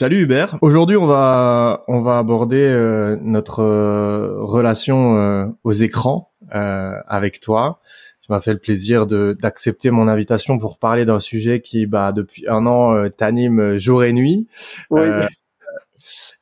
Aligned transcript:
Salut 0.00 0.22
Hubert. 0.22 0.56
Aujourd'hui, 0.62 0.96
on 0.96 1.04
va 1.04 1.84
on 1.86 2.00
va 2.00 2.16
aborder 2.16 2.56
euh, 2.56 3.18
notre 3.20 3.60
euh, 3.60 4.32
relation 4.38 5.18
euh, 5.18 5.44
aux 5.62 5.72
écrans 5.72 6.30
avec 6.50 7.38
toi. 7.40 7.80
Tu 8.22 8.32
m'as 8.32 8.40
fait 8.40 8.54
le 8.54 8.58
plaisir 8.58 9.06
de 9.06 9.36
d'accepter 9.38 9.90
mon 9.90 10.08
invitation 10.08 10.56
pour 10.56 10.78
parler 10.78 11.04
d'un 11.04 11.20
sujet 11.20 11.60
qui, 11.60 11.84
bah, 11.84 12.12
depuis 12.12 12.48
un 12.48 12.64
an, 12.64 13.10
t'anime 13.10 13.76
jour 13.76 14.02
et 14.02 14.14
nuit. 14.14 14.48
Oui. 14.88 15.02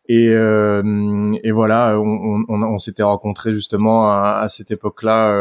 et, 0.09 0.27
et 0.27 1.51
voilà, 1.51 1.99
on, 1.99 2.45
on, 2.49 2.63
on 2.63 2.79
s'était 2.79 3.03
rencontrés 3.03 3.53
justement 3.55 4.09
à, 4.09 4.39
à 4.41 4.49
cette 4.49 4.71
époque-là 4.71 5.37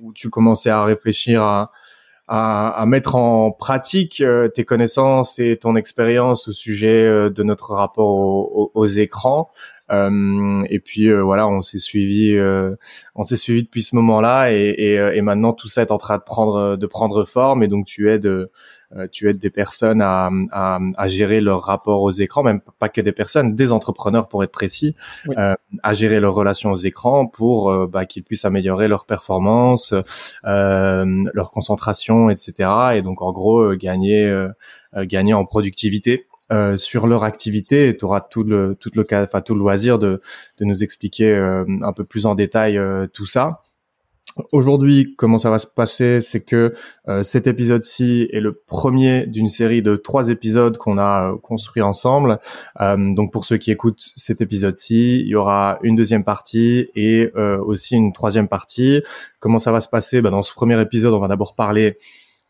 où 0.00 0.14
tu 0.14 0.30
commençais 0.30 0.70
à 0.70 0.82
réfléchir 0.82 1.42
à 1.42 1.72
à, 2.28 2.84
mettre 2.86 3.14
en 3.14 3.50
pratique 3.50 4.20
euh, 4.20 4.48
tes 4.48 4.64
connaissances 4.64 5.38
et 5.38 5.56
ton 5.56 5.76
expérience 5.76 6.48
au 6.48 6.52
sujet 6.52 7.04
euh, 7.04 7.30
de 7.30 7.42
notre 7.42 7.72
rapport 7.72 8.74
aux, 8.74 8.86
écrans. 8.86 9.50
Euh, 9.90 10.64
et 10.68 10.80
puis 10.80 11.10
voilà, 11.12 11.48
on 11.48 11.62
s'est 11.62 11.78
suivi, 11.78 12.38
on 13.14 13.24
s'est 13.24 13.36
suivi 13.36 13.62
depuis 13.62 13.84
ce 13.84 13.96
moment-là, 13.96 14.52
et, 14.52 14.56
et, 14.56 14.94
et, 14.94 15.22
maintenant 15.22 15.52
tout 15.52 15.68
ça 15.68 15.82
est 15.82 15.90
en 15.90 15.98
train 15.98 16.18
de 16.18 16.22
prendre 16.22 16.76
de 16.76 16.86
prendre 16.86 17.24
forme. 17.24 17.62
Et 17.62 17.68
donc 17.68 17.86
tu 17.86 18.08
aides 18.08 18.48
euh, 18.96 19.06
tu 19.12 19.28
aides 19.28 19.38
des 19.38 19.50
personnes 19.50 20.00
à, 20.00 20.30
à, 20.50 20.78
à, 20.96 21.08
gérer 21.08 21.42
leur 21.42 21.62
rapport 21.62 22.00
aux 22.00 22.10
écrans, 22.10 22.42
même 22.42 22.60
pas 22.78 22.88
que 22.88 23.02
des 23.02 23.12
personnes, 23.12 23.54
des 23.54 23.70
entrepreneurs 23.70 24.28
pour 24.28 24.42
être 24.42 24.50
précis, 24.50 24.96
euh, 25.36 25.54
à 25.82 25.92
gérer 25.92 26.20
leurs 26.20 26.32
relations 26.32 26.70
aux 26.70 26.76
écrans 26.76 27.26
pour 27.26 27.70
euh, 27.70 27.86
bah, 27.86 28.06
qu'ils 28.06 28.22
puissent 28.22 28.46
améliorer 28.46 28.88
leur 28.88 29.04
performance, 29.04 29.92
euh, 30.46 31.24
leur 31.34 31.50
concentration, 31.50 32.30
etc. 32.30 32.70
Et 32.94 33.02
donc 33.02 33.20
en 33.20 33.32
gros 33.32 33.74
gagner 33.74 34.48
gagner 34.96 35.34
en 35.34 35.44
productivité. 35.44 36.27
Euh, 36.50 36.76
sur 36.76 37.06
leur 37.06 37.24
activité, 37.24 37.96
tu 37.96 38.04
auras 38.04 38.20
tout 38.20 38.44
le 38.44 38.74
tout 38.74 38.90
le 38.94 39.06
enfin 39.12 39.40
tout 39.40 39.54
le 39.54 39.60
loisir 39.60 39.98
de 39.98 40.20
de 40.58 40.64
nous 40.64 40.82
expliquer 40.82 41.34
un 41.36 41.92
peu 41.92 42.04
plus 42.04 42.26
en 42.26 42.34
détail 42.34 42.80
tout 43.12 43.26
ça. 43.26 43.62
Aujourd'hui, 44.52 45.14
comment 45.16 45.38
ça 45.38 45.50
va 45.50 45.58
se 45.58 45.66
passer, 45.66 46.20
c'est 46.20 46.40
que 46.40 46.74
euh, 47.08 47.24
cet 47.24 47.46
épisode-ci 47.46 48.28
est 48.32 48.40
le 48.40 48.52
premier 48.52 49.26
d'une 49.26 49.48
série 49.48 49.82
de 49.82 49.96
trois 49.96 50.28
épisodes 50.28 50.76
qu'on 50.78 50.96
a 50.96 51.32
euh, 51.32 51.36
construit 51.38 51.82
ensemble. 51.82 52.38
Euh, 52.80 53.14
donc 53.14 53.32
pour 53.32 53.44
ceux 53.44 53.56
qui 53.56 53.72
écoutent 53.72 54.12
cet 54.14 54.40
épisode-ci, 54.40 55.20
il 55.20 55.26
y 55.26 55.34
aura 55.34 55.78
une 55.82 55.96
deuxième 55.96 56.24
partie 56.24 56.88
et 56.94 57.32
aussi 57.34 57.96
une 57.96 58.12
troisième 58.12 58.48
partie. 58.48 59.02
Comment 59.40 59.58
ça 59.58 59.72
va 59.72 59.80
se 59.80 59.88
passer? 59.88 60.20
Ben, 60.22 60.30
Dans 60.30 60.42
ce 60.42 60.52
premier 60.52 60.80
épisode, 60.80 61.14
on 61.14 61.20
va 61.20 61.28
d'abord 61.28 61.54
parler 61.54 61.98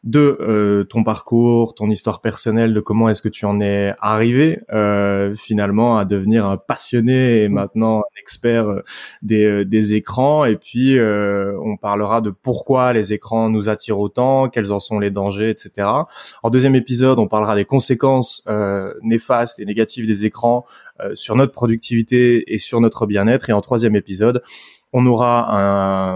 de 0.05 0.39
euh, 0.41 0.85
ton 0.85 1.03
parcours, 1.03 1.75
ton 1.75 1.91
histoire 1.91 2.21
personnelle, 2.21 2.73
de 2.73 2.81
comment 2.81 3.09
est-ce 3.09 3.21
que 3.21 3.29
tu 3.29 3.47
en 3.47 3.61
es 3.61 3.95
arrivé 3.99 4.61
euh, 4.73 5.35
finalement 5.35 5.99
à 5.99 6.05
devenir 6.05 6.47
un 6.47 6.57
passionné 6.57 7.43
et 7.43 7.49
mm. 7.49 7.53
maintenant 7.53 8.01
un 8.01 8.21
expert 8.21 8.69
euh, 8.69 8.85
des, 9.23 9.65
des 9.65 9.95
écrans. 9.95 10.45
Et 10.45 10.57
puis 10.57 10.99
on 11.01 11.77
parlera 11.77 12.21
de 12.21 12.31
pourquoi 12.31 12.93
les 12.93 13.13
écrans 13.13 13.51
nous 13.51 13.69
attirent 13.69 13.99
autant, 13.99 14.49
quels 14.49 14.73
en 14.73 14.81
sont 14.81 15.01
les 15.01 15.11
dangers, 15.11 15.51
etc. 15.51 15.89
En 16.43 16.51
deuxième 16.51 16.75
épisode, 16.75 17.19
on 17.19 17.27
parlera 17.27 17.57
des 17.57 17.65
conséquences 17.65 18.43
néfastes 19.03 19.59
et 19.59 19.65
négatives 19.65 20.07
des 20.07 20.25
écrans 20.25 20.65
sur 21.15 21.37
notre 21.37 21.53
productivité 21.53 22.53
et 22.53 22.59
sur 22.59 22.81
notre 22.81 23.07
bien-être. 23.07 23.51
Et 23.51 23.53
en 23.53 23.61
troisième 23.61 23.97
épisode, 23.97 24.43
on 24.93 25.05
aura 25.07 25.55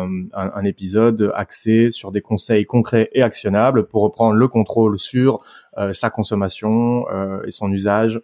un, 0.03 0.25
un, 0.33 0.65
épisode 0.65 1.31
axé 1.35 1.91
sur 1.91 2.11
des 2.11 2.23
conseils 2.23 2.65
concrets 2.65 3.11
et 3.13 3.23
actionnables 3.23 3.87
pour 3.87 4.03
reprendre 4.03 4.35
le 4.35 4.49
contrôle 4.49 4.99
sur 4.99 5.41
euh, 5.77 5.93
sa 5.93 6.11
consommation 6.11 7.07
euh, 7.11 7.43
et 7.45 7.51
son 7.51 7.71
usage 7.71 8.21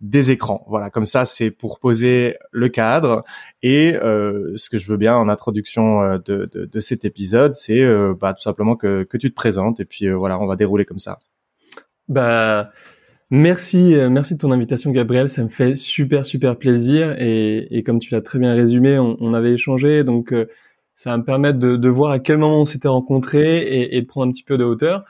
des 0.00 0.32
écrans. 0.32 0.64
Voilà, 0.68 0.90
comme 0.90 1.06
ça, 1.06 1.24
c'est 1.24 1.50
pour 1.50 1.78
poser 1.78 2.36
le 2.50 2.68
cadre. 2.68 3.24
Et 3.62 3.94
euh, 3.94 4.56
ce 4.56 4.68
que 4.68 4.78
je 4.78 4.88
veux 4.88 4.96
bien 4.96 5.16
en 5.16 5.28
introduction 5.28 6.18
de, 6.18 6.50
de, 6.52 6.80
cet 6.80 7.04
épisode, 7.04 7.54
c'est 7.54 7.86
bah, 8.20 8.34
tout 8.34 8.42
simplement 8.42 8.74
que, 8.74 9.04
que 9.04 9.16
tu 9.16 9.30
te 9.30 9.34
présentes. 9.34 9.78
Et 9.80 9.84
puis 9.84 10.10
voilà, 10.10 10.38
on 10.40 10.46
va 10.46 10.56
dérouler 10.56 10.84
comme 10.84 10.98
ça. 10.98 11.20
Bah, 12.08 12.70
Merci, 13.30 13.94
euh, 13.94 14.10
merci 14.10 14.34
de 14.34 14.38
ton 14.38 14.50
invitation, 14.52 14.90
Gabriel. 14.90 15.28
Ça 15.28 15.42
me 15.42 15.48
fait 15.48 15.76
super, 15.76 16.26
super 16.26 16.56
plaisir. 16.56 17.16
Et, 17.18 17.66
et 17.76 17.82
comme 17.82 17.98
tu 17.98 18.12
l'as 18.12 18.20
très 18.20 18.38
bien 18.38 18.54
résumé, 18.54 18.98
on, 18.98 19.16
on 19.20 19.34
avait 19.34 19.52
échangé, 19.52 20.04
donc 20.04 20.32
euh, 20.32 20.46
ça 20.94 21.10
va 21.10 21.16
me 21.18 21.24
permettre 21.24 21.58
de, 21.58 21.76
de, 21.76 21.88
voir 21.88 22.12
à 22.12 22.18
quel 22.18 22.38
moment 22.38 22.60
on 22.60 22.64
s'était 22.64 22.88
rencontrés 22.88 23.58
et, 23.62 23.96
et, 23.96 24.02
de 24.02 24.06
prendre 24.06 24.28
un 24.28 24.30
petit 24.30 24.44
peu 24.44 24.58
de 24.58 24.64
hauteur. 24.64 25.04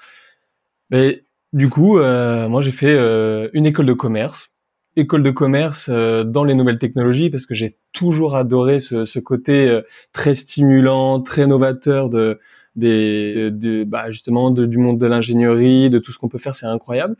Mais 0.90 1.24
du 1.52 1.68
coup, 1.68 1.98
euh, 1.98 2.48
moi, 2.48 2.62
j'ai 2.62 2.70
fait 2.72 2.96
une 3.52 3.66
école 3.66 3.86
de 3.86 3.92
commerce, 3.92 4.50
école 4.96 5.22
de 5.22 5.30
commerce 5.30 5.90
dans 5.90 6.44
les 6.44 6.54
nouvelles 6.54 6.78
technologies, 6.78 7.30
parce 7.30 7.46
que 7.46 7.54
j'ai 7.54 7.76
toujours 7.92 8.36
adoré 8.36 8.80
ce, 8.80 9.04
ce 9.04 9.18
côté 9.18 9.80
très 10.12 10.34
stimulant, 10.34 11.20
très 11.20 11.46
novateur 11.46 12.08
de, 12.10 12.40
des, 12.76 13.50
de, 13.50 13.84
bah, 13.84 14.10
justement 14.10 14.50
du 14.50 14.78
monde 14.78 14.98
de 14.98 15.06
l'ingénierie, 15.06 15.90
de 15.90 15.98
tout 15.98 16.12
ce 16.12 16.18
qu'on 16.18 16.28
peut 16.28 16.38
faire. 16.38 16.54
C'est 16.54 16.66
incroyable. 16.66 17.16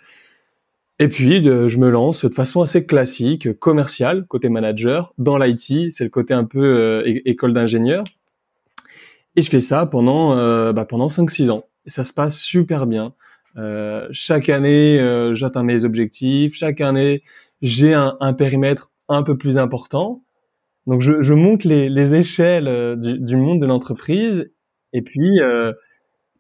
Et 1.01 1.09
puis, 1.09 1.49
euh, 1.49 1.69
je 1.69 1.79
me 1.79 1.91
lance 1.91 2.25
de 2.25 2.33
façon 2.33 2.63
assez 2.63 2.87
classique, 2.87 3.59
commerciale, 3.59 4.27
côté 4.27 4.49
manager. 4.49 5.13
Dans 5.19 5.39
l'IT, 5.39 5.93
c'est 5.93 6.05
le 6.05 6.11
côté 6.11 6.35
un 6.35 6.45
peu 6.45 6.63
euh, 6.63 7.03
école 7.25 7.53
d'ingénieur. 7.53 8.05
Et 9.35 9.43
je 9.43 9.51
fais 9.51 9.61
ça 9.61 9.87
pendant 9.87 10.39
euh, 10.39 10.73
bah, 10.73 10.85
pendant 10.85 11.09
5-6 11.09 11.51
ans. 11.51 11.65
Et 11.87 11.91
ça 11.91 12.05
se 12.05 12.13
passe 12.13 12.39
super 12.39 12.87
bien. 12.87 13.15
chaque 14.11 14.49
année, 14.49 14.99
j'atteins 15.35 15.65
mes 15.65 15.85
objectifs. 15.85 16.55
Chaque 16.55 16.81
année, 16.81 17.23
j'ai 17.61 17.93
un, 17.93 18.17
un, 18.21 18.33
périmètre 18.33 18.91
un 19.09 19.23
peu 19.23 19.37
plus 19.37 19.59
important. 19.59 20.23
Donc, 20.87 21.03
je, 21.03 21.23
je 21.23 21.35
monte 21.35 21.65
les, 21.65 21.89
les 21.89 22.15
échelles 22.15 22.97
du, 22.99 23.19
du, 23.19 23.37
monde 23.37 23.61
de 23.61 23.67
l'entreprise. 23.67 24.51
Et 24.93 25.03
puis, 25.03 25.41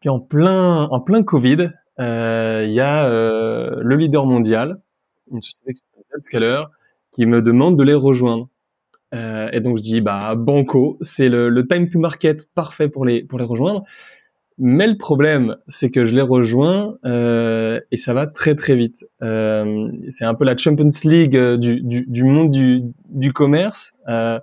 puis 0.00 0.08
en 0.08 0.20
plein 0.20 0.84
en 0.84 1.00
plein 1.00 1.22
Covid, 1.22 1.72
euh, 2.00 2.64
il 2.66 2.72
y 2.72 2.80
a 2.80 3.06
euh, 3.06 3.76
le 3.80 3.96
leader 3.96 4.26
mondial, 4.26 4.80
une 5.30 5.42
société 5.42 5.72
Scaler, 6.20 6.62
qui 7.12 7.26
me 7.26 7.42
demande 7.42 7.78
de 7.78 7.84
les 7.84 7.94
rejoindre. 7.94 8.48
Euh, 9.14 9.48
et 9.52 9.60
donc 9.60 9.76
je 9.76 9.82
dis 9.82 10.00
bah 10.00 10.34
banco, 10.34 10.98
c'est 11.00 11.28
le, 11.28 11.48
le, 11.48 11.66
time 11.66 11.88
to 11.88 11.98
market 11.98 12.52
parfait 12.54 12.88
pour 12.88 13.04
les 13.04 13.22
pour 13.22 13.38
les 13.38 13.44
rejoindre. 13.44 13.84
Mais 14.58 14.86
le 14.86 14.96
problème, 14.96 15.56
c'est 15.66 15.90
que 15.90 16.04
je 16.04 16.14
les 16.14 16.22
rejoins 16.22 16.96
euh, 17.04 17.80
et 17.90 17.96
ça 17.96 18.14
va 18.14 18.26
très 18.26 18.54
très 18.54 18.76
vite. 18.76 19.04
Euh, 19.22 19.90
c'est 20.10 20.24
un 20.24 20.34
peu 20.34 20.44
la 20.44 20.56
Champions 20.56 20.88
League 21.02 21.36
du, 21.56 21.80
du, 21.80 22.04
du 22.06 22.24
monde 22.24 22.50
du, 22.50 22.82
du 23.08 23.32
commerce. 23.32 23.94
Euh, 24.08 24.38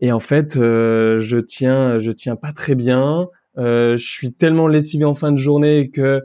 et 0.00 0.12
en 0.12 0.20
fait, 0.20 0.54
je 0.54 1.38
tiens 1.38 1.98
je 1.98 2.10
tiens 2.12 2.36
pas 2.36 2.52
très 2.52 2.74
bien. 2.74 3.28
je 3.56 3.96
suis 3.96 4.32
tellement 4.32 4.68
lessivé 4.68 5.06
en 5.06 5.14
fin 5.14 5.32
de 5.32 5.38
journée 5.38 5.90
que 5.90 6.22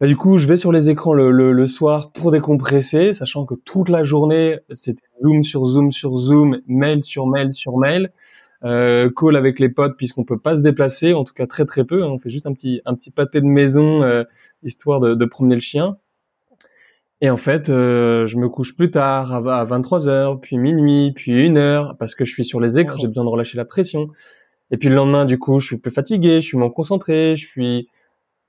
bah, 0.00 0.06
du 0.06 0.16
coup, 0.16 0.36
je 0.36 0.46
vais 0.46 0.58
sur 0.58 0.72
les 0.72 0.90
écrans 0.90 1.14
le, 1.14 1.30
le, 1.30 1.68
soir 1.68 2.12
pour 2.12 2.30
décompresser, 2.30 3.14
sachant 3.14 3.46
que 3.46 3.54
toute 3.54 3.88
la 3.88 4.04
journée, 4.04 4.58
c'était 4.74 5.06
Zoom 5.22 5.42
sur 5.42 5.66
Zoom 5.66 5.90
sur 5.90 6.18
Zoom, 6.18 6.60
mail 6.66 7.02
sur 7.02 7.26
mail 7.26 7.52
sur 7.54 7.78
mail, 7.78 8.12
euh, 8.64 9.10
call 9.16 9.36
avec 9.36 9.58
les 9.58 9.70
potes 9.70 9.96
puisqu'on 9.96 10.24
peut 10.24 10.38
pas 10.38 10.56
se 10.56 10.60
déplacer, 10.60 11.14
en 11.14 11.24
tout 11.24 11.32
cas 11.32 11.46
très 11.46 11.64
très 11.64 11.84
peu. 11.84 12.02
Hein. 12.04 12.08
on 12.08 12.18
fait 12.18 12.30
juste 12.30 12.46
un 12.46 12.52
petit 12.52 12.82
un 12.84 12.94
petit 12.94 13.10
pâté 13.10 13.40
de 13.40 13.46
maison 13.46 14.02
euh, 14.02 14.24
histoire 14.62 15.00
de, 15.00 15.14
de, 15.14 15.24
promener 15.24 15.54
le 15.54 15.60
chien. 15.62 15.96
Et 17.22 17.30
en 17.30 17.38
fait, 17.38 17.70
euh, 17.70 18.26
je 18.26 18.36
me 18.36 18.50
couche 18.50 18.76
plus 18.76 18.90
tard, 18.90 19.32
à 19.48 19.64
23 19.64 20.08
heures, 20.08 20.38
puis 20.40 20.58
minuit, 20.58 21.12
puis 21.16 21.32
une 21.32 21.56
heure, 21.56 21.96
parce 21.98 22.14
que 22.14 22.26
je 22.26 22.32
suis 22.32 22.44
sur 22.44 22.60
les 22.60 22.78
écrans, 22.78 22.98
j'ai 22.98 23.08
besoin 23.08 23.24
de 23.24 23.30
relâcher 23.30 23.56
la 23.56 23.64
pression. 23.64 24.08
Et 24.70 24.76
puis 24.76 24.90
le 24.90 24.96
lendemain, 24.96 25.24
du 25.24 25.38
coup, 25.38 25.58
je 25.58 25.66
suis 25.66 25.78
plus 25.78 25.90
fatigué, 25.90 26.42
je 26.42 26.46
suis 26.46 26.58
moins 26.58 26.68
concentré, 26.68 27.34
je 27.36 27.46
suis 27.46 27.88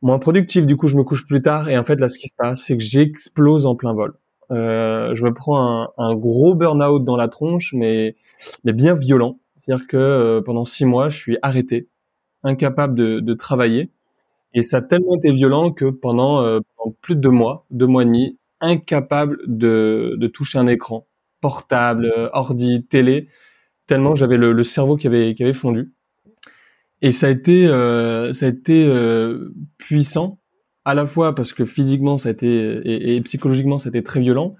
moins 0.01 0.19
productif. 0.19 0.65
Du 0.65 0.77
coup, 0.77 0.87
je 0.87 0.95
me 0.95 1.03
couche 1.03 1.25
plus 1.25 1.41
tard. 1.41 1.69
Et 1.69 1.77
en 1.77 1.83
fait, 1.83 1.99
là, 1.99 2.07
ce 2.07 2.19
qui 2.19 2.27
se 2.27 2.35
passe, 2.37 2.61
c'est 2.61 2.77
que 2.77 2.83
j'explose 2.83 3.65
en 3.65 3.75
plein 3.75 3.93
vol. 3.93 4.13
Euh, 4.51 5.13
je 5.15 5.25
me 5.25 5.33
prends 5.33 5.59
un, 5.59 5.89
un 5.97 6.15
gros 6.15 6.55
burn-out 6.55 7.03
dans 7.03 7.17
la 7.17 7.27
tronche, 7.27 7.73
mais, 7.73 8.15
mais 8.63 8.73
bien 8.73 8.95
violent. 8.95 9.39
C'est-à-dire 9.57 9.87
que 9.87 9.97
euh, 9.97 10.41
pendant 10.41 10.65
six 10.65 10.85
mois, 10.85 11.09
je 11.09 11.17
suis 11.17 11.37
arrêté, 11.41 11.89
incapable 12.43 12.95
de, 12.95 13.19
de, 13.19 13.33
travailler. 13.33 13.91
Et 14.53 14.61
ça 14.61 14.77
a 14.77 14.81
tellement 14.81 15.17
été 15.17 15.31
violent 15.31 15.71
que 15.71 15.85
pendant, 15.85 16.41
euh, 16.41 16.59
plus 17.01 17.15
de 17.15 17.21
deux 17.21 17.29
mois, 17.29 17.65
deux 17.71 17.87
mois 17.87 18.03
et 18.03 18.05
demi, 18.05 18.37
incapable 18.61 19.39
de, 19.45 20.15
de 20.17 20.27
toucher 20.27 20.57
un 20.59 20.67
écran, 20.67 21.05
portable, 21.41 22.29
ordi, 22.33 22.85
télé, 22.85 23.27
tellement 23.87 24.15
j'avais 24.15 24.37
le, 24.37 24.53
le 24.53 24.63
cerveau 24.63 24.95
qui 24.95 25.07
avait, 25.07 25.35
qui 25.35 25.43
avait 25.43 25.53
fondu. 25.53 25.91
Et 27.01 27.11
ça 27.11 27.27
a 27.27 27.29
été, 27.29 27.67
euh, 27.67 28.33
ça 28.33 28.47
a 28.47 28.49
été 28.49 28.85
euh, 28.85 29.53
puissant, 29.77 30.39
à 30.85 30.93
la 30.93 31.05
fois 31.05 31.35
parce 31.35 31.53
que 31.53 31.65
physiquement 31.65 32.17
ça 32.17 32.29
a 32.29 32.31
été 32.31 33.15
et, 33.15 33.21
psychologiquement 33.21 33.77
c'était 33.77 34.01
très 34.01 34.19
violent, 34.19 34.55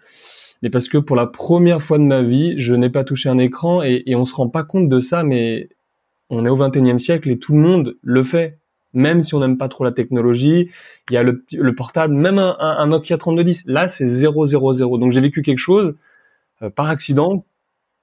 mais 0.62 0.70
parce 0.70 0.90
que 0.90 0.98
pour 0.98 1.16
la 1.16 1.26
première 1.26 1.82
fois 1.82 1.98
de 1.98 2.04
ma 2.04 2.22
vie, 2.22 2.56
je 2.58 2.76
n'ai 2.76 2.90
pas 2.90 3.04
touché 3.04 3.30
un 3.30 3.38
écran 3.38 3.82
et, 3.82 4.04
et 4.06 4.16
on 4.16 4.26
se 4.26 4.36
rend 4.36 4.50
pas 4.50 4.64
compte 4.64 4.90
de 4.90 5.00
ça, 5.00 5.24
mais 5.24 5.70
on 6.30 6.46
est 6.46 6.50
au 6.50 6.58
21e 6.58 7.00
siècle 7.00 7.30
et 7.30 7.40
tout 7.40 7.54
le 7.54 7.60
monde 7.60 7.96
le 8.02 8.24
fait. 8.24 8.60
Même 8.94 9.22
si 9.22 9.36
on 9.36 9.40
n'aime 9.40 9.58
pas 9.58 9.70
trop 9.70 9.84
la 9.84 9.92
technologie, 9.92 10.70
il 11.10 11.14
y 11.14 11.18
a 11.18 11.24
le, 11.24 11.46
le 11.54 11.76
portable, 11.76 12.14
même 12.14 12.40
un, 12.40 12.56
un, 12.60 12.88
Nokia 12.88 13.18
3210. 13.18 13.64
Là, 13.68 13.88
c'est 13.88 14.08
000. 14.08 14.98
Donc 14.98 15.12
j'ai 15.12 15.22
vécu 15.22 15.42
quelque 15.42 15.60
chose 15.60 15.96
euh, 16.62 16.70
par 16.70 16.90
accident 16.90 17.46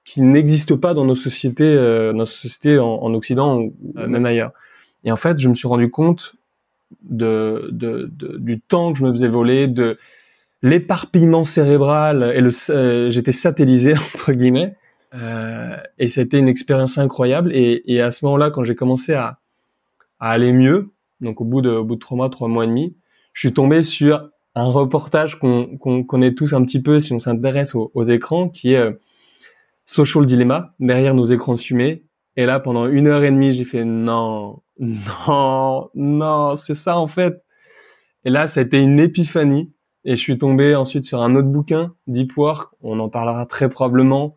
qui 0.05 0.21
n'existe 0.21 0.75
pas 0.75 0.93
dans 0.93 1.03
nos 1.03 1.15
sociétés, 1.15 1.63
euh, 1.65 2.13
nos 2.13 2.25
sociétés 2.25 2.79
en, 2.79 2.87
en 2.87 3.13
Occident 3.13 3.57
ou 3.57 3.75
euh, 3.97 4.07
même 4.07 4.25
ailleurs. 4.25 4.51
Et 5.03 5.11
en 5.11 5.15
fait, 5.15 5.37
je 5.37 5.49
me 5.49 5.53
suis 5.55 5.67
rendu 5.67 5.89
compte 5.89 6.35
de, 7.03 7.69
de, 7.71 8.09
de, 8.11 8.37
du 8.37 8.61
temps 8.61 8.93
que 8.93 8.99
je 8.99 9.03
me 9.03 9.11
faisais 9.11 9.27
voler, 9.27 9.67
de 9.67 9.97
l'éparpillement 10.61 11.43
cérébral 11.43 12.33
et 12.35 12.41
le, 12.41 12.51
euh, 12.69 13.09
j'étais 13.09 13.31
satellisé 13.31 13.93
entre 14.13 14.31
guillemets. 14.33 14.75
Euh, 15.13 15.77
et 15.97 16.07
ça 16.07 16.21
a 16.21 16.23
été 16.23 16.37
une 16.37 16.49
expérience 16.49 16.97
incroyable. 16.97 17.51
Et, 17.53 17.83
et 17.85 18.01
à 18.01 18.11
ce 18.11 18.25
moment-là, 18.25 18.51
quand 18.51 18.63
j'ai 18.63 18.75
commencé 18.75 19.13
à, 19.13 19.39
à, 20.19 20.31
aller 20.31 20.51
mieux, 20.51 20.91
donc 21.21 21.41
au 21.41 21.45
bout 21.45 21.61
de, 21.61 21.69
au 21.69 21.83
bout 21.83 21.95
de 21.95 21.99
trois 21.99 22.17
mois, 22.17 22.29
trois 22.29 22.47
mois 22.47 22.65
et 22.65 22.67
demi, 22.67 22.95
je 23.33 23.41
suis 23.41 23.53
tombé 23.53 23.81
sur 23.81 24.29
un 24.55 24.65
reportage 24.65 25.37
qu'on 25.37 25.77
qu'on 25.77 26.03
connaît 26.03 26.33
tous 26.33 26.53
un 26.53 26.63
petit 26.63 26.81
peu 26.81 26.99
si 26.99 27.13
on 27.13 27.19
s'intéresse 27.19 27.75
aux, 27.75 27.91
aux, 27.93 28.03
écrans, 28.03 28.49
qui 28.49 28.73
est 28.73 28.77
euh, 28.77 28.91
Social 29.85 30.25
Dilemma, 30.25 30.73
derrière 30.79 31.13
nos 31.13 31.25
écrans 31.25 31.53
de 31.53 31.59
fumée. 31.59 32.03
Et 32.37 32.45
là, 32.45 32.59
pendant 32.59 32.87
une 32.87 33.07
heure 33.07 33.23
et 33.23 33.31
demie, 33.31 33.53
j'ai 33.53 33.65
fait 33.65 33.85
non, 33.85 34.61
non, 34.79 35.89
non, 35.95 36.55
c'est 36.55 36.75
ça 36.75 36.97
en 36.97 37.07
fait. 37.07 37.45
Et 38.25 38.29
là, 38.29 38.47
ça 38.47 38.59
a 38.59 38.63
été 38.63 38.79
une 38.79 38.99
épiphanie. 38.99 39.71
Et 40.03 40.15
je 40.15 40.21
suis 40.21 40.37
tombé 40.37 40.75
ensuite 40.75 41.05
sur 41.05 41.21
un 41.21 41.35
autre 41.35 41.47
bouquin, 41.47 41.95
Deep 42.05 42.37
Work, 42.37 42.73
on 42.81 42.99
en 42.99 43.09
parlera 43.09 43.45
très 43.45 43.69
probablement, 43.69 44.35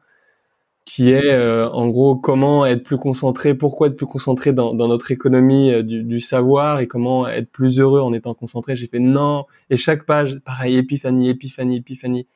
qui 0.86 1.10
est 1.10 1.30
euh, 1.30 1.68
en 1.68 1.88
gros 1.88 2.16
comment 2.16 2.64
être 2.64 2.82
plus 2.82 2.96
concentré, 2.96 3.54
pourquoi 3.54 3.88
être 3.88 3.96
plus 3.96 4.06
concentré 4.06 4.54
dans, 4.54 4.72
notre 4.72 5.10
économie 5.10 5.70
euh, 5.70 5.82
du, 5.82 6.04
du, 6.04 6.20
savoir 6.20 6.80
et 6.80 6.86
comment 6.86 7.28
être 7.28 7.50
plus 7.50 7.78
heureux 7.78 8.00
en 8.00 8.14
étant 8.14 8.32
concentré. 8.32 8.76
J'ai 8.76 8.86
fait 8.86 8.98
non. 8.98 9.44
Et 9.68 9.76
chaque 9.76 10.06
page, 10.06 10.38
pareil, 10.38 10.78
épiphanie, 10.78 11.28
épiphanie, 11.28 11.76
épiphanie. 11.76 12.26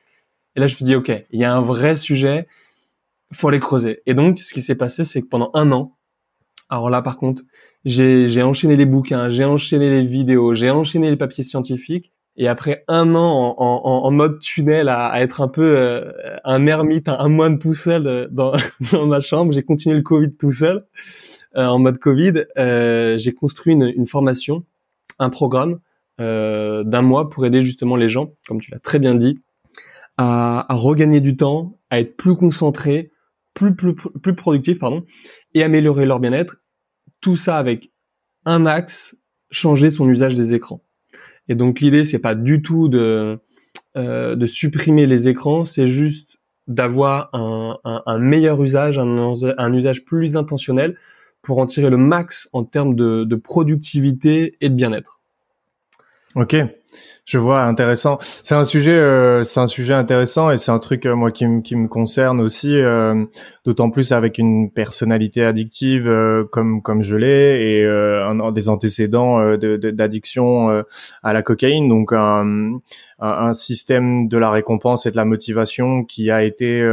Et 0.55 0.59
là, 0.59 0.67
je 0.67 0.75
me 0.75 0.85
dit, 0.85 0.95
OK, 0.95 1.11
il 1.31 1.39
y 1.39 1.43
a 1.43 1.51
un 1.51 1.61
vrai 1.61 1.97
sujet, 1.97 2.47
faut 3.33 3.47
aller 3.49 3.59
creuser. 3.59 4.01
Et 4.05 4.13
donc, 4.13 4.39
ce 4.39 4.53
qui 4.53 4.61
s'est 4.61 4.75
passé, 4.75 5.03
c'est 5.03 5.21
que 5.21 5.27
pendant 5.27 5.51
un 5.53 5.71
an, 5.71 5.97
alors 6.69 6.89
là, 6.89 7.01
par 7.01 7.17
contre, 7.17 7.43
j'ai 7.85 8.41
enchaîné 8.43 8.75
les 8.75 8.85
bouquins, 8.85 9.29
j'ai 9.29 9.45
enchaîné 9.45 9.89
les 9.89 10.03
vidéos, 10.03 10.53
j'ai 10.53 10.69
enchaîné 10.69 11.09
les 11.09 11.17
papiers 11.17 11.43
scientifiques. 11.43 12.11
Et 12.35 12.47
après 12.47 12.83
un 12.87 13.13
an 13.13 13.55
en, 13.57 13.81
en, 13.85 14.05
en 14.05 14.11
mode 14.11 14.39
tunnel 14.39 14.89
à, 14.89 15.05
à, 15.05 15.21
être 15.21 15.41
un 15.41 15.47
peu 15.47 15.77
euh, 15.77 16.11
un 16.43 16.65
ermite, 16.65 17.07
un, 17.07 17.29
moine 17.29 17.59
tout 17.59 17.75
seul 17.75 18.07
euh, 18.07 18.27
dans, 18.31 18.53
dans 18.91 19.05
ma 19.05 19.19
chambre, 19.19 19.53
j'ai 19.53 19.61
continué 19.61 19.95
le 19.95 20.01
Covid 20.01 20.35
tout 20.35 20.49
seul 20.49 20.83
euh, 21.55 21.67
en 21.67 21.77
mode 21.77 21.99
Covid. 21.99 22.45
Euh, 22.57 23.17
j'ai 23.19 23.33
construit 23.33 23.73
une, 23.73 23.93
une, 23.95 24.07
formation, 24.07 24.63
un 25.19 25.29
programme 25.29 25.79
euh, 26.19 26.83
d'un 26.83 27.03
mois 27.03 27.29
pour 27.29 27.45
aider 27.45 27.61
justement 27.61 27.95
les 27.95 28.09
gens, 28.09 28.31
comme 28.47 28.59
tu 28.59 28.71
l'as 28.71 28.79
très 28.79 28.97
bien 28.97 29.13
dit, 29.13 29.39
à, 30.17 30.65
à, 30.71 30.75
regagner 30.75 31.21
du 31.21 31.35
temps, 31.35 31.77
à 31.91 31.99
être 31.99 32.17
plus 32.17 32.35
concentrés, 32.35 33.11
plus 33.53 33.75
plus 33.75 33.95
plus 33.95 34.35
productifs, 34.35 34.79
pardon, 34.79 35.05
et 35.53 35.63
améliorer 35.63 36.05
leur 36.05 36.19
bien-être. 36.19 36.57
Tout 37.21 37.35
ça 37.35 37.57
avec 37.57 37.91
un 38.45 38.65
axe, 38.65 39.15
changer 39.51 39.89
son 39.89 40.09
usage 40.09 40.35
des 40.35 40.53
écrans. 40.53 40.81
Et 41.47 41.55
donc 41.55 41.79
l'idée 41.79 42.05
c'est 42.05 42.19
pas 42.19 42.35
du 42.35 42.61
tout 42.61 42.87
de 42.89 43.39
euh, 43.95 44.35
de 44.35 44.45
supprimer 44.47 45.05
les 45.05 45.27
écrans, 45.27 45.65
c'est 45.65 45.85
juste 45.87 46.37
d'avoir 46.67 47.29
un, 47.33 47.77
un, 47.83 48.01
un, 48.05 48.17
meilleur 48.17 48.63
usage, 48.63 48.97
un, 48.97 49.33
un, 49.57 49.73
usage 49.73 50.03
plus 50.03 50.35
intentionnel 50.35 50.97
pour 51.43 51.59
en 51.59 51.67
tirer 51.67 51.91
le 51.91 51.97
max 51.97 52.49
en 52.53 52.63
termes 52.63 52.95
de, 52.95 53.23
de 53.23 53.35
productivité 53.35 54.57
et 54.61 54.69
de 54.69 54.75
bien-être. 54.75 55.19
Ok, 56.35 56.55
je 57.25 57.37
vois, 57.37 57.61
intéressant. 57.63 58.17
C'est 58.21 58.55
un 58.55 58.65
sujet, 58.65 58.91
euh, 58.91 59.45
c'est 59.45 59.61
un 59.61 59.67
sujet 59.67 59.93
intéressant 59.93 60.51
et 60.51 60.57
c'est 60.57 60.71
un 60.71 60.79
truc 60.79 61.05
euh, 61.05 61.15
moi 61.15 61.31
qui, 61.31 61.45
qui 61.63 61.75
me 61.77 61.87
concerne 61.87 62.41
aussi, 62.41 62.75
euh, 62.75 63.25
d'autant 63.63 63.89
plus 63.89 64.11
avec 64.11 64.37
une 64.37 64.69
personnalité 64.69 65.45
addictive 65.45 66.05
euh, 66.05 66.43
comme 66.43 66.81
comme 66.81 67.01
je 67.01 67.15
l'ai 67.15 67.77
et 67.77 67.85
euh, 67.85 68.27
un, 68.27 68.51
des 68.51 68.67
antécédents 68.67 69.55
d'addiction 69.55 70.83
à 71.23 71.33
la 71.33 71.41
cocaïne, 71.41 71.87
donc 71.87 72.11
un, 72.11 72.79
un, 73.19 73.53
système 73.53 74.27
de 74.27 74.37
la 74.37 74.51
récompense 74.51 75.05
et 75.05 75.11
de 75.11 75.15
la 75.15 75.23
motivation 75.23 76.03
qui 76.03 76.29
a 76.29 76.43
été 76.43 76.83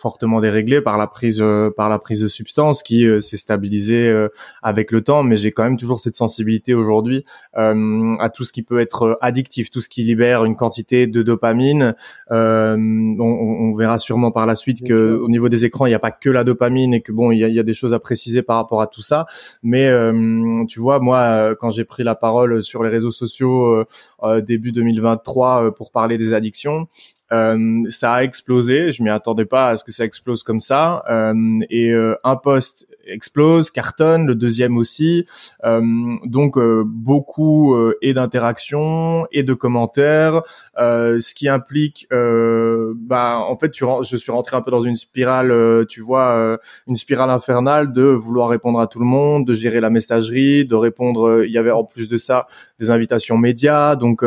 fortement 0.00 0.40
déréglé 0.40 0.82
par 0.82 0.98
la 0.98 1.06
prise 1.06 1.42
par 1.76 1.88
la 1.88 1.98
prise 1.98 2.20
de 2.20 2.28
substances, 2.28 2.82
qui 2.82 3.06
s'est 3.22 3.36
stabilisé 3.36 4.26
avec 4.62 4.90
le 4.90 5.00
temps, 5.00 5.22
mais 5.22 5.36
j'ai 5.36 5.52
quand 5.52 5.64
même 5.64 5.78
toujours 5.78 6.00
cette 6.00 6.16
sensibilité 6.16 6.74
aujourd'hui 6.74 7.24
à 7.54 8.28
tout 8.32 8.44
ce 8.44 8.52
qui 8.52 8.62
peut 8.62 8.78
être 8.78 9.18
addictif 9.40 9.70
tout 9.70 9.80
ce 9.80 9.88
qui 9.88 10.02
libère 10.02 10.44
une 10.44 10.56
quantité 10.56 11.06
de 11.06 11.22
dopamine. 11.22 11.94
Euh, 12.30 12.76
on, 12.76 13.22
on, 13.22 13.74
verra 13.74 13.98
sûrement 13.98 14.30
par 14.30 14.46
la 14.46 14.54
suite 14.54 14.86
que 14.86 15.16
au 15.16 15.28
niveau 15.28 15.48
des 15.48 15.64
écrans, 15.64 15.86
il 15.86 15.90
n'y 15.90 15.94
a 15.94 15.98
pas 15.98 16.10
que 16.10 16.28
la 16.28 16.44
dopamine 16.44 16.92
et 16.94 17.00
que 17.00 17.12
bon, 17.12 17.30
il 17.30 17.38
y 17.38 17.44
a, 17.44 17.48
y 17.48 17.58
a, 17.58 17.62
des 17.62 17.74
choses 17.74 17.94
à 17.94 17.98
préciser 17.98 18.42
par 18.42 18.56
rapport 18.56 18.82
à 18.82 18.86
tout 18.86 19.02
ça. 19.02 19.26
Mais 19.62 19.88
euh, 19.88 20.64
tu 20.68 20.80
vois, 20.80 21.00
moi, 21.00 21.54
quand 21.58 21.70
j'ai 21.70 21.84
pris 21.84 22.04
la 22.04 22.14
parole 22.14 22.62
sur 22.62 22.82
les 22.82 22.90
réseaux 22.90 23.12
sociaux 23.12 23.66
euh, 23.66 23.86
euh 24.22 24.40
début 24.40 24.72
2023 24.72 25.64
euh, 25.64 25.70
pour 25.70 25.90
parler 25.90 26.18
des 26.18 26.34
addictions, 26.34 26.86
euh, 27.32 27.84
ça 27.88 28.14
a 28.14 28.22
explosé. 28.22 28.92
Je 28.92 29.02
m'y 29.02 29.10
attendais 29.10 29.44
pas 29.44 29.70
à 29.70 29.76
ce 29.76 29.84
que 29.84 29.92
ça 29.92 30.04
explose 30.04 30.42
comme 30.42 30.60
ça. 30.60 31.04
Euh, 31.08 31.34
et 31.70 31.92
euh, 31.92 32.16
un 32.24 32.36
post 32.36 32.86
explose, 33.10 33.70
cartonne, 33.70 34.26
le 34.26 34.34
deuxième 34.34 34.76
aussi. 34.76 35.26
Euh, 35.64 35.80
donc 36.24 36.56
euh, 36.56 36.82
beaucoup 36.86 37.74
euh, 37.74 37.96
et 38.02 38.14
d'interactions 38.14 39.26
et 39.32 39.42
de 39.42 39.54
commentaires, 39.54 40.42
ce 40.78 41.34
qui 41.34 41.48
implique, 41.48 42.06
bah 42.10 43.38
en 43.38 43.56
fait, 43.58 43.70
tu, 43.70 43.84
je 44.02 44.16
suis 44.16 44.32
rentré 44.32 44.56
un 44.56 44.62
peu 44.62 44.70
dans 44.70 44.82
une 44.82 44.96
spirale, 44.96 45.84
tu 45.88 46.00
vois, 46.00 46.58
une 46.86 46.96
spirale 46.96 47.28
infernale 47.28 47.92
de 47.92 48.02
vouloir 48.02 48.48
répondre 48.48 48.80
à 48.80 48.86
tout 48.86 48.98
le 48.98 49.04
monde, 49.04 49.46
de 49.46 49.52
gérer 49.52 49.80
la 49.80 49.90
messagerie, 49.90 50.64
de 50.64 50.74
répondre. 50.74 51.44
Il 51.44 51.52
y 51.52 51.58
avait 51.58 51.70
en 51.70 51.84
plus 51.84 52.08
de 52.08 52.16
ça 52.16 52.46
des 52.78 52.90
invitations 52.90 53.36
médias, 53.36 53.94
donc 53.94 54.24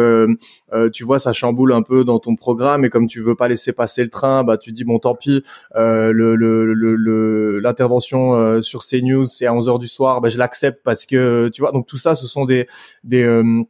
tu 0.94 1.04
vois, 1.04 1.18
ça 1.18 1.34
chamboule 1.34 1.74
un 1.74 1.82
peu 1.82 2.04
dans 2.04 2.20
ton 2.20 2.36
programme 2.36 2.86
et 2.86 2.90
comme 2.90 3.08
tu 3.08 3.20
veux 3.20 3.36
pas 3.36 3.48
laisser 3.48 3.74
passer 3.74 4.04
le 4.04 4.10
train, 4.10 4.44
bah 4.44 4.58
tu 4.58 4.72
dis 4.72 4.84
bon 4.84 5.00
tant 5.00 5.16
pis, 5.16 5.44
le 5.74 6.36
l'intervention 7.60 8.34
le, 8.36 8.56
le, 8.58 8.62
sur 8.74 8.84
CNews, 8.84 9.26
c'est 9.26 9.46
à 9.46 9.54
11 9.54 9.70
heures 9.70 9.80
du 9.80 9.88
soir, 9.88 10.22
ben 10.22 10.30
je 10.30 10.38
l'accepte 10.38 10.82
parce 10.84 11.06
que 11.06 11.50
tu 11.54 11.62
vois. 11.62 11.72
Donc 11.72 11.86
tout 11.86 11.98
ça, 11.98 12.16
ce 12.16 12.26
sont 12.28 12.46
des 12.46 12.68
des 13.04 13.24
euh, 13.24 13.64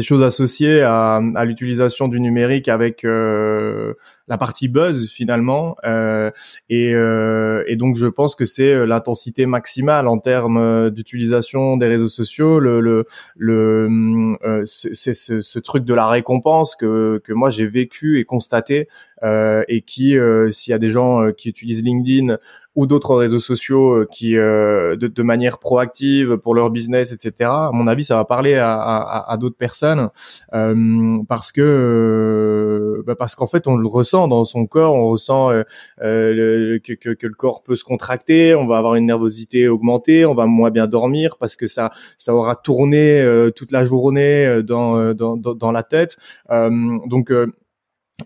choses 0.00 0.22
associées 0.22 0.82
à, 0.82 1.20
à 1.34 1.44
l'utilisation 1.44 2.08
du 2.08 2.20
numérique 2.20 2.68
avec 2.68 3.04
euh, 3.04 3.94
la 4.28 4.38
partie 4.38 4.68
buzz 4.68 5.08
finalement 5.08 5.76
euh, 5.84 6.30
et, 6.68 6.94
euh, 6.94 7.64
et, 7.66 7.76
donc 7.76 7.96
je 7.96 8.06
pense 8.06 8.34
que 8.34 8.44
c'est 8.44 8.72
euh, 8.72 8.86
l'intensité 8.86 9.46
maximale 9.46 10.06
en 10.06 10.18
termes 10.18 10.58
euh, 10.58 10.90
d'utilisation 10.90 11.76
des 11.76 11.86
réseaux 11.86 12.08
sociaux 12.08 12.60
le 12.60 12.80
le, 12.80 13.04
le 13.36 14.36
euh, 14.44 14.62
c'est 14.66 15.14
ce, 15.14 15.58
truc 15.58 15.84
de 15.84 15.94
la 15.94 16.06
récompense 16.08 16.76
que 16.76 17.20
que 17.24 17.32
moi 17.32 17.50
j'ai 17.50 17.66
vécu 17.66 18.18
et 18.18 18.24
constaté 18.24 18.88
et 19.68 19.82
qui 19.82 20.16
s'il 20.50 20.70
y 20.72 20.74
a 20.74 20.78
des 20.78 20.90
gens 20.90 21.30
qui 21.30 21.48
utilisent 21.48 21.84
LinkedIn 21.84 22.38
ou 22.74 22.86
d'autres 22.86 23.14
réseaux 23.14 23.38
sociaux 23.38 24.04
qui 24.10 24.32
de, 24.32 25.22
manière 25.22 25.58
proactive 25.58 26.38
pour 26.38 26.56
leur 26.56 26.70
business, 26.70 27.12
etc. 27.12 27.48
À 27.48 27.70
mon 27.72 27.86
avis, 27.86 28.02
ça 28.02 28.16
va 28.16 28.24
parler 28.24 28.56
à, 28.56 29.36
d'autres 29.38 29.56
personnes 29.56 30.08
parce 31.28 31.52
que 31.52 33.04
bah 33.06 33.14
parce 33.14 33.36
qu'en 33.36 33.46
fait, 33.46 33.68
on 33.68 33.76
le 33.76 33.86
ressent 33.86 34.21
dans 34.28 34.44
son 34.44 34.66
corps, 34.66 34.94
on 34.94 35.08
ressent 35.08 35.50
euh, 35.50 35.62
le, 36.00 36.78
que, 36.78 36.92
le 37.04 37.34
corps 37.34 37.62
peut 37.62 37.76
se 37.76 37.84
contracter, 37.84 38.54
on 38.54 38.66
va 38.66 38.78
avoir 38.78 38.94
une 38.94 39.06
nervosité 39.06 39.68
augmentée, 39.68 40.26
on 40.26 40.34
va 40.34 40.46
moins 40.46 40.70
bien 40.70 40.86
dormir 40.86 41.36
parce 41.38 41.56
que 41.56 41.66
ça 41.66 41.90
ça 42.18 42.34
aura 42.34 42.56
tourné 42.56 43.24
toute 43.56 43.72
la 43.72 43.84
journée 43.84 44.62
dans 44.62 45.14
dans, 45.14 45.72
la 45.72 45.82
tête. 45.82 46.16
donc 46.48 47.32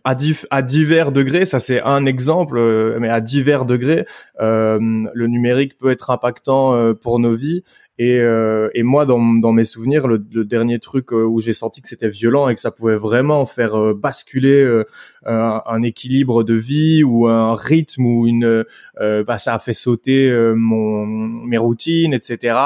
à, 0.05 0.62
divers 0.62 1.12
degrés, 1.12 1.47
ça 1.47 1.61
c'est 1.61 1.83
un 1.83 2.07
exemple, 2.07 2.59
euh, 2.59 2.99
mais 3.00 3.09
à 3.09 3.21
divers 3.21 3.65
degrés, 3.65 4.07
euh, 4.41 4.79
le 5.12 5.26
numérique 5.26 5.79
peut 5.79 5.91
être 5.91 6.11
impactant 6.11 6.75
euh, 6.75 6.95
pour 6.95 7.19
nos 7.19 7.35
vies. 7.35 7.62
Et, 7.99 8.21
euh, 8.21 8.69
et 8.75 8.83
moi, 8.83 9.07
dans, 9.07 9.21
dans, 9.35 9.53
mes 9.53 9.65
souvenirs, 9.65 10.07
le, 10.07 10.23
le 10.33 10.45
dernier 10.45 10.79
truc 10.79 11.12
où 11.12 11.41
j'ai 11.41 11.53
senti 11.53 11.81
que 11.81 11.88
c'était 11.88 12.09
violent 12.09 12.49
et 12.49 12.55
que 12.55 12.61
ça 12.61 12.71
pouvait 12.71 12.97
vraiment 12.97 13.47
faire 13.47 13.95
basculer 13.95 14.83
un 15.25 15.83
équilibre 15.83 16.45
de 16.45 16.55
vie 16.55 17.03
ou 17.03 17.26
un 17.26 17.55
rythme 17.57 18.07
ou 18.07 18.26
une, 18.26 18.65
bah, 18.99 19.38
ça 19.38 19.55
a 19.55 19.59
fait 19.59 19.73
sauter 19.73 20.31
mon 20.55 21.07
mes 21.07 21.59
routines, 21.59 22.12
etc. 22.12 22.57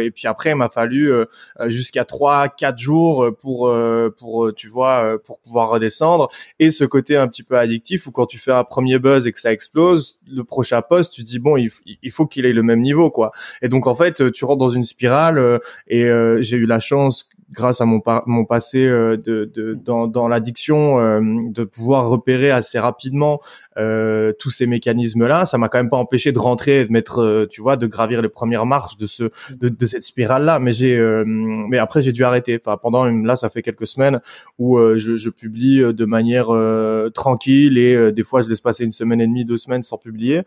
Et 0.00 0.10
puis 0.10 0.26
après, 0.26 0.50
il 0.50 0.56
m'a 0.56 0.68
fallu 0.68 1.12
jusqu'à 1.66 2.04
trois, 2.04 2.48
quatre 2.48 2.78
jours 2.78 3.28
pour 3.38 3.72
pour 4.16 4.52
tu 4.54 4.68
vois 4.68 5.18
pour 5.24 5.38
pouvoir 5.40 5.70
redescendre. 5.70 6.28
Et 6.58 6.70
ce 6.70 6.84
côté 6.84 7.16
un 7.16 7.28
petit 7.28 7.42
peu 7.42 7.58
addictif 7.58 8.06
où 8.06 8.10
quand 8.10 8.26
tu 8.26 8.38
fais 8.38 8.52
un 8.52 8.64
premier 8.64 8.98
buzz 8.98 9.26
et 9.26 9.32
que 9.32 9.40
ça 9.40 9.52
explose, 9.52 10.18
le 10.26 10.44
prochain 10.44 10.82
poste, 10.82 11.12
tu 11.12 11.22
dis 11.22 11.38
bon, 11.38 11.56
il, 11.56 11.70
il 12.02 12.10
faut 12.10 12.26
qu'il 12.26 12.46
ait 12.46 12.52
le 12.52 12.62
même 12.62 12.80
niveau, 12.80 13.10
quoi. 13.10 13.32
Et 13.62 13.68
donc 13.68 13.86
en 13.86 13.94
fait, 13.94 14.32
tu 14.32 14.44
rentres 14.44 14.58
dans 14.58 14.70
une 14.70 14.77
spirale. 14.84 15.60
et 15.88 16.08
j'ai 16.40 16.56
eu 16.56 16.66
la 16.66 16.80
chance 16.80 17.28
grâce 17.50 17.80
à 17.80 17.86
mon, 17.86 18.02
mon 18.26 18.44
passé 18.44 18.86
euh, 18.86 19.16
de, 19.16 19.44
de, 19.44 19.74
dans, 19.74 20.06
dans 20.06 20.28
l'addiction, 20.28 21.00
euh, 21.00 21.20
de 21.46 21.64
pouvoir 21.64 22.08
repérer 22.08 22.50
assez 22.50 22.78
rapidement 22.78 23.40
euh, 23.78 24.32
tous 24.38 24.50
ces 24.50 24.66
mécanismes-là. 24.66 25.46
Ça 25.46 25.56
m'a 25.56 25.68
quand 25.68 25.78
même 25.78 25.88
pas 25.88 25.96
empêché 25.96 26.32
de 26.32 26.38
rentrer, 26.38 26.84
de 26.84 26.92
mettre, 26.92 27.22
euh, 27.22 27.46
tu 27.46 27.62
vois, 27.62 27.76
de 27.76 27.86
gravir 27.86 28.20
les 28.20 28.28
premières 28.28 28.66
marches 28.66 28.98
de 28.98 29.06
ce, 29.06 29.30
de, 29.56 29.68
de 29.68 29.86
cette 29.86 30.02
spirale-là. 30.02 30.58
Mais 30.58 30.72
j'ai, 30.72 30.98
mais 31.26 31.78
après 31.78 32.02
j'ai 32.02 32.12
dû 32.12 32.24
arrêter. 32.24 32.60
Enfin, 32.64 32.76
pendant 32.76 33.06
une, 33.06 33.26
là, 33.26 33.36
ça 33.36 33.48
fait 33.50 33.62
quelques 33.62 33.86
semaines 33.86 34.20
où 34.58 34.78
je, 34.96 35.16
je, 35.16 35.30
publie 35.30 35.80
de 35.80 36.04
manière 36.04 36.48
tranquille 37.12 37.78
et 37.78 38.12
des 38.12 38.24
fois 38.24 38.42
je 38.42 38.48
laisse 38.48 38.60
passer 38.60 38.84
une 38.84 38.92
semaine 38.92 39.20
et 39.20 39.26
demie, 39.26 39.44
deux 39.44 39.58
semaines 39.58 39.82
sans 39.82 39.98
publier 39.98 40.42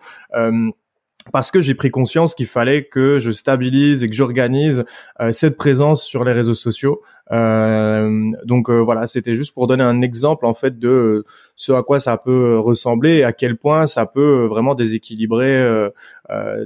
parce 1.31 1.51
que 1.51 1.61
j'ai 1.61 1.75
pris 1.75 1.91
conscience 1.91 2.33
qu'il 2.33 2.47
fallait 2.47 2.85
que 2.85 3.19
je 3.19 3.31
stabilise 3.31 4.03
et 4.03 4.09
que 4.09 4.15
j'organise 4.15 4.85
euh, 5.19 5.31
cette 5.33 5.55
présence 5.55 6.03
sur 6.03 6.23
les 6.23 6.33
réseaux 6.33 6.55
sociaux. 6.55 7.01
Euh, 7.31 8.31
donc 8.43 8.69
euh, 8.69 8.79
voilà, 8.79 9.07
c'était 9.07 9.35
juste 9.35 9.53
pour 9.53 9.67
donner 9.67 9.83
un 9.83 10.01
exemple 10.01 10.45
en 10.45 10.53
fait 10.53 10.79
de 10.79 11.23
ce 11.55 11.71
à 11.71 11.83
quoi 11.83 11.99
ça 11.99 12.17
peut 12.17 12.57
ressembler 12.57 13.17
et 13.17 13.23
à 13.23 13.33
quel 13.33 13.55
point 13.55 13.87
ça 13.87 14.05
peut 14.05 14.45
vraiment 14.45 14.75
déséquilibrer 14.75 15.89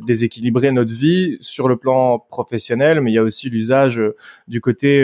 déséquilibrer 0.06 0.72
notre 0.72 0.94
vie 0.94 1.38
sur 1.42 1.68
le 1.68 1.76
plan 1.76 2.20
professionnel, 2.20 3.02
mais 3.02 3.12
il 3.12 3.16
y 3.16 3.18
a 3.18 3.24
aussi 3.24 3.50
l'usage 3.50 4.00
du 4.48 4.62
côté 4.62 5.04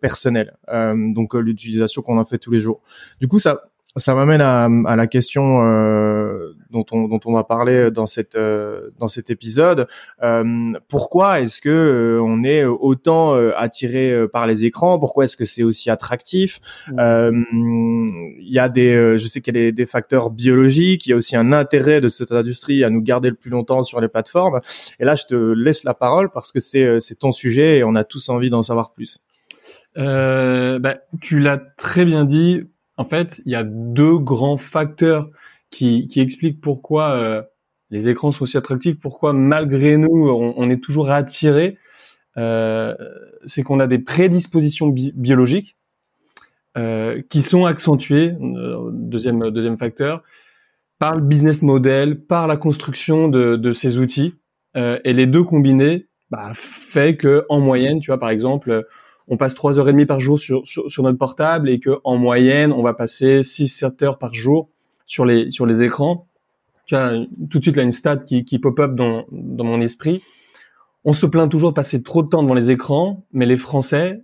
personnel. 0.00 0.56
donc 0.68 1.34
l'utilisation 1.34 2.02
qu'on 2.02 2.18
en 2.18 2.24
fait 2.24 2.38
tous 2.38 2.50
les 2.50 2.60
jours. 2.60 2.80
Du 3.20 3.28
coup 3.28 3.38
ça 3.38 3.62
ça 3.96 4.14
m'amène 4.14 4.40
à, 4.40 4.64
à, 4.64 4.96
la 4.96 5.06
question 5.06 5.60
euh, 5.62 6.54
dont, 6.72 6.84
on, 6.90 7.06
dont 7.06 7.20
on 7.26 7.34
va 7.34 7.44
parler 7.44 7.90
dans 7.90 8.06
cette 8.06 8.34
euh, 8.34 8.90
dans 8.98 9.08
cet 9.08 9.30
épisode. 9.30 9.86
Euh, 10.22 10.72
pourquoi 10.88 11.40
est-ce 11.40 11.60
que 11.60 11.68
euh, 11.68 12.22
on 12.22 12.42
est 12.44 12.64
autant 12.64 13.34
euh, 13.34 13.52
attiré 13.56 14.26
par 14.32 14.46
les 14.46 14.64
écrans? 14.64 14.98
Pourquoi 14.98 15.24
est-ce 15.24 15.36
que 15.36 15.44
c'est 15.44 15.62
aussi 15.62 15.90
attractif? 15.90 16.60
Il 16.88 18.36
y 18.40 18.58
a 18.58 18.68
des, 18.68 19.18
je 19.18 19.26
sais 19.26 19.40
qu'il 19.40 19.56
y 19.56 19.58
a 19.58 19.62
des, 19.62 19.72
des, 19.72 19.86
facteurs 19.86 20.30
biologiques. 20.30 21.06
Il 21.06 21.10
y 21.10 21.12
a 21.12 21.16
aussi 21.16 21.36
un 21.36 21.52
intérêt 21.52 22.00
de 22.00 22.08
cette 22.08 22.32
industrie 22.32 22.84
à 22.84 22.90
nous 22.90 23.02
garder 23.02 23.28
le 23.30 23.36
plus 23.36 23.50
longtemps 23.50 23.84
sur 23.84 24.00
les 24.00 24.08
plateformes. 24.08 24.60
Et 24.98 25.04
là, 25.04 25.14
je 25.14 25.24
te 25.24 25.34
laisse 25.34 25.84
la 25.84 25.94
parole 25.94 26.30
parce 26.30 26.52
que 26.52 26.60
c'est 26.60 27.00
c'est 27.00 27.18
ton 27.18 27.32
sujet 27.32 27.78
et 27.78 27.84
on 27.84 27.94
a 27.94 28.04
tous 28.04 28.28
envie 28.28 28.50
d'en 28.50 28.62
savoir 28.62 28.92
plus. 28.92 29.20
Bah, 29.96 30.94
tu 31.20 31.38
l'as 31.38 31.58
très 31.76 32.04
bien 32.04 32.24
dit 32.24 32.62
en 32.96 33.04
fait, 33.04 33.40
il 33.46 33.52
y 33.52 33.56
a 33.56 33.64
deux 33.64 34.18
grands 34.18 34.56
facteurs 34.56 35.28
qui, 35.72 36.06
qui 36.06 36.20
expliquent 36.20 36.60
pourquoi 36.60 37.16
euh, 37.16 37.42
les 37.90 38.08
écrans 38.08 38.30
sont 38.30 38.44
aussi 38.44 38.56
attractifs, 38.56 39.00
pourquoi 39.00 39.32
malgré 39.32 39.96
nous, 39.96 40.30
on, 40.30 40.70
est 40.70 40.82
toujours 40.82 41.10
attiré. 41.10 41.76
Euh, 42.38 42.94
c'est 43.44 43.62
qu'on 43.62 43.80
a 43.80 43.86
des 43.86 43.98
prédispositions 43.98 44.88
biologiques 44.88 45.76
euh, 46.78 47.20
qui 47.28 47.42
sont 47.42 47.66
accentuées, 47.66 48.34
euh, 48.40 48.88
deuxième, 48.92 49.50
deuxième 49.50 49.76
facteur, 49.76 50.22
par 50.98 51.14
le 51.14 51.20
business 51.20 51.60
model, 51.60 52.24
par 52.24 52.46
la 52.46 52.56
construction 52.56 53.28
de, 53.28 53.56
de 53.56 53.72
ces 53.74 53.98
outils. 53.98 54.36
Euh, 54.74 54.98
et 55.04 55.12
les 55.12 55.26
deux 55.26 55.44
combinés 55.44 56.08
bah, 56.30 56.52
fait 56.54 57.18
que 57.18 57.44
en 57.50 57.60
moyenne, 57.60 58.00
tu 58.00 58.06
vois, 58.06 58.18
par 58.18 58.30
exemple, 58.30 58.86
on 59.28 59.36
passe 59.36 59.54
trois 59.54 59.78
heures 59.78 59.90
et 59.90 59.92
demie 59.92 60.06
par 60.06 60.20
jour 60.20 60.38
sur, 60.38 60.66
sur, 60.66 61.02
notre 61.02 61.18
portable 61.18 61.68
et 61.68 61.78
que 61.78 62.00
en 62.04 62.16
moyenne, 62.16 62.72
on 62.72 62.82
va 62.82 62.94
passer 62.94 63.40
6-7 63.40 64.02
heures 64.02 64.18
par 64.18 64.32
jour 64.32 64.70
sur 65.12 65.26
les, 65.26 65.50
sur 65.50 65.66
les 65.66 65.82
écrans. 65.82 66.26
Tu 66.86 66.94
vois, 66.94 67.12
tout 67.50 67.58
de 67.58 67.62
suite, 67.62 67.76
là, 67.76 67.82
une 67.82 67.92
stat 67.92 68.16
qui, 68.16 68.46
qui 68.46 68.58
pop-up 68.58 68.94
dans, 68.94 69.26
dans 69.30 69.64
mon 69.64 69.82
esprit. 69.82 70.22
On 71.04 71.12
se 71.12 71.26
plaint 71.26 71.50
toujours 71.50 71.70
de 71.70 71.74
passer 71.74 72.02
trop 72.02 72.22
de 72.22 72.28
temps 72.28 72.42
devant 72.42 72.54
les 72.54 72.70
écrans, 72.70 73.26
mais 73.30 73.44
les 73.44 73.58
Français 73.58 74.22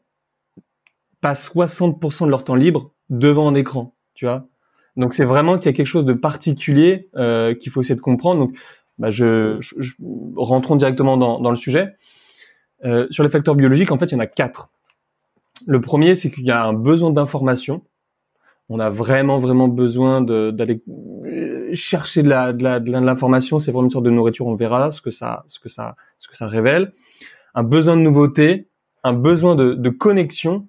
passent 1.21 1.52
60% 1.54 2.25
de 2.25 2.30
leur 2.30 2.42
temps 2.42 2.54
libre 2.54 2.95
devant 3.11 3.49
un 3.49 3.54
écran, 3.54 3.95
tu 4.14 4.25
vois. 4.25 4.47
Donc 4.97 5.12
c'est 5.12 5.26
vraiment 5.26 5.59
qu'il 5.59 5.66
y 5.66 5.75
a 5.75 5.76
quelque 5.76 5.87
chose 5.87 6.07
de 6.07 6.14
particulier 6.14 7.11
euh, 7.16 7.54
qu'il 7.54 7.71
faut 7.71 7.83
essayer 7.83 7.97
de 7.97 8.00
comprendre. 8.00 8.40
Donc, 8.40 8.59
bah, 8.97 9.11
je, 9.11 9.59
je, 9.61 9.92
rentrons 10.37 10.76
directement 10.76 11.18
dans, 11.18 11.38
dans 11.38 11.50
le 11.50 11.57
sujet. 11.57 11.97
Euh, 12.85 13.07
sur 13.11 13.23
les 13.23 13.28
facteurs 13.28 13.57
biologiques, 13.57 13.92
en 13.92 13.99
fait, 13.99 14.07
il 14.07 14.12
y 14.12 14.16
en 14.16 14.21
a 14.21 14.26
quatre. 14.26 14.71
Le 15.66 15.83
premier, 15.83 16.14
c'est 16.14 16.30
qu'il 16.30 16.45
y 16.45 16.50
a 16.50 16.64
un 16.64 16.73
besoin 16.73 17.11
d'information. 17.11 17.83
On 18.68 18.80
a 18.80 18.90
vraiment, 18.90 19.38
vraiment 19.38 19.68
besoin 19.68 20.20
d'aller 20.20 20.82
chercher 21.72 22.22
de 22.22 22.28
la, 22.28 22.52
de 22.52 22.90
l'information. 22.90 23.58
C'est 23.58 23.70
vraiment 23.70 23.84
une 23.84 23.90
sorte 23.90 24.04
de 24.04 24.10
nourriture. 24.10 24.46
On 24.46 24.56
verra 24.56 24.90
ce 24.90 25.00
que 25.00 25.10
ça, 25.10 25.44
ce 25.48 25.58
que 25.58 25.68
ça, 25.68 25.96
ce 26.18 26.28
que 26.28 26.37
ça 26.37 26.46
révèle. 26.46 26.92
Un 27.54 27.62
besoin 27.62 27.96
de 27.96 28.02
nouveauté, 28.02 28.68
un 29.04 29.14
besoin 29.14 29.56
de, 29.56 29.88
connexion. 29.88 30.68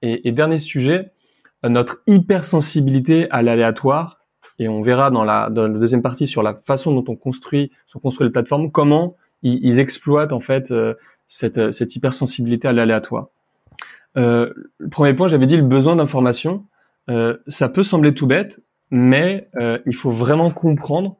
Et, 0.00 0.32
dernier 0.32 0.58
sujet, 0.58 1.12
notre 1.62 2.02
hypersensibilité 2.06 3.30
à 3.30 3.42
l'aléatoire. 3.42 4.20
Et 4.58 4.68
on 4.68 4.82
verra 4.82 5.10
dans 5.10 5.24
la, 5.24 5.50
dans 5.50 5.66
la 5.66 5.78
deuxième 5.78 6.02
partie 6.02 6.26
sur 6.26 6.42
la 6.42 6.54
façon 6.54 6.94
dont 6.94 7.04
on 7.08 7.16
construit, 7.16 7.72
sont 7.86 7.98
construit 7.98 8.26
les 8.26 8.32
plateformes, 8.32 8.70
comment 8.70 9.16
ils, 9.42 9.80
exploitent 9.80 10.32
en 10.32 10.40
fait 10.40 10.70
euh, 10.70 10.94
cette, 11.26 11.72
cette 11.72 11.96
hypersensibilité 11.96 12.68
à 12.68 12.72
l'aléatoire. 12.72 13.28
Euh, 14.16 14.52
le 14.78 14.88
premier 14.88 15.14
point, 15.14 15.26
j'avais 15.26 15.46
dit 15.46 15.56
le 15.56 15.62
besoin 15.62 15.96
d'information. 15.96 16.64
Euh, 17.10 17.36
ça 17.46 17.68
peut 17.68 17.82
sembler 17.82 18.14
tout 18.14 18.26
bête, 18.26 18.60
mais 18.90 19.48
euh, 19.56 19.78
il 19.86 19.94
faut 19.94 20.10
vraiment 20.10 20.50
comprendre 20.50 21.16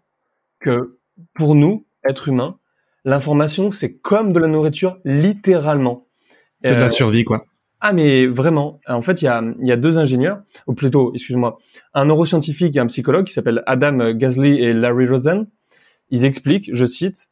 que 0.61 0.99
pour 1.35 1.55
nous, 1.55 1.87
êtres 2.09 2.29
humains, 2.29 2.59
l'information, 3.05 3.71
c'est 3.71 3.97
comme 3.97 4.33
de 4.33 4.39
la 4.39 4.49
nourriture, 4.49 4.99
littéralement. 5.05 6.07
C'est 6.63 6.77
de 6.77 6.81
la 6.81 6.89
survie, 6.89 7.25
quoi. 7.25 7.45
Ah, 7.81 7.93
mais 7.93 8.27
vraiment. 8.27 8.81
En 8.87 9.03
fait, 9.03 9.21
il 9.21 9.27
y 9.27 9.29
a, 9.29 9.43
y 9.61 9.71
a 9.71 9.77
deux 9.77 9.99
ingénieurs, 9.99 10.41
ou 10.67 10.73
plutôt, 10.73 11.13
excuse-moi, 11.13 11.59
un 11.93 12.07
neuroscientifique 12.07 12.75
et 12.77 12.81
un 12.81 12.87
psychologue 12.87 13.27
qui 13.27 13.35
s'appellent 13.35 13.63
Adam 13.67 14.13
Gasly 14.13 14.55
et 14.55 14.73
Larry 14.73 15.07
Rosen. 15.07 15.47
Ils 16.09 16.25
expliquent, 16.25 16.71
je 16.73 16.87
cite, 16.87 17.29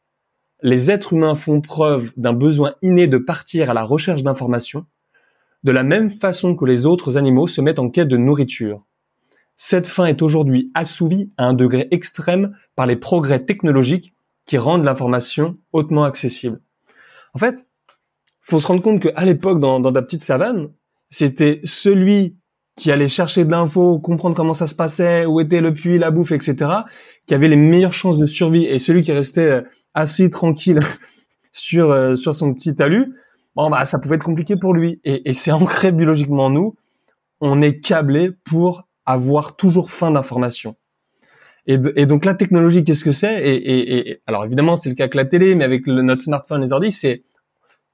les 0.61 0.91
êtres 0.91 1.13
humains 1.13 1.35
font 1.35 1.59
preuve 1.59 2.11
d'un 2.17 2.33
besoin 2.33 2.73
inné 2.83 3.07
de 3.07 3.17
partir 3.17 3.69
à 3.69 3.73
la 3.73 3.83
recherche 3.83 4.23
d'informations 4.23 4.85
de 5.63 5.71
la 5.71 5.83
même 5.83 6.09
façon 6.09 6.55
que 6.55 6.65
les 6.65 6.85
autres 6.85 7.17
animaux 7.17 7.47
se 7.47 7.61
mettent 7.61 7.79
en 7.79 7.89
quête 7.89 8.07
de 8.07 8.17
nourriture. 8.17 8.85
Cette 9.55 9.87
faim 9.87 10.05
est 10.05 10.21
aujourd'hui 10.21 10.71
assouvie 10.73 11.31
à 11.37 11.45
un 11.45 11.53
degré 11.53 11.87
extrême 11.91 12.55
par 12.75 12.85
les 12.85 12.95
progrès 12.95 13.43
technologiques 13.45 14.13
qui 14.45 14.57
rendent 14.57 14.83
l'information 14.83 15.57
hautement 15.71 16.03
accessible. 16.03 16.59
En 17.33 17.39
fait, 17.39 17.55
faut 18.41 18.59
se 18.59 18.67
rendre 18.67 18.81
compte 18.81 19.01
qu'à 19.01 19.23
l'époque, 19.23 19.59
dans, 19.59 19.79
dans 19.79 19.91
la 19.91 20.01
petite 20.01 20.23
savane, 20.23 20.69
c'était 21.09 21.61
celui 21.63 22.35
qui 22.75 22.91
allait 22.91 23.07
chercher 23.07 23.45
de 23.45 23.51
l'info, 23.51 23.99
comprendre 23.99 24.35
comment 24.35 24.53
ça 24.53 24.65
se 24.65 24.75
passait, 24.75 25.25
où 25.25 25.39
était 25.39 25.61
le 25.61 25.73
puits, 25.73 25.99
la 25.99 26.11
bouffe, 26.11 26.31
etc., 26.31 26.71
qui 27.27 27.33
avait 27.33 27.47
les 27.47 27.55
meilleures 27.55 27.93
chances 27.93 28.17
de 28.17 28.25
survie. 28.25 28.65
Et 28.65 28.79
celui 28.79 29.01
qui 29.01 29.11
restait 29.11 29.63
assis 29.93 30.29
tranquille 30.29 30.79
sur, 31.51 31.91
euh, 31.91 32.15
sur 32.15 32.33
son 32.33 32.53
petit 32.53 32.75
talus, 32.75 33.13
bon 33.55 33.69
bah 33.69 33.85
ça 33.85 33.99
pouvait 33.99 34.15
être 34.15 34.23
compliqué 34.23 34.55
pour 34.55 34.73
lui. 34.73 34.99
Et, 35.03 35.29
et 35.29 35.33
c'est 35.33 35.51
ancré 35.51 35.91
biologiquement 35.91 36.45
en 36.45 36.49
nous. 36.49 36.75
On 37.41 37.61
est 37.61 37.79
câblé 37.79 38.31
pour 38.31 38.87
avoir 39.05 39.55
toujours 39.55 39.91
faim 39.91 40.11
d'informations. 40.11 40.75
Et, 41.65 41.79
et, 41.95 42.05
donc 42.05 42.25
la 42.25 42.35
technologie, 42.35 42.83
qu'est-ce 42.83 43.05
que 43.05 43.13
c'est? 43.13 43.41
Et, 43.41 44.09
et, 44.09 44.21
alors 44.27 44.43
évidemment 44.43 44.75
c'est 44.75 44.89
le 44.89 44.95
cas 44.95 45.03
avec 45.03 45.15
la 45.15 45.25
télé, 45.25 45.55
mais 45.55 45.63
avec 45.63 45.87
le, 45.87 46.01
notre 46.01 46.21
smartphone, 46.21 46.61
les 46.61 46.73
ordi, 46.73 46.91
c'est 46.91 47.23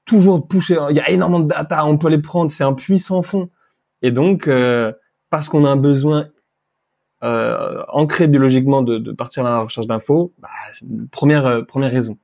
toujours 0.04 0.46
pousser. 0.46 0.76
Il 0.90 0.96
y 0.96 1.00
a 1.00 1.08
énormément 1.10 1.40
de 1.40 1.48
data, 1.48 1.86
on 1.86 1.96
peut 1.96 2.08
les 2.08 2.18
prendre, 2.20 2.50
c'est 2.50 2.64
un 2.64 2.72
puissant 2.72 3.22
fond. 3.22 3.48
Et 4.02 4.10
donc 4.10 4.48
euh, 4.48 4.92
parce 5.30 5.48
qu'on 5.48 5.64
a 5.64 5.68
un 5.68 5.76
besoin 5.76 6.28
euh, 7.22 7.82
ancré 7.88 8.26
biologiquement 8.26 8.82
de, 8.82 8.98
de, 8.98 9.12
partir 9.12 9.44
à 9.46 9.50
la 9.50 9.60
recherche 9.60 9.86
d'infos, 9.86 10.32
bah, 10.38 10.48
première 11.12 11.46
euh, 11.46 11.62
première 11.62 11.92
raison. 11.92 12.16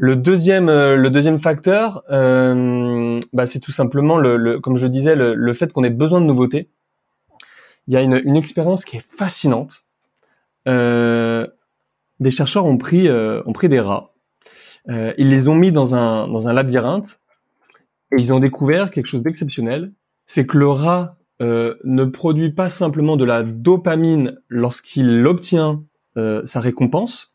Le 0.00 0.14
deuxième, 0.14 0.68
euh, 0.68 0.94
le 0.94 1.10
deuxième 1.10 1.40
facteur, 1.40 2.04
euh, 2.08 3.18
bah, 3.32 3.46
c'est 3.46 3.58
tout 3.58 3.72
simplement 3.72 4.16
le, 4.16 4.60
comme 4.60 4.76
je 4.76 4.86
disais, 4.86 5.16
le, 5.16 5.52
fait 5.52 5.72
qu'on 5.72 5.82
ait 5.82 5.90
besoin 5.90 6.20
de 6.20 6.26
nouveautés. 6.26 6.70
Il 7.88 7.94
y 7.94 7.96
a 7.96 8.02
une, 8.02 8.22
une 8.24 8.36
expérience 8.36 8.84
qui 8.84 8.98
est 8.98 9.04
fascinante. 9.10 9.82
Euh, 10.68 11.48
des 12.20 12.30
chercheurs 12.30 12.64
ont 12.64 12.78
pris, 12.78 13.08
ont 13.10 13.52
pris 13.52 13.68
des 13.68 13.80
rats, 13.80 14.12
ils 14.88 15.28
les 15.28 15.48
ont 15.48 15.54
mis 15.54 15.72
dans 15.72 15.94
un 15.94 16.26
dans 16.26 16.48
un 16.48 16.52
labyrinthe 16.52 17.20
et 18.12 18.20
ils 18.20 18.32
ont 18.32 18.40
découvert 18.40 18.90
quelque 18.90 19.06
chose 19.06 19.22
d'exceptionnel, 19.22 19.92
c'est 20.26 20.44
que 20.44 20.58
le 20.58 20.68
rat 20.68 21.16
ne 21.40 22.04
produit 22.04 22.50
pas 22.50 22.68
simplement 22.68 23.16
de 23.16 23.24
la 23.24 23.44
dopamine 23.44 24.40
lorsqu'il 24.48 25.24
obtient 25.26 25.84
sa 26.16 26.60
récompense, 26.60 27.32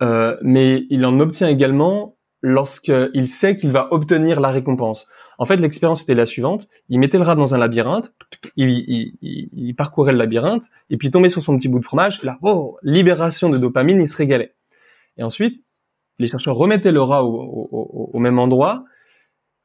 mais 0.00 0.84
il 0.90 1.04
en 1.06 1.20
obtient 1.20 1.48
également 1.48 2.14
lorsqu'il 2.44 3.26
sait 3.26 3.56
qu'il 3.56 3.72
va 3.72 3.88
obtenir 3.90 4.38
la 4.38 4.50
récompense. 4.50 5.06
En 5.38 5.46
fait, 5.46 5.56
l'expérience 5.56 6.02
était 6.02 6.14
la 6.14 6.26
suivante. 6.26 6.68
Il 6.90 7.00
mettait 7.00 7.16
le 7.16 7.24
rat 7.24 7.36
dans 7.36 7.54
un 7.54 7.58
labyrinthe, 7.58 8.12
il, 8.56 9.74
parcourait 9.78 10.12
le 10.12 10.18
labyrinthe, 10.18 10.68
et 10.90 10.98
puis 10.98 11.08
il 11.08 11.10
tombait 11.10 11.30
sur 11.30 11.40
son 11.40 11.56
petit 11.56 11.68
bout 11.68 11.78
de 11.78 11.84
fromage, 11.86 12.22
là, 12.22 12.36
oh, 12.42 12.76
libération 12.82 13.48
de 13.48 13.56
dopamine, 13.56 13.98
il 13.98 14.06
se 14.06 14.14
régalait. 14.14 14.54
Et 15.16 15.22
ensuite, 15.22 15.64
les 16.18 16.26
chercheurs 16.26 16.54
remettaient 16.54 16.92
le 16.92 17.00
rat 17.00 17.24
au, 17.24 18.18
même 18.18 18.38
endroit, 18.38 18.84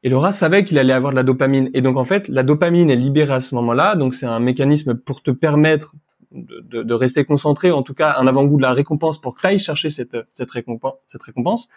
et 0.03 0.07
le 0.07 0.15
rat 0.15 0.31
savait 0.31 0.63
qu'il 0.63 0.79
allait 0.79 0.93
avoir 0.93 1.12
de 1.12 1.17
la 1.17 1.24
dopamine. 1.24 1.69
Et 1.74 1.81
donc, 1.81 1.98
en 1.98 2.05
fait, 2.05 2.29
la 2.29 2.43
dopamine 2.43 2.89
est 2.89 2.95
libérée 2.95 3.33
à 3.33 3.39
ce 3.41 3.55
moment-là, 3.55 3.98
donc 3.98 4.13
c'est 4.13 4.25
un 4.25 4.39
mécanisme 4.39 4.95
pour 4.95 5.21
te 5.21 5.31
permettre 5.31 5.95
de, 6.31 6.93
rester 6.93 7.25
concentré, 7.25 7.71
en 7.71 7.83
tout 7.83 7.93
cas 7.93 8.15
un 8.17 8.27
avant-goût 8.27 8.57
de 8.57 8.62
la 8.62 8.74
récompense 8.74 9.19
pour 9.19 9.36
que 9.36 9.48
tu 9.48 9.59
chercher 9.59 9.89
cette, 9.89 10.17
cette 10.31 10.51
récompense. 10.51 11.69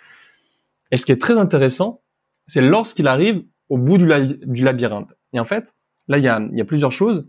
Et 0.90 0.96
ce 0.96 1.06
qui 1.06 1.12
est 1.12 1.20
très 1.20 1.38
intéressant, 1.38 2.02
c'est 2.46 2.60
lorsqu'il 2.60 3.08
arrive 3.08 3.44
au 3.68 3.78
bout 3.78 3.96
du, 3.96 4.06
labyrinthe. 4.06 5.08
Et 5.32 5.40
en 5.40 5.44
fait, 5.44 5.74
là, 6.08 6.18
il 6.18 6.24
y 6.24 6.28
a, 6.28 6.64
plusieurs 6.66 6.92
choses. 6.92 7.26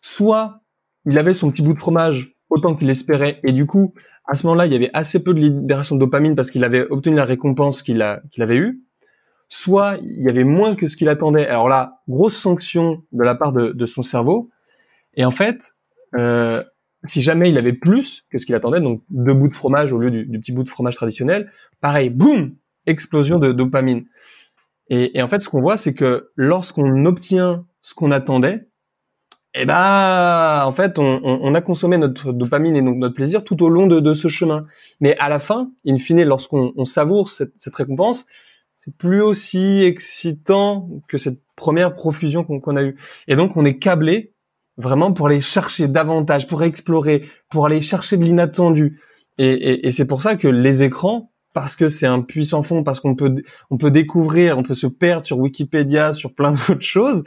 Soit 0.00 0.62
il 1.04 1.18
avait 1.18 1.34
son 1.34 1.50
petit 1.50 1.62
bout 1.62 1.74
de 1.74 1.78
fromage 1.78 2.34
autant 2.48 2.74
qu'il 2.74 2.88
espérait, 2.88 3.40
et 3.44 3.52
du 3.52 3.66
coup, 3.66 3.94
à 4.24 4.34
ce 4.34 4.46
moment-là, 4.46 4.66
il 4.66 4.72
y 4.72 4.76
avait 4.76 4.90
assez 4.94 5.22
peu 5.22 5.34
de 5.34 5.40
libération 5.40 5.96
de 5.96 6.00
dopamine 6.00 6.34
parce 6.34 6.50
qu'il 6.50 6.64
avait 6.64 6.86
obtenu 6.88 7.16
la 7.16 7.24
récompense 7.24 7.82
qu'il 7.82 8.00
avait 8.00 8.56
eue. 8.56 8.82
Soit 9.48 9.98
il 10.00 10.22
y 10.22 10.28
avait 10.30 10.44
moins 10.44 10.74
que 10.74 10.88
ce 10.88 10.96
qu'il 10.96 11.10
attendait. 11.10 11.46
Alors 11.46 11.68
là, 11.68 12.00
grosse 12.08 12.36
sanction 12.36 13.02
de 13.12 13.22
la 13.22 13.34
part 13.34 13.52
de, 13.52 13.86
son 13.86 14.00
cerveau. 14.00 14.48
Et 15.14 15.26
en 15.26 15.30
fait, 15.30 15.74
euh, 16.16 16.62
si 17.04 17.22
jamais 17.22 17.50
il 17.50 17.58
avait 17.58 17.72
plus 17.72 18.24
que 18.30 18.38
ce 18.38 18.46
qu'il 18.46 18.54
attendait, 18.54 18.80
donc 18.80 19.02
deux 19.10 19.34
bouts 19.34 19.48
de 19.48 19.54
fromage 19.54 19.92
au 19.92 19.98
lieu 19.98 20.10
du, 20.10 20.38
petit 20.38 20.52
bout 20.52 20.62
de 20.62 20.68
fromage 20.68 20.96
traditionnel, 20.96 21.50
pareil, 21.80 22.10
boum, 22.10 22.54
explosion 22.86 23.38
de 23.38 23.52
dopamine. 23.52 24.04
Et, 24.88 25.22
en 25.22 25.28
fait, 25.28 25.40
ce 25.40 25.48
qu'on 25.48 25.60
voit, 25.60 25.76
c'est 25.76 25.94
que 25.94 26.30
lorsqu'on 26.36 27.06
obtient 27.06 27.64
ce 27.80 27.94
qu'on 27.94 28.10
attendait, 28.10 28.68
eh 29.54 29.64
ben, 29.64 30.64
en 30.64 30.72
fait, 30.72 30.98
on, 30.98 31.54
a 31.54 31.60
consommé 31.60 31.98
notre 31.98 32.32
dopamine 32.32 32.76
et 32.76 32.82
donc 32.82 32.96
notre 32.96 33.14
plaisir 33.14 33.44
tout 33.44 33.62
au 33.62 33.68
long 33.68 33.86
de, 33.86 34.14
ce 34.14 34.28
chemin. 34.28 34.66
Mais 35.00 35.16
à 35.18 35.28
la 35.28 35.38
fin, 35.38 35.70
in 35.86 35.96
fine, 35.96 36.22
lorsqu'on 36.24 36.84
savoure 36.84 37.30
cette 37.30 37.74
récompense, 37.74 38.26
c'est 38.76 38.96
plus 38.96 39.22
aussi 39.22 39.84
excitant 39.84 40.88
que 41.08 41.16
cette 41.16 41.40
première 41.56 41.94
profusion 41.94 42.44
qu'on 42.44 42.76
a 42.76 42.82
eue. 42.82 42.96
Et 43.28 43.36
donc, 43.36 43.56
on 43.56 43.64
est 43.64 43.78
câblé 43.78 44.32
vraiment 44.76 45.12
pour 45.12 45.26
aller 45.26 45.40
chercher 45.40 45.88
davantage, 45.88 46.46
pour 46.46 46.62
explorer, 46.62 47.24
pour 47.50 47.66
aller 47.66 47.80
chercher 47.80 48.16
de 48.16 48.24
l'inattendu. 48.24 49.00
Et, 49.38 49.50
et, 49.50 49.86
et 49.86 49.92
c'est 49.92 50.04
pour 50.04 50.22
ça 50.22 50.36
que 50.36 50.48
les 50.48 50.82
écrans, 50.82 51.32
parce 51.52 51.76
que 51.76 51.88
c'est 51.88 52.06
un 52.06 52.20
puissant 52.22 52.62
fond, 52.62 52.82
parce 52.82 53.00
qu'on 53.00 53.14
peut 53.14 53.34
on 53.70 53.76
peut 53.76 53.90
découvrir, 53.90 54.58
on 54.58 54.62
peut 54.62 54.74
se 54.74 54.86
perdre 54.86 55.24
sur 55.24 55.38
Wikipédia, 55.38 56.12
sur 56.12 56.34
plein 56.34 56.52
d'autres 56.68 56.80
choses. 56.80 57.22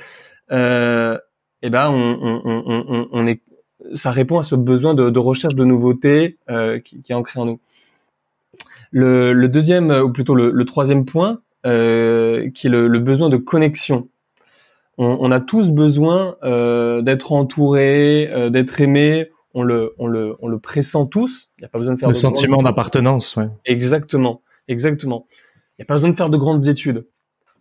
Euh, 0.51 1.17
et 1.61 1.67
eh 1.67 1.69
ben 1.71 1.89
on, 1.89 2.19
on, 2.21 2.41
on, 2.45 3.07
on, 3.11 3.27
est, 3.27 3.41
ça 3.95 4.11
répond 4.11 4.37
à 4.37 4.43
ce 4.43 4.53
besoin 4.53 4.93
de, 4.93 5.09
de 5.09 5.19
recherche 5.19 5.55
de 5.55 5.63
nouveautés 5.63 6.37
euh, 6.49 6.79
qui, 6.79 7.01
qui, 7.01 7.11
est 7.11 7.15
ancré 7.15 7.39
en 7.39 7.45
nous. 7.45 7.59
Le, 8.91 9.33
le 9.33 9.49
deuxième, 9.49 9.89
ou 9.89 10.11
plutôt 10.11 10.35
le, 10.35 10.51
le 10.51 10.65
troisième 10.65 11.05
point, 11.05 11.41
euh, 11.65 12.51
qui 12.51 12.67
est 12.67 12.69
le, 12.69 12.87
le, 12.87 12.99
besoin 12.99 13.29
de 13.29 13.37
connexion. 13.37 14.07
On, 14.97 15.17
on 15.19 15.31
a 15.31 15.39
tous 15.39 15.71
besoin 15.71 16.37
euh, 16.43 17.01
d'être 17.01 17.33
entouré, 17.33 18.29
euh, 18.31 18.49
d'être 18.49 18.79
aimé 18.79 19.29
on 19.55 19.63
le, 19.63 19.95
on 19.97 20.05
le, 20.05 20.35
on 20.41 20.47
le 20.47 20.59
pressent 20.59 21.07
tous. 21.09 21.49
Il 21.57 21.61
n'y 21.61 21.65
a 21.65 21.69
pas 21.69 21.79
besoin 21.79 21.95
de 21.95 21.99
faire 21.99 22.09
le 22.09 22.13
sentiment 22.13 22.61
d'appartenance. 22.61 23.35
Ouais. 23.37 23.47
Exactement, 23.63 24.41
exactement. 24.67 25.27
Il 25.31 25.81
n'y 25.81 25.83
a 25.83 25.85
pas 25.87 25.95
besoin 25.95 26.09
de 26.09 26.15
faire 26.15 26.29
de 26.29 26.37
grandes 26.37 26.67
études. 26.67 27.07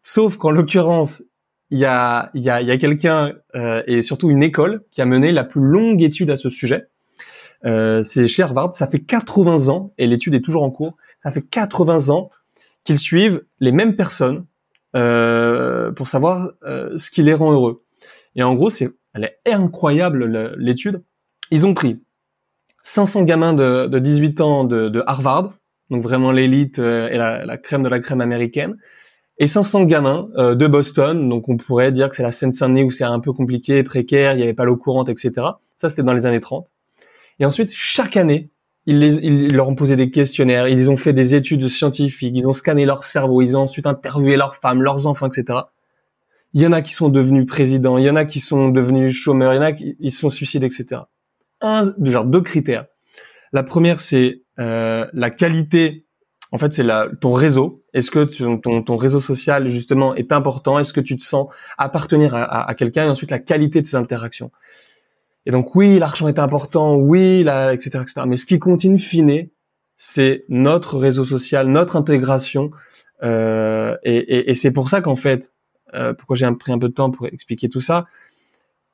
Sauf 0.03 0.37
qu'en 0.37 0.51
l'occurrence, 0.51 1.23
il 1.71 1.79
y 1.79 1.85
a, 1.85 2.31
il 2.35 2.43
y 2.43 2.51
a, 2.51 2.61
il 2.61 2.67
y 2.67 2.73
a 2.73 2.77
quelqu'un 2.77 3.33
euh, 3.55 3.83
et 3.87 4.03
surtout 4.03 4.29
une 4.29 4.43
école 4.43 4.83
qui 4.91 5.01
a 5.01 5.07
mené 5.07 5.31
la 5.31 5.45
plus 5.45 5.63
longue 5.63 6.03
étude 6.03 6.31
à 6.31 6.37
ce 6.37 6.49
sujet. 6.49 6.89
Euh, 7.65 8.03
c'est 8.03 8.27
chez 8.27 8.43
Harvard. 8.43 8.75
Ça 8.75 8.89
fait 8.89 9.01
80 9.01 9.69
ans 9.73 9.93
et 9.97 10.09
l'étude 10.09 10.35
est 10.35 10.43
toujours 10.43 10.65
en 10.65 10.71
cours. 10.71 10.97
Ça 11.21 11.31
fait 11.31 11.43
80 11.43 12.11
ans 12.13 12.31
qu'ils 12.83 12.99
suivent 12.99 13.45
les 13.61 13.73
mêmes 13.73 13.95
personnes 13.95 14.45
euh, 14.97 15.74
pour 15.91 16.09
savoir 16.09 16.53
euh, 16.65 16.97
ce 16.97 17.11
qui 17.11 17.23
les 17.23 17.35
rend 17.35 17.53
heureux. 17.53 17.85
Et 18.37 18.43
en 18.43 18.55
gros, 18.55 18.71
c'est 18.71 18.91
elle 19.15 19.25
est 19.25 19.39
incroyable 19.47 20.55
l'étude 20.59 21.03
ils 21.51 21.67
ont 21.67 21.75
pris 21.75 22.03
500 22.83 23.25
gamins 23.25 23.55
de, 23.55 23.87
de 23.87 23.99
18 23.99 24.41
ans 24.41 24.65
de, 24.65 24.89
de, 24.89 25.03
Harvard, 25.07 25.55
donc 25.91 26.03
vraiment 26.03 26.33
l'élite 26.33 26.79
euh, 26.79 27.09
et 27.09 27.17
la, 27.17 27.45
la, 27.45 27.57
crème 27.57 27.83
de 27.83 27.89
la 27.89 27.99
crème 27.99 28.21
américaine, 28.21 28.77
et 29.39 29.47
500 29.47 29.85
gamins 29.85 30.29
euh, 30.37 30.55
de 30.55 30.67
Boston, 30.67 31.29
donc 31.29 31.49
on 31.49 31.57
pourrait 31.57 31.93
dire 31.93 32.09
que 32.09 32.17
c'est 32.17 32.23
la 32.23 32.33
Seine-Saint-Denis 32.33 32.85
où 32.85 32.91
c'est 32.91 33.05
un 33.05 33.21
peu 33.21 33.33
compliqué, 33.33 33.83
précaire, 33.83 34.33
il 34.33 34.37
n'y 34.37 34.43
avait 34.43 34.55
pas 34.55 34.65
l'eau 34.65 34.77
courante, 34.77 35.09
etc. 35.09 35.33
Ça, 35.77 35.89
c'était 35.89 36.03
dans 36.03 36.13
les 36.13 36.27
années 36.27 36.41
30. 36.41 36.69
Et 37.41 37.47
ensuite, 37.47 37.71
chaque 37.75 38.17
année, 38.17 38.51
ils, 38.87 38.99
les, 38.99 39.17
ils, 39.17 39.55
leur 39.55 39.69
ont 39.69 39.75
posé 39.75 39.97
des 39.97 40.11
questionnaires, 40.11 40.69
ils 40.69 40.91
ont 40.91 40.97
fait 40.97 41.13
des 41.13 41.35
études 41.35 41.69
scientifiques, 41.69 42.35
ils 42.37 42.47
ont 42.47 42.53
scanné 42.53 42.85
leur 42.85 43.03
cerveau, 43.03 43.43
ils 43.43 43.57
ont 43.57 43.63
ensuite 43.63 43.87
interviewé 43.87 44.37
leurs 44.37 44.57
femmes, 44.57 44.83
leurs 44.83 45.07
enfants, 45.07 45.27
etc. 45.27 45.61
Il 46.55 46.63
y 46.63 46.67
en 46.67 46.73
a 46.73 46.83
qui 46.83 46.93
sont 46.93 47.09
devenus 47.09 47.47
présidents, 47.47 47.99
il 47.99 48.05
y 48.05 48.11
en 48.11 48.17
a 48.17 48.25
qui 48.25 48.41
sont 48.41 48.71
devenus 48.71 49.15
chômeurs, 49.15 49.53
il 49.53 49.57
y 49.57 49.59
en 49.59 49.63
a 49.63 49.73
qui 49.73 49.97
ils 50.01 50.13
sont 50.13 50.31
suicidés, 50.31 50.67
etc 50.67 51.03
un, 51.65 51.95
genre 52.03 52.25
deux 52.25 52.43
critères. 52.43 52.87
La 53.53 53.63
première, 53.63 54.01
c'est 54.01 54.43
euh, 54.59 55.07
la 55.13 55.31
qualité. 55.31 56.07
En 56.53 56.59
fait, 56.59 56.73
c'est 56.73 56.87
ton 57.21 57.33
réseau. 57.33 57.85
Est-ce 57.95 58.11
que 58.11 58.25
ton, 58.25 58.83
ton, 58.83 58.97
réseau 58.97 59.21
social 59.21 59.69
justement 59.69 60.15
est 60.15 60.31
important? 60.33 60.79
Est-ce 60.79 60.93
que 60.93 61.01
tu 61.01 61.17
te 61.17 61.25
sens 61.25 61.53
appartenir 61.79 62.35
à, 62.35 62.69
à, 62.69 62.75
quelqu'un? 62.75 63.07
Et 63.07 63.09
ensuite, 63.09 63.31
la 63.31 63.39
qualité 63.39 63.81
de 63.81 63.87
ces 63.87 63.97
interactions. 63.97 64.53
Et 65.47 65.51
donc, 65.51 65.75
oui, 65.75 65.99
l'argent 65.99 66.29
est 66.29 66.39
important. 66.39 66.95
Oui, 66.95 67.41
etc., 67.73 67.99
etc. 68.03 68.23
Mais 68.27 68.37
ce 68.37 68.47
qui 68.47 68.59
continue 68.59 68.99
fine, 68.99 69.49
c'est 69.97 70.45
notre 70.49 70.97
réseau 70.99 71.25
social, 71.25 71.69
notre 71.69 71.97
intégration. 71.97 72.71
Euh, 73.23 73.97
et, 74.05 74.17
et, 74.17 74.51
et 74.51 74.55
c'est 74.55 74.71
pour 74.71 74.89
ça 74.89 75.01
qu'en 75.01 75.17
fait, 75.17 75.53
pourquoi 75.93 76.37
j'ai 76.37 76.51
pris 76.59 76.73
un 76.73 76.79
peu 76.79 76.89
de 76.89 76.95
temps 76.95 77.11
pour 77.11 77.27
expliquer 77.27 77.69
tout 77.69 77.81
ça, 77.81 78.07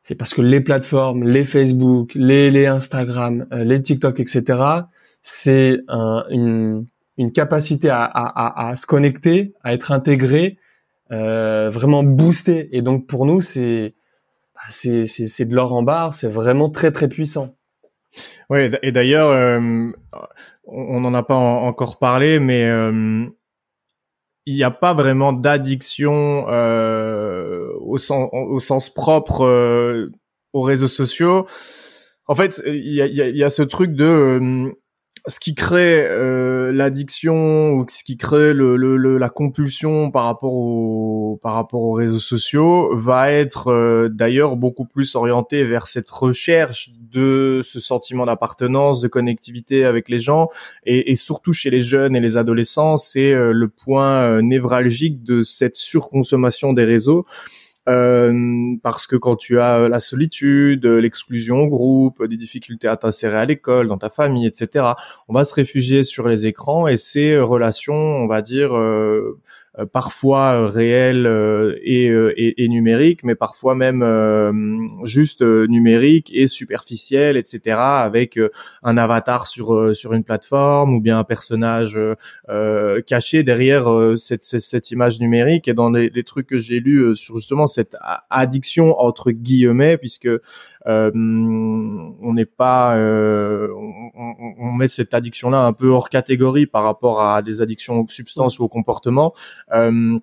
c'est 0.03 0.15
parce 0.15 0.33
que 0.33 0.43
les 0.43 0.61
plateformes, 0.61 1.25
les 1.25 1.45
Facebook, 1.45 2.13
les, 2.15 2.67
Instagram, 2.67 3.47
euh, 3.53 3.65
les 3.65 3.83
TikTok, 3.83 4.21
etc., 4.21 4.63
c'est 5.23 5.79
une, 5.89 6.87
une 7.19 7.33
capacité 7.33 7.91
à, 7.91 8.05
à, 8.05 8.71
à, 8.71 8.77
se 8.77 8.87
connecter, 8.87 9.53
à 9.63 9.75
être 9.75 9.93
intégré, 9.93 10.57
euh, 11.13 11.69
vraiment 11.69 12.03
boosté. 12.03 12.75
Et 12.75 12.81
donc 12.81 13.07
pour 13.07 13.27
nous, 13.27 13.43
c'est 13.43 13.95
bah, 14.55 14.63
c'est 14.71 15.07
c'est 15.07 15.45
de 15.45 15.55
l'or 15.55 15.75
en 15.75 15.83
barre, 15.83 16.15
c'est 16.15 16.29
vraiment 16.29 16.71
très 16.71 16.91
très 16.91 17.09
puissant. 17.09 17.55
Ouais, 18.49 18.71
et 18.83 18.93
d'ailleurs, 18.93 19.29
euh, 19.29 19.91
on 20.65 21.01
n'en 21.01 21.13
a 21.13 21.23
pas 21.23 21.35
encore 21.35 21.99
parlé, 21.99 22.39
mais 22.39 22.65
euh, 22.65 23.27
il 24.47 24.55
n'y 24.55 24.65
a 24.65 24.71
pas 24.71 24.95
vraiment 24.95 25.33
d'addiction 25.33 26.47
euh, 26.49 27.73
au, 27.81 27.99
sens, 27.99 28.29
au 28.33 28.61
sens 28.61 28.91
propre 28.91 29.45
euh, 29.45 30.11
aux 30.53 30.63
réseaux 30.63 30.89
sociaux. 30.89 31.47
En 32.27 32.35
fait, 32.35 32.63
il 32.67 32.95
y 32.95 33.03
a, 33.03 33.07
y, 33.07 33.21
a, 33.21 33.29
y 33.29 33.43
a, 33.43 33.51
ce 33.51 33.63
truc 33.63 33.93
de 33.93 34.05
euh, 34.05 34.73
ce 35.31 35.41
qui 35.41 35.55
crée 35.55 36.05
euh, 36.07 36.73
l'addiction 36.73 37.73
ou 37.73 37.87
ce 37.89 38.05
qui 38.05 38.17
crée 38.17 38.53
le, 38.53 38.77
le, 38.77 39.19
la 39.19 39.29
compulsion 39.29 40.11
par 40.11 40.25
rapport 40.25 41.39
par 41.43 41.55
rapport 41.55 41.83
aux 41.83 41.93
réseaux 41.93 42.19
sociaux 42.19 42.95
va 42.97 43.31
être 43.31 43.69
euh, 43.69 44.09
d'ailleurs 44.09 44.57
beaucoup 44.57 44.85
plus 44.85 45.15
orienté 45.15 45.65
vers 45.65 45.87
cette 45.87 46.11
recherche 46.11 46.91
de 47.13 47.61
ce 47.65 47.81
sentiment 47.81 48.27
d'appartenance, 48.27 49.01
de 49.01 49.09
connectivité 49.09 49.85
avec 49.85 50.09
les 50.09 50.21
gens. 50.21 50.49
Et, 50.85 51.11
et, 51.11 51.17
surtout 51.17 51.53
chez 51.53 51.71
les 51.71 51.83
jeunes 51.83 52.15
et 52.15 52.21
les 52.21 52.37
adolescents, 52.37 52.97
c'est 52.97 53.33
euh, 53.33 53.53
le 53.53 53.69
point 53.69 54.43
névralgique 54.43 55.23
de 55.25 55.43
cette 55.43 55.77
surconsommation 55.77 56.73
des 56.73 56.85
réseaux 56.85 57.27
euh, 57.89 58.77
parce 58.83 59.07
que 59.07 59.17
quand 59.17 59.37
tu 59.37 59.59
as 59.59 59.89
la 59.89 60.01
solitude, 60.01 60.85
l'exclusion 60.85 61.63
au 61.63 61.69
groupe, 61.69 62.25
des 62.27 62.37
difficultés 62.37 62.89
à 62.89 62.97
t'insérer 62.97 63.39
à 63.39 63.45
l'école, 63.47 63.89
dans 63.89 63.99
ta 63.99 64.11
famille, 64.11 64.47
etc., 64.47 64.85
on 65.29 65.35
va 65.35 65.45
se 65.45 65.55
réfugier 65.55 66.05
sur 66.05 66.29
les 66.29 66.47
écrans 66.47 66.87
et 66.87 66.97
ces 66.97 67.39
relations, 67.39 67.95
on 67.95 68.27
va 68.27 68.43
dire, 68.43 68.77
euh, 68.77 69.39
euh, 69.70 69.70
parfois 69.93 70.69
réel 70.69 71.27
et, 71.83 72.07
et, 72.07 72.65
et, 72.65 72.69
numérique, 72.69 73.23
mais 73.23 73.35
parfois 73.35 73.75
même 73.75 74.05
juste 75.05 75.43
numérique 75.43 76.31
et 76.35 76.47
superficiel, 76.47 77.37
etc. 77.37 77.77
Avec 77.79 78.39
un 78.83 78.97
avatar 78.97 79.47
sur 79.47 79.95
sur 79.95 80.13
une 80.13 80.25
plateforme 80.25 80.95
ou 80.95 81.01
bien 81.01 81.19
un 81.19 81.25
personnage 81.25 81.99
caché 83.07 83.43
derrière 83.43 84.15
cette, 84.17 84.43
cette, 84.43 84.91
image 84.91 85.21
numérique. 85.21 85.69
Et 85.69 85.75
dans 85.75 85.91
les, 85.91 86.11
les 86.11 86.25
trucs 86.25 86.49
que 86.49 86.59
j'ai 86.59 86.81
lus 86.81 87.17
sur 87.17 87.37
justement 87.37 87.67
cette 87.67 87.97
addiction 88.29 88.99
entre 88.99 89.31
guillemets, 89.31 89.97
puisque 89.97 90.27
euh, 90.27 90.39
on 90.87 92.33
n'est 92.33 92.47
pas, 92.47 92.97
euh, 92.97 93.69
on, 93.75 94.35
on, 94.59 94.73
met 94.73 94.89
cette 94.89 95.15
addiction-là 95.15 95.65
un 95.67 95.73
peu 95.73 95.89
hors 95.89 96.09
catégorie 96.09 96.67
par 96.67 96.85
rapport 96.85 97.23
à 97.23 97.43
des 97.43 97.61
addictions 97.61 98.01
aux 98.01 98.09
substances 98.09 98.59
ou 98.59 98.65
aux 98.65 98.69
comportements. 98.69 99.35
Euh, 99.73 100.19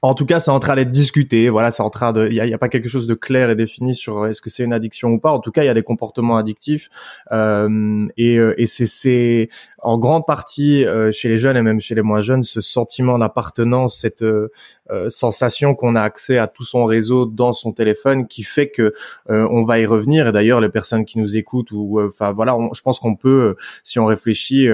en 0.00 0.14
tout 0.14 0.26
cas, 0.26 0.38
c'est 0.38 0.50
en 0.52 0.60
train 0.60 0.76
d'être 0.76 0.92
discuté. 0.92 1.48
Voilà, 1.48 1.72
c'est 1.72 1.82
en 1.82 1.90
train 1.90 2.12
de. 2.12 2.28
Il 2.28 2.34
y 2.34 2.40
a, 2.40 2.58
pas 2.58 2.68
quelque 2.68 2.88
chose 2.88 3.08
de 3.08 3.14
clair 3.14 3.50
et 3.50 3.56
défini 3.56 3.96
sur 3.96 4.26
est-ce 4.26 4.40
que 4.40 4.48
c'est 4.48 4.62
une 4.62 4.72
addiction 4.72 5.10
ou 5.10 5.18
pas. 5.18 5.32
En 5.32 5.40
tout 5.40 5.50
cas, 5.50 5.64
il 5.64 5.66
y 5.66 5.70
a 5.70 5.74
des 5.74 5.82
comportements 5.82 6.36
addictifs 6.36 6.88
euh, 7.32 8.06
et, 8.16 8.38
euh, 8.38 8.54
et 8.58 8.66
c'est 8.66 9.48
en 9.80 9.98
grande 9.98 10.24
partie 10.24 10.84
euh, 10.84 11.10
chez 11.10 11.28
les 11.28 11.38
jeunes 11.38 11.56
et 11.56 11.62
même 11.62 11.80
chez 11.80 11.96
les 11.96 12.02
moins 12.02 12.20
jeunes 12.20 12.44
ce 12.44 12.60
sentiment 12.60 13.18
d'appartenance, 13.18 14.00
cette 14.00 14.22
euh, 14.22 14.50
sensation 15.08 15.74
qu'on 15.74 15.96
a 15.96 16.02
accès 16.02 16.38
à 16.38 16.46
tout 16.46 16.64
son 16.64 16.84
réseau 16.84 17.26
dans 17.26 17.52
son 17.52 17.72
téléphone 17.72 18.28
qui 18.28 18.44
fait 18.44 18.70
que 18.70 18.94
on 19.26 19.64
va 19.64 19.80
y 19.80 19.86
revenir. 19.86 20.28
Et 20.28 20.32
d'ailleurs, 20.32 20.60
les 20.60 20.68
personnes 20.68 21.04
qui 21.04 21.18
nous 21.18 21.36
écoutent 21.36 21.72
ou 21.72 22.00
enfin 22.00 22.32
voilà, 22.32 22.56
je 22.72 22.80
pense 22.82 23.00
qu'on 23.00 23.16
peut, 23.16 23.56
si 23.82 23.98
on 23.98 24.06
réfléchit 24.06 24.68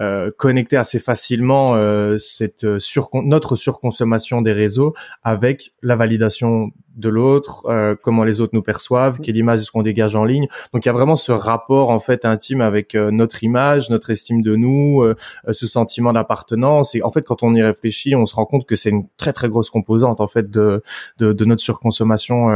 euh, 0.00 0.30
connecter 0.36 0.76
assez 0.76 0.98
facilement 0.98 1.74
euh, 1.74 2.18
cette 2.18 2.64
euh, 2.64 2.78
sur 2.78 3.10
notre 3.12 3.56
surconsommation 3.56 4.40
des 4.40 4.52
réseaux 4.52 4.94
avec 5.22 5.72
la 5.82 5.94
validation 5.96 6.70
de 6.96 7.08
l'autre, 7.08 7.66
euh, 7.66 7.94
comment 8.02 8.24
les 8.24 8.40
autres 8.40 8.54
nous 8.54 8.62
perçoivent, 8.62 9.20
quelle 9.20 9.36
image 9.36 9.60
est-ce 9.60 9.70
qu'on 9.70 9.82
dégage 9.82 10.16
en 10.16 10.24
ligne. 10.24 10.48
Donc 10.72 10.84
il 10.84 10.88
y 10.88 10.90
a 10.90 10.92
vraiment 10.92 11.16
ce 11.16 11.32
rapport 11.32 11.90
en 11.90 12.00
fait 12.00 12.24
intime 12.24 12.60
avec 12.60 12.94
notre 12.94 13.44
image, 13.44 13.90
notre 13.90 14.10
estime 14.10 14.42
de 14.42 14.56
nous, 14.56 15.04
ce 15.50 15.66
sentiment 15.66 16.12
d'appartenance. 16.12 16.94
Et 16.94 17.02
en 17.02 17.10
fait, 17.10 17.22
quand 17.22 17.42
on 17.42 17.54
y 17.54 17.62
réfléchit, 17.62 18.14
on 18.16 18.26
se 18.26 18.34
rend 18.34 18.44
compte 18.44 18.66
que 18.66 18.76
c'est 18.76 18.90
une 18.90 19.06
très 19.16 19.32
très 19.32 19.48
grosse 19.48 19.70
composante 19.70 20.20
en 20.20 20.28
fait 20.28 20.50
de 20.50 20.82
de, 21.18 21.32
de 21.32 21.44
notre 21.44 21.62
surconsommation 21.62 22.46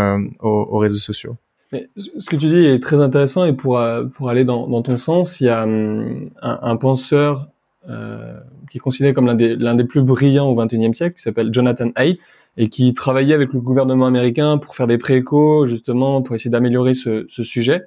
aux, 0.41 0.49
aux 0.49 0.79
réseaux 0.79 0.99
sociaux 0.99 1.37
ce 1.73 2.31
que 2.31 2.37
tu 2.37 2.47
dis 2.47 2.67
est 2.67 2.83
très 2.83 3.01
intéressant 3.01 3.45
et 3.45 3.53
pour, 3.53 3.79
euh, 3.79 4.05
pour 4.05 4.31
aller 4.31 4.45
dans, 4.45 4.67
dans 4.69 4.83
ton 4.83 4.97
sens, 4.97 5.41
il 5.41 5.45
y 5.47 5.49
a 5.49 5.65
hum, 5.65 6.23
un, 6.43 6.77
penseur 6.77 7.49
euh, 7.89 8.39
qui 8.71 8.79
est 8.79 8.81
considéré 8.81 9.15
comme 9.15 9.27
l'un 9.27 9.35
des, 9.35 9.57
l'un 9.57 9.75
des 9.75 9.85
plus 9.85 10.03
brillants 10.03 10.49
au 10.49 10.55
XXIe 10.55 10.95
siècle, 10.95 11.17
qui 11.17 11.23
s'appelle 11.23 11.53
Jonathan 11.53 11.91
Haidt, 11.97 12.33
et 12.57 12.69
qui 12.69 12.95
travaillait 12.95 13.35
avec 13.35 13.53
le 13.53 13.61
gouvernement 13.61 14.07
américain 14.07 14.59
pour 14.59 14.77
faire 14.77 14.87
des 14.87 14.99
préco 14.99 15.67
justement, 15.67 16.23
pour 16.23 16.35
essayer 16.35 16.51
d'améliorer 16.51 16.95
ce, 16.95 17.27
sujet. 17.29 17.83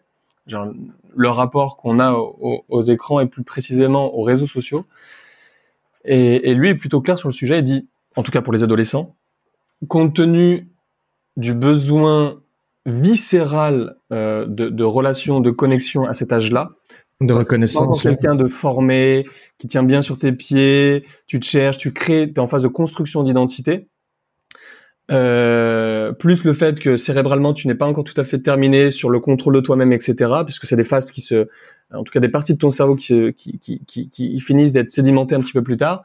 Genre, 0.47 0.67
le 1.15 1.29
rapport 1.29 1.77
qu'on 1.77 1.99
a 1.99 2.13
aux 2.13 2.81
écrans 2.81 3.19
et 3.19 3.25
plus 3.25 3.43
précisément 3.43 4.15
aux 4.15 4.23
réseaux 4.23 4.47
sociaux. 4.47 4.85
Et, 6.05 6.49
et 6.49 6.53
lui 6.53 6.69
est 6.69 6.75
plutôt 6.75 7.01
clair 7.01 7.19
sur 7.19 7.27
le 7.27 7.33
sujet. 7.33 7.59
Il 7.59 7.63
dit, 7.63 7.87
en 8.15 8.23
tout 8.23 8.31
cas 8.31 8.41
pour 8.41 8.53
les 8.53 8.63
adolescents, 8.63 9.15
compte 9.87 10.15
tenu 10.15 10.69
du 11.35 11.53
besoin 11.53 12.39
viscérale 12.87 13.97
euh, 14.11 14.45
de, 14.47 14.69
de 14.69 14.83
relation, 14.83 15.41
de 15.41 15.51
connexion 15.51 16.05
à 16.05 16.13
cet 16.13 16.31
âge-là. 16.31 16.71
De 17.19 17.33
reconnaissance. 17.33 18.01
Quelqu'un 18.01 18.35
de 18.35 18.47
formé, 18.47 19.25
qui 19.57 19.67
tient 19.67 19.83
bien 19.83 20.01
sur 20.01 20.17
tes 20.17 20.31
pieds, 20.31 21.03
tu 21.27 21.39
te 21.39 21.45
cherches, 21.45 21.77
tu 21.77 21.91
crées, 21.91 22.27
tu 22.27 22.33
es 22.35 22.39
en 22.39 22.47
phase 22.47 22.63
de 22.63 22.67
construction 22.67 23.23
d'identité. 23.23 23.89
Euh, 25.09 26.11
plus 26.11 26.43
le 26.43 26.53
fait 26.53 26.79
que 26.79 26.97
cérébralement 26.97 27.53
tu 27.53 27.67
n'es 27.67 27.75
pas 27.75 27.85
encore 27.85 28.03
tout 28.03 28.19
à 28.19 28.25
fait 28.25 28.39
terminé 28.39 28.91
sur 28.91 29.09
le 29.09 29.19
contrôle 29.19 29.55
de 29.55 29.61
toi-même, 29.61 29.91
etc. 29.91 30.31
Puisque 30.45 30.65
c'est 30.65 30.75
des 30.75 30.83
phases 30.83 31.11
qui 31.11 31.21
se, 31.21 31.47
en 31.93 32.03
tout 32.03 32.11
cas 32.11 32.19
des 32.19 32.29
parties 32.29 32.53
de 32.53 32.57
ton 32.57 32.69
cerveau 32.69 32.95
qui, 32.95 33.05
se, 33.05 33.29
qui, 33.31 33.57
qui, 33.59 33.83
qui, 33.85 34.09
qui 34.09 34.39
finissent 34.39 34.71
d'être 34.71 34.89
sédimentées 34.89 35.35
un 35.35 35.41
petit 35.41 35.53
peu 35.53 35.63
plus 35.63 35.77
tard. 35.77 36.03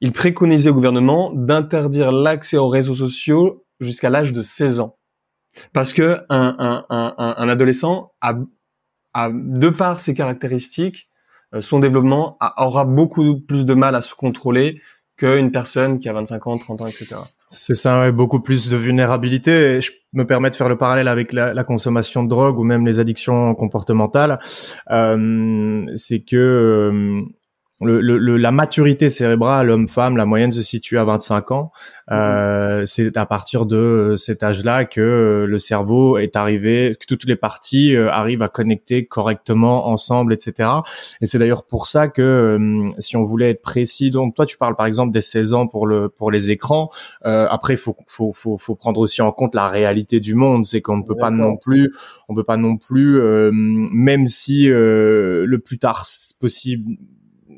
Il 0.00 0.12
préconisait 0.12 0.70
au 0.70 0.74
gouvernement 0.74 1.32
d'interdire 1.34 2.12
l'accès 2.12 2.56
aux 2.56 2.68
réseaux 2.68 2.94
sociaux 2.94 3.64
jusqu'à 3.80 4.10
l'âge 4.10 4.32
de 4.32 4.42
16 4.42 4.80
ans. 4.80 4.96
Parce 5.72 5.92
que 5.92 6.20
un, 6.28 6.56
un, 6.58 6.84
un, 6.90 7.34
un 7.36 7.48
adolescent 7.48 8.12
a, 8.20 8.34
a, 9.12 9.30
de 9.32 9.68
par 9.68 10.00
ses 10.00 10.14
caractéristiques, 10.14 11.08
euh, 11.54 11.60
son 11.60 11.78
développement 11.78 12.38
aura 12.56 12.84
beaucoup 12.84 13.40
plus 13.40 13.64
de 13.66 13.74
mal 13.74 13.94
à 13.94 14.00
se 14.00 14.14
contrôler 14.14 14.80
qu'une 15.16 15.52
personne 15.52 15.98
qui 15.98 16.08
a 16.08 16.12
25 16.12 16.46
ans, 16.46 16.58
30 16.58 16.80
ans, 16.80 16.86
etc. 16.86 17.16
C'est 17.48 17.74
ça, 17.74 18.10
beaucoup 18.10 18.40
plus 18.40 18.68
de 18.68 18.76
vulnérabilité. 18.76 19.80
Je 19.80 19.92
me 20.12 20.26
permets 20.26 20.50
de 20.50 20.56
faire 20.56 20.68
le 20.68 20.76
parallèle 20.76 21.06
avec 21.06 21.32
la, 21.32 21.54
la 21.54 21.64
consommation 21.64 22.24
de 22.24 22.28
drogue 22.28 22.58
ou 22.58 22.64
même 22.64 22.84
les 22.84 22.98
addictions 22.98 23.54
comportementales. 23.54 24.40
Euh, 24.90 25.86
c'est 25.94 26.24
que 26.24 26.36
euh, 26.36 27.22
le, 27.84 28.00
le, 28.00 28.36
la 28.36 28.50
maturité 28.50 29.08
cérébrale 29.08 29.70
homme-femme, 29.70 30.16
la 30.16 30.26
moyenne 30.26 30.52
se 30.52 30.62
situe 30.62 30.98
à 30.98 31.04
25 31.04 31.50
ans. 31.50 31.72
Mhm. 32.10 32.16
Euh, 32.16 32.86
c'est 32.86 33.16
à 33.16 33.24
partir 33.24 33.64
de 33.64 33.76
euh, 33.76 34.16
cet 34.16 34.42
âge-là 34.42 34.84
que 34.84 35.00
euh, 35.00 35.46
le 35.46 35.58
cerveau 35.58 36.18
est 36.18 36.36
arrivé, 36.36 36.92
que 36.98 37.06
toutes 37.06 37.24
les 37.24 37.36
parties 37.36 37.96
euh, 37.96 38.10
arrivent 38.10 38.42
à 38.42 38.48
connecter 38.48 39.06
correctement 39.06 39.88
ensemble, 39.88 40.32
etc. 40.34 40.68
Et 41.20 41.26
c'est 41.26 41.38
d'ailleurs 41.38 41.64
pour 41.64 41.86
ça 41.86 42.08
que 42.08 42.58
si 42.98 43.16
on 43.16 43.24
voulait 43.24 43.50
être 43.50 43.62
précis, 43.62 44.10
donc 44.10 44.34
toi 44.34 44.44
tu 44.44 44.58
parles 44.58 44.76
par 44.76 44.86
exemple 44.86 45.12
des 45.12 45.22
16 45.22 45.54
ans 45.54 45.66
pour 45.66 45.86
le 45.86 46.08
pour 46.08 46.30
les 46.30 46.50
écrans. 46.50 46.90
Euh, 47.24 47.46
après, 47.50 47.76
faut, 47.76 47.96
faut, 48.06 48.32
faut, 48.32 48.58
faut 48.58 48.74
prendre 48.74 49.00
aussi 49.00 49.22
en 49.22 49.32
compte 49.32 49.54
la 49.54 49.68
réalité 49.68 50.20
du 50.20 50.34
monde, 50.34 50.66
c'est 50.66 50.82
qu'on 50.82 50.98
ne 50.98 51.02
peut 51.02 51.16
pas 51.16 51.30
non 51.30 51.56
plus, 51.56 51.92
on 52.28 52.34
peut 52.34 52.44
pas 52.44 52.56
non 52.56 52.76
plus, 52.76 53.20
même 53.52 54.26
si 54.26 54.66
le 54.66 55.56
plus 55.64 55.78
tard 55.78 56.06
possible 56.40 56.96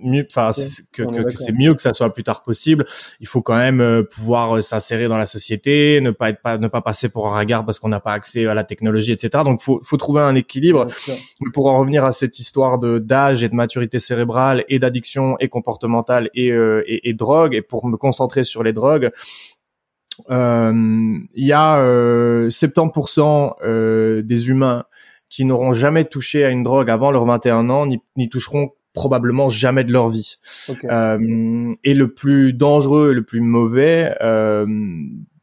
mieux, 0.02 0.26
enfin 0.30 0.50
que, 0.92 1.02
que, 1.02 1.36
c'est 1.36 1.52
mieux 1.52 1.74
que 1.74 1.82
ça 1.82 1.92
soit 1.92 2.12
plus 2.12 2.22
tard 2.22 2.42
possible. 2.42 2.86
Il 3.20 3.26
faut 3.26 3.42
quand 3.42 3.56
même 3.56 3.80
euh, 3.80 4.02
pouvoir 4.02 4.56
euh, 4.56 4.62
s'insérer 4.62 5.08
dans 5.08 5.18
la 5.18 5.26
société, 5.26 6.00
ne 6.00 6.10
pas 6.10 6.30
être 6.30 6.40
pas 6.40 6.58
ne 6.58 6.68
pas 6.68 6.80
passer 6.80 7.08
pour 7.08 7.28
un 7.28 7.38
regard 7.38 7.64
parce 7.64 7.78
qu'on 7.78 7.88
n'a 7.88 8.00
pas 8.00 8.12
accès 8.12 8.46
à 8.46 8.54
la 8.54 8.64
technologie, 8.64 9.12
etc. 9.12 9.44
Donc 9.44 9.60
faut 9.60 9.80
faut 9.82 9.96
trouver 9.96 10.20
un 10.20 10.34
équilibre. 10.34 10.86
Pour 11.52 11.66
en 11.66 11.78
revenir 11.78 12.04
à 12.04 12.12
cette 12.12 12.38
histoire 12.38 12.78
de 12.78 12.98
d'âge 12.98 13.42
et 13.42 13.48
de 13.48 13.54
maturité 13.54 13.98
cérébrale 13.98 14.64
et 14.68 14.78
d'addiction 14.78 15.36
et 15.38 15.48
comportementale 15.48 16.30
et, 16.34 16.52
euh, 16.52 16.82
et, 16.86 17.08
et 17.08 17.12
drogue 17.12 17.54
et 17.54 17.62
pour 17.62 17.86
me 17.86 17.96
concentrer 17.96 18.44
sur 18.44 18.62
les 18.62 18.72
drogues. 18.72 19.10
Il 20.28 21.26
y 21.34 21.52
a 21.52 21.78
70% 22.48 24.22
des 24.22 24.48
humains 24.48 24.84
qui 25.28 25.44
n'auront 25.44 25.74
jamais 25.74 26.04
touché 26.04 26.44
à 26.44 26.50
une 26.50 26.62
drogue 26.62 26.90
avant 26.90 27.10
leurs 27.10 27.26
21 27.26 27.68
ans, 27.68 27.86
n'y 27.86 28.28
toucheront 28.28 28.72
probablement 28.96 29.50
jamais 29.50 29.84
de 29.84 29.92
leur 29.92 30.08
vie. 30.08 30.38
Euh, 30.84 31.74
et 31.84 31.94
le 31.94 32.14
plus 32.14 32.54
dangereux 32.54 33.12
et 33.12 33.14
le 33.14 33.22
plus 33.22 33.42
mauvais 33.42 34.16
euh, 34.22 34.66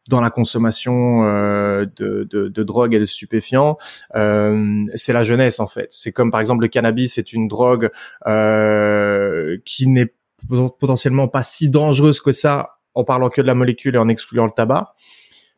dans 0.09 0.19
la 0.19 0.31
consommation 0.31 1.23
euh, 1.25 1.85
de, 1.95 2.27
de, 2.29 2.47
de, 2.49 2.63
drogue 2.63 2.95
et 2.95 2.99
de 2.99 3.05
stupéfiants, 3.05 3.77
euh, 4.15 4.81
c'est 4.95 5.13
la 5.13 5.23
jeunesse 5.23 5.59
en 5.59 5.67
fait. 5.67 5.87
C'est 5.91 6.11
comme 6.11 6.31
par 6.31 6.41
exemple 6.41 6.63
le 6.63 6.67
cannabis, 6.67 7.13
c'est 7.13 7.31
une 7.31 7.47
drogue 7.47 7.91
euh, 8.25 9.57
qui 9.65 9.87
n'est 9.87 10.13
potentiellement 10.79 11.27
pas 11.27 11.43
si 11.43 11.69
dangereuse 11.69 12.19
que 12.21 12.31
ça 12.31 12.79
en 12.95 13.03
parlant 13.03 13.29
que 13.29 13.41
de 13.41 13.47
la 13.47 13.55
molécule 13.55 13.95
et 13.95 13.99
en 13.99 14.09
excluant 14.09 14.45
le 14.45 14.51
tabac 14.51 14.93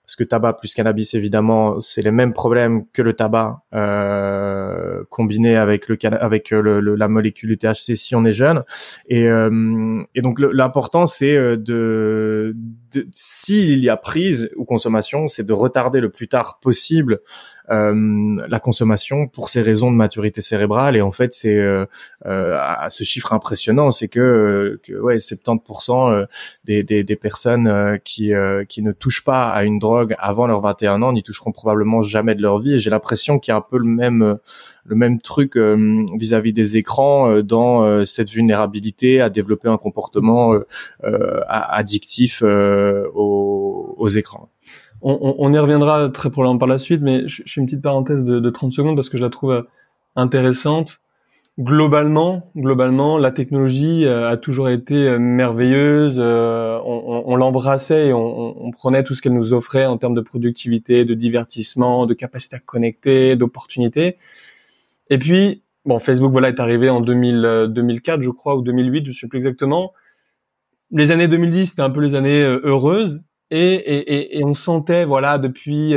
parce 0.06 0.16
que 0.16 0.24
tabac 0.24 0.54
plus 0.54 0.74
cannabis 0.74 1.14
évidemment 1.16 1.82
c'est 1.82 2.02
les 2.02 2.12
mêmes 2.12 2.34
problèmes 2.34 2.86
que 2.94 3.02
le 3.02 3.14
tabac 3.14 3.62
euh, 3.74 5.04
combiné 5.10 5.56
avec 5.56 5.88
le 5.88 5.98
avec 6.20 6.54
euh, 6.54 6.62
le, 6.62 6.96
la 6.96 7.08
molécule 7.08 7.50
du 7.50 7.58
THC 7.58 7.96
si 7.96 8.16
on 8.16 8.24
est 8.26 8.34
jeune. 8.34 8.64
Et, 9.08 9.28
euh, 9.30 10.04
et 10.14 10.22
donc 10.22 10.40
l'important 10.40 11.08
c'est 11.08 11.36
euh, 11.36 11.58
de, 11.58 12.56
de 12.94 13.08
s'il 13.12 13.80
y 13.80 13.90
a 13.90 13.98
prise 13.98 14.52
ou 14.56 14.66
consommation 14.66 15.28
c'est 15.28 15.46
de 15.46 15.54
retarder 15.54 16.02
le 16.02 16.10
plus 16.10 16.28
tard 16.28 16.60
possible 16.62 17.22
la 17.70 18.60
consommation 18.60 19.28
pour 19.28 19.50
ces 19.50 19.62
raisons 19.62 19.92
de 19.92 19.96
maturité 19.96 20.42
cérébrale. 20.42 20.96
Et 20.96 21.02
en 21.02 21.12
fait, 21.12 21.34
c'est 21.34 21.58
euh, 21.58 21.86
euh, 22.26 22.58
à 22.60 22.90
ce 22.90 23.04
chiffre 23.04 23.34
impressionnant, 23.34 23.92
c'est 23.92 24.08
que, 24.08 24.80
que 24.84 24.94
ouais, 24.94 25.18
70% 25.18 26.28
des, 26.66 26.84
des, 26.84 27.04
des 27.04 27.16
personnes 27.16 28.00
qui, 28.04 28.32
qui 28.70 28.82
ne 28.82 28.92
touchent 28.92 29.24
pas 29.24 29.50
à 29.50 29.64
une 29.64 29.80
drogue 29.80 30.16
avant 30.20 30.48
leurs 30.48 30.62
21 30.62 31.02
ans 31.02 31.14
n'y 31.14 31.24
toucheront 31.24 31.52
probablement 31.52 32.02
jamais 32.02 32.36
de 32.36 32.42
leur 32.42 32.60
vie. 32.60 32.80
J'ai 32.80 32.90
l'impression 32.90 33.40
qu'il 33.40 33.52
y 33.52 33.54
a 33.54 33.58
un 33.58 33.62
peu 33.62 33.78
le 33.78 33.86
même 33.86 34.38
le 34.88 34.96
même 34.96 35.20
truc 35.20 35.58
vis-à-vis 35.58 36.54
des 36.54 36.78
écrans 36.78 37.42
dans 37.42 38.06
cette 38.06 38.30
vulnérabilité 38.30 39.20
à 39.20 39.30
développer 39.30 39.68
un 39.68 39.78
comportement 39.78 40.54
addictif 41.48 42.44
aux, 42.44 43.96
aux 43.98 44.08
écrans 44.10 44.50
on, 45.02 45.54
y 45.54 45.60
reviendra 45.60 46.10
très 46.10 46.30
probablement 46.30 46.58
par 46.58 46.68
la 46.68 46.78
suite, 46.78 47.02
mais 47.02 47.28
je, 47.28 47.44
fais 47.46 47.62
une 47.62 47.68
petite 47.68 47.82
parenthèse 47.82 48.24
de, 48.24 48.40
de, 48.40 48.50
30 48.50 48.74
secondes 48.74 48.96
parce 48.96 49.10
que 49.10 49.18
je 49.18 49.24
la 49.24 49.30
trouve 49.30 49.52
euh, 49.52 49.62
intéressante. 50.16 51.00
globalement, 51.60 52.52
globalement, 52.56 53.18
la 53.18 53.32
technologie 53.32 54.06
euh, 54.06 54.30
a 54.30 54.38
toujours 54.38 54.70
été 54.70 54.96
euh, 54.96 55.20
merveilleuse. 55.20 56.20
On, 56.20 57.36
l'embrassait 57.36 58.08
et 58.08 58.14
on, 58.14 58.72
prenait 58.72 59.04
tout 59.04 59.14
ce 59.14 59.22
qu'elle 59.22 59.34
nous 59.34 59.54
offrait 59.54 59.86
en 59.86 59.98
termes 59.98 60.16
de 60.16 60.22
productivité, 60.22 61.06
de 61.06 61.14
divertissement, 61.14 62.06
de 62.06 62.14
capacité 62.14 62.56
à 62.56 62.60
connecter, 62.60 63.36
d'opportunités. 63.36 64.18
Et 65.10 65.18
puis, 65.18 65.64
bon, 65.86 66.00
Facebook 66.00 66.32
voilà 66.32 66.50
est 66.50 66.60
arrivé 66.60 66.90
en 66.90 67.02
2000, 67.02 67.68
2004, 67.70 68.22
je 68.22 68.30
crois, 68.30 68.56
ou 68.56 68.62
2008, 68.62 69.06
je 69.06 69.12
sais 69.12 69.28
plus 69.28 69.38
exactement. 69.38 69.94
Les 70.92 71.12
années 71.12 71.28
2010, 71.28 71.68
c'était 71.68 71.82
un 71.82 71.90
peu 71.90 72.00
les 72.00 72.16
années 72.16 72.42
heureuses, 72.42 73.22
et, 73.56 74.44
on 74.44 74.54
sentait, 74.54 75.06
voilà, 75.06 75.38
depuis 75.38 75.96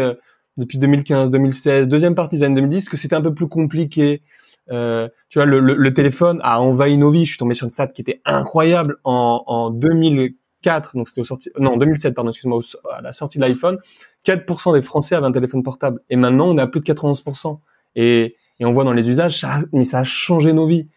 depuis 0.56 0.78
2015, 0.78 1.30
2016, 1.30 1.88
deuxième 1.88 2.14
partie 2.14 2.36
des 2.36 2.42
années 2.42 2.56
2010, 2.56 2.88
que 2.88 2.96
c'était 2.96 3.14
un 3.14 3.22
peu 3.22 3.32
plus 3.32 3.48
compliqué 3.48 4.22
euh, 4.70 5.08
tu 5.28 5.38
vois, 5.38 5.46
le, 5.46 5.94
téléphone 5.94 6.40
a 6.42 6.60
envahi 6.60 6.98
nos 6.98 7.10
vies. 7.10 7.24
Je 7.24 7.30
suis 7.30 7.38
tombé 7.38 7.54
sur 7.54 7.64
une 7.64 7.70
stat 7.70 7.88
qui 7.88 8.02
était 8.02 8.20
incroyable 8.24 8.96
en, 9.04 9.42
en 9.46 9.70
2004, 9.70 10.96
donc 10.96 11.08
c'était 11.08 11.20
au 11.20 11.24
sorti, 11.24 11.50
non, 11.58 11.76
2007, 11.76 12.14
pardon, 12.14 12.30
excuse-moi, 12.30 12.60
à 12.96 13.00
la 13.00 13.12
sortie 13.12 13.38
de 13.38 13.44
l'iPhone, 13.44 13.78
4% 14.26 14.74
des 14.74 14.82
Français 14.82 15.14
avaient 15.14 15.26
un 15.26 15.32
téléphone 15.32 15.62
portable. 15.62 16.00
Et 16.10 16.16
maintenant, 16.16 16.48
on 16.48 16.58
est 16.58 16.62
à 16.62 16.66
plus 16.66 16.80
de 16.80 16.84
91%. 16.84 17.58
Et, 17.96 18.36
on 18.60 18.72
voit 18.72 18.82
dans 18.82 18.92
les 18.92 19.08
usages, 19.08 19.46
mais 19.72 19.84
ça 19.84 20.00
a 20.00 20.04
changé 20.04 20.52
nos 20.52 20.66
vies. 20.66 20.88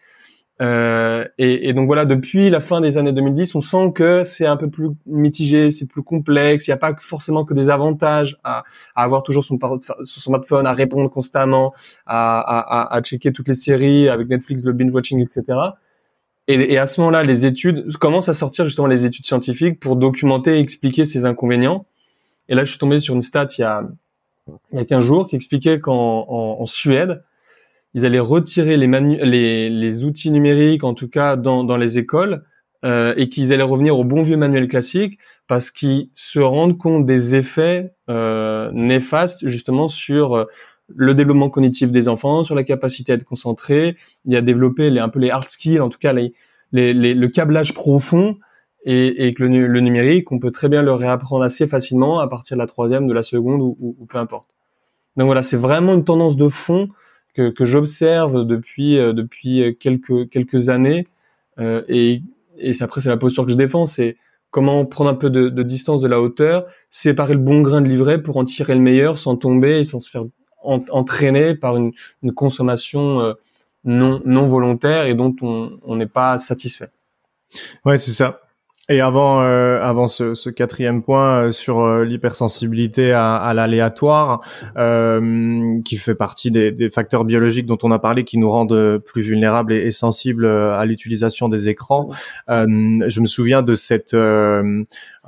Euh, 0.62 1.26
et, 1.38 1.68
et, 1.68 1.72
donc 1.72 1.86
voilà, 1.86 2.04
depuis 2.04 2.48
la 2.48 2.60
fin 2.60 2.80
des 2.80 2.96
années 2.96 3.12
2010, 3.12 3.56
on 3.56 3.60
sent 3.60 3.92
que 3.94 4.22
c'est 4.22 4.46
un 4.46 4.56
peu 4.56 4.70
plus 4.70 4.90
mitigé, 5.06 5.70
c'est 5.72 5.86
plus 5.86 6.02
complexe. 6.02 6.68
Il 6.68 6.70
n'y 6.70 6.74
a 6.74 6.78
pas 6.78 6.94
forcément 7.00 7.44
que 7.44 7.52
des 7.52 7.68
avantages 7.68 8.38
à, 8.44 8.62
à 8.94 9.02
avoir 9.02 9.24
toujours 9.24 9.44
son, 9.44 9.58
smartphone, 10.04 10.66
à 10.66 10.72
répondre 10.72 11.10
constamment, 11.10 11.74
à, 12.06 12.38
à, 12.38 12.96
à, 12.96 13.02
checker 13.02 13.32
toutes 13.32 13.48
les 13.48 13.54
séries 13.54 14.08
avec 14.08 14.28
Netflix, 14.28 14.64
le 14.64 14.72
binge 14.72 14.92
watching, 14.92 15.20
etc. 15.20 15.58
Et, 16.46 16.74
et 16.74 16.78
à 16.78 16.86
ce 16.86 17.00
moment-là, 17.00 17.24
les 17.24 17.44
études 17.44 17.90
commencent 17.96 18.28
à 18.28 18.34
sortir 18.34 18.64
justement 18.64 18.86
les 18.86 19.04
études 19.04 19.26
scientifiques 19.26 19.80
pour 19.80 19.96
documenter 19.96 20.58
et 20.58 20.60
expliquer 20.60 21.04
ces 21.04 21.24
inconvénients. 21.24 21.86
Et 22.48 22.54
là, 22.54 22.64
je 22.64 22.70
suis 22.70 22.78
tombé 22.78 23.00
sur 23.00 23.14
une 23.14 23.20
stat 23.20 23.48
il 23.58 23.62
y 23.62 23.64
a 23.64 23.82
il 24.72 24.78
y 24.78 24.80
a 24.80 24.84
15 24.84 25.04
jours 25.04 25.28
qui 25.28 25.36
expliquait 25.36 25.80
qu'en 25.80 26.26
en, 26.28 26.60
en 26.60 26.66
Suède, 26.66 27.22
ils 27.94 28.06
allaient 28.06 28.18
retirer 28.18 28.76
les, 28.76 28.86
les, 28.86 29.70
les, 29.70 30.04
outils 30.04 30.30
numériques, 30.30 30.84
en 30.84 30.94
tout 30.94 31.08
cas 31.08 31.36
dans, 31.36 31.64
dans 31.64 31.76
les 31.76 31.98
écoles, 31.98 32.44
euh, 32.84 33.14
et 33.16 33.28
qu'ils 33.28 33.52
allaient 33.52 33.62
revenir 33.62 33.98
au 33.98 34.04
bon 34.04 34.22
vieux 34.22 34.36
manuel 34.36 34.66
classique 34.66 35.18
parce 35.46 35.70
qu'ils 35.70 36.08
se 36.14 36.40
rendent 36.40 36.78
compte 36.78 37.04
des 37.06 37.34
effets 37.34 37.92
euh, 38.08 38.70
néfastes 38.72 39.46
justement 39.46 39.88
sur 39.88 40.34
euh, 40.34 40.44
le 40.88 41.14
développement 41.14 41.50
cognitif 41.50 41.90
des 41.90 42.08
enfants, 42.08 42.42
sur 42.44 42.54
la 42.54 42.64
capacité 42.64 43.12
à 43.12 43.14
être 43.16 43.24
concentré. 43.24 43.96
Il 44.24 44.32
y 44.32 44.36
a 44.36 44.40
les, 44.40 44.98
un 44.98 45.08
peu 45.08 45.18
les 45.20 45.30
hard 45.30 45.48
skills, 45.48 45.80
en 45.80 45.88
tout 45.88 45.98
cas 45.98 46.12
les, 46.12 46.32
les, 46.72 46.92
les 46.92 47.14
le 47.14 47.28
câblage 47.28 47.74
profond, 47.74 48.38
et, 48.84 49.26
et 49.26 49.34
que 49.34 49.44
le, 49.44 49.66
le, 49.68 49.80
numérique, 49.80 50.32
on 50.32 50.40
peut 50.40 50.50
très 50.50 50.68
bien 50.68 50.82
le 50.82 50.92
réapprendre 50.92 51.44
assez 51.44 51.68
facilement 51.68 52.18
à 52.18 52.26
partir 52.26 52.56
de 52.56 52.58
la 52.60 52.66
troisième, 52.66 53.06
de 53.06 53.12
la 53.12 53.22
seconde 53.22 53.62
ou, 53.62 53.76
ou 53.78 54.06
peu 54.06 54.18
importe. 54.18 54.48
Donc 55.16 55.26
voilà, 55.26 55.42
c'est 55.42 55.56
vraiment 55.56 55.94
une 55.94 56.04
tendance 56.04 56.36
de 56.36 56.48
fond 56.48 56.88
que, 57.34 57.50
que 57.50 57.64
j'observe 57.64 58.44
depuis 58.44 58.98
euh, 58.98 59.12
depuis 59.12 59.76
quelques 59.78 60.28
quelques 60.30 60.68
années 60.68 61.06
euh, 61.58 61.82
et 61.88 62.22
et 62.58 62.72
après 62.80 63.00
c'est 63.00 63.08
la 63.08 63.16
posture 63.16 63.44
que 63.44 63.52
je 63.52 63.56
défends 63.56 63.86
c'est 63.86 64.16
comment 64.50 64.84
prendre 64.84 65.10
un 65.10 65.14
peu 65.14 65.30
de, 65.30 65.48
de, 65.48 65.62
distance 65.62 66.02
de 66.02 66.08
la 66.08 66.20
hauteur 66.20 66.66
séparer 66.90 67.34
le 67.34 67.40
bon 67.40 67.62
grain 67.62 67.80
de 67.80 67.88
livret 67.88 68.22
pour 68.22 68.36
en 68.36 68.44
tirer 68.44 68.74
le 68.74 68.80
meilleur 68.80 69.18
sans 69.18 69.36
tomber 69.36 69.80
et 69.80 69.84
sans 69.84 70.00
se 70.00 70.10
faire 70.10 70.24
entraîner 70.62 71.54
par 71.54 71.76
une, 71.76 71.92
une 72.22 72.32
consommation 72.32 73.20
euh, 73.20 73.34
non 73.84 74.20
non 74.24 74.46
volontaire 74.46 75.06
et 75.06 75.14
dont 75.14 75.34
on 75.42 75.96
n'est 75.96 76.06
pas 76.06 76.38
satisfait. 76.38 76.90
Ouais 77.84 77.98
c'est 77.98 78.12
ça 78.12 78.41
et 78.92 79.00
avant, 79.00 79.42
euh, 79.42 79.80
avant 79.82 80.06
ce, 80.06 80.34
ce, 80.34 80.50
quatrième 80.50 81.02
point 81.02 81.36
euh, 81.36 81.52
sur 81.52 81.80
euh, 81.80 82.04
l'hypersensibilité 82.04 83.12
à, 83.12 83.36
à 83.36 83.54
l'aléatoire, 83.54 84.40
qui 85.84 85.96
fait 85.96 86.14
partie 86.14 86.50
des, 86.50 86.72
des, 86.72 86.90
facteurs 86.90 87.24
biologiques 87.24 87.66
dont 87.66 87.78
on 87.82 87.90
a 87.90 87.98
parlé, 87.98 88.24
qui 88.24 88.38
nous 88.38 88.50
rendent 88.50 88.98
plus 88.98 89.22
vulnérables 89.22 89.72
et, 89.72 89.86
et 89.86 89.90
sensibles 89.92 90.46
à 90.46 90.84
l'utilisation 90.84 91.48
des 91.48 91.68
écrans, 91.68 92.10
je 92.48 93.20
me 93.20 93.26
souviens 93.26 93.62
de 93.62 93.74
cette 93.74 94.14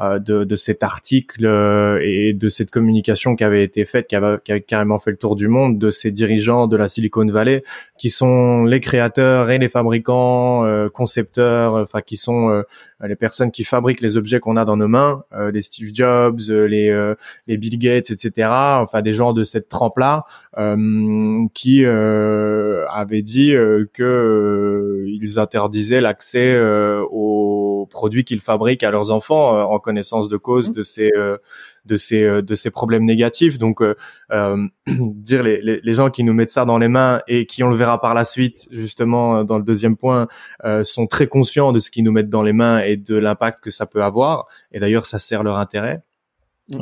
euh, 0.00 0.18
de, 0.18 0.42
de, 0.42 0.56
cet 0.56 0.82
article 0.82 1.46
euh, 1.46 2.00
et 2.02 2.32
de 2.32 2.48
cette 2.48 2.72
communication 2.72 3.36
qui 3.36 3.44
avait 3.44 3.62
été 3.62 3.84
faite, 3.84 4.08
qui 4.08 4.16
avait, 4.16 4.38
qui 4.44 4.50
avait, 4.50 4.60
carrément 4.60 4.98
fait 4.98 5.12
le 5.12 5.16
tour 5.16 5.36
du 5.36 5.46
monde, 5.46 5.78
de 5.78 5.92
ces 5.92 6.10
dirigeants 6.10 6.66
de 6.66 6.76
la 6.76 6.88
Silicon 6.88 7.24
Valley, 7.26 7.62
qui 7.96 8.10
sont 8.10 8.64
les 8.64 8.80
créateurs 8.80 9.50
et 9.50 9.58
les 9.58 9.68
fabricants, 9.68 10.64
euh, 10.64 10.88
concepteurs, 10.88 11.74
enfin 11.74 12.00
qui 12.00 12.16
sont 12.16 12.64
les 13.06 13.14
personnes 13.14 13.52
qui 13.52 13.62
fabriquent 13.62 14.00
les 14.00 14.16
objets 14.16 14.40
qu'on 14.40 14.56
a 14.56 14.64
dans 14.64 14.76
nos 14.76 14.88
mains, 14.88 15.22
les 15.52 15.62
Steve 15.62 15.90
Jobs, 15.94 16.40
les, 16.48 17.14
les 17.46 17.56
Bill 17.56 17.78
Gates, 17.78 18.10
etc. 18.10 18.48
Enfin 18.50 19.02
des 19.02 19.14
gens 19.14 19.32
de 19.32 19.44
cette 19.44 19.68
trempe-là 19.68 20.24
qui 21.54 21.84
avaient 21.84 23.22
dit 23.22 23.52
que 23.92 25.04
ils 25.06 25.38
interdisaient 25.38 26.00
l'accès 26.00 26.58
aux 27.10 27.53
produits 27.86 28.24
qu'ils 28.24 28.40
fabriquent 28.40 28.82
à 28.82 28.90
leurs 28.90 29.10
enfants 29.10 29.70
en 29.70 29.78
connaissance 29.78 30.28
de 30.28 30.36
cause 30.36 30.70
mmh. 30.70 30.72
de 30.72 30.82
ces 30.82 31.10
euh, 31.16 31.36
de 31.84 31.96
ces 31.96 32.24
euh, 32.24 32.42
de 32.42 32.54
ces 32.54 32.70
problèmes 32.70 33.04
négatifs. 33.04 33.58
Donc 33.58 33.80
euh, 33.82 33.94
dire 34.86 35.42
les, 35.42 35.60
les, 35.60 35.94
gens 35.94 36.10
qui 36.10 36.24
nous 36.24 36.34
mettent 36.34 36.50
ça 36.50 36.64
dans 36.64 36.78
les 36.78 36.88
mains 36.88 37.20
et 37.28 37.46
qui 37.46 37.62
on 37.62 37.68
le 37.68 37.76
verra 37.76 38.00
par 38.00 38.14
la 38.14 38.24
suite 38.24 38.66
justement 38.70 39.44
dans 39.44 39.58
le 39.58 39.64
deuxième 39.64 39.96
point 39.96 40.26
sont 40.84 41.06
très 41.06 41.26
conscients 41.26 41.72
de 41.72 41.80
ce 41.80 41.90
qu'ils 41.90 42.04
nous 42.04 42.12
mettent 42.12 42.30
dans 42.30 42.42
les 42.42 42.52
mains 42.52 42.80
et 42.80 42.96
de 42.96 43.16
l'impact 43.16 43.60
que 43.60 43.70
ça 43.70 43.86
peut 43.86 44.02
avoir. 44.02 44.46
Et 44.72 44.80
d'ailleurs 44.80 45.06
ça 45.06 45.18
sert 45.18 45.42
leur 45.42 45.58
intérêt. 45.58 46.02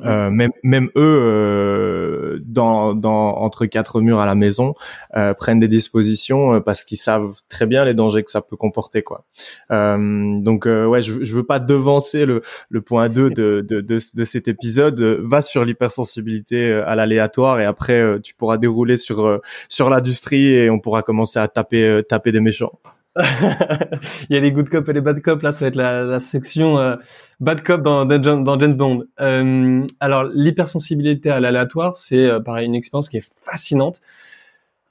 Euh, 0.05 0.31
même, 0.31 0.53
même 0.63 0.91
eux, 0.97 1.21
euh, 1.23 2.39
dans, 2.45 2.95
dans, 2.95 3.37
entre 3.39 3.67
quatre 3.67 4.01
murs 4.01 4.21
à 4.21 4.27
la 4.27 4.37
maison, 4.37 4.75
euh, 5.17 5.35
prennent 5.35 5.59
des 5.59 5.69
dispositions 5.69 6.61
parce 6.61 6.85
qu'ils 6.85 6.99
savent 6.99 7.35
très 7.49 7.67
bien 7.67 7.85
les 7.85 7.95
dangers 7.95 8.23
que 8.23 8.31
ça 8.31 8.43
peut 8.43 8.57
comporter, 8.57 9.03
quoi. 9.03 9.25
donc, 9.71 10.67
ouais, 10.67 11.03
je, 11.03 11.25
je 11.25 11.35
veux 11.35 11.45
pas 11.45 11.59
devancer 11.59 12.27
le, 12.27 12.43
le 12.69 12.81
point 12.81 13.09
2 13.09 13.31
de, 13.31 13.67
de, 13.69 13.81
de, 13.81 13.99
de 14.15 14.25
cet 14.25 14.49
épisode. 14.49 15.01
Va 15.01 15.43
sur 15.43 15.65
l'hypersensibilité 15.65 16.73
à 16.73 16.95
l'aléatoire 16.95 17.61
et 17.61 17.65
après, 17.65 18.21
tu 18.23 18.35
pourras 18.35 18.59
dérouler 18.59 18.97
sur 18.97 19.41
sur 19.69 19.91
l'industrie 19.91 20.47
et 20.47 20.71
on 20.71 20.79
pourra 20.79 21.03
commencer 21.03 21.39
à 21.39 21.49
taper 21.49 22.03
taper 22.09 22.33
des 22.33 22.41
méchants. 22.41 22.73
il 23.21 24.27
y 24.31 24.37
a 24.37 24.41
les 24.41 24.53
good 24.53 24.71
cop 24.71 24.89
et 24.89 24.93
les 24.93 25.01
bad 25.01 25.21
cop. 25.21 25.43
Là, 25.43 25.53
ça 25.53 25.65
va 25.65 25.69
être 25.69 25.77
la, 25.77 26.21
section 26.21 26.79
euh, 26.79 26.97
bad 27.41 27.63
cop 27.63 27.83
dans, 27.83 28.07
dans, 28.07 28.59
James 28.59 28.75
Bond. 28.75 29.05
Euh, 29.21 29.87
alors, 30.01 30.25
l'hypersensibilité 30.25 31.31
à 31.31 31.41
l'aléatoire, 31.41 31.97
c'est 31.97 32.25
euh, 32.25 32.41
pareil 32.41 32.67
une 32.67 32.75
expérience 32.75 33.09
qui 33.09 33.19
est 33.19 33.29
fascinante. 33.43 34.01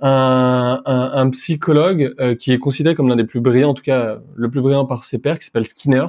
Un, 0.03 1.29
psychologue 1.31 2.15
qui 2.37 2.51
est 2.51 2.57
considéré 2.57 2.95
comme 2.95 3.07
l'un 3.07 3.15
des 3.15 3.23
plus 3.23 3.39
brillants, 3.39 3.69
en 3.69 3.73
tout 3.75 3.83
cas 3.83 4.17
le 4.35 4.49
plus 4.49 4.59
brillant 4.59 4.85
par 4.85 5.03
ses 5.03 5.19
pairs, 5.19 5.37
qui 5.37 5.45
s'appelle 5.45 5.65
Skinner. 5.65 6.07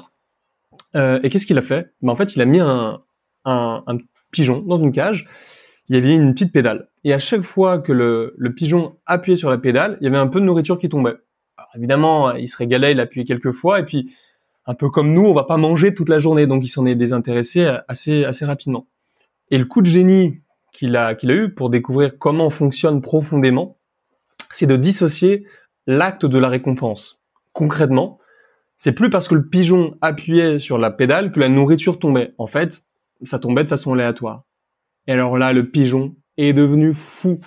et 0.94 1.28
qu'est-ce 1.28 1.44
qu'il 1.46 1.58
a 1.58 1.62
fait? 1.62 1.92
Ben, 2.00 2.10
En 2.10 2.16
fait, 2.16 2.34
il 2.34 2.40
a 2.40 2.46
mis 2.46 2.60
un, 2.60 3.02
pigeon 4.30 4.60
dans 4.60 4.78
une 4.78 4.92
cage. 4.92 5.28
Il 5.90 5.94
y 5.94 5.98
avait 5.98 6.14
une 6.14 6.32
petite 6.32 6.52
pédale. 6.52 6.88
Et 7.04 7.12
à 7.12 7.18
chaque 7.18 7.42
fois 7.42 7.80
que 7.80 7.92
le 7.92 8.54
pigeon 8.54 8.96
appuyait 9.04 9.36
sur 9.36 9.50
la 9.50 9.58
pédale, 9.58 9.98
il 10.00 10.04
y 10.04 10.06
avait 10.06 10.16
un 10.16 10.28
peu 10.28 10.40
de 10.40 10.46
nourriture 10.46 10.78
qui 10.78 10.88
tombait 10.88 11.16
évidemment, 11.76 12.32
il 12.32 12.48
se 12.48 12.56
régalait, 12.56 12.92
il 12.92 13.00
appuyait 13.00 13.24
quelques 13.24 13.52
fois, 13.52 13.80
et 13.80 13.84
puis 13.84 14.14
un 14.66 14.74
peu 14.74 14.90
comme 14.90 15.12
nous, 15.12 15.24
on 15.24 15.34
va 15.34 15.44
pas 15.44 15.56
manger 15.56 15.94
toute 15.94 16.08
la 16.08 16.20
journée, 16.20 16.46
donc 16.46 16.64
il 16.64 16.68
s'en 16.68 16.86
est 16.86 16.94
désintéressé 16.94 17.70
assez 17.88 18.24
assez 18.24 18.44
rapidement. 18.44 18.86
Et 19.50 19.58
le 19.58 19.64
coup 19.64 19.82
de 19.82 19.86
génie 19.86 20.40
qu'il 20.72 20.96
a 20.96 21.14
qu'il 21.14 21.30
a 21.30 21.34
eu 21.34 21.52
pour 21.52 21.70
découvrir 21.70 22.18
comment 22.18 22.50
fonctionne 22.50 23.02
profondément, 23.02 23.76
c'est 24.50 24.66
de 24.66 24.76
dissocier 24.76 25.46
l'acte 25.86 26.26
de 26.26 26.38
la 26.38 26.48
récompense. 26.48 27.20
Concrètement, 27.52 28.18
c'est 28.76 28.92
plus 28.92 29.10
parce 29.10 29.28
que 29.28 29.34
le 29.34 29.48
pigeon 29.48 29.96
appuyait 30.00 30.58
sur 30.58 30.78
la 30.78 30.90
pédale 30.90 31.32
que 31.32 31.40
la 31.40 31.48
nourriture 31.48 31.98
tombait. 31.98 32.34
En 32.38 32.46
fait, 32.46 32.84
ça 33.22 33.38
tombait 33.38 33.64
de 33.64 33.68
façon 33.68 33.92
aléatoire. 33.92 34.44
Et 35.06 35.12
alors 35.12 35.38
là, 35.38 35.52
le 35.52 35.68
pigeon 35.68 36.14
est 36.36 36.52
devenu 36.52 36.94
fou. 36.94 37.40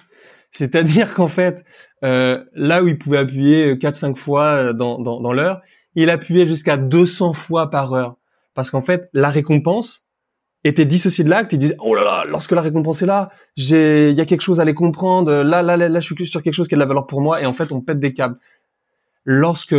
C'est-à-dire 0.56 1.14
qu'en 1.14 1.28
fait, 1.28 1.66
euh, 2.06 2.42
là 2.54 2.82
où 2.82 2.88
il 2.88 2.98
pouvait 2.98 3.18
appuyer 3.18 3.76
4-5 3.76 4.16
fois 4.16 4.44
euh, 4.44 4.74
dans, 4.74 5.00
dans, 5.00 5.20
dans 5.20 5.34
l'heure, 5.34 5.62
il 5.96 6.10
appuyait 6.10 6.46
jusqu'à 6.46 6.78
200 6.78 7.34
fois 7.34 7.70
par 7.70 7.94
heure. 7.94 8.16
Parce 8.54 8.72
qu'en 8.72 8.82
fait, 8.82 9.10
la 9.12 9.30
récompense 9.30 10.08
était 10.64 10.86
dissociée 10.86 11.26
de 11.26 11.30
l'acte. 11.30 11.52
Il 11.52 11.60
disait, 11.60 11.76
oh 11.80 11.94
là 11.94 12.06
là, 12.06 12.24
lorsque 12.26 12.54
la 12.54 12.62
récompense 12.62 13.02
est 13.02 13.06
là, 13.06 13.32
j'ai, 13.58 14.12
il 14.12 14.16
y 14.16 14.22
a 14.22 14.26
quelque 14.26 14.42
chose 14.42 14.62
à 14.62 14.64
les 14.64 14.74
comprendre. 14.74 15.30
Là, 15.44 15.62
là, 15.62 15.76
là, 15.76 15.90
là, 15.90 16.00
je 16.00 16.14
suis 16.14 16.26
sur 16.26 16.42
quelque 16.42 16.54
chose 16.54 16.70
qui 16.70 16.76
a 16.76 16.78
de 16.78 16.80
la 16.80 16.86
valeur 16.86 17.06
pour 17.06 17.20
moi. 17.20 17.42
Et 17.42 17.46
en 17.46 17.52
fait, 17.52 17.74
on 17.74 17.82
pète 17.82 18.00
des 18.00 18.14
câbles. 18.14 18.38
Lorsque 19.26 19.76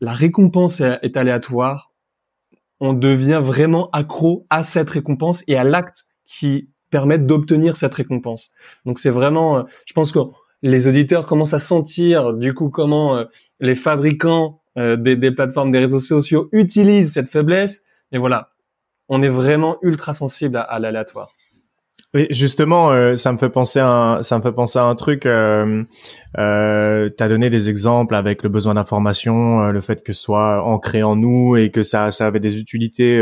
la 0.00 0.12
récompense 0.12 0.82
est 0.82 1.16
aléatoire, 1.16 1.90
on 2.80 2.92
devient 2.92 3.40
vraiment 3.42 3.88
accro 3.92 4.46
à 4.50 4.62
cette 4.62 4.90
récompense 4.90 5.42
et 5.46 5.56
à 5.56 5.64
l'acte 5.64 6.04
qui 6.26 6.68
permet 6.90 7.18
d'obtenir 7.18 7.76
cette 7.76 7.94
récompense. 7.94 8.50
Donc 8.84 8.98
c'est 8.98 9.10
vraiment, 9.10 9.58
euh, 9.58 9.62
je 9.86 9.92
pense 9.92 10.12
que 10.12 10.18
les 10.62 10.86
auditeurs 10.86 11.26
commencent 11.26 11.54
à 11.54 11.58
sentir 11.58 12.34
du 12.34 12.54
coup 12.54 12.70
comment 12.70 13.16
euh, 13.16 13.24
les 13.60 13.74
fabricants 13.74 14.60
euh, 14.76 14.96
des, 14.96 15.16
des, 15.16 15.30
plateformes, 15.30 15.70
des 15.70 15.78
réseaux 15.78 16.00
sociaux 16.00 16.48
utilisent 16.52 17.12
cette 17.12 17.28
faiblesse. 17.28 17.82
Mais 18.12 18.18
voilà, 18.18 18.50
on 19.08 19.22
est 19.22 19.28
vraiment 19.28 19.78
ultra 19.82 20.14
sensible 20.14 20.56
à, 20.56 20.62
à 20.62 20.78
l'aléatoire. 20.78 21.30
Oui, 22.14 22.26
justement, 22.30 22.90
euh, 22.90 23.16
ça 23.16 23.34
me 23.34 23.36
fait 23.36 23.50
penser 23.50 23.80
à 23.80 23.86
un, 23.86 24.22
ça 24.22 24.38
me 24.38 24.42
fait 24.42 24.52
penser 24.52 24.78
à 24.78 24.84
un 24.84 24.94
truc. 24.94 25.26
Euh, 25.26 25.84
euh, 26.38 27.10
tu 27.14 27.22
as 27.22 27.28
donné 27.28 27.50
des 27.50 27.68
exemples 27.68 28.14
avec 28.14 28.42
le 28.42 28.48
besoin 28.48 28.72
d'information, 28.72 29.60
euh, 29.64 29.72
le 29.72 29.82
fait 29.82 30.02
que 30.02 30.14
ce 30.14 30.22
soit 30.22 30.62
ancré 30.64 31.02
en 31.02 31.16
nous 31.16 31.56
et 31.56 31.68
que 31.68 31.82
ça, 31.82 32.10
ça 32.10 32.26
avait 32.26 32.40
des 32.40 32.58
utilités, 32.58 33.18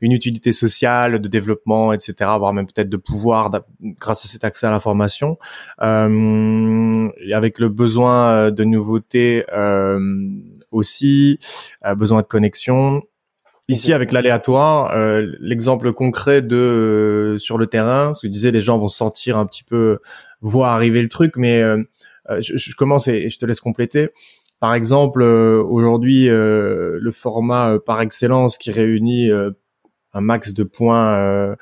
une 0.00 0.12
utilité 0.12 0.52
sociale, 0.52 1.18
de 1.18 1.26
développement, 1.26 1.92
etc., 1.92 2.14
voire 2.38 2.52
même 2.52 2.66
peut-être 2.66 2.88
de 2.88 2.96
pouvoir 2.96 3.50
grâce 3.80 4.24
à 4.24 4.28
cet 4.28 4.44
accès 4.44 4.68
à 4.68 4.70
l'information. 4.70 5.36
avec 5.80 7.58
le 7.58 7.68
besoin 7.68 8.52
de 8.52 8.62
nouveautés 8.64 9.44
aussi, 10.70 11.40
besoin 11.96 12.22
de 12.22 12.26
connexion. 12.28 13.02
Ici, 13.70 13.92
avec 13.92 14.10
l'aléatoire, 14.12 14.92
euh, 14.94 15.30
l'exemple 15.38 15.92
concret 15.92 16.42
de 16.42 16.56
euh, 16.56 17.38
sur 17.38 17.56
le 17.56 17.66
terrain, 17.66 18.08
parce 18.08 18.22
que 18.22 18.26
je 18.26 18.32
disais, 18.32 18.50
les 18.50 18.60
gens 18.60 18.78
vont 18.78 18.88
sentir 18.88 19.38
un 19.38 19.46
petit 19.46 19.62
peu, 19.62 19.98
voir 20.40 20.72
arriver 20.72 21.02
le 21.02 21.08
truc, 21.08 21.36
mais 21.36 21.62
euh, 21.62 21.82
je, 22.40 22.56
je, 22.56 22.74
commence 22.74 23.06
et, 23.06 23.30
je 23.30 23.38
te 23.38 23.46
laisse 23.46 23.60
compléter. 23.60 24.08
Par 24.58 24.74
exemple, 24.74 25.22
aujourd'hui, 25.22 26.26
le 26.26 27.10
format 27.14 27.78
par 27.78 28.02
excellence 28.02 28.58
qui 28.58 28.70
réunit 28.70 29.30
un 30.12 30.20
max 30.20 30.54
de 30.54 30.64
points 30.64 31.14
euh, 31.14 31.56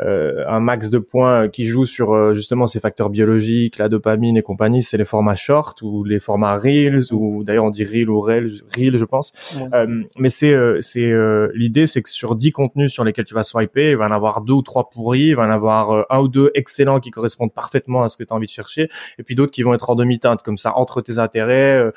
un 0.00 0.60
max 0.60 0.90
de 0.90 0.98
points 0.98 1.48
qui 1.48 1.66
joue 1.66 1.86
sur 1.86 2.12
euh, 2.12 2.34
justement 2.34 2.66
ces 2.66 2.80
facteurs 2.80 3.10
biologiques, 3.10 3.78
la 3.78 3.88
dopamine 3.88 4.36
et 4.36 4.42
compagnie, 4.42 4.82
c'est 4.82 4.96
les 4.96 5.04
formats 5.04 5.36
short 5.36 5.82
ou 5.82 6.02
les 6.02 6.18
formats 6.18 6.58
reels 6.58 7.12
ou 7.12 7.44
d'ailleurs 7.44 7.64
on 7.64 7.70
dit 7.70 7.84
reel 7.84 8.10
ou 8.10 8.20
reel, 8.20 8.50
reel 8.76 8.96
je 8.96 9.04
pense. 9.04 9.32
Euh, 9.72 10.02
mais 10.18 10.30
c'est 10.30 10.54
c'est 10.80 11.12
l'idée, 11.54 11.86
c'est 11.86 12.02
que 12.02 12.10
sur 12.10 12.34
10 12.34 12.52
contenus 12.52 12.92
sur 12.92 13.04
lesquels 13.04 13.24
tu 13.24 13.34
vas 13.34 13.44
swiper, 13.44 13.90
il 13.90 13.96
va 13.96 14.06
en 14.06 14.10
avoir 14.10 14.40
deux 14.40 14.54
ou 14.54 14.62
trois 14.62 14.90
pourris, 14.90 15.28
il 15.28 15.36
va 15.36 15.44
en 15.44 15.50
avoir 15.50 16.06
un 16.10 16.20
ou 16.20 16.28
deux 16.28 16.50
excellents 16.54 17.00
qui 17.00 17.10
correspondent 17.10 17.52
parfaitement 17.52 18.02
à 18.02 18.08
ce 18.08 18.16
que 18.16 18.24
tu 18.24 18.32
as 18.32 18.36
envie 18.36 18.46
de 18.46 18.52
chercher, 18.52 18.88
et 19.18 19.22
puis 19.22 19.34
d'autres 19.34 19.52
qui 19.52 19.62
vont 19.62 19.74
être 19.74 19.90
en 19.90 19.94
demi-teinte 19.94 20.42
comme 20.42 20.58
ça 20.58 20.76
entre 20.76 21.00
tes 21.02 21.18
intérêts 21.18 21.92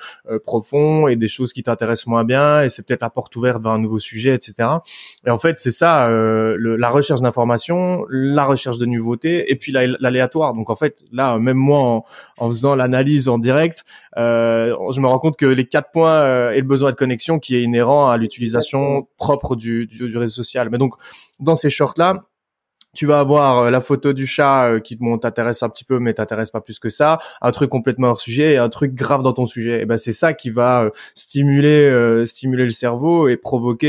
profonds 0.46 1.08
et 1.08 1.16
des 1.16 1.28
choses 1.28 1.54
qui 1.54 1.64
t'intéressent 1.64 2.08
moins 2.08 2.24
bien, 2.24 2.64
et 2.64 2.70
c'est 2.70 2.86
peut-être 2.86 3.02
la 3.02 3.10
porte 3.10 3.36
ouverte 3.36 3.62
vers 3.62 3.72
un 3.72 3.80
nouveau 3.80 4.00
sujet, 4.00 4.34
etc. 4.34 4.70
Et 5.26 5.30
en 5.30 5.38
fait, 5.38 5.58
c'est 5.60 5.72
ça, 5.72 6.08
le, 6.10 6.76
la 6.76 6.90
recherche 6.90 7.22
la 8.10 8.46
recherche 8.46 8.78
de 8.78 8.86
nouveautés 8.86 9.52
et 9.52 9.56
puis 9.56 9.72
l'aléatoire. 9.72 10.54
Donc 10.54 10.70
en 10.70 10.76
fait, 10.76 11.04
là, 11.12 11.38
même 11.40 11.58
moi, 11.58 12.04
en, 12.38 12.48
faisant 12.48 12.76
l'analyse 12.76 13.30
en 13.30 13.38
direct, 13.38 13.86
euh, 14.18 14.76
je 14.92 15.00
me 15.00 15.08
rends 15.08 15.20
compte 15.20 15.38
que 15.38 15.46
les 15.46 15.66
quatre 15.66 15.92
points 15.92 16.20
euh, 16.20 16.52
et 16.52 16.62
le 16.62 16.68
besoin 16.68 16.92
de 16.92 16.96
connexion 16.96 17.40
qui 17.40 17.56
est 17.56 17.64
inhérent 17.64 18.10
à 18.10 18.18
l'utilisation 18.18 19.08
propre 19.18 19.56
du, 19.56 19.88
du, 19.88 20.10
du 20.10 20.18
réseau 20.18 20.36
social. 20.36 20.70
Mais 20.72 20.78
donc 20.78 20.96
dans 21.40 21.56
ces 21.56 21.70
shorts 21.70 21.96
là, 21.98 22.27
tu 22.98 23.06
vas 23.06 23.20
avoir 23.20 23.60
euh, 23.60 23.70
la 23.70 23.80
photo 23.80 24.12
du 24.12 24.26
chat 24.26 24.66
euh, 24.66 24.80
qui 24.80 24.96
bon, 24.96 25.20
t'intéresse 25.20 25.62
un 25.62 25.70
petit 25.70 25.84
peu 25.84 26.00
mais 26.00 26.16
t'intéresse 26.16 26.50
pas 26.50 26.62
plus 26.62 26.80
que 26.80 26.90
ça, 26.90 27.20
un 27.42 27.52
truc 27.52 27.70
complètement 27.70 28.08
hors 28.08 28.20
sujet 28.20 28.54
et 28.54 28.58
un 28.58 28.70
truc 28.70 28.96
grave 28.96 29.22
dans 29.22 29.34
ton 29.34 29.46
sujet. 29.46 29.84
Et 29.84 29.86
ben 29.86 29.98
c'est 29.98 30.14
ça 30.14 30.34
qui 30.34 30.50
va 30.50 30.86
euh, 30.86 30.90
stimuler 31.14 32.26
stimuler 32.26 32.66
le 32.66 32.72
cerveau 32.72 33.28
et 33.28 33.38
provoquer 33.38 33.88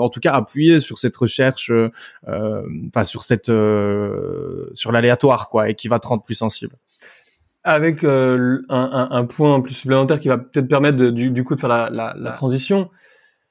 en 0.00 0.08
tout 0.08 0.20
cas 0.20 0.32
appuyer 0.32 0.80
sur 0.80 0.98
cette 0.98 1.16
recherche 1.16 1.70
enfin 2.26 3.04
sur 3.04 3.22
cette 3.22 3.50
sur 4.74 4.92
l'aléatoire 4.92 5.50
quoi 5.50 5.68
et 5.68 5.74
qui 5.74 5.88
va 5.88 5.98
te 5.98 6.06
rendre 6.06 6.22
plus 6.22 6.34
sensible 6.34 6.74
avec 7.64 8.04
un, 8.04 8.60
un, 8.70 9.08
un, 9.10 9.24
point 9.24 9.60
plus 9.60 9.74
supplémentaire 9.74 10.20
qui 10.20 10.28
va 10.28 10.38
peut-être 10.38 10.68
permettre 10.68 10.96
de, 10.96 11.10
du, 11.10 11.30
du, 11.30 11.44
coup 11.44 11.56
de 11.56 11.60
faire 11.60 11.68
la, 11.68 11.90
la, 11.90 12.14
la 12.16 12.30
transition, 12.30 12.90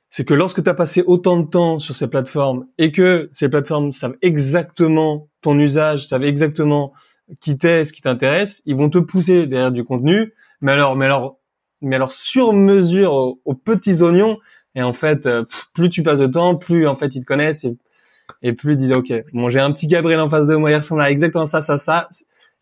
c'est 0.09 0.25
que 0.25 0.33
lorsque 0.33 0.63
tu 0.63 0.69
as 0.69 0.73
passé 0.73 1.03
autant 1.05 1.37
de 1.37 1.47
temps 1.47 1.79
sur 1.79 1.95
ces 1.95 2.07
plateformes 2.07 2.67
et 2.77 2.91
que 2.91 3.29
ces 3.31 3.49
plateformes 3.49 3.91
savent 3.91 4.15
exactement 4.21 5.29
ton 5.41 5.59
usage, 5.59 6.07
savent 6.07 6.23
exactement 6.23 6.93
qui 7.39 7.57
t'es, 7.57 7.83
ce 7.85 7.93
qui 7.93 8.01
t'intéresse, 8.01 8.61
ils 8.65 8.75
vont 8.75 8.89
te 8.89 8.97
pousser 8.97 9.47
derrière 9.47 9.71
du 9.71 9.83
contenu, 9.83 10.33
mais 10.61 10.71
alors, 10.71 10.95
mais 10.95 11.05
alors, 11.05 11.39
mais 11.81 11.95
alors 11.95 12.11
sur 12.11 12.53
mesure 12.53 13.13
aux, 13.13 13.53
petits 13.53 14.01
oignons. 14.01 14.37
Et 14.75 14.81
en 14.81 14.93
fait, 14.93 15.25
euh, 15.25 15.45
plus 15.73 15.89
tu 15.89 16.03
passes 16.03 16.19
de 16.19 16.27
temps, 16.27 16.55
plus 16.55 16.87
en 16.87 16.95
fait 16.95 17.15
ils 17.15 17.21
te 17.21 17.25
connaissent 17.25 17.65
et, 18.41 18.53
plus 18.53 18.73
ils 18.73 18.77
disent 18.77 18.91
ok, 18.91 19.13
bon 19.33 19.49
j'ai 19.49 19.59
un 19.59 19.71
petit 19.71 19.87
Gabriel 19.87 20.19
en 20.19 20.29
face 20.29 20.47
de 20.47 20.55
moi, 20.55 20.71
il 20.71 20.75
ressemble 20.75 21.01
à 21.01 21.11
exactement 21.11 21.45
ça, 21.45 21.61
ça, 21.61 21.77
ça. 21.77 22.09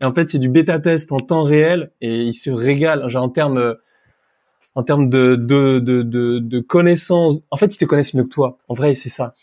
Et 0.02 0.06
en 0.06 0.14
fait 0.14 0.28
c'est 0.28 0.40
du 0.40 0.50
bêta 0.50 0.80
test 0.80 1.12
en 1.12 1.20
temps 1.20 1.44
réel 1.44 1.92
et 2.02 2.22
ils 2.22 2.34
se 2.34 2.50
régalent. 2.50 3.08
Genre 3.10 3.24
en 3.24 3.30
termes 3.30 3.76
en 4.76 4.84
termes 4.84 5.10
de, 5.10 5.36
de, 5.36 5.80
de, 5.80 6.02
de, 6.02 6.40
de 6.40 6.60
connaissances. 6.60 7.38
En 7.52 7.58
fait, 7.58 7.74
ils 7.74 7.78
te 7.78 7.86
connaissent 7.86 8.14
mieux 8.14 8.24
que 8.24 8.30
toi. 8.30 8.58
En 8.68 8.74
vrai, 8.74 8.96
c'est 8.96 9.10
ça. 9.10 9.34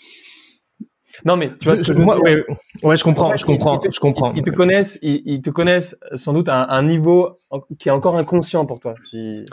Non, 1.24 1.36
mais 1.36 1.50
tu 1.58 1.68
vois, 1.68 1.82
je, 1.82 1.92
moi, 1.92 2.18
ouais, 2.20 2.44
ouais, 2.82 2.96
je 2.96 3.04
comprends, 3.04 3.36
je 3.36 3.44
comprends, 3.44 3.80
ils, 3.84 3.92
je 3.92 4.00
comprends. 4.00 4.32
Ils 4.34 4.42
te 4.42 4.50
connaissent, 4.50 4.98
ils, 5.02 5.42
te 5.42 5.50
connaissent 5.50 5.96
sans 6.14 6.32
doute 6.32 6.48
à 6.48 6.70
un, 6.70 6.82
niveau 6.82 7.36
qui 7.78 7.88
est 7.88 7.92
encore 7.92 8.16
inconscient 8.16 8.64
pour 8.64 8.80
toi. 8.80 8.94
Si... 9.10 9.44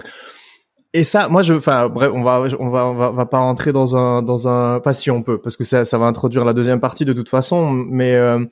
Et 0.94 1.04
ça, 1.04 1.28
moi, 1.28 1.42
je, 1.42 1.56
enfin, 1.56 1.90
bref, 1.90 2.12
on 2.14 2.24
va, 2.24 2.42
on 2.60 2.70
va, 2.70 2.86
on 2.88 2.94
va, 2.94 3.12
va 3.12 3.26
pas 3.26 3.40
rentrer 3.40 3.74
dans 3.74 3.98
un, 3.98 4.22
dans 4.22 4.48
un, 4.48 4.80
pas 4.80 4.94
si 4.94 5.12
on 5.12 5.24
peut, 5.24 5.40
parce 5.42 5.58
que 5.58 5.64
ça, 5.64 5.84
ça 5.84 5.98
va 5.98 6.06
introduire 6.06 6.46
la 6.46 6.54
deuxième 6.54 6.80
partie 6.80 7.06
de 7.06 7.14
toute 7.14 7.30
façon. 7.30 7.72
Mais 7.72 8.16
euh, 8.16 8.46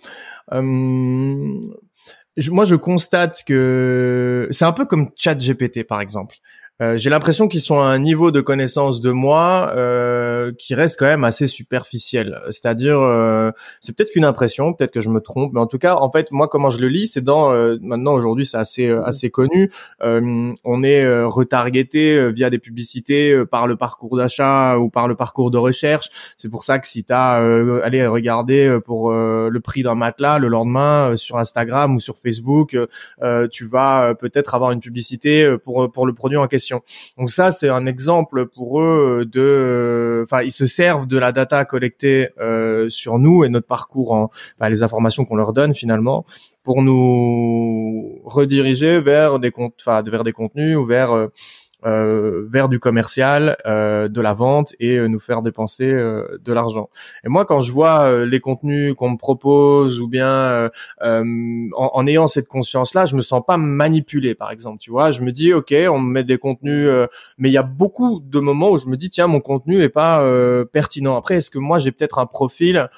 euh, 0.52 0.62
moi, 2.50 2.66
je 2.66 2.76
constate 2.76 3.44
que 3.48 4.48
c'est 4.52 4.66
un 4.66 4.74
peu 4.74 4.86
comme 4.86 5.10
ChatGPT, 5.16 5.88
par 5.88 6.02
exemple. 6.02 6.36
Euh, 6.82 6.98
j'ai 6.98 7.10
l'impression 7.10 7.48
qu'ils 7.48 7.62
sont 7.62 7.80
à 7.80 7.86
un 7.86 8.00
niveau 8.00 8.32
de 8.32 8.42
connaissance 8.42 9.00
de 9.00 9.12
moi 9.12 9.72
euh, 9.76 10.52
qui 10.60 10.76
reste 10.76 11.00
quand 11.00 11.06
même 11.06 11.24
assez 11.24 11.48
superficiel. 11.48 12.42
C'est-à-dire, 12.48 13.00
euh, 13.00 13.52
c'est 13.80 13.96
peut-être 13.96 14.12
qu'une 14.12 14.26
impression, 14.26 14.74
peut-être 14.74 14.92
que 14.92 15.00
je 15.00 15.10
me 15.10 15.22
trompe, 15.22 15.54
mais 15.54 15.62
en 15.62 15.68
tout 15.68 15.78
cas, 15.78 15.96
en 15.96 16.12
fait, 16.12 16.32
moi, 16.32 16.50
comment 16.50 16.70
je 16.70 16.80
le 16.80 16.90
lis, 16.90 17.08
c'est 17.08 17.24
dans 17.24 17.54
euh, 17.54 17.78
maintenant 17.82 18.14
aujourd'hui, 18.14 18.46
c'est 18.46 18.58
assez 18.58 18.90
euh, 18.90 19.04
assez 19.06 19.30
connu. 19.30 19.72
on 20.02 20.84
est 20.84 21.24
retargeté 21.24 22.32
via 22.32 22.50
des 22.50 22.60
publicités 22.60 23.46
par 23.46 23.68
le 23.68 23.76
parcours 23.76 24.18
d'achat 24.18 24.78
ou 24.78 24.90
par 24.90 25.08
le 25.08 25.16
parcours 25.16 25.52
de 25.52 25.58
recherche. 25.58 26.10
C'est 26.38 26.50
pour 26.50 26.64
ça 26.64 26.80
que 26.80 26.88
si 26.88 27.04
tu 27.04 27.14
as 27.14 27.36
allez 27.84 28.06
regarder 28.08 28.80
pour 28.86 29.12
le 29.12 29.60
prix 29.60 29.84
d'un 29.84 29.96
matelas 29.96 30.40
le 30.40 30.48
lendemain 30.48 31.16
sur 31.16 31.38
Instagram 31.38 31.96
ou 31.96 32.00
sur 32.00 32.18
Facebook, 32.18 32.78
tu 33.52 33.66
vas 33.66 34.16
peut-être 34.16 34.56
avoir 34.56 34.72
une 34.72 34.80
publicité 34.80 35.56
pour 35.64 35.92
pour 35.92 36.06
le 36.06 36.14
produit 36.14 36.38
en 36.38 36.48
question 36.48 36.65
donc 37.18 37.32
ça, 37.32 37.52
c'est 37.52 37.70
un 37.70 37.86
exemple 37.86 38.48
pour 38.48 38.82
eux 38.82 39.26
de, 39.26 40.24
enfin, 40.24 40.44
ils 40.44 40.52
se 40.52 40.66
servent 40.66 41.08
de 41.08 41.18
la 41.18 41.32
data 41.32 41.66
collectée 41.66 42.30
euh, 42.40 42.90
sur 42.90 43.20
nous 43.20 43.44
et 43.44 43.50
notre 43.50 43.68
parcours, 43.68 44.12
en, 44.12 44.32
les 44.70 44.84
informations 44.84 45.26
qu'on 45.26 45.36
leur 45.36 45.54
donne 45.54 45.74
finalement, 45.74 46.26
pour 46.64 46.82
nous 46.82 48.22
rediriger 48.26 49.00
vers 49.00 49.40
des 49.40 49.52
vers 49.88 50.24
des 50.24 50.32
contenus 50.32 50.78
ou 50.78 50.86
vers 50.86 51.30
euh, 51.86 52.16
euh, 52.16 52.48
vers 52.50 52.70
du 52.70 52.80
commercial, 52.80 53.58
euh, 53.66 54.08
de 54.08 54.22
la 54.22 54.34
vente 54.34 54.74
et 54.80 54.98
euh, 54.98 55.08
nous 55.08 55.20
faire 55.20 55.42
dépenser 55.42 55.92
euh, 55.92 56.38
de 56.44 56.54
l'argent. 56.54 56.90
Et 57.24 57.30
moi, 57.30 57.46
quand 57.46 57.62
je 57.62 57.72
vois 57.72 58.26
les 58.26 58.40
contenus 58.40 58.94
qu'on 58.96 59.10
me 59.10 59.18
propose 59.18 60.02
ou 60.02 60.08
bien 60.08 60.70
en, 61.02 61.72
en, 61.74 62.08
ayant 62.08 62.28
cette 62.28 62.48
conscience-là, 62.48 63.06
je 63.06 63.16
me 63.16 63.22
sens 63.22 63.42
pas 63.46 63.58
manipulé, 63.58 64.36
par 64.36 64.52
exemple. 64.52 64.78
Tu 64.80 64.92
vois, 64.92 65.12
je 65.12 65.22
me 65.22 65.32
dis, 65.32 65.54
ok, 65.54 65.74
on 65.90 66.00
me 66.00 66.12
met 66.12 66.24
des 66.24 66.38
contenus, 66.38 66.90
mais 67.38 67.50
il 67.50 67.54
y 67.54 67.58
a 67.58 67.64
beaucoup 67.64 68.22
de 68.24 68.40
moments 68.40 68.72
où 68.72 68.78
je 68.78 68.88
me 68.88 68.98
dis, 68.98 69.10
tiens, 69.10 69.28
mon 69.28 69.40
contenu 69.40 69.82
est 69.82 69.90
pas 69.90 70.24
pertinent. 70.72 71.16
Après, 71.18 71.36
est-ce 71.36 71.50
que 71.50 71.60
moi 71.60 71.80
j'ai 71.80 71.92
peut-être 71.92 72.20
un 72.20 72.26
profil 72.26 72.90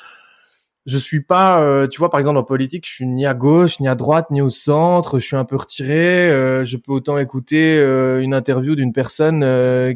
je 0.87 0.97
suis 0.97 1.21
pas, 1.21 1.59
euh, 1.59 1.85
tu 1.85 1.99
vois, 1.99 2.09
par 2.09 2.17
exemple 2.17 2.37
en 2.37 2.43
politique, 2.43 2.87
je 2.87 2.93
suis 2.93 3.05
ni 3.05 3.25
à 3.25 3.33
gauche, 3.33 3.81
ni 3.81 3.89
à 3.89 3.95
droite, 3.95 4.31
ni 4.31 4.41
au 4.41 4.49
centre. 4.49 5.19
Je 5.19 5.25
suis 5.25 5.35
un 5.35 5.43
peu 5.43 5.57
retiré. 5.57 6.31
Euh, 6.31 6.65
je 6.65 6.77
peux 6.77 6.93
autant 6.93 7.17
écouter 7.17 7.77
euh, 7.77 8.21
une 8.21 8.33
interview 8.33 8.73
d'une 8.73 8.93
personne 8.93 9.41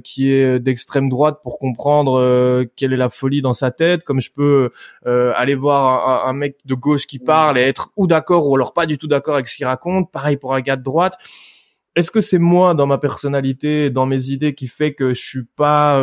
qui 0.01 0.29
est 0.29 0.59
d'extrême 0.59 1.07
droite 1.07 1.39
pour 1.43 1.59
comprendre 1.59 2.65
quelle 2.75 2.91
est 2.91 2.97
la 2.97 3.09
folie 3.09 3.41
dans 3.41 3.53
sa 3.53 3.71
tête, 3.71 4.03
comme 4.03 4.19
je 4.19 4.31
peux 4.31 4.71
aller 5.05 5.55
voir 5.55 6.27
un, 6.27 6.29
un, 6.29 6.33
mec 6.33 6.57
de 6.65 6.75
gauche 6.75 7.07
qui 7.07 7.19
parle 7.19 7.57
et 7.57 7.61
être 7.61 7.91
ou 7.95 8.05
d'accord 8.05 8.49
ou 8.49 8.55
alors 8.55 8.73
pas 8.73 8.85
du 8.85 8.97
tout 8.97 9.07
d'accord 9.07 9.35
avec 9.35 9.47
ce 9.47 9.55
qu'il 9.55 9.65
raconte. 9.65 10.11
Pareil 10.11 10.35
pour 10.35 10.53
un 10.53 10.59
gars 10.59 10.75
de 10.75 10.83
droite. 10.83 11.13
Est-ce 11.95 12.11
que 12.11 12.19
c'est 12.19 12.37
moi 12.37 12.73
dans 12.73 12.85
ma 12.85 12.97
personnalité, 12.97 13.89
dans 13.91 14.05
mes 14.05 14.29
idées, 14.29 14.55
qui 14.55 14.67
fait 14.67 14.93
que 14.93 15.13
je 15.13 15.21
suis 15.21 15.45
pas, 15.55 15.97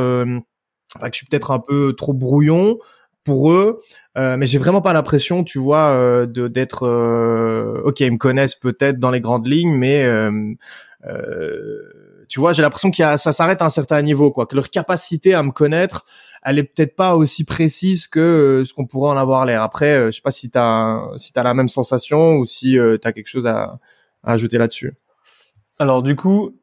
enfin, 0.96 1.10
que 1.10 1.12
je 1.14 1.18
suis 1.18 1.26
peut-être 1.26 1.50
un 1.50 1.60
peu 1.60 1.92
trop 1.92 2.14
brouillon? 2.14 2.78
Pour 3.28 3.52
eux, 3.52 3.80
euh, 4.16 4.38
mais 4.38 4.46
j'ai 4.46 4.56
vraiment 4.56 4.80
pas 4.80 4.94
l'impression, 4.94 5.44
tu 5.44 5.58
vois, 5.58 5.90
euh, 5.90 6.24
de 6.24 6.48
d'être 6.48 6.86
euh, 6.86 7.82
ok, 7.84 8.00
ils 8.00 8.12
me 8.12 8.16
connaissent 8.16 8.54
peut-être 8.54 8.98
dans 8.98 9.10
les 9.10 9.20
grandes 9.20 9.46
lignes, 9.46 9.76
mais 9.76 10.02
tu 12.26 12.40
vois, 12.40 12.54
j'ai 12.54 12.62
l'impression 12.62 12.90
qu'il 12.90 13.02
y 13.02 13.06
a, 13.06 13.18
ça 13.18 13.32
s'arrête 13.32 13.60
à 13.60 13.66
un 13.66 13.70
certain 13.70 14.00
niveau, 14.00 14.30
quoi, 14.30 14.46
que 14.46 14.56
leur 14.56 14.70
capacité 14.70 15.34
à 15.34 15.42
me 15.42 15.50
connaître, 15.50 16.06
elle 16.42 16.58
est 16.58 16.64
peut-être 16.64 16.96
pas 16.96 17.16
aussi 17.16 17.44
précise 17.44 18.06
que 18.06 18.62
ce 18.66 18.72
qu'on 18.72 18.86
pourrait 18.86 19.10
en 19.10 19.18
avoir 19.18 19.44
l'air. 19.44 19.62
Après, 19.62 20.06
je 20.06 20.12
sais 20.16 20.22
pas 20.22 20.30
si 20.30 20.50
t'as 20.50 21.00
si 21.18 21.34
t'as 21.34 21.42
la 21.42 21.52
même 21.52 21.68
sensation 21.68 22.36
ou 22.38 22.46
si 22.46 22.78
tu 22.78 23.06
as 23.08 23.12
quelque 23.12 23.28
chose 23.28 23.46
à, 23.46 23.78
à 24.22 24.32
ajouter 24.32 24.56
là-dessus. 24.56 24.94
Alors 25.78 26.02
du 26.02 26.16
coup, 26.16 26.54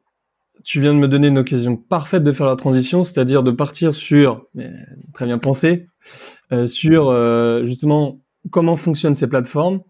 tu 0.64 0.80
viens 0.80 0.92
de 0.92 0.98
me 0.98 1.06
donner 1.06 1.28
une 1.28 1.38
occasion 1.38 1.76
parfaite 1.76 2.24
de 2.24 2.32
faire 2.32 2.46
la 2.46 2.56
transition, 2.56 3.04
c'est-à-dire 3.04 3.44
de 3.44 3.52
partir 3.52 3.94
sur, 3.94 4.46
très 5.14 5.26
bien 5.26 5.38
pensé, 5.38 5.86
euh, 5.86 6.35
sur 6.66 7.08
euh, 7.08 7.64
justement 7.66 8.20
comment 8.50 8.76
fonctionnent 8.76 9.16
ces 9.16 9.26
plateformes. 9.26 9.80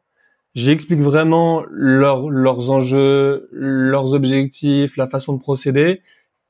J'explique 0.55 1.01
vraiment 1.01 1.65
leurs 1.69 2.71
enjeux, 2.71 3.49
leurs 3.53 4.15
objectifs, 4.15 4.97
la 4.97 5.07
façon 5.07 5.35
de 5.35 5.39
procéder, 5.39 6.01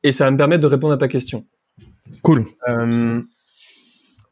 et 0.04 0.12
ça 0.12 0.26
va 0.26 0.30
me 0.30 0.36
permettre 0.36 0.62
de 0.62 0.68
répondre 0.68 0.92
à 0.92 0.96
ta 0.96 1.08
question. 1.08 1.44
Cool. 2.22 2.44
Euh, 2.68 3.20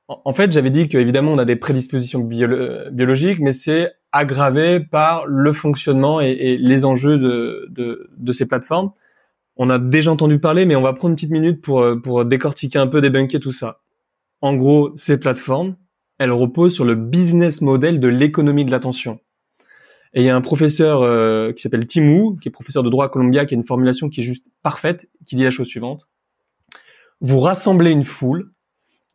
en 0.07 0.33
fait, 0.33 0.53
j'avais 0.53 0.71
dit 0.71 0.89
qu'évidemment, 0.89 1.33
on 1.33 1.39
a 1.39 1.45
des 1.45 1.57
prédispositions 1.57 2.21
biologiques, 2.21 3.41
mais 3.41 3.51
c'est 3.51 3.91
aggravé 4.13 4.79
par 4.79 5.27
le 5.27 5.53
fonctionnement 5.53 6.21
et, 6.21 6.57
les 6.57 6.85
enjeux 6.85 7.19
de, 7.19 7.67
de, 7.71 8.11
de, 8.17 8.33
ces 8.33 8.47
plateformes. 8.47 8.93
On 9.57 9.71
a 9.71 9.81
déjà 9.81 10.13
entendu 10.13 10.39
parler, 10.39 10.67
mais 10.67 10.77
on 10.77 10.83
va 10.83 10.93
prendre 10.93 11.11
une 11.11 11.17
petite 11.17 11.33
minute 11.33 11.61
pour, 11.61 11.85
pour 12.05 12.25
décortiquer 12.25 12.79
un 12.79 12.87
peu, 12.87 13.01
débunker 13.01 13.41
tout 13.41 13.51
ça. 13.51 13.81
En 14.45 14.53
gros, 14.53 14.93
ces 14.95 15.17
plateformes, 15.17 15.75
elles 16.19 16.31
reposent 16.31 16.75
sur 16.75 16.85
le 16.85 16.97
business 16.97 17.63
model 17.63 17.99
de 17.99 18.09
l'économie 18.09 18.67
de 18.67 18.71
l'attention. 18.71 19.19
Et 20.13 20.21
il 20.21 20.27
y 20.27 20.29
a 20.29 20.37
un 20.37 20.43
professeur 20.43 21.01
euh, 21.01 21.53
qui 21.53 21.63
s'appelle 21.63 21.87
Timou, 21.87 22.37
qui 22.37 22.49
est 22.49 22.53
professeur 22.53 22.83
de 22.83 22.91
droit 22.91 23.07
à 23.07 23.09
Columbia, 23.09 23.47
qui 23.47 23.55
a 23.55 23.57
une 23.57 23.65
formulation 23.65 24.11
qui 24.11 24.21
est 24.21 24.23
juste 24.23 24.45
parfaite, 24.63 25.09
qui 25.25 25.37
dit 25.37 25.45
la 25.45 25.51
chose 25.51 25.69
suivante. 25.69 26.07
Vous 27.23 27.41
rassemblez 27.41 27.91
une 27.91 28.05
foule, 28.05 28.53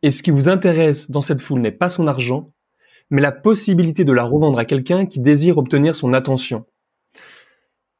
et 0.02 0.10
ce 0.10 0.24
qui 0.24 0.32
vous 0.32 0.48
intéresse 0.48 1.12
dans 1.12 1.22
cette 1.22 1.40
foule 1.40 1.60
n'est 1.60 1.70
pas 1.70 1.90
son 1.90 2.08
argent, 2.08 2.52
mais 3.08 3.22
la 3.22 3.30
possibilité 3.30 4.04
de 4.04 4.12
la 4.12 4.24
revendre 4.24 4.58
à 4.58 4.64
quelqu'un 4.64 5.06
qui 5.06 5.20
désire 5.20 5.58
obtenir 5.58 5.94
son 5.94 6.12
attention. 6.12 6.66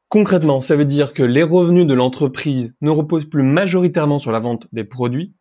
Concrètement, 0.09 0.59
ça 0.59 0.75
veut 0.75 0.83
dire 0.83 1.13
que 1.13 1.23
les 1.23 1.43
revenus 1.43 1.87
de 1.87 1.93
l'entreprise 1.93 2.75
ne 2.81 2.89
reposent 2.89 3.29
plus 3.29 3.43
majoritairement 3.43 4.19
sur 4.19 4.33
la 4.33 4.41
vente 4.41 4.67
des 4.73 4.83
produits, 4.83 5.33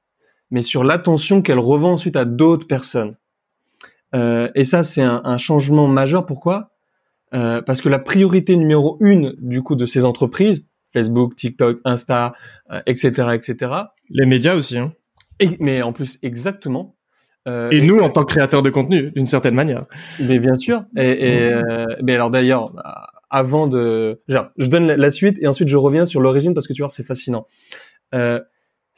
mais 0.51 0.63
sur 0.63 0.85
l'attention 0.85 1.43
qu'elle 1.43 1.59
revend 1.59 1.93
ensuite 1.93 2.17
à 2.17 2.25
d'autres 2.25 2.67
personnes. 2.67 3.17
Euh, 4.15 4.49
et 4.55 4.65
ça, 4.65 4.83
c'est 4.83 5.03
un, 5.03 5.39
changement 5.39 5.87
majeur. 5.87 6.27
Pourquoi? 6.27 6.71
Euh, 7.33 7.63
Parce 7.63 7.81
que 7.81 7.89
la 7.89 7.99
priorité 7.99 8.57
numéro 8.57 8.97
une 9.01 9.37
du 9.39 9.63
coup 9.63 9.77
de 9.77 9.87
ces 9.87 10.05
entreprises, 10.05 10.67
Facebook, 10.93 11.37
TikTok, 11.37 11.81
Insta, 11.85 12.35
etc., 12.87 13.13
euh, 13.19 13.31
etc. 13.33 13.73
Les 14.09 14.27
médias 14.27 14.57
aussi. 14.57 14.79
Hein. 14.79 14.93
mais 15.61 15.83
en 15.83 15.93
plus, 15.93 16.19
exactement. 16.23 16.97
Euh, 17.49 17.71
et, 17.71 17.81
nous, 17.81 17.99
en 18.01 18.11
tant 18.11 18.25
que 18.25 18.33
créateurs 18.33 18.63
de 18.63 18.71
contenu, 18.71 19.11
d'une 19.13 19.27
certaine 19.27 19.55
manière. 19.55 19.87
Mais 20.21 20.39
bien 20.39 20.55
sûr. 20.55 20.85
Et, 20.97 21.53
euh, 21.53 21.87
mais 22.03 22.15
alors 22.15 22.31
d'ailleurs, 22.31 22.73
avant 23.31 23.67
de, 23.67 24.21
genre, 24.29 24.49
je 24.59 24.67
donne 24.67 24.87
la 24.87 25.11
suite 25.11 25.39
et 25.41 25.47
ensuite 25.47 25.69
je 25.69 25.77
reviens 25.77 26.05
sur 26.05 26.21
l'origine 26.21 26.53
parce 26.53 26.67
que 26.67 26.73
tu 26.73 26.83
vois, 26.83 26.91
c'est 26.91 27.07
fascinant. 27.07 27.47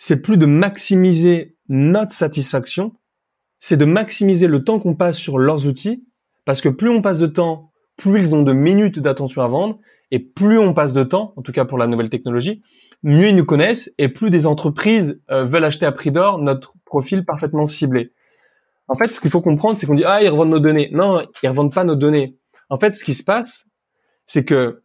C'est 0.05 0.17
plus 0.17 0.37
de 0.37 0.47
maximiser 0.47 1.57
notre 1.69 2.11
satisfaction, 2.11 2.93
c'est 3.61 3.77
de 3.77 3.85
maximiser 3.85 4.49
le 4.49 4.65
temps 4.65 4.81
qu'on 4.81 4.97
passe 4.97 5.17
sur 5.17 5.39
leurs 5.39 5.69
outils, 5.69 6.05
parce 6.45 6.61
que 6.61 6.69
plus 6.69 6.89
on 6.89 7.01
passe 7.01 7.21
de 7.21 7.29
temps, 7.29 7.71
plus 7.97 8.19
ils 8.19 8.35
ont 8.35 8.43
de 8.43 8.53
minutes 8.53 8.99
d'attention 8.99 9.43
à 9.43 9.47
vendre, 9.47 9.79
et 10.11 10.19
plus 10.19 10.59
on 10.59 10.75
passe 10.75 10.93
de 10.93 11.05
temps, 11.05 11.33
en 11.37 11.43
tout 11.43 11.53
cas 11.53 11.65
pour 11.65 11.79
la 11.79 11.87
nouvelle 11.87 12.09
technologie, 12.09 12.65
mieux 13.05 13.29
ils 13.29 13.37
nous 13.37 13.45
connaissent, 13.45 13.93
et 13.97 14.09
plus 14.09 14.29
des 14.29 14.49
entreprises 14.49 15.23
euh, 15.31 15.45
veulent 15.45 15.63
acheter 15.63 15.87
à 15.87 15.93
prix 15.93 16.11
d'or 16.11 16.39
notre 16.39 16.75
profil 16.85 17.25
parfaitement 17.25 17.69
ciblé. 17.69 18.13
En 18.89 18.97
fait, 18.97 19.15
ce 19.15 19.21
qu'il 19.21 19.31
faut 19.31 19.41
comprendre, 19.41 19.79
c'est 19.79 19.87
qu'on 19.87 19.95
dit 19.95 20.05
ah 20.05 20.21
ils 20.21 20.29
revendent 20.31 20.51
nos 20.51 20.59
données. 20.59 20.91
Non, 20.93 21.25
ils 21.45 21.49
revendent 21.49 21.73
pas 21.73 21.85
nos 21.85 21.95
données. 21.95 22.37
En 22.71 22.77
fait, 22.77 22.93
ce 22.93 23.05
qui 23.05 23.15
se 23.15 23.23
passe, 23.23 23.67
c'est 24.27 24.45
que 24.45 24.83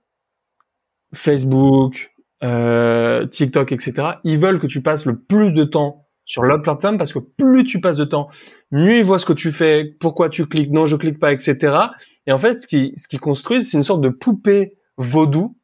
Facebook, 1.11 2.11
euh, 2.43 3.25
TikTok, 3.25 3.71
etc. 3.71 3.93
Ils 4.23 4.37
veulent 4.37 4.59
que 4.59 4.67
tu 4.67 4.81
passes 4.81 5.05
le 5.05 5.19
plus 5.19 5.51
de 5.51 5.63
temps 5.63 6.07
sur 6.25 6.43
leur 6.43 6.61
plateforme 6.61 6.97
parce 6.97 7.13
que 7.13 7.19
plus 7.19 7.63
tu 7.63 7.79
passes 7.79 7.97
de 7.97 8.03
temps, 8.03 8.27
mieux 8.71 8.97
ils 8.97 9.03
voient 9.03 9.19
ce 9.19 9.25
que 9.25 9.33
tu 9.33 9.51
fais, 9.51 9.85
pourquoi 9.99 10.29
tu 10.29 10.45
cliques, 10.45 10.71
non 10.71 10.85
je 10.85 10.95
clique 10.95 11.19
pas, 11.19 11.31
etc. 11.31 11.75
Et 12.25 12.31
en 12.31 12.37
fait, 12.37 12.61
ce 12.61 12.67
qui 12.67 12.93
ce 12.95 13.07
qui 13.07 13.17
construisent, 13.17 13.71
c'est 13.71 13.77
une 13.77 13.83
sorte 13.83 14.01
de 14.01 14.09
poupée 14.09 14.73
vaudou 14.97 15.57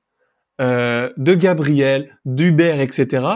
euh, 0.61 1.11
de 1.17 1.33
Gabriel, 1.33 2.17
d'Uber, 2.25 2.81
etc. 2.81 3.27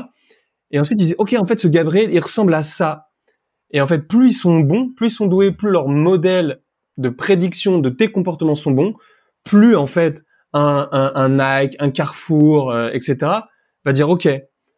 Et 0.72 0.80
ensuite 0.80 1.00
ils 1.02 1.06
disent 1.06 1.16
ok 1.18 1.36
en 1.38 1.46
fait 1.46 1.60
ce 1.60 1.68
Gabriel 1.68 2.14
il 2.14 2.20
ressemble 2.20 2.54
à 2.54 2.64
ça. 2.64 3.08
Et 3.72 3.82
en 3.82 3.88
fait, 3.88 4.08
plus 4.08 4.30
ils 4.30 4.34
sont 4.34 4.60
bons, 4.60 4.90
plus 4.96 5.08
ils 5.08 5.16
sont 5.16 5.28
doués, 5.28 5.52
plus 5.52 5.70
leurs 5.70 5.90
modèles 5.90 6.62
de 6.98 7.10
prédiction 7.10 7.80
de 7.80 7.90
tes 7.90 8.12
comportements 8.12 8.56
sont 8.56 8.72
bons, 8.72 8.94
plus 9.44 9.76
en 9.76 9.88
fait 9.88 10.24
un, 10.58 10.90
un, 10.92 11.12
un 11.16 11.30
Nike, 11.30 11.76
un 11.80 11.92
Carrefour, 11.92 12.72
euh, 12.72 12.90
etc. 12.92 13.32
va 13.86 13.94
dire 13.94 14.10
ok, 14.10 14.28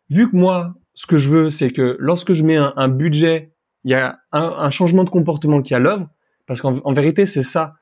vu 0.10 0.30
que 0.30 0.36
moi 0.36 0.74
ce 0.94 1.06
que 1.06 1.18
je 1.18 1.30
veux 1.30 1.50
c'est 1.50 1.72
que 1.72 1.96
lorsque 2.00 2.34
je 2.34 2.44
mets 2.44 2.58
un, 2.58 2.88
budget, 2.88 3.54
il 3.84 3.92
y 3.92 3.94
a 3.94 4.20
un, 4.32 4.70
changement 4.70 5.04
de 5.04 5.10
comportement 5.10 5.62
qui 5.62 5.74
à 5.74 5.80
l'œuvre, 5.80 6.08
parce 6.46 6.62
qu'en 6.62 6.94
vérité 6.94 7.26
c'est 7.26 7.44
ça. 7.44 7.76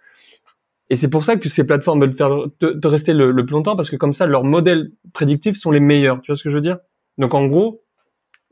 Et 0.89 0.95
c'est 0.95 1.10
pour 1.10 1.26
ça 1.26 1.36
que 1.36 1.50
ces 1.50 1.66
plateformes 1.66 2.00
veulent 2.00 2.14
faire 2.14 2.45
te, 2.60 2.88
rester 2.88 3.14
le, 3.14 3.32
le, 3.32 3.45
plus 3.45 3.54
longtemps 3.54 3.76
parce 3.76 3.89
que 3.89 3.98
comme 3.98 4.14
ça 4.14 4.26
leurs 4.26 4.45
modèles 4.45 4.91
prédictifs 5.12 5.58
sont 5.58 5.72
les 5.72 5.82
meilleurs. 5.82 6.22
Tu 6.22 6.32
vois 6.32 6.38
ce 6.38 6.43
que 6.43 6.50
je 6.50 6.56
veux 6.56 6.62
dire? 6.62 6.78
Donc 7.18 7.34
en 7.34 7.48
gros, 7.48 7.84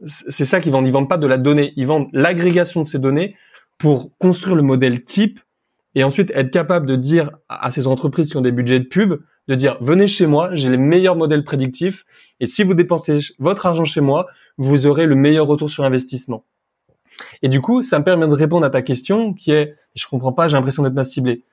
c'est 0.06 0.46
ça 0.46 0.60
qu'ils 0.60 0.72
vendent. 0.72 0.88
Ils 0.88 0.92
vendent 0.92 1.08
pas 1.08 1.18
de 1.18 1.28
la 1.28 1.38
donnée, 1.38 1.72
ils 1.78 1.88
vendent 1.88 2.10
l'agrégation 2.12 2.82
de 2.82 2.86
ces 2.86 3.00
données 3.00 3.36
pour 3.78 4.18
construire 4.18 4.56
le 4.56 4.64
modèle 4.64 5.04
type 5.04 5.40
et 5.96 6.04
ensuite 6.04 6.32
être 6.36 6.52
capable 6.52 6.86
de 6.86 6.96
dire 6.96 7.32
à 7.48 7.72
ces 7.72 7.88
entreprises 7.88 8.30
qui 8.32 8.38
ont 8.38 8.42
des 8.42 8.52
budgets 8.52 8.80
de 8.80 8.86
pub, 8.86 9.22
de 9.48 9.56
dire 9.56 9.78
venez 9.82 10.08
chez 10.08 10.26
moi, 10.26 10.50
j'ai 10.54 10.70
les 10.70 10.78
meilleurs 10.78 11.16
modèles 11.16 11.44
prédictifs 11.44 12.06
et 12.40 12.46
si 12.46 12.64
vous 12.64 12.74
dépensez 12.74 13.20
votre 13.40 13.66
argent 13.66 13.86
chez 13.86 14.02
moi, 14.02 14.28
vous 14.58 14.88
aurez 14.88 15.06
le 15.06 15.16
meilleur 15.16 15.48
retour 15.48 15.70
sur 15.70 15.84
investissement. 15.84 16.46
Et 17.42 17.50
du 17.50 17.62
coup, 17.62 17.82
ça 17.82 18.00
me 18.00 18.04
permet 18.04 18.28
de 18.28 18.34
répondre 18.34 18.66
à 18.66 18.70
ta 18.70 18.82
question 18.82 19.34
qui 19.34 19.52
est, 19.52 19.76
je 19.96 20.06
comprends 20.08 20.34
pas, 20.34 20.48
j'ai 20.48 20.58
l'impression 20.58 20.84
d'être 20.84 20.94
mal 20.94 21.06
ciblé. 21.06 21.46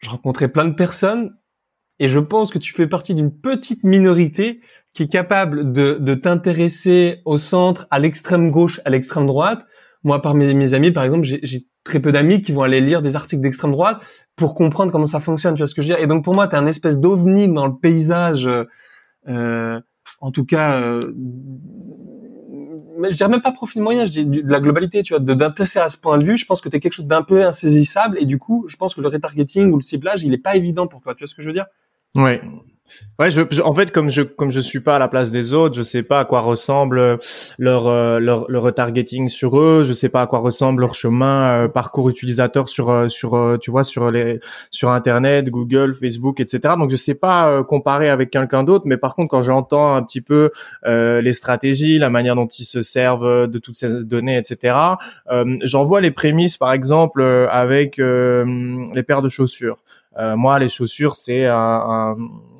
Je 0.00 0.10
rencontrais 0.10 0.48
plein 0.48 0.66
de 0.66 0.74
personnes 0.74 1.36
et 1.98 2.08
je 2.08 2.18
pense 2.18 2.50
que 2.50 2.58
tu 2.58 2.72
fais 2.72 2.86
partie 2.86 3.14
d'une 3.14 3.32
petite 3.32 3.84
minorité 3.84 4.60
qui 4.92 5.04
est 5.04 5.08
capable 5.08 5.72
de, 5.72 5.98
de 6.00 6.14
t'intéresser 6.14 7.20
au 7.24 7.38
centre, 7.38 7.86
à 7.90 7.98
l'extrême 7.98 8.50
gauche, 8.50 8.80
à 8.84 8.90
l'extrême 8.90 9.26
droite. 9.26 9.66
Moi, 10.04 10.22
parmi 10.22 10.52
mes 10.54 10.74
amis, 10.74 10.92
par 10.92 11.04
exemple, 11.04 11.24
j'ai 11.24 11.66
très 11.88 12.00
peu 12.00 12.12
d'amis 12.12 12.40
qui 12.40 12.52
vont 12.52 12.62
aller 12.62 12.80
lire 12.80 13.02
des 13.02 13.16
articles 13.16 13.42
d'extrême 13.42 13.72
droite 13.72 13.98
pour 14.36 14.54
comprendre 14.54 14.92
comment 14.92 15.06
ça 15.06 15.20
fonctionne. 15.20 15.54
Tu 15.54 15.58
vois 15.58 15.66
ce 15.66 15.74
que 15.74 15.82
je 15.82 15.88
veux 15.88 15.94
dire? 15.94 16.02
Et 16.02 16.06
donc 16.06 16.24
pour 16.24 16.34
moi, 16.34 16.46
tu 16.46 16.54
es 16.54 16.58
un 16.58 16.66
espèce 16.66 17.00
d'ovni 17.00 17.48
dans 17.48 17.66
le 17.66 17.74
paysage. 17.74 18.48
Euh, 19.28 19.80
en 20.20 20.30
tout 20.30 20.44
cas, 20.44 20.80
euh, 20.80 21.00
mais 22.98 23.10
je 23.10 23.16
dirais 23.16 23.30
même 23.30 23.42
pas 23.42 23.52
profil 23.52 23.82
moyen, 23.82 24.04
je 24.04 24.10
dis 24.10 24.26
de 24.26 24.50
la 24.50 24.60
globalité, 24.60 25.02
tu 25.02 25.12
vois, 25.12 25.20
de 25.20 25.34
d'intéresser 25.34 25.78
à 25.78 25.88
ce 25.88 25.96
point 25.96 26.18
de 26.18 26.24
vue. 26.24 26.36
Je 26.36 26.44
pense 26.44 26.60
que 26.60 26.68
tu 26.68 26.76
es 26.76 26.80
quelque 26.80 26.94
chose 26.94 27.06
d'un 27.06 27.22
peu 27.22 27.44
insaisissable 27.44 28.18
et 28.20 28.26
du 28.26 28.38
coup, 28.38 28.64
je 28.68 28.76
pense 28.76 28.94
que 28.94 29.00
le 29.00 29.08
retargeting 29.08 29.70
ou 29.72 29.76
le 29.76 29.82
ciblage, 29.82 30.22
il 30.22 30.34
est 30.34 30.38
pas 30.38 30.56
évident 30.56 30.86
pour 30.86 31.00
toi. 31.00 31.14
Tu 31.14 31.24
vois 31.24 31.28
ce 31.28 31.34
que 31.34 31.42
je 31.42 31.46
veux 31.46 31.52
dire? 31.52 31.66
Ouais. 32.16 32.42
Ouais, 33.18 33.30
je, 33.30 33.62
en 33.62 33.74
fait, 33.74 33.90
comme 33.90 34.10
je 34.10 34.22
comme 34.22 34.52
je 34.52 34.60
suis 34.60 34.78
pas 34.78 34.94
à 34.94 34.98
la 35.00 35.08
place 35.08 35.32
des 35.32 35.52
autres, 35.52 35.74
je 35.74 35.82
sais 35.82 36.04
pas 36.04 36.20
à 36.20 36.24
quoi 36.24 36.40
ressemble 36.40 36.98
euh, 36.98 37.16
leur 37.58 37.88
euh, 37.88 38.20
leur, 38.20 38.48
leur 38.48 38.62
retargeting 38.62 39.28
sur 39.28 39.58
eux, 39.58 39.84
je 39.84 39.92
sais 39.92 40.08
pas 40.08 40.22
à 40.22 40.26
quoi 40.28 40.38
ressemble 40.38 40.82
leur 40.82 40.94
chemin 40.94 41.64
euh, 41.64 41.68
parcours 41.68 42.08
utilisateur 42.10 42.68
sur 42.68 43.10
sur 43.10 43.58
tu 43.60 43.72
vois 43.72 43.82
sur 43.82 44.12
les 44.12 44.38
sur 44.70 44.90
internet, 44.90 45.48
Google, 45.50 45.94
Facebook, 45.94 46.38
etc. 46.38 46.74
Donc 46.78 46.90
je 46.90 46.96
sais 46.96 47.16
pas 47.16 47.64
comparer 47.64 48.08
avec 48.08 48.30
quelqu'un 48.30 48.62
d'autre, 48.62 48.84
mais 48.86 48.96
par 48.96 49.16
contre 49.16 49.30
quand 49.30 49.42
j'entends 49.42 49.96
un 49.96 50.02
petit 50.04 50.20
peu 50.20 50.50
les 50.84 51.32
stratégies, 51.32 51.98
la 51.98 52.10
manière 52.10 52.36
dont 52.36 52.46
ils 52.46 52.64
se 52.64 52.82
servent 52.82 53.48
de 53.48 53.58
toutes 53.58 53.76
ces 53.76 54.04
données, 54.04 54.38
etc. 54.38 54.76
j'en 55.62 55.84
vois 55.84 56.00
les 56.00 56.12
prémices 56.12 56.56
par 56.56 56.72
exemple 56.72 57.22
avec 57.50 57.98
les 57.98 59.02
paires 59.02 59.22
de 59.22 59.28
chaussures. 59.28 59.78
moi, 60.16 60.58
les 60.58 60.68
chaussures, 60.68 61.16
c'est 61.16 61.46
un, 61.46 61.56
un 61.56 62.16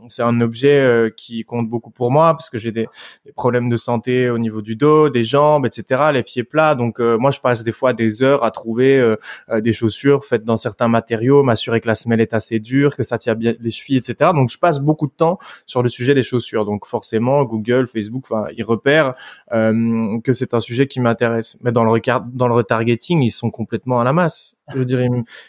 c'est 0.09 0.22
un 0.22 0.40
objet 0.40 0.80
euh, 0.80 1.11
qui 1.11 1.44
compte 1.44 1.68
beaucoup 1.68 1.90
pour 1.90 2.11
moi 2.11 2.34
parce 2.34 2.50
que 2.50 2.59
j'ai 2.59 2.72
des, 2.72 2.88
problèmes 3.36 3.68
de 3.68 3.76
santé 3.76 4.30
au 4.30 4.38
niveau 4.38 4.62
du 4.62 4.76
dos, 4.76 5.09
des 5.09 5.24
jambes, 5.24 5.66
etc., 5.66 6.11
les 6.12 6.22
pieds 6.22 6.44
plats. 6.44 6.74
Donc 6.74 7.00
euh, 7.00 7.18
moi, 7.18 7.30
je 7.30 7.40
passe 7.40 7.64
des 7.64 7.72
fois 7.72 7.92
des 7.92 8.22
heures 8.22 8.44
à 8.44 8.50
trouver 8.50 8.98
euh, 8.98 9.16
des 9.61 9.72
chaussures 9.72 10.24
faites 10.24 10.44
dans 10.44 10.56
certains 10.56 10.88
matériaux, 10.88 11.42
m'assurer 11.42 11.80
que 11.80 11.86
la 11.86 11.94
semelle 11.94 12.20
est 12.20 12.34
assez 12.34 12.61
dure, 12.61 12.96
que 12.96 13.04
ça 13.04 13.18
tient 13.18 13.34
bien 13.34 13.54
les 13.61 13.70
chevilles, 13.70 13.98
etc. 13.98 14.32
Donc 14.34 14.50
je 14.50 14.59
passe 14.59 14.80
beaucoup 14.80 15.06
de 15.06 15.12
temps 15.12 15.38
sur 15.66 15.82
le 15.82 15.88
sujet 15.88 16.14
des 16.14 16.22
chaussures. 16.22 16.64
Donc 16.64 16.86
forcément, 16.86 17.44
Google, 17.44 17.86
Facebook, 17.86 18.24
enfin, 18.30 18.46
ils 18.56 18.64
repèrent 18.64 19.14
que 19.50 20.32
c'est 20.32 20.54
un 20.54 20.61
sujet 20.61 20.86
qui 20.86 21.00
m'intéresse. 21.00 21.56
Mais 21.62 21.72
dans 21.72 21.84
le 21.84 21.98
dans 22.32 22.48
le 22.48 22.54
retargeting, 22.54 23.22
ils 23.22 23.30
sont 23.30 23.50
complètement 23.50 24.00
à 24.00 24.04
la 24.04 24.12
masse. 24.12 24.57
Je 24.72 24.78
veux 24.78 24.84
dire, 24.84 25.00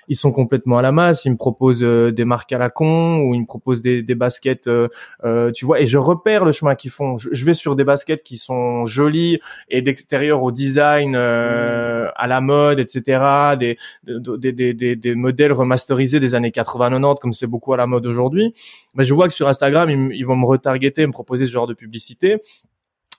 ils, 0.07 0.15
sont 0.15 0.32
complètement 0.32 0.78
à 0.78 0.82
la 0.82 0.91
masse. 0.91 1.26
Ils 1.26 1.32
me 1.32 1.38
proposent 1.38 1.84
euh, 1.84 2.11
des 2.11 2.26
marques 2.26 2.51
à 2.53 2.57
la 2.57 2.70
con 2.70 3.22
ou 3.22 3.34
ils 3.36 3.41
me 3.41 3.45
proposent 3.45 3.82
des, 3.82 4.01
des 4.01 4.15
baskets, 4.15 4.67
euh, 4.67 4.88
euh, 5.26 5.51
tu 5.51 5.65
vois. 5.65 5.82
Et 5.82 5.88
je 5.88 5.97
repère 5.97 6.45
le 6.45 6.51
chemin 6.51 6.76
qu'ils 6.76 6.91
font. 6.91 7.17
Je, 7.17 7.45
vais 7.45 7.53
sur 7.53 7.76
des 7.76 7.84
baskets 7.84 8.24
qui 8.24 8.38
sont 8.38 8.86
jolies 8.86 9.39
et 9.67 9.82
d'extérieur 9.82 10.41
au 10.43 10.51
design, 10.51 11.15
à 11.15 12.28
la 12.28 12.41
mode, 12.41 12.80
etc. 12.80 13.55
Des 13.59 13.78
des, 14.03 14.51
des, 14.53 14.74
des, 14.74 14.95
des, 14.95 15.15
modèles 15.15 15.51
remasterisés 15.51 16.20
des 16.20 16.36
années 16.36 16.51
80-90 16.51 17.20
comme 17.20 17.34
c'est 17.34 17.47
beaucoup 17.47 17.74
à 17.74 17.78
la 17.78 17.88
mode 17.88 18.05
aujourd'hui. 18.05 18.53
Mais 18.95 19.03
je 19.03 19.13
vois 19.13 19.28
que 19.28 19.34
sur 19.34 19.47
Instagram, 19.47 19.89
ils, 19.89 20.15
ils 20.15 20.26
vont 20.26 20.36
me 20.36 20.45
retargeter, 20.45 21.05
me 21.05 21.11
proposer 21.11 21.45
ce 21.45 21.51
genre 21.51 21.67
de 21.67 21.74
publicité 21.74 22.38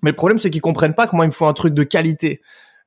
Mais 0.02 0.10
le 0.10 0.16
problème, 0.16 0.38
c'est 0.38 0.50
qu'ils 0.50 0.60
comprennent 0.62 0.94
pas 0.94 1.06
comment 1.06 1.24
il 1.24 1.28
me 1.28 1.32
faut 1.32 1.46
un 1.46 1.52
truc 1.52 1.74
de 1.74 1.82
qualité. 1.82 2.40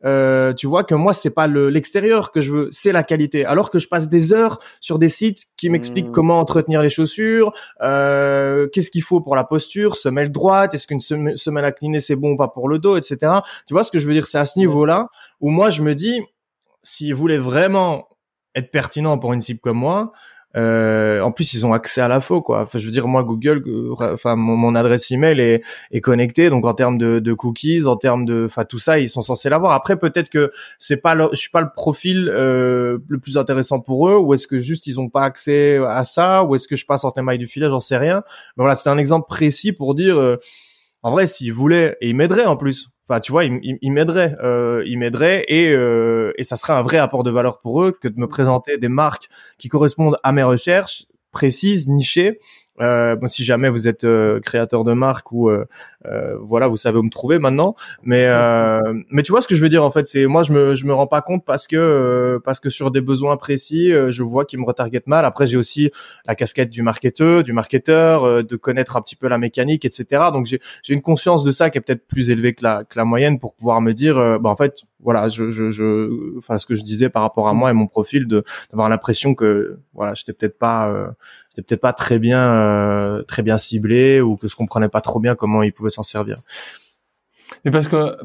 Euh, 0.05 0.53
tu 0.53 0.67
vois 0.67 0.83
que 0.83 0.95
moi 0.95 1.13
c'est 1.13 1.33
pas 1.33 1.47
l'extérieur 1.47 2.31
que 2.31 2.41
je 2.41 2.51
veux, 2.51 2.69
c'est 2.71 2.91
la 2.91 3.03
qualité. 3.03 3.45
Alors 3.45 3.69
que 3.69 3.79
je 3.79 3.87
passe 3.87 4.09
des 4.09 4.33
heures 4.33 4.59
sur 4.81 4.99
des 4.99 5.09
sites 5.09 5.45
qui 5.57 5.69
m'expliquent 5.69 6.09
mmh. 6.09 6.11
comment 6.11 6.39
entretenir 6.39 6.81
les 6.81 6.89
chaussures, 6.89 7.53
euh, 7.81 8.67
qu'est-ce 8.67 8.91
qu'il 8.91 9.03
faut 9.03 9.21
pour 9.21 9.35
la 9.35 9.43
posture, 9.43 9.95
semelle 9.95 10.31
droite, 10.31 10.73
est-ce 10.73 10.87
qu'une 10.87 10.99
semelle 10.99 11.65
inclinée 11.65 11.99
c'est 11.99 12.15
bon 12.15 12.31
ou 12.31 12.37
pas 12.37 12.47
pour 12.47 12.67
le 12.69 12.79
dos, 12.79 12.97
etc. 12.97 13.17
Tu 13.67 13.73
vois 13.73 13.83
ce 13.83 13.91
que 13.91 13.99
je 13.99 14.07
veux 14.07 14.13
dire? 14.13 14.27
C'est 14.27 14.39
à 14.39 14.45
ce 14.45 14.59
niveau-là 14.59 15.07
où 15.39 15.49
moi 15.49 15.69
je 15.69 15.81
me 15.81 15.95
dis, 15.95 16.21
s'ils 16.83 17.15
voulaient 17.15 17.37
vraiment 17.37 18.07
être 18.55 18.71
pertinent 18.71 19.17
pour 19.17 19.33
une 19.33 19.41
cible 19.41 19.59
comme 19.59 19.77
moi, 19.77 20.11
euh, 20.55 21.21
en 21.21 21.31
plus, 21.31 21.53
ils 21.53 21.65
ont 21.65 21.73
accès 21.73 22.01
à 22.01 22.07
la 22.07 22.21
faux, 22.21 22.41
quoi. 22.41 22.61
Enfin, 22.61 22.77
je 22.77 22.85
veux 22.85 22.91
dire, 22.91 23.07
moi, 23.07 23.23
Google, 23.23 23.63
euh, 23.65 23.95
enfin, 23.99 24.35
mon, 24.35 24.75
adresse 24.75 25.09
email 25.11 25.39
est, 25.39 25.63
est 25.91 26.01
connectée, 26.01 26.49
donc 26.49 26.65
en 26.65 26.73
termes 26.73 26.97
de, 26.97 27.33
cookies, 27.33 27.85
en 27.85 27.95
termes 27.95 28.25
de, 28.25 28.45
enfin, 28.45 28.63
tout 28.65 28.79
ça, 28.79 28.99
ils 28.99 29.09
sont 29.09 29.21
censés 29.21 29.49
l'avoir. 29.49 29.71
Après, 29.71 29.97
peut-être 29.97 30.29
que 30.29 30.51
c'est 30.77 31.01
pas, 31.01 31.17
je 31.31 31.35
suis 31.35 31.49
pas 31.49 31.61
le 31.61 31.69
profil 31.75 32.29
euh, 32.31 32.99
le 33.07 33.19
plus 33.19 33.37
intéressant 33.37 33.79
pour 33.79 34.09
eux, 34.09 34.17
ou 34.17 34.33
est-ce 34.33 34.47
que 34.47 34.59
juste 34.59 34.85
ils 34.87 34.99
ont 34.99 35.09
pas 35.09 35.23
accès 35.23 35.77
à 35.77 36.05
ça, 36.05 36.43
ou 36.43 36.55
est-ce 36.55 36.67
que 36.67 36.75
je 36.75 36.85
passe 36.85 37.03
entre 37.03 37.19
les 37.19 37.23
mailles 37.23 37.37
du 37.39 37.47
filet, 37.47 37.67
j'en 37.69 37.79
sais 37.79 37.97
rien. 37.97 38.23
Mais 38.57 38.63
voilà, 38.63 38.75
c'est 38.75 38.89
un 38.89 38.97
exemple 38.97 39.27
précis 39.27 39.73
pour 39.73 39.95
dire, 39.95 40.17
euh, 40.17 40.37
en 41.01 41.11
vrai, 41.11 41.25
s'ils 41.27 41.53
voulaient, 41.53 41.97
et 42.01 42.09
ils 42.09 42.15
m'aideraient 42.15 42.45
en 42.45 42.57
plus. 42.57 42.92
Enfin, 43.07 43.19
tu 43.19 43.31
vois, 43.31 43.43
il, 43.43 43.59
il, 43.81 43.91
m'aiderait, 43.91 44.35
euh, 44.41 44.83
il 44.85 44.97
m'aiderait 44.97 45.45
et 45.49 45.71
euh, 45.71 46.31
et 46.37 46.43
ça 46.45 46.55
serait 46.55 46.73
un 46.73 46.81
vrai 46.81 46.97
apport 46.97 47.23
de 47.23 47.31
valeur 47.31 47.59
pour 47.59 47.83
eux 47.83 47.91
que 47.91 48.07
de 48.07 48.17
me 48.17 48.27
présenter 48.27 48.77
des 48.77 48.87
marques 48.87 49.29
qui 49.57 49.67
correspondent 49.67 50.17
à 50.23 50.31
mes 50.31 50.43
recherches 50.43 51.05
précises, 51.31 51.89
nichées 51.89 52.39
euh, 52.81 53.15
bon, 53.15 53.27
si 53.27 53.45
jamais 53.45 53.69
vous 53.69 53.87
êtes 53.87 54.03
euh, 54.03 54.39
créateur 54.39 54.83
de 54.83 54.93
marque 54.93 55.31
ou 55.31 55.49
euh, 55.49 55.65
euh, 56.05 56.35
voilà, 56.41 56.67
vous 56.67 56.75
savez 56.75 56.97
où 56.97 57.03
me 57.03 57.09
trouver 57.09 57.37
maintenant. 57.37 57.75
Mais 58.03 58.27
mais 59.09 59.23
tu 59.23 59.31
vois 59.31 59.41
ce 59.41 59.47
que 59.47 59.55
je 59.55 59.61
veux 59.61 59.69
dire 59.69 59.83
en 59.83 59.91
fait, 59.91 60.07
c'est 60.07 60.25
moi 60.25 60.43
je 60.43 60.51
me 60.53 60.75
je 60.75 60.85
me 60.85 60.93
rends 60.93 61.07
pas 61.07 61.21
compte 61.21 61.45
parce 61.45 61.67
que 61.67 62.41
parce 62.43 62.59
que 62.59 62.69
sur 62.69 62.91
des 62.91 63.01
besoins 63.01 63.37
précis, 63.37 63.91
je 63.91 64.23
vois 64.23 64.45
qu'ils 64.45 64.59
me 64.59 64.65
retargetent 64.65 65.07
mal. 65.07 65.25
Après 65.25 65.47
j'ai 65.47 65.57
aussi 65.57 65.91
la 66.25 66.35
casquette 66.35 66.69
du 66.69 66.81
marketeur, 66.81 67.43
du 67.43 67.53
marketeur, 67.53 68.43
de 68.43 68.55
connaître 68.55 68.95
un 68.95 69.01
petit 69.01 69.15
peu 69.15 69.27
la 69.27 69.37
mécanique, 69.37 69.85
etc. 69.85 70.23
Donc 70.33 70.47
j'ai 70.47 70.59
j'ai 70.81 70.93
une 70.93 71.01
conscience 71.01 71.43
de 71.43 71.51
ça 71.51 71.69
qui 71.69 71.77
est 71.77 71.81
peut-être 71.81 72.07
plus 72.07 72.29
élevée 72.29 72.53
que 72.53 72.63
la 72.63 72.83
que 72.83 72.97
la 72.97 73.05
moyenne 73.05 73.39
pour 73.39 73.53
pouvoir 73.53 73.81
me 73.81 73.93
dire, 73.93 74.15
bah 74.39 74.49
en 74.49 74.55
fait 74.55 74.83
voilà, 75.03 75.27
je, 75.27 75.49
je, 75.49 75.69
je, 75.69 76.37
enfin 76.37 76.57
ce 76.57 76.65
que 76.65 76.75
je 76.75 76.81
disais 76.81 77.09
par 77.09 77.23
rapport 77.23 77.49
à 77.49 77.53
moi 77.53 77.69
et 77.69 77.73
mon 77.73 77.87
profil, 77.87 78.25
de 78.25 78.43
d'avoir 78.71 78.89
l'impression 78.89 79.35
que 79.35 79.79
voilà, 79.93 80.13
j'étais 80.13 80.31
peut-être 80.33 80.57
pas, 80.57 81.13
j'étais 81.55 81.65
peut-être 81.65 81.81
pas 81.81 81.93
très 81.93 82.19
bien, 82.19 82.53
euh, 82.53 83.23
très 83.23 83.43
bien 83.43 83.57
ciblé 83.57 84.21
ou 84.21 84.37
que 84.37 84.47
je 84.47 84.55
comprenais 84.55 84.89
pas 84.89 85.01
trop 85.01 85.19
bien 85.19 85.35
comment 85.35 85.63
ils 85.63 85.73
pouvaient 85.73 85.89
s'en 85.89 86.03
servir. 86.03 86.37
Mais 87.65 87.71
parce 87.71 87.87
que 87.87 88.17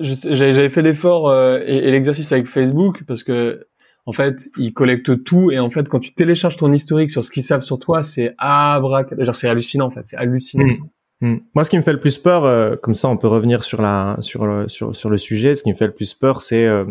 j'avais 0.00 0.68
fait 0.68 0.82
l'effort 0.82 1.28
euh, 1.28 1.60
et, 1.64 1.76
et 1.76 1.90
l'exercice 1.90 2.32
avec 2.32 2.46
Facebook 2.46 3.02
parce 3.06 3.22
que 3.22 3.66
en 4.06 4.12
fait, 4.12 4.48
ils 4.56 4.72
collectent 4.72 5.22
tout 5.22 5.50
et 5.50 5.58
en 5.58 5.68
fait, 5.68 5.88
quand 5.88 6.00
tu 6.00 6.14
télécharges 6.14 6.56
ton 6.56 6.72
historique 6.72 7.10
sur 7.10 7.22
ce 7.22 7.30
qu'ils 7.30 7.44
savent 7.44 7.60
sur 7.60 7.78
toi, 7.78 8.02
c'est 8.02 8.34
abracadabra. 8.38 9.32
c'est 9.34 9.48
hallucinant 9.48 9.86
en 9.86 9.90
fait, 9.90 10.02
c'est 10.06 10.16
hallucinant. 10.16 10.64
Mm. 10.64 10.88
Hmm. 11.20 11.36
Moi, 11.54 11.64
ce 11.64 11.70
qui 11.70 11.76
me 11.76 11.82
fait 11.82 11.92
le 11.92 11.98
plus 11.98 12.16
peur, 12.16 12.44
euh, 12.44 12.76
comme 12.76 12.94
ça, 12.94 13.08
on 13.08 13.16
peut 13.16 13.26
revenir 13.26 13.64
sur 13.64 13.82
la 13.82 14.16
sur 14.20 14.46
le, 14.46 14.68
sur 14.68 14.94
sur 14.94 15.10
le 15.10 15.18
sujet. 15.18 15.56
Ce 15.56 15.62
qui 15.62 15.70
me 15.70 15.74
fait 15.76 15.86
le 15.86 15.92
plus 15.92 16.14
peur, 16.14 16.42
c'est 16.42 16.64
euh, 16.64 16.84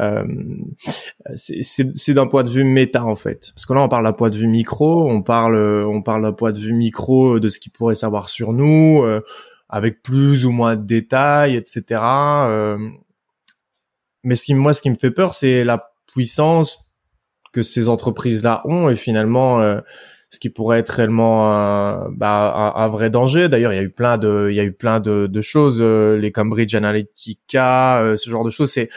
euh, 0.00 0.24
c'est 1.36 2.14
d'un 2.14 2.26
point 2.26 2.44
de 2.44 2.50
vue 2.50 2.64
méta 2.64 3.04
en 3.04 3.16
fait, 3.16 3.50
parce 3.54 3.66
que 3.66 3.74
là, 3.74 3.82
on 3.82 3.88
parle 3.88 4.04
d'un 4.04 4.12
point 4.12 4.30
de 4.30 4.36
vue 4.36 4.46
micro, 4.46 5.10
on 5.10 5.22
parle 5.22 5.56
on 5.56 6.02
parle 6.02 6.22
d'un 6.22 6.32
point 6.32 6.52
de 6.52 6.58
vue 6.58 6.72
micro 6.72 7.38
de 7.38 7.48
ce 7.48 7.58
qu'ils 7.58 7.72
pourraient 7.72 7.94
savoir 7.94 8.28
sur 8.28 8.52
nous, 8.52 9.02
euh, 9.02 9.20
avec 9.68 10.02
plus 10.02 10.44
ou 10.44 10.50
moins 10.50 10.76
de 10.76 10.84
détails, 10.86 11.56
etc. 11.56 12.00
mais 14.22 14.34
ce 14.34 14.44
qui 14.44 14.54
moi, 14.54 14.72
ce 14.72 14.82
qui 14.82 14.90
me 14.90 14.96
fait 14.96 15.10
peur, 15.10 15.34
c'est 15.34 15.64
la 15.64 15.92
puissance 16.06 16.90
que 17.52 17.62
ces 17.62 17.88
entreprises-là 17.88 18.62
ont 18.64 18.88
et 18.88 18.96
finalement 18.96 19.60
ce 20.32 20.38
qui 20.38 20.48
pourrait 20.48 20.78
être 20.78 20.88
réellement 20.88 21.52
un, 21.52 22.08
bah, 22.08 22.72
un, 22.74 22.88
vrai 22.88 23.10
danger. 23.10 23.50
D'ailleurs, 23.50 23.74
il 23.74 23.76
y 23.76 23.78
a 23.78 23.82
eu 23.82 23.90
plein 23.90 24.16
de, 24.16 24.48
il 24.48 24.56
y 24.56 24.60
a 24.60 24.64
eu 24.64 24.72
plein 24.72 24.98
de, 24.98 25.26
de 25.26 25.40
choses, 25.42 25.76
euh, 25.82 26.16
les 26.16 26.32
Cambridge 26.32 26.74
Analytica, 26.74 28.00
euh, 28.00 28.16
ce 28.16 28.30
genre 28.30 28.42
de 28.42 28.48
choses. 28.48 28.72
C'est, 28.72 28.88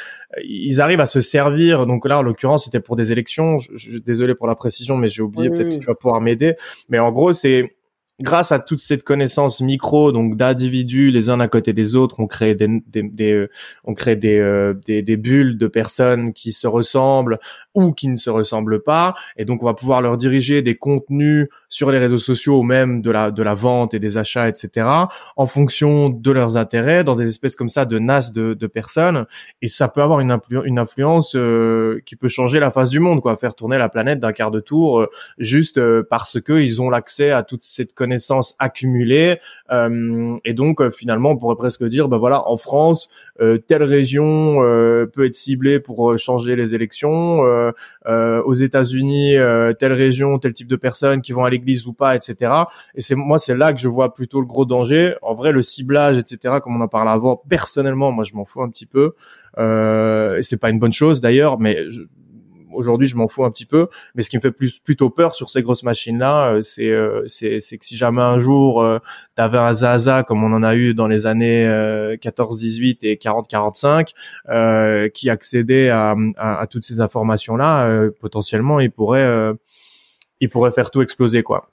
ils 0.46 0.80
arrivent 0.80 1.02
à 1.02 1.08
se 1.08 1.20
servir. 1.20 1.88
Donc 1.88 2.08
là, 2.08 2.20
en 2.20 2.22
l'occurrence, 2.22 2.64
c'était 2.64 2.80
pour 2.80 2.96
des 2.96 3.12
élections. 3.12 3.58
Je, 3.58 3.68
je, 3.76 3.98
désolé 3.98 4.34
pour 4.34 4.48
la 4.48 4.56
précision, 4.56 4.96
mais 4.96 5.10
j'ai 5.10 5.24
oublié. 5.24 5.50
Peut-être 5.50 5.72
que 5.72 5.76
tu 5.76 5.88
vas 5.88 5.96
pouvoir 5.96 6.22
m'aider. 6.22 6.56
Mais 6.88 7.00
en 7.00 7.12
gros, 7.12 7.34
c'est 7.34 7.75
grâce 8.22 8.54
à 8.54 8.60
toute 8.60 8.80
cette 8.80 9.04
connaissance 9.04 9.60
micro, 9.60 10.14
donc 10.14 10.38
d'individus 10.38 11.12
les 11.12 11.30
uns 11.30 11.40
à 11.42 11.50
côté 11.50 11.74
des 11.74 11.96
autres, 11.96 12.20
on 12.20 12.28
crée 12.28 12.56
des, 12.56 12.82
des, 12.88 13.04
des 13.04 13.34
euh, 13.34 13.50
on 13.84 13.94
crée 13.94 14.16
des, 14.16 14.40
euh, 14.40 14.74
des, 14.86 15.02
des 15.02 15.18
bulles 15.18 15.58
de 15.58 15.68
personnes 15.68 16.32
qui 16.32 16.54
se 16.54 16.66
ressemblent 16.66 17.40
ou 17.74 17.92
qui 17.92 18.08
ne 18.08 18.16
se 18.16 18.30
ressemblent 18.30 18.82
pas, 18.82 19.16
et 19.36 19.44
donc 19.44 19.62
on 19.62 19.66
va 19.66 19.74
pouvoir 19.74 20.02
leur 20.02 20.18
diriger 20.18 20.62
des 20.62 20.76
contenus 20.76 21.50
sur 21.68 21.92
les 21.92 22.00
réseaux 22.00 22.18
sociaux 22.18 22.64
même 22.64 23.02
de 23.02 23.12
la 23.12 23.32
de 23.32 23.44
la 23.44 23.54
vente 23.54 23.94
et 23.94 24.00
des 24.00 24.18
achats, 24.18 24.48
etc. 24.48 24.88
en 25.36 25.46
fonction 25.46 26.10
de 26.10 26.32
leurs 26.32 26.56
intérêts, 26.56 27.04
dans 27.04 27.16
des 27.16 27.28
espèces 27.28 27.56
comme 27.56 27.70
ça 27.70 27.84
de 27.84 28.00
nasses 28.00 28.32
de, 28.32 28.54
de 28.54 28.68
personnes, 28.68 29.26
et 29.62 29.68
ça 29.68 29.90
peut 29.90 30.02
avoir 30.02 30.22
une, 30.22 30.38
une 30.64 30.80
influence 30.80 31.34
euh, 31.36 32.00
qui 32.06 32.16
peut 32.16 32.30
changer 32.30 32.60
la 32.62 32.72
face 32.72 32.92
du 32.92 33.00
monde, 33.00 33.22
quoi, 33.22 33.36
faire 33.36 33.56
tourner 33.56 33.78
la 33.78 33.90
planète 33.90 34.20
d'un 34.20 34.32
quart 34.32 34.52
de 34.52 34.62
tour 34.62 35.06
juste 35.38 35.82
parce 36.04 36.40
que 36.40 36.54
ils 36.54 36.82
ont 36.82 36.90
l'accès 36.90 37.32
à 37.32 37.44
toute 37.44 37.64
cette 37.64 37.94
connaissances 38.06 38.56
accumulées 38.60 39.40
euh, 39.72 40.38
et 40.46 40.54
donc 40.54 40.80
euh, 40.80 40.92
finalement 40.92 41.32
on 41.32 41.38
pourrait 41.38 41.56
presque 41.56 41.84
dire 41.86 42.08
ben 42.08 42.18
voilà 42.18 42.48
en 42.48 42.58
France 42.58 43.10
euh, 43.42 43.58
telle 43.58 43.84
région 43.84 44.56
peut 45.14 45.26
être 45.26 45.36
ciblée 45.36 45.80
pour 45.80 46.18
changer 46.20 46.56
les 46.56 46.76
élections 46.76 47.40
aux 48.06 48.54
États-Unis 48.54 49.36
telle 49.80 49.94
région 49.94 50.40
tel 50.40 50.54
type 50.54 50.68
de 50.68 50.76
personnes 50.76 51.22
qui 51.22 51.32
vont 51.34 51.44
à 51.44 51.50
l'église 51.50 51.88
ou 51.88 51.94
pas 51.94 52.16
etc 52.16 52.52
et 52.94 53.02
c'est 53.02 53.16
moi 53.16 53.38
c'est 53.38 53.56
là 53.56 53.74
que 53.74 53.80
je 53.80 53.88
vois 53.88 54.14
plutôt 54.14 54.40
le 54.40 54.46
gros 54.46 54.66
danger. 54.66 55.16
En 55.22 55.34
vrai 55.36 55.52
le 55.52 55.62
ciblage 55.62 56.18
etc 56.18 56.56
comme 56.62 56.76
on 56.76 56.82
en 56.82 56.88
parlait 56.88 57.12
avant 57.12 57.42
personnellement 57.50 58.12
moi 58.12 58.24
je 58.24 58.36
m'en 58.36 58.46
fous 58.46 58.62
un 58.62 58.70
petit 58.70 58.86
peu. 58.86 59.14
Euh, 59.58 60.40
c'est 60.42 60.60
pas 60.60 60.70
une 60.70 60.80
bonne 60.80 60.94
chose 60.94 61.22
d'ailleurs 61.22 61.60
mais 61.60 61.90
je, 61.90 62.02
aujourd'hui, 62.76 63.08
je 63.08 63.16
m'en 63.16 63.28
fous 63.28 63.46
un 63.46 63.52
petit 63.52 63.66
peu. 63.66 63.88
Mais 64.14 64.22
ce 64.22 64.30
qui 64.30 64.38
me 64.38 64.42
fait 64.42 64.52
plus 64.52 64.80
plutôt 64.80 65.10
peur 65.10 65.36
sur 65.36 65.50
ces 65.50 65.62
grosses 65.62 65.84
machines-là, 65.84 66.54
euh, 66.54 66.64
c'est 66.64 66.92
euh, 66.92 67.24
c'est 67.28 67.62
c'est 67.62 67.78
que 67.78 67.86
si 67.86 67.98
jamais 67.98 68.22
un 68.22 68.40
jour 68.40 68.82
euh, 68.82 69.00
tu 69.36 69.42
avais 69.42 69.58
un 69.58 69.74
Zaza 69.74 70.24
comme 70.24 70.44
on 70.44 70.54
en 70.54 70.64
a 70.64 70.76
eu 70.76 70.94
dans 70.94 71.08
les 71.08 71.26
années 71.26 71.66
14-18 71.66 72.98
et 73.02 73.16
40-45, 73.16 75.10
qui 75.12 75.30
accédait 75.30 75.90
à, 75.90 76.16
à, 76.38 76.68
toutes 76.68 76.84
ces 76.84 77.02
informations-là, 77.02 78.10
potentiellement, 78.20 78.80
il 78.80 78.92
pourrait 78.92 79.54
il 80.42 80.50
pourrait 80.50 80.72
faire 80.72 80.92
tout 80.92 81.02
exploser, 81.02 81.44
quoi 81.44 81.70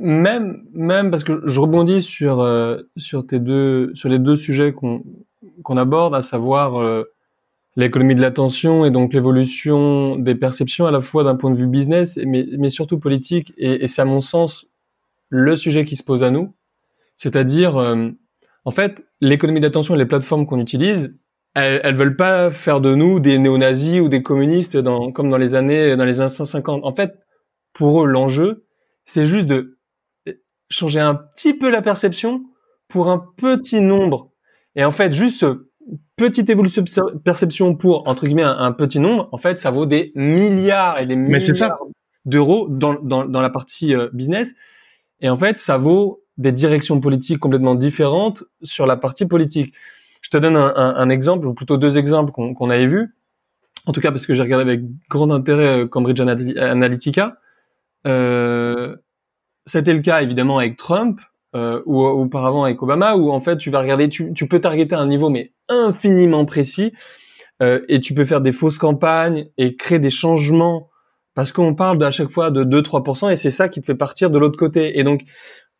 même 0.00 0.62
même 0.72 1.10
parce 1.10 1.24
que 1.24 1.42
je 1.44 1.58
rebondis 1.58 2.02
sur 2.02 2.46
sur 2.96 3.26
tes 3.26 3.40
deux 3.40 3.92
sur 3.94 4.08
les 4.08 4.20
deux 4.20 4.36
sujets 4.36 4.72
qu'on 4.72 5.02
qu'on 5.64 5.76
aborde 5.76 6.14
à 6.14 6.22
savoir 6.22 7.04
l'économie 7.76 8.14
de 8.14 8.20
l'attention 8.20 8.84
et 8.84 8.90
donc 8.90 9.12
l'évolution 9.12 10.16
des 10.16 10.34
perceptions 10.34 10.86
à 10.86 10.90
la 10.90 11.00
fois 11.00 11.24
d'un 11.24 11.34
point 11.34 11.50
de 11.50 11.56
vue 11.56 11.66
business 11.66 12.18
mais, 12.24 12.46
mais 12.56 12.68
surtout 12.68 12.98
politique 12.98 13.52
et, 13.56 13.86
c'est 13.86 14.02
à 14.02 14.04
mon 14.04 14.20
sens 14.20 14.66
le 15.28 15.56
sujet 15.56 15.84
qui 15.84 15.96
se 15.96 16.04
pose 16.04 16.22
à 16.22 16.30
nous. 16.30 16.54
C'est-à-dire 17.16 17.76
euh, 17.76 18.10
en 18.64 18.70
fait 18.70 19.06
l'économie 19.20 19.60
de 19.60 19.66
l'attention 19.66 19.94
et 19.94 19.98
les 19.98 20.06
plateformes 20.06 20.46
qu'on 20.46 20.60
utilise 20.60 21.18
elles, 21.54 21.80
elles 21.84 21.96
veulent 21.96 22.16
pas 22.16 22.50
faire 22.50 22.80
de 22.80 22.94
nous 22.94 23.20
des 23.20 23.38
néo-nazis 23.38 24.00
ou 24.00 24.08
des 24.08 24.22
communistes 24.22 24.76
dans, 24.76 25.12
comme 25.12 25.30
dans 25.30 25.38
les 25.38 25.54
années 25.54 25.96
dans 25.96 26.04
les 26.04 26.20
années 26.20 26.28
150 26.28 26.84
en 26.84 26.94
fait 26.94 27.18
pour 27.72 28.02
eux 28.02 28.06
l'enjeu 28.06 28.66
c'est 29.04 29.26
juste 29.26 29.46
de 29.46 29.78
changer 30.70 31.00
un 31.00 31.14
petit 31.14 31.54
peu 31.54 31.70
la 31.70 31.82
perception 31.82 32.44
pour 32.88 33.10
un 33.10 33.18
petit 33.36 33.80
nombre. 33.80 34.30
Et 34.76 34.84
en 34.84 34.90
fait 34.90 35.12
juste 35.12 35.46
petite 36.16 36.50
évolution 36.50 36.82
de 36.82 37.18
perception 37.18 37.74
pour 37.74 38.08
entre 38.08 38.26
guillemets 38.26 38.42
un, 38.42 38.72
petit 38.72 39.00
nombre, 39.00 39.28
en 39.32 39.38
fait, 39.38 39.58
ça 39.58 39.70
vaut 39.70 39.86
des 39.86 40.12
milliards 40.14 40.98
et 40.98 41.06
des 41.06 41.16
milliards 41.16 41.78
d'euros 42.24 42.68
dans, 42.68 42.94
dans, 43.02 43.24
dans 43.24 43.40
la 43.40 43.50
partie 43.50 43.94
euh, 43.94 44.08
business. 44.12 44.54
Et 45.20 45.28
en 45.28 45.36
fait, 45.36 45.58
ça 45.58 45.76
vaut 45.78 46.22
des 46.36 46.52
directions 46.52 47.00
politiques 47.00 47.38
complètement 47.38 47.74
différentes 47.74 48.44
sur 48.62 48.86
la 48.86 48.96
partie 48.96 49.26
politique. 49.26 49.74
Je 50.20 50.30
te 50.30 50.36
donne 50.36 50.56
un, 50.56 50.74
un, 50.74 51.08
exemple, 51.10 51.46
ou 51.46 51.54
plutôt 51.54 51.76
deux 51.76 51.98
exemples 51.98 52.32
qu'on 52.32 52.70
avait 52.70 52.86
vus. 52.86 53.14
En 53.86 53.92
tout 53.92 54.00
cas, 54.00 54.10
parce 54.10 54.26
que 54.26 54.32
j'ai 54.32 54.42
regardé 54.42 54.62
avec 54.62 54.80
grand 55.08 55.30
intérêt 55.30 55.80
euh, 55.80 55.86
Cambridge 55.86 56.20
Analytica. 56.20 57.38
Euh, 58.06 58.96
C'était 59.66 59.92
le 59.92 60.00
cas 60.00 60.22
évidemment 60.22 60.58
avec 60.58 60.76
Trump 60.76 61.20
euh, 61.54 61.80
ou 61.86 62.00
auparavant 62.02 62.64
avec 62.64 62.82
Obama, 62.82 63.16
où 63.16 63.30
en 63.30 63.40
fait 63.40 63.56
tu 63.56 63.70
vas 63.70 63.80
regarder, 63.80 64.08
tu, 64.08 64.32
tu 64.32 64.48
peux 64.48 64.60
targeter 64.60 64.94
un 64.94 65.06
niveau 65.06 65.30
mais 65.30 65.52
infiniment 65.68 66.44
précis, 66.44 66.92
euh, 67.62 67.80
et 67.88 68.00
tu 68.00 68.14
peux 68.14 68.24
faire 68.24 68.40
des 68.40 68.52
fausses 68.52 68.78
campagnes 68.78 69.46
et 69.58 69.76
créer 69.76 69.98
des 69.98 70.10
changements 70.10 70.90
parce 71.34 71.52
qu'on 71.52 71.74
parle 71.74 72.02
à 72.04 72.10
chaque 72.10 72.30
fois 72.30 72.50
de 72.50 72.64
2-3% 72.64 73.30
et 73.30 73.36
c'est 73.36 73.50
ça 73.50 73.68
qui 73.68 73.80
te 73.80 73.86
fait 73.86 73.94
partir 73.94 74.30
de 74.30 74.38
l'autre 74.38 74.58
côté. 74.58 74.98
Et 74.98 75.04
donc 75.04 75.22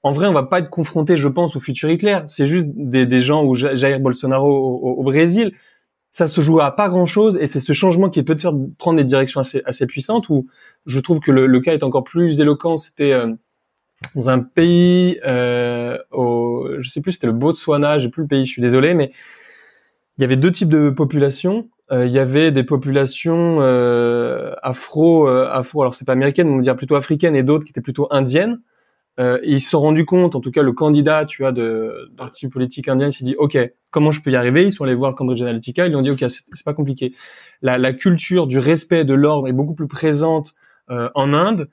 en 0.05 0.13
vrai, 0.13 0.27
on 0.27 0.33
va 0.33 0.43
pas 0.43 0.59
être 0.59 0.69
confronté, 0.69 1.17
je 1.17 1.29
pense, 1.29 1.57
au 1.57 1.61
futur 1.61 1.89
Hitler. 1.89 2.21
C'est 2.27 2.47
juste 2.47 2.69
des, 2.75 3.07
des 3.07 3.21
gens 3.21 3.43
ou 3.43 3.55
Jair 3.55 4.01
Bolsonaro 4.01 4.99
au, 4.99 5.03
Brésil. 5.03 5.53
Ça 6.13 6.27
se 6.27 6.41
joue 6.43 6.61
à 6.61 6.77
pas 6.77 6.89
grand 6.89 7.07
chose 7.07 7.39
et 7.41 7.47
c'est 7.47 7.59
ce 7.59 7.73
changement 7.73 8.11
qui 8.11 8.23
peut 8.23 8.37
te 8.37 8.43
faire 8.43 8.53
prendre 8.79 8.99
des 8.99 9.05
directions 9.05 9.41
assez, 9.41 9.63
assez 9.65 9.87
puissantes 9.87 10.29
où 10.29 10.47
je 10.87 11.01
trouve 11.01 11.21
que 11.21 11.33
le, 11.33 11.61
cas 11.61 11.73
est 11.73 11.83
encore 11.83 12.05
plus 12.05 12.41
éloquent. 12.41 12.77
C'était 12.77 13.13
euh, 13.13 13.33
dans 14.15 14.31
un 14.31 14.41
pays, 14.41 15.19
euh, 15.27 15.99
au, 16.11 16.69
je 16.79 16.89
sais 16.89 17.01
plus, 17.01 17.13
c'était 17.13 17.27
le 17.27 17.33
Botswana, 17.33 17.99
j'ai 17.99 18.09
plus 18.09 18.23
le 18.23 18.29
pays, 18.29 18.45
je 18.45 18.51
suis 18.51 18.63
désolé, 18.63 18.95
mais 18.95 19.13
il 20.19 20.23
y 20.23 20.25
avait 20.25 20.37
deux 20.37 20.53
types 20.53 20.69
de 20.69 20.91
populations. 20.91 21.69
Euh, 21.93 22.07
il 22.07 22.13
y 22.13 22.19
avait 22.19 22.51
des 22.51 22.65
populations 22.65 23.61
euh, 23.61 24.55
afro, 24.63 25.29
euh, 25.29 25.49
afro, 25.51 25.83
alors 25.83 25.95
c'est 25.95 26.07
pas 26.07 26.13
américaine, 26.13 26.49
on 26.49 26.57
va 26.57 26.63
dire 26.63 26.77
plutôt 26.77 26.97
africaine, 26.97 27.37
et 27.37 27.43
d'autres 27.43 27.65
qui 27.65 27.71
étaient 27.71 27.81
plutôt 27.81 28.09
indiennes. 28.11 28.61
Euh, 29.21 29.39
ils 29.45 29.61
se 29.61 29.71
sont 29.71 29.81
rendus 29.81 30.05
compte, 30.05 30.35
en 30.35 30.41
tout 30.41 30.51
cas 30.51 30.63
le 30.63 30.73
candidat, 30.73 31.25
tu 31.25 31.43
vois, 31.43 31.53
de 31.53 32.11
parti 32.17 32.49
politique 32.49 32.89
indien, 32.89 33.11
s'est 33.11 33.25
dit, 33.25 33.37
ok, 33.39 33.57
comment 33.91 34.11
je 34.11 34.21
peux 34.21 34.31
y 34.31 34.37
arriver? 34.37 34.65
Ils 34.65 34.73
sont 34.73 34.85
allés 34.85 34.95
voir 34.95 35.15
Cambridge 35.15 35.41
Analytica, 35.43 35.87
ils 35.87 35.91
lui 35.91 35.97
ont 35.97 36.03
dit, 36.03 36.11
ok, 36.11 36.25
c'est 36.29 36.65
pas 36.65 36.75
compliqué. 36.75 37.15
La, 37.63 37.79
la, 37.79 37.93
culture 37.93 38.47
du 38.49 38.59
respect 38.59 39.05
de 39.05 39.15
l'ordre 39.15 39.47
est 39.47 39.53
beaucoup 39.53 39.75
plus 39.75 39.87
présente 39.87 40.55
euh, 40.91 41.09
en 41.15 41.33
Inde. 41.33 41.71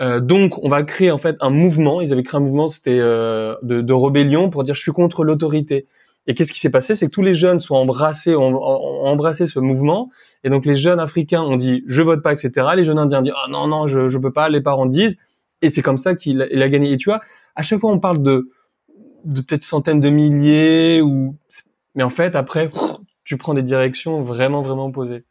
Euh, 0.00 0.20
donc, 0.20 0.62
on 0.64 0.68
va 0.68 0.82
créer 0.82 1.10
en 1.10 1.18
fait 1.18 1.36
un 1.40 1.50
mouvement. 1.50 2.00
Ils 2.00 2.12
avaient 2.12 2.22
créé 2.22 2.38
un 2.38 2.44
mouvement, 2.44 2.68
c'était 2.68 2.98
de, 2.98 3.58
de 3.62 3.92
rébellion 3.92 4.50
pour 4.50 4.64
dire, 4.64 4.74
je 4.74 4.80
suis 4.80 4.92
contre 4.92 5.24
l'autorité. 5.24 5.86
Et 6.26 6.34
qu'est-ce 6.34 6.52
qui 6.52 6.60
s'est 6.60 6.70
passé? 6.70 6.94
C'est 6.94 7.06
que 7.06 7.10
tous 7.10 7.22
les 7.22 7.34
jeunes 7.34 7.60
sont 7.60 7.74
embrassés, 7.74 8.34
ont, 8.36 8.54
embrassé 8.54 9.46
ce 9.46 9.58
mouvement. 9.58 10.10
Et 10.44 10.50
donc 10.50 10.64
les 10.64 10.76
jeunes 10.76 11.00
africains 11.00 11.42
ont 11.42 11.56
dit 11.56 11.82
je 11.86 12.00
vote 12.02 12.22
pas, 12.22 12.32
etc. 12.32 12.66
Les 12.76 12.84
jeunes 12.84 12.98
indiens 12.98 13.22
disent 13.22 13.32
ah 13.36 13.48
non 13.50 13.66
non 13.66 13.88
je 13.88 14.08
je 14.08 14.18
peux 14.18 14.32
pas. 14.32 14.48
Les 14.48 14.60
parents 14.60 14.86
disent 14.86 15.16
et 15.62 15.68
c'est 15.68 15.82
comme 15.82 15.98
ça 15.98 16.14
qu'il 16.14 16.42
a 16.42 16.68
gagné. 16.68 16.92
Et 16.92 16.96
tu 16.96 17.10
vois, 17.10 17.20
à 17.56 17.62
chaque 17.62 17.80
fois 17.80 17.90
on 17.90 17.98
parle 17.98 18.22
de 18.22 18.50
de 19.24 19.40
peut-être 19.40 19.62
centaines 19.62 20.00
de 20.00 20.10
milliers 20.10 21.00
ou 21.00 21.36
mais 21.94 22.04
en 22.04 22.08
fait 22.08 22.36
après 22.36 22.70
tu 23.24 23.36
prends 23.36 23.54
des 23.54 23.62
directions 23.62 24.22
vraiment 24.22 24.62
vraiment 24.62 24.86
opposées. 24.86 25.24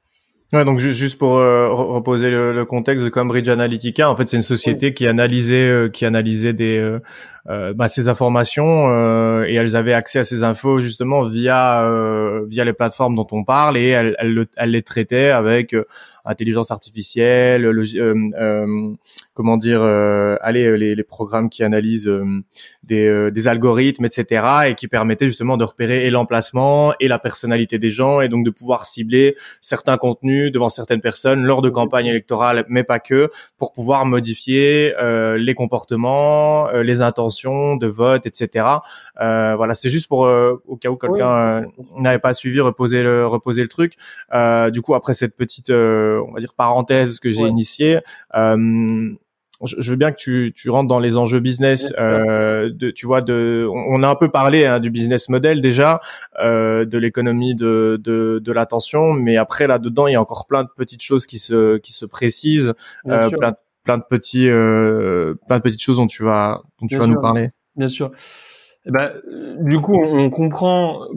Ouais, 0.54 0.66
donc 0.66 0.80
juste 0.80 1.18
pour 1.18 1.38
euh, 1.38 1.70
reposer 1.72 2.30
le, 2.30 2.66
contexte 2.66 3.06
de 3.06 3.10
Cambridge 3.10 3.48
Analytica, 3.48 4.10
en 4.10 4.18
fait, 4.18 4.28
c'est 4.28 4.36
une 4.36 4.44
société 4.44 4.94
qui 4.94 5.08
analysait 5.08 5.70
euh, 5.70 5.88
qui 5.88 6.04
analysait 6.04 6.52
des 6.52 6.78
euh, 6.78 6.96
euh, 6.96 7.00
bah, 7.48 7.88
ces 7.88 8.08
informations 8.08 8.90
euh, 8.90 9.46
et 9.48 9.56
elles 9.56 9.76
avaient 9.76 9.94
accès 9.94 10.20
à 10.20 10.24
ces 10.24 10.44
infos 10.44 10.80
justement 10.80 11.24
via 11.24 11.84
euh, 11.86 12.46
via 12.48 12.64
les 12.64 12.74
plateformes 12.74 13.16
dont 13.16 13.28
on 13.32 13.44
parle 13.44 13.78
et 13.78 13.88
elles, 13.88 14.16
elles, 14.20 14.72
les 14.72 14.84
traitaient 14.84 15.32
avec 15.32 15.76
intelligence 16.24 16.70
artificielle, 16.70 17.64
le, 17.64 18.96
comment 19.34 19.58
dire, 19.58 19.82
allez 19.82 20.78
les, 20.78 20.94
les, 20.94 21.04
programmes 21.04 21.50
qui 21.50 21.64
analysent 21.64 22.12
des, 22.84 23.32
des 23.32 23.48
algorithmes, 23.48 24.06
etc. 24.06 24.46
et 24.68 24.76
qui 24.76 24.88
permettaient 24.88 25.26
justement 25.26 25.58
de 25.58 25.64
repérer 25.64 26.06
et 26.06 26.12
l'emplacement 26.12 26.94
et 27.00 27.08
la 27.08 27.18
personnalité 27.18 27.80
des 27.80 27.90
gens 27.90 28.22
et 28.22 28.30
donc 28.30 28.46
de 28.46 28.52
pouvoir 28.52 28.86
cibler 28.86 29.36
certains 29.62 29.98
contenus 29.98 30.52
devant 30.52 30.70
certaines 30.70 31.02
personnes 31.02 31.44
lors 31.44 31.64
de 31.64 31.70
campagnes 31.70 32.06
électorales, 32.06 32.66
mais 32.70 32.84
pas 32.84 33.00
que, 33.00 33.32
pour 33.58 33.72
pouvoir 33.72 34.06
modifier 34.06 34.94
les 35.38 35.56
comportements, 35.56 36.70
les 36.70 37.02
intentions 37.02 37.31
de 37.78 37.88
vote, 37.88 38.26
etc. 38.26 38.66
Euh, 39.20 39.56
voilà, 39.56 39.76
c'est 39.76 39.90
juste 39.90 40.08
pour 40.08 40.26
euh, 40.26 40.62
au 40.68 40.78
cas 40.78 40.90
où 40.90 40.96
quelqu'un 40.96 41.30
euh, 41.30 41.62
n'avait 41.98 42.20
pas 42.20 42.34
suivi, 42.34 42.60
reposer 42.60 43.04
le 43.04 43.26
reposer 43.26 43.62
le 43.62 43.68
truc. 43.68 43.96
du 44.72 44.82
coup, 44.82 44.96
après 44.96 45.14
cette 45.14 45.36
petite, 45.36 45.70
on 45.70 46.32
va 46.34 46.40
dire 46.40 46.54
parenthèse 46.54 47.20
que 47.20 47.32
j'ai 47.32 47.44
initiée. 47.44 48.00
Je, 49.64 49.92
veux 49.92 49.96
bien 49.96 50.12
que 50.12 50.18
tu, 50.18 50.54
tu 50.56 50.72
rentres 50.72 50.88
dans 50.88 50.98
les 51.00 51.18
enjeux 51.18 51.40
business. 51.40 51.92
de, 51.92 52.90
tu 52.92 53.06
vois, 53.06 53.22
de, 53.22 53.68
on, 53.70 54.02
a 54.02 54.08
un 54.08 54.16
peu 54.16 54.30
parlé 54.30 54.66
hein, 54.66 54.80
du 54.80 54.90
business 54.90 55.30
model 55.30 55.62
déjà, 55.62 56.02
de 56.40 56.98
l'économie 56.98 57.56
de, 57.56 58.00
de, 58.04 58.40
de 58.44 58.52
l'attention, 58.52 59.14
mais 59.14 59.38
après 59.38 59.68
là 59.68 59.78
dedans, 59.78 60.08
il 60.08 60.14
y 60.14 60.16
a 60.16 60.22
encore 60.22 60.48
plein 60.48 60.64
de 60.64 60.70
petites 60.76 61.04
choses 61.04 61.28
qui 61.28 61.38
se 61.38 61.78
qui 61.78 61.94
se 61.94 62.06
précisent, 62.06 62.74
plein 63.04 63.54
plein 63.84 63.98
de 63.98 64.04
petits 64.10 64.50
euh, 64.50 65.36
plein 65.48 65.58
de 65.58 65.64
petites 65.64 65.82
choses 65.82 65.98
dont 65.98 66.08
tu 66.08 66.24
vas 66.24 66.62
dont 66.80 66.88
tu 66.88 66.98
vas 66.98 67.08
nous 67.08 67.22
parler. 67.22 67.50
Bien 67.76 67.88
sûr. 67.88 68.12
Eh 68.86 68.92
ben, 68.92 69.12
du 69.60 69.80
coup, 69.80 69.96
on 69.96 70.30
comprend 70.30 71.08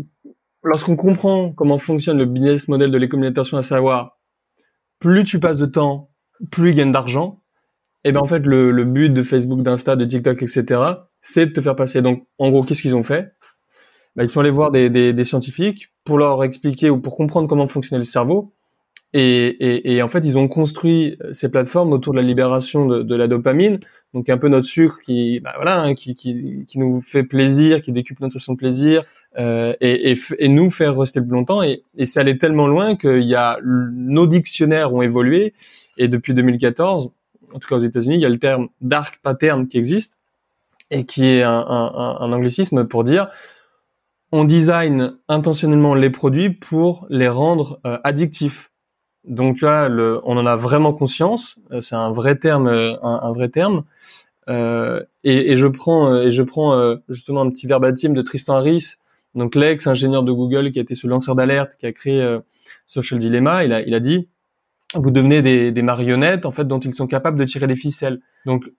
lorsqu'on 0.63 0.97
comprend 0.97 1.53
comment 1.53 1.79
fonctionne 1.79 2.19
le 2.19 2.27
business 2.27 2.69
model 2.69 2.91
de 2.91 2.99
l'écommunication, 2.99 3.57
à 3.57 3.63
savoir 3.63 4.19
plus 4.99 5.25
tu 5.25 5.39
passes 5.39 5.59
de 5.59 5.67
temps, 5.67 6.11
plus 6.51 6.71
il 6.71 6.77
gagne 6.77 6.93
d'argent. 6.93 7.43
Et 8.07 8.11
eh 8.11 8.13
ben 8.13 8.21
en 8.21 8.27
fait, 8.27 8.41
le, 8.41 8.71
le 8.71 8.85
but 8.85 9.11
de 9.11 9.23
Facebook, 9.23 9.63
d'Insta, 9.63 9.97
de 9.97 10.05
TikTok, 10.05 10.43
etc., 10.43 10.81
c'est 11.21 11.47
de 11.47 11.53
te 11.53 11.61
faire 11.63 11.75
passer. 11.75 12.03
Donc, 12.03 12.27
en 12.39 12.51
gros, 12.51 12.63
qu'est-ce 12.63 12.83
qu'ils 12.83 12.95
ont 12.95 13.03
fait? 13.03 13.33
Ben, 14.15 14.25
Ils 14.25 14.29
sont 14.29 14.41
allés 14.41 14.51
voir 14.51 14.71
des, 14.71 14.91
des, 14.91 15.15
des 15.15 15.25
scientifiques 15.25 15.89
pour 16.05 16.19
leur 16.19 16.45
expliquer 16.45 16.91
ou 16.91 17.01
pour 17.01 17.17
comprendre 17.17 17.49
comment 17.49 17.67
fonctionnait 17.67 18.01
le 18.01 18.05
cerveau 18.05 18.54
et, 19.17 19.47
et, 19.47 19.95
et, 19.95 20.03
en 20.03 20.09
fait, 20.09 20.25
ils 20.27 20.37
ont 20.37 20.49
construit 20.49 21.17
ces 21.31 21.49
plateformes 21.49 21.93
autour 21.93 22.13
de 22.13 22.19
la 22.19 22.25
libération 22.25 22.87
de, 22.87 23.03
de 23.03 23.15
la 23.15 23.29
dopamine, 23.29 23.79
donc 24.13 24.29
un 24.29 24.39
peu 24.39 24.49
notre 24.49 24.67
sucre 24.67 25.01
qui, 25.01 25.39
bah 25.39 25.53
voilà, 25.55 25.81
hein, 25.81 25.95
qui, 25.95 26.17
qui, 26.17 26.65
qui, 26.67 26.79
nous 26.81 27.01
fait 27.01 27.23
plaisir, 27.23 27.81
qui 27.81 27.93
décuple 27.93 28.23
notre 28.23 28.33
sensation 28.33 28.55
de 28.55 28.59
plaisir, 28.59 29.05
euh, 29.39 29.73
et, 29.81 30.15
et, 30.39 30.49
nous 30.49 30.69
faire 30.69 30.99
rester 30.99 31.21
plus 31.21 31.31
longtemps. 31.31 31.63
Et, 31.63 31.85
et 31.97 32.07
c'est 32.07 32.19
allé 32.19 32.39
tellement 32.39 32.67
loin 32.67 32.97
qu'il 32.97 33.23
y 33.23 33.37
a 33.37 33.59
nos 33.63 34.27
dictionnaires 34.27 34.93
ont 34.93 35.03
évolué, 35.03 35.55
et 35.97 36.09
depuis 36.09 36.35
2014, 36.35 37.13
en 37.53 37.59
tout 37.61 37.69
cas 37.69 37.77
aux 37.77 37.81
États-Unis, 37.81 38.17
il 38.17 38.21
y 38.21 38.27
a 38.27 38.31
le 38.31 38.41
terme 38.41 38.69
dark 38.81 39.21
pattern 39.23 39.69
qui 39.69 39.79
existe 39.79 40.19
et 40.91 41.05
qui 41.05 41.27
est 41.27 41.43
un, 41.43 41.53
un, 41.53 42.17
un 42.21 42.33
anglicisme 42.33 42.85
pour 42.85 43.05
dire 43.05 43.29
on 44.33 44.45
design 44.45 45.15
intentionnellement 45.29 45.95
les 45.95 46.11
produits 46.11 46.51
pour 46.51 47.07
les 47.09 47.29
rendre 47.29 47.79
euh, 47.87 47.99
addictifs. 48.03 48.73
Donc 49.27 49.57
tu 49.57 49.65
vois, 49.65 49.89
le, 49.89 50.21
on 50.25 50.37
en 50.37 50.47
a 50.47 50.57
vraiment 50.57 50.93
conscience. 50.93 51.57
Euh, 51.73 51.81
c'est 51.81 51.97
un 51.97 52.13
vrai 52.13 52.37
terme, 52.37 52.67
euh, 52.67 52.95
un, 53.03 53.33
vrai 53.33 53.49
terme. 53.49 53.85
Euh, 54.49 55.03
et, 55.23 55.53
et, 55.53 55.57
je 55.57 55.67
prends 55.67 56.13
euh, 56.13 56.25
et 56.25 56.31
je 56.31 56.43
prends 56.43 56.97
justement 57.09 57.41
un 57.43 57.51
petit 57.51 57.67
verbatim 57.67 58.11
de 58.11 58.21
Tristan 58.21 58.57
Harris, 58.57 58.97
donc 59.35 59.55
l'ex 59.55 59.87
ingénieur 59.87 60.23
de 60.23 60.33
Google 60.33 60.71
qui 60.71 60.79
a 60.79 60.83
été 60.83 60.95
ce 60.95 61.07
lanceur 61.07 61.35
d'alerte 61.35 61.77
qui 61.79 61.87
a 61.87 61.93
créé 61.93 62.39
Social 62.87 63.19
Dilemma. 63.19 63.65
Il 63.65 63.73
a 63.73 63.81
il 63.81 63.95
a 63.95 64.01
dit 64.01 64.29
vous 64.95 65.11
devenez 65.11 65.43
des, 65.43 65.73
des, 65.73 65.83
marionnettes 65.83 66.47
en 66.47 66.53
fait 66.53 66.69
dont 66.69 66.79
ils 66.79 66.95
sont 66.95 67.09
capables 67.09 67.39
de 67.39 67.45
tirer 67.45 67.67
des 67.67 67.75
ficelles. 67.75 68.21
Donc 68.47 68.71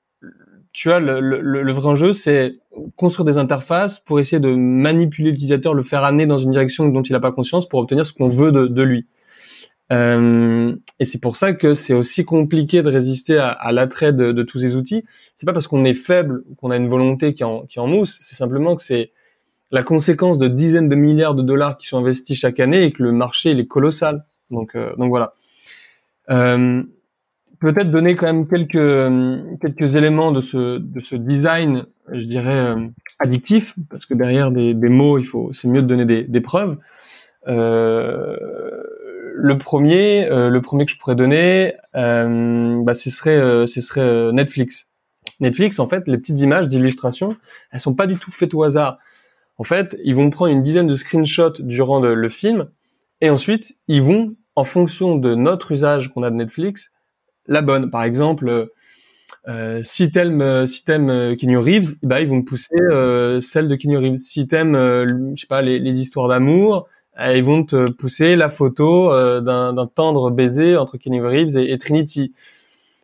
tu 0.72 0.90
vois, 0.90 1.00
le, 1.00 1.22
le, 1.22 1.64
le 1.64 1.72
vrai 1.72 1.88
enjeu, 1.88 2.12
c'est 2.12 2.60
construire 2.98 3.26
des 3.26 3.38
interfaces 3.38 4.00
pour 4.00 4.20
essayer 4.20 4.42
de 4.42 4.54
manipuler 4.54 5.32
l'utilisateur, 5.32 5.74
le 5.74 5.84
faire 5.84 6.04
amener 6.04 6.26
dans 6.26 6.38
une 6.38 6.52
direction 6.52 6.86
dont 6.90 7.02
il 7.02 7.14
n'a 7.14 7.22
pas 7.22 7.32
conscience 7.32 7.68
pour 7.68 7.80
obtenir 7.80 8.06
ce 8.06 8.12
qu'on 8.12 8.28
veut 8.28 8.52
de, 8.52 8.68
de 8.68 8.82
lui. 8.82 9.08
Euh, 9.92 10.76
et 11.00 11.06
c'est 11.06 11.20
pour 11.20 11.38
ça 11.38 11.54
que 11.54 11.74
c'est 11.74 11.94
aussi 11.94 12.26
compliqué 12.26 12.82
de 12.82 12.90
résister 12.90 13.38
à, 13.38 13.72
l'attrait 13.72 14.14
de, 14.14 14.44
tous 14.44 14.60
ces 14.60 14.76
outils. 14.76 15.04
C'est 15.36 15.46
pas 15.46 15.54
parce 15.54 15.68
qu'on 15.68 15.86
est 15.86 15.94
faible 15.94 16.44
qu'on 16.58 16.72
a 16.72 16.78
une 16.78 16.88
volonté 16.88 17.34
qui 17.34 17.44
en, 17.44 17.62
qui 17.66 17.80
en 17.80 17.88
mousse, 17.88 18.18
c'est 18.22 18.36
simplement 18.36 18.76
que 18.76 18.82
c'est 18.82 19.12
la 19.72 19.84
conséquence 19.84 20.38
de 20.38 20.48
dizaines 20.48 20.90
de 20.90 20.96
milliards 20.96 21.36
de 21.36 21.44
dollars 21.44 21.78
qui 21.78 21.88
sont 21.88 21.98
investis 21.98 22.38
chaque 22.38 22.60
année 22.60 22.84
et 22.84 22.92
que 22.92 23.04
le 23.04 23.12
marché 23.12 23.52
il 23.52 23.60
est 23.60 23.68
colossal. 23.68 24.26
Donc, 24.52 24.76
euh, 24.76 24.96
donc 24.98 25.10
voilà. 25.10 25.34
Euh, 26.30 26.84
Peut-être 27.60 27.90
donner 27.90 28.16
quand 28.16 28.26
même 28.26 28.48
quelques 28.48 29.62
quelques 29.62 29.96
éléments 29.96 30.34
de 30.34 30.42
ce 30.42 30.78
de 30.78 31.00
ce 31.00 31.16
design, 31.16 31.86
je 32.12 32.26
dirais 32.26 32.54
euh, 32.54 32.88
addictif, 33.18 33.76
parce 33.90 34.06
que 34.06 34.14
derrière 34.14 34.52
des, 34.52 34.74
des 34.74 34.90
mots, 34.90 35.18
il 35.18 35.24
faut 35.24 35.54
c'est 35.54 35.70
mieux 35.70 35.82
de 35.82 35.88
donner 35.88 36.06
des, 36.06 36.24
des 36.24 36.42
preuves. 36.42 36.78
Euh, 37.48 38.36
le 39.38 39.58
premier, 39.58 40.30
euh, 40.30 40.50
le 40.50 40.62
premier 40.62 40.86
que 40.86 40.92
je 40.92 40.98
pourrais 40.98 41.16
donner, 41.16 41.74
euh, 41.96 42.82
bah, 42.84 42.94
ce 42.94 43.10
serait, 43.10 43.38
euh, 43.38 43.68
ce 43.68 43.82
serait 43.82 44.32
Netflix. 44.32 44.88
Netflix, 45.40 45.80
en 45.80 45.88
fait, 45.88 46.04
les 46.08 46.18
petites 46.18 46.40
images 46.40 46.68
d'illustration, 46.68 47.36
elles 47.72 47.80
sont 47.80 47.94
pas 47.94 48.08
du 48.08 48.16
tout 48.18 48.32
faites 48.32 48.54
au 48.54 48.64
hasard. 48.64 48.98
En 49.58 49.64
fait, 49.64 49.98
ils 50.04 50.16
vont 50.16 50.30
prendre 50.30 50.52
une 50.52 50.64
dizaine 50.64 50.88
de 50.88 50.96
screenshots 50.96 51.60
durant 51.60 52.00
le, 52.00 52.30
film, 52.30 52.68
et 53.22 53.30
ensuite, 53.30 53.78
ils 53.88 54.02
vont, 54.02 54.36
en 54.56 54.64
fonction 54.64 55.18
de 55.18 55.36
notre 55.36 55.72
usage 55.72 56.10
qu'on 56.10 56.24
a 56.24 56.30
de 56.30 56.36
Netflix, 56.36 56.92
la 57.48 57.62
bonne. 57.62 57.90
Par 57.90 58.04
exemple, 58.04 58.70
euh, 59.48 59.80
si 59.82 60.12
t'aimes 60.12 60.66
si 60.66 60.84
t'aimes 60.84 61.36
Keanu 61.36 61.58
Reeves, 61.58 61.96
bah 62.02 62.22
ils 62.22 62.28
vont 62.28 62.42
pousser 62.42 62.76
celle 63.42 63.68
de 63.68 63.76
Keanu 63.76 63.98
Reeves. 63.98 64.18
Si 64.18 64.48
t'aimes, 64.48 64.76
je 65.36 65.42
sais 65.42 65.48
pas, 65.48 65.62
les 65.62 66.00
histoires 66.00 66.28
d'amour, 66.28 66.88
ils 67.20 67.44
vont 67.44 67.64
te 67.64 67.90
pousser 67.92 68.36
la 68.36 68.50
photo 68.50 69.12
euh, 69.12 69.42
d'un 69.42 69.88
tendre 69.88 70.32
baiser 70.32 70.78
entre 70.78 70.98
Kenny 70.98 71.22
Reeves 71.22 71.58
et, 71.58 71.78
Trinity. 71.78 72.34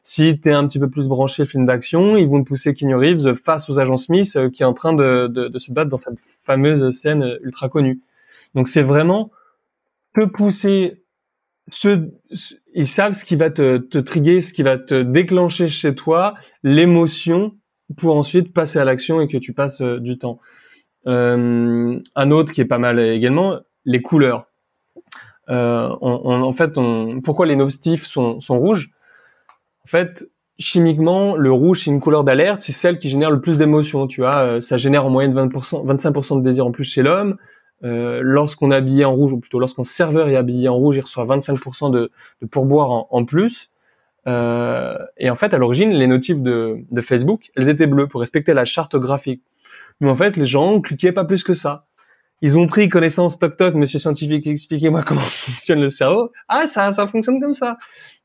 Si 0.03 0.39
tu 0.39 0.49
es 0.49 0.51
un 0.51 0.68
petit 0.68 0.80
peu 0.80 0.89
plus 0.89 1.07
branché 1.07 1.45
film 1.45 1.66
d'action, 1.66 2.18
ils 2.18 2.28
vont 2.28 2.43
te 2.43 2.47
pousser 2.47 2.74
Kenny 2.74 2.93
Reeves 2.93 3.34
face 3.36 3.70
aux 3.70 3.80
agents 3.80 3.97
Smith 3.97 4.36
euh, 4.36 4.49
qui 4.49 4.64
est 4.64 4.66
en 4.66 4.74
train 4.74 4.93
de, 4.93 5.28
de, 5.28 5.47
de, 5.47 5.59
se 5.59 5.72
battre 5.72 5.89
dans 5.89 5.97
cette 5.97 6.20
fameuse 6.20 6.89
scène 6.89 7.38
ultra 7.41 7.70
connue. 7.70 8.01
Donc 8.53 8.68
c'est 8.68 8.82
vraiment 8.82 9.32
te 10.14 10.26
pousser 10.26 11.03
ce, 11.68 12.09
ils 12.74 12.88
savent 12.88 13.14
ce 13.14 13.24
qui 13.24 13.38
va 13.38 13.49
te, 13.49 13.78
te 13.78 13.97
triguer, 13.97 14.41
ce 14.41 14.51
qui 14.51 14.64
va 14.64 14.78
te 14.78 15.03
déclencher 15.03 15.70
chez 15.70 15.95
toi 15.95 16.34
l'émotion 16.64 17.55
pour 17.95 18.18
ensuite 18.18 18.53
passer 18.53 18.80
à 18.80 18.84
l'action 18.84 19.22
et 19.22 19.28
que 19.28 19.38
tu 19.38 19.53
passes 19.53 19.82
du 19.82 20.18
temps. 20.18 20.39
un 21.05 22.32
autre 22.32 22.51
qui 22.51 22.62
est 22.62 22.66
pas 22.66 22.78
mal 22.78 22.99
également, 22.99 23.59
les 23.86 24.01
couleurs. 24.01 24.47
en 25.47 26.53
fait, 26.53 26.71
pourquoi 27.23 27.45
les 27.45 27.55
notifs 27.55 28.05
sont, 28.05 28.39
sont 28.39 28.59
rouges? 28.59 28.91
En 29.84 29.88
fait, 29.88 30.25
chimiquement, 30.61 31.36
le 31.36 31.51
rouge, 31.51 31.84
c'est 31.84 31.91
une 31.91 31.99
couleur 31.99 32.23
d'alerte, 32.23 32.61
c'est 32.61 32.71
celle 32.71 32.97
qui 32.97 33.09
génère 33.09 33.32
le 33.32 33.41
plus 33.41 33.57
d'émotions, 33.57 34.07
tu 34.07 34.21
vois. 34.21 34.38
Euh, 34.38 34.59
ça 34.59 34.77
génère 34.77 35.05
en 35.05 35.09
moyenne 35.09 35.34
20%, 35.34 35.86
25% 35.86 36.38
de 36.38 36.43
désir 36.43 36.65
en 36.65 36.71
plus 36.71 36.86
chez 36.86 37.01
l'homme. 37.01 37.38
Euh, 37.84 38.19
lorsqu'on 38.23 38.71
est 38.71 38.75
habillé 38.75 39.05
en 39.05 39.13
rouge, 39.13 39.34
ou 39.34 39.39
plutôt 39.39 39.59
lorsqu'un 39.59 39.84
serveur 39.84 40.29
est 40.29 40.36
habillé 40.36 40.69
en 40.69 40.75
rouge, 40.75 40.97
il 40.97 41.01
reçoit 41.01 41.25
25% 41.25 41.91
de, 41.91 42.11
de 42.41 42.47
pourboire 42.47 43.07
en, 43.09 43.25
plus. 43.25 43.71
Euh, 44.27 44.95
et 45.17 45.29
en 45.32 45.36
fait, 45.36 45.53
à 45.53 45.57
l'origine, 45.57 45.89
les 45.89 46.07
notifs 46.07 46.41
de, 46.41 46.77
de 46.89 47.01
Facebook, 47.01 47.49
elles 47.55 47.69
étaient 47.69 47.88
bleues 47.88 48.07
pour 48.07 48.21
respecter 48.21 48.53
la 48.53 48.65
charte 48.65 48.95
graphique. 48.95 49.41
Mais 49.99 50.09
en 50.09 50.15
fait, 50.15 50.38
les 50.38 50.45
gens 50.45 50.79
cliquaient 50.79 51.11
pas 51.11 51.25
plus 51.25 51.43
que 51.43 51.53
ça. 51.53 51.88
Ils 52.41 52.57
ont 52.57 52.65
pris 52.65 52.89
connaissance, 52.89 53.37
toc 53.37 53.55
toc, 53.55 53.75
monsieur 53.75 53.99
scientifique, 53.99 54.47
expliquez-moi 54.47 55.03
comment 55.03 55.21
fonctionne 55.21 55.79
le 55.79 55.89
cerveau. 55.89 56.31
Ah, 56.47 56.65
ça, 56.65 56.91
ça 56.91 57.05
fonctionne 57.07 57.39
comme 57.39 57.53
ça. 57.53 57.77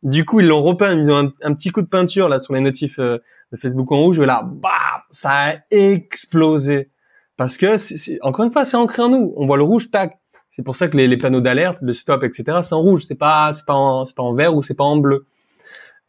Du 0.03 0.25
coup, 0.25 0.41
ils 0.41 0.49
l'ont 0.49 0.63
repeint, 0.63 0.95
ils 0.95 1.11
ont 1.11 1.33
un, 1.43 1.55
petit 1.55 1.71
coup 1.71 1.83
de 1.83 1.87
peinture 1.87 2.29
là 2.29 2.39
sur 2.39 2.55
les 2.55 2.61
notifs 2.61 2.99
euh, 2.99 3.19
de 3.53 3.57
Facebook 3.57 3.93
en 3.93 3.99
rouge, 3.99 4.19
et 4.19 4.27
là, 4.27 4.43
bam, 4.43 4.71
ça 5.11 5.31
a 5.31 5.55
explosé. 5.71 6.91
Parce 7.37 7.59
que, 7.59 7.77
encore 8.25 8.47
une 8.47 8.51
fois, 8.51 8.65
c'est 8.65 8.79
ancré 8.79 9.03
en 9.03 9.11
nous. 9.11 9.35
On 9.37 9.47
voit 9.47 9.59
le 9.59 9.63
rouge, 9.63 9.91
tac. 9.91 10.19
C'est 10.49 10.63
pour 10.63 10.75
ça 10.75 10.89
que 10.89 10.97
les, 10.97 11.19
panneaux 11.19 11.43
d'alerte, 11.43 11.79
le 11.83 11.93
stop, 11.93 12.25
etc., 12.25 12.61
c'est 12.63 12.75
en 12.75 12.81
rouge. 12.81 13.05
C'est 13.07 13.15
pas, 13.15 13.53
c'est 13.53 13.67
pas 13.67 13.75
en, 13.75 14.07
c'est 14.07 14.17
pas 14.17 14.23
en 14.23 14.33
vert 14.33 14.55
ou 14.55 14.63
c'est 14.63 14.75
pas 14.75 14.85
en 14.85 14.97
bleu. 14.97 15.27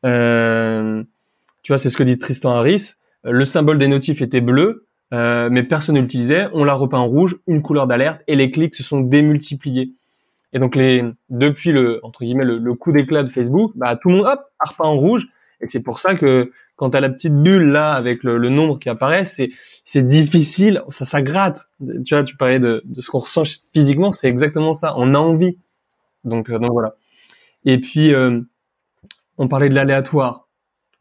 Euh, 0.05 1.03
tu 1.63 1.73
vois, 1.73 1.77
c'est 1.77 1.89
ce 1.89 1.97
que 1.97 2.03
dit 2.03 2.17
Tristan 2.17 2.51
Harris. 2.51 2.93
Le 3.23 3.43
symbole 3.43 3.77
des 3.77 3.89
notifs 3.89 4.21
était 4.21 4.39
bleu, 4.39 4.86
euh, 5.13 5.49
mais 5.51 5.63
personne 5.63 5.95
ne 5.95 6.01
l'utilisait. 6.01 6.47
On 6.53 6.63
l'a 6.63 6.73
repeint 6.73 6.99
en 6.99 7.07
rouge, 7.07 7.37
une 7.47 7.61
couleur 7.61 7.87
d'alerte, 7.87 8.21
et 8.27 8.35
les 8.35 8.51
clics 8.51 8.75
se 8.75 8.83
sont 8.83 9.01
démultipliés. 9.01 9.93
Et 10.53 10.59
donc 10.59 10.75
les 10.75 11.03
depuis 11.29 11.71
le 11.71 11.99
entre 12.03 12.23
guillemets 12.23 12.45
le, 12.45 12.73
coup 12.73 12.91
d'éclat 12.91 13.23
de 13.23 13.29
Facebook, 13.29 13.73
bah 13.75 13.95
tout 13.95 14.09
le 14.09 14.15
monde 14.15 14.25
hop 14.25 14.39
a 14.59 14.69
repeint 14.69 14.85
en 14.85 14.97
rouge. 14.97 15.27
Et 15.61 15.67
c'est 15.67 15.81
pour 15.81 15.99
ça 15.99 16.15
que 16.15 16.51
quand 16.75 16.91
t'as 16.91 16.99
la 16.99 17.09
petite 17.09 17.33
bulle 17.33 17.71
là 17.71 17.93
avec 17.93 18.23
le, 18.23 18.49
nombre 18.49 18.79
qui 18.79 18.89
apparaît, 18.89 19.25
c'est 19.25 19.49
c'est 19.83 20.05
difficile, 20.05 20.83
ça 20.89 21.05
ça 21.05 21.21
gratte. 21.21 21.69
Tu 22.05 22.15
vois, 22.15 22.23
tu 22.23 22.37
parlais 22.37 22.59
de, 22.59 22.81
de 22.85 23.01
ce 23.01 23.09
qu'on 23.09 23.19
ressent 23.19 23.43
physiquement, 23.73 24.11
c'est 24.11 24.27
exactement 24.27 24.73
ça. 24.73 24.93
On 24.97 25.13
a 25.15 25.19
envie. 25.19 25.57
Donc 26.23 26.49
euh, 26.49 26.59
donc 26.59 26.71
voilà. 26.71 26.95
Et 27.65 27.79
puis 27.79 28.13
euh, 28.13 28.41
on 29.37 29.47
parlait 29.47 29.69
de 29.69 29.75
l'aléatoire. 29.75 30.46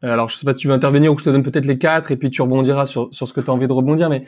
Alors 0.06 0.28
je 0.28 0.36
sais 0.36 0.44
pas 0.44 0.52
si 0.52 0.58
tu 0.60 0.68
veux 0.68 0.74
intervenir 0.74 1.12
ou 1.12 1.14
que 1.14 1.20
je 1.20 1.26
te 1.26 1.30
donne 1.30 1.42
peut-être 1.42 1.66
les 1.66 1.78
quatre 1.78 2.10
et 2.10 2.16
puis 2.16 2.30
tu 2.30 2.42
rebondiras 2.42 2.86
sur 2.86 3.08
sur 3.12 3.26
ce 3.26 3.32
que 3.32 3.40
tu 3.40 3.50
as 3.50 3.52
envie 3.52 3.66
de 3.66 3.72
rebondir, 3.72 4.08
mais 4.08 4.22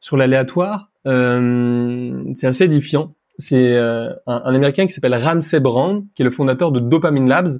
sur 0.00 0.16
l'aléatoire, 0.16 0.90
euh, 1.06 2.22
c'est 2.34 2.46
assez 2.46 2.64
édifiant 2.64 3.14
c'est 3.38 3.74
euh, 3.74 4.12
un, 4.26 4.54
américain 4.54 4.86
qui 4.86 4.92
s'appelle 4.92 5.14
Ramsey 5.14 5.60
Brown, 5.60 6.06
qui 6.14 6.22
est 6.22 6.24
le 6.24 6.30
fondateur 6.30 6.72
de 6.72 6.80
Dopamine 6.80 7.28
Labs, 7.28 7.50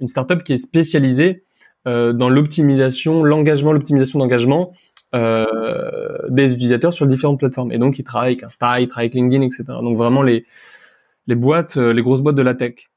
une 0.00 0.06
startup 0.06 0.42
qui 0.42 0.54
est 0.54 0.58
spécialisée 0.58 1.44
euh, 1.86 2.12
dans 2.12 2.28
l'optimisation, 2.28 3.22
l'engagement, 3.22 3.72
l'optimisation 3.72 4.18
d'engagement 4.18 4.72
euh, 5.14 5.46
des 6.28 6.54
utilisateurs 6.54 6.92
sur 6.92 7.06
différentes 7.06 7.38
plateformes. 7.38 7.72
Et 7.72 7.78
donc, 7.78 7.98
il 7.98 8.04
travaille 8.04 8.32
avec 8.32 8.44
Insta, 8.44 8.80
il 8.80 8.88
travaille 8.88 9.06
avec 9.06 9.14
LinkedIn, 9.14 9.42
etc. 9.42 9.64
Donc 9.82 9.96
vraiment 9.96 10.22
les 10.22 10.46
les 11.26 11.34
boîtes, 11.36 11.76
les 11.76 12.02
grosses 12.02 12.22
boîtes 12.22 12.34
de 12.34 12.42
la 12.42 12.54
tech. 12.54 12.89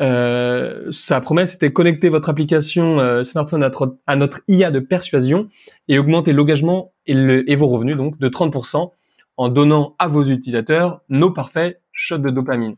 Sa 0.00 1.20
promesse 1.20 1.54
était 1.54 1.72
connecter 1.72 2.08
votre 2.08 2.28
application 2.28 3.24
smartphone 3.24 3.64
à, 3.64 3.70
à, 4.06 4.16
notre 4.16 4.40
IA 4.48 4.70
de 4.70 4.78
persuasion 4.78 5.48
et 5.88 5.98
augmenter 5.98 6.32
l'engagement 6.32 6.92
et, 7.06 7.14
et, 7.14 7.56
vos 7.56 7.66
revenus 7.66 7.96
donc 7.96 8.18
de 8.18 8.28
30% 8.28 8.92
en 9.38 9.48
donnant 9.48 9.94
à 9.98 10.08
vos 10.08 10.24
utilisateurs 10.24 11.00
nos 11.08 11.30
parfaits 11.30 11.80
shots 11.92 12.18
de 12.18 12.30
dopamine. 12.30 12.76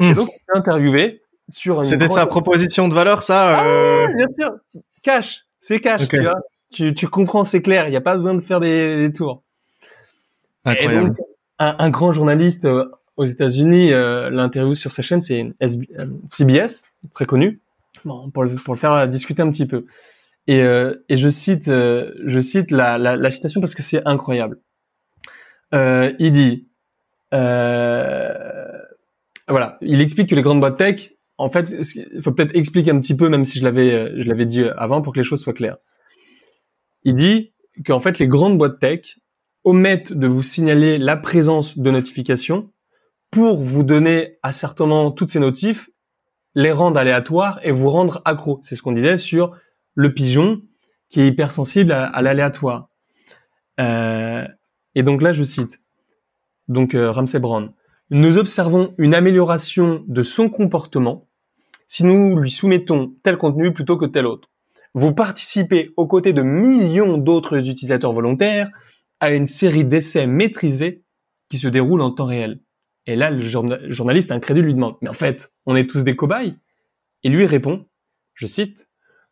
Et 0.00 0.12
hmm. 0.12 0.14
donc, 0.14 0.28
on 0.54 0.58
interviewé 0.58 1.22
sur 1.48 1.84
C'était 1.84 2.08
sa 2.08 2.26
proposition 2.26 2.88
de 2.88 2.94
valeur, 2.94 3.22
ça 3.22 3.58
ah, 3.58 3.66
euh... 3.66 4.06
bien 4.16 4.26
sûr. 4.38 4.52
Cash, 5.02 5.44
c'est 5.58 5.80
cash, 5.80 6.08
tu 6.08 6.22
vois. 6.22 6.40
Tu, 6.72 6.94
tu 6.94 7.06
comprends, 7.06 7.44
c'est 7.44 7.60
clair. 7.60 7.86
Il 7.86 7.90
n'y 7.90 7.96
a 7.96 8.00
pas 8.00 8.16
besoin 8.16 8.34
de 8.34 8.40
faire 8.40 8.58
des, 8.58 8.96
des 8.96 9.12
tours. 9.12 9.42
Incroyable. 10.64 11.06
Et 11.06 11.08
donc, 11.08 11.16
un, 11.58 11.76
un, 11.78 11.90
grand 11.90 12.12
journaliste 12.12 12.64
euh, 12.64 12.90
aux 13.22 13.26
États-Unis, 13.26 13.92
euh, 13.92 14.30
l'interview 14.30 14.74
sur 14.74 14.90
sa 14.90 15.02
chaîne, 15.02 15.20
c'est 15.20 15.46
CBS, 16.28 16.84
euh, 17.04 17.08
très 17.14 17.26
connu, 17.26 17.60
bon, 18.04 18.30
pour, 18.30 18.44
le, 18.44 18.50
faire 18.76 19.08
discuter 19.08 19.42
un 19.42 19.50
petit 19.50 19.66
peu. 19.66 19.86
Et, 20.46 20.60
euh, 20.62 20.94
je 21.08 21.28
cite, 21.28 21.66
je 21.66 22.40
cite 22.40 22.70
la, 22.70 23.30
citation 23.30 23.60
parce 23.60 23.74
que 23.74 23.82
c'est 23.82 24.06
incroyable 24.06 24.58
euh, 25.74 26.12
il 26.18 26.32
dit, 26.32 26.68
euh, 27.32 28.32
voilà, 29.48 29.78
il 29.80 30.00
explique 30.00 30.28
que 30.28 30.34
les 30.34 30.42
grandes 30.42 30.60
boîtes 30.60 30.76
tech, 30.76 31.12
en 31.38 31.48
fait, 31.50 31.74
il 32.14 32.22
faut 32.22 32.32
peut-être 32.32 32.54
expliquer 32.54 32.90
un 32.90 33.00
petit 33.00 33.16
peu, 33.16 33.28
même 33.28 33.44
si 33.44 33.58
je 33.58 33.64
l'avais, 33.64 33.92
euh, 33.92 34.14
je 34.22 34.28
l'avais 34.28 34.46
dit 34.46 34.64
avant, 34.76 35.02
pour 35.02 35.12
que 35.12 35.18
les 35.18 35.24
choses 35.24 35.40
soient 35.40 35.54
claires. 35.54 35.78
Il 37.04 37.14
dit 37.14 37.52
qu'en 37.86 38.00
fait, 38.00 38.18
les 38.18 38.28
grandes 38.28 38.58
boîtes 38.58 38.78
tech 38.78 39.18
omettent 39.64 40.12
de 40.12 40.26
vous 40.26 40.42
signaler 40.42 40.98
la 40.98 41.16
présence 41.16 41.78
de 41.78 41.90
notifications 41.90 42.70
pour 43.32 43.62
vous 43.62 43.82
donner 43.82 44.38
à 44.42 44.52
certains 44.52 44.86
moments 44.86 45.10
toutes 45.10 45.30
ces 45.30 45.40
notifs, 45.40 45.88
les 46.54 46.70
rendre 46.70 47.00
aléatoires 47.00 47.58
et 47.62 47.72
vous 47.72 47.88
rendre 47.88 48.20
accro. 48.26 48.60
C'est 48.62 48.76
ce 48.76 48.82
qu'on 48.82 48.92
disait 48.92 49.16
sur 49.16 49.56
le 49.94 50.12
pigeon 50.12 50.60
qui 51.08 51.22
est 51.22 51.28
hypersensible 51.28 51.92
à, 51.92 52.22
l'aléatoire. 52.22 52.90
Euh, 53.80 54.46
et 54.94 55.02
donc 55.02 55.22
là, 55.22 55.32
je 55.32 55.42
cite 55.44 55.80
donc 56.68 56.94
euh, 56.94 57.10
Ramsey 57.10 57.40
Brown. 57.40 57.72
Nous 58.10 58.36
observons 58.36 58.94
une 58.98 59.14
amélioration 59.14 60.04
de 60.06 60.22
son 60.22 60.50
comportement 60.50 61.26
si 61.86 62.04
nous 62.04 62.38
lui 62.38 62.50
soumettons 62.50 63.14
tel 63.22 63.38
contenu 63.38 63.72
plutôt 63.72 63.96
que 63.96 64.06
tel 64.06 64.26
autre. 64.26 64.50
Vous 64.92 65.14
participez 65.14 65.94
aux 65.96 66.06
côtés 66.06 66.34
de 66.34 66.42
millions 66.42 67.16
d'autres 67.16 67.66
utilisateurs 67.66 68.12
volontaires 68.12 68.68
à 69.20 69.32
une 69.32 69.46
série 69.46 69.86
d'essais 69.86 70.26
maîtrisés 70.26 71.02
qui 71.48 71.56
se 71.56 71.68
déroulent 71.68 72.02
en 72.02 72.10
temps 72.10 72.26
réel. 72.26 72.60
Et 73.06 73.16
là, 73.16 73.30
le 73.30 73.40
journaliste 73.40 74.30
incrédule 74.30 74.66
lui 74.66 74.74
demande, 74.74 74.96
mais 75.02 75.08
en 75.08 75.14
fait, 75.14 75.52
on 75.66 75.74
est 75.74 75.88
tous 75.88 76.04
des 76.04 76.14
cobayes? 76.14 76.54
Et 77.24 77.28
lui 77.28 77.46
répond, 77.46 77.86
je 78.34 78.46
cite, 78.46 78.88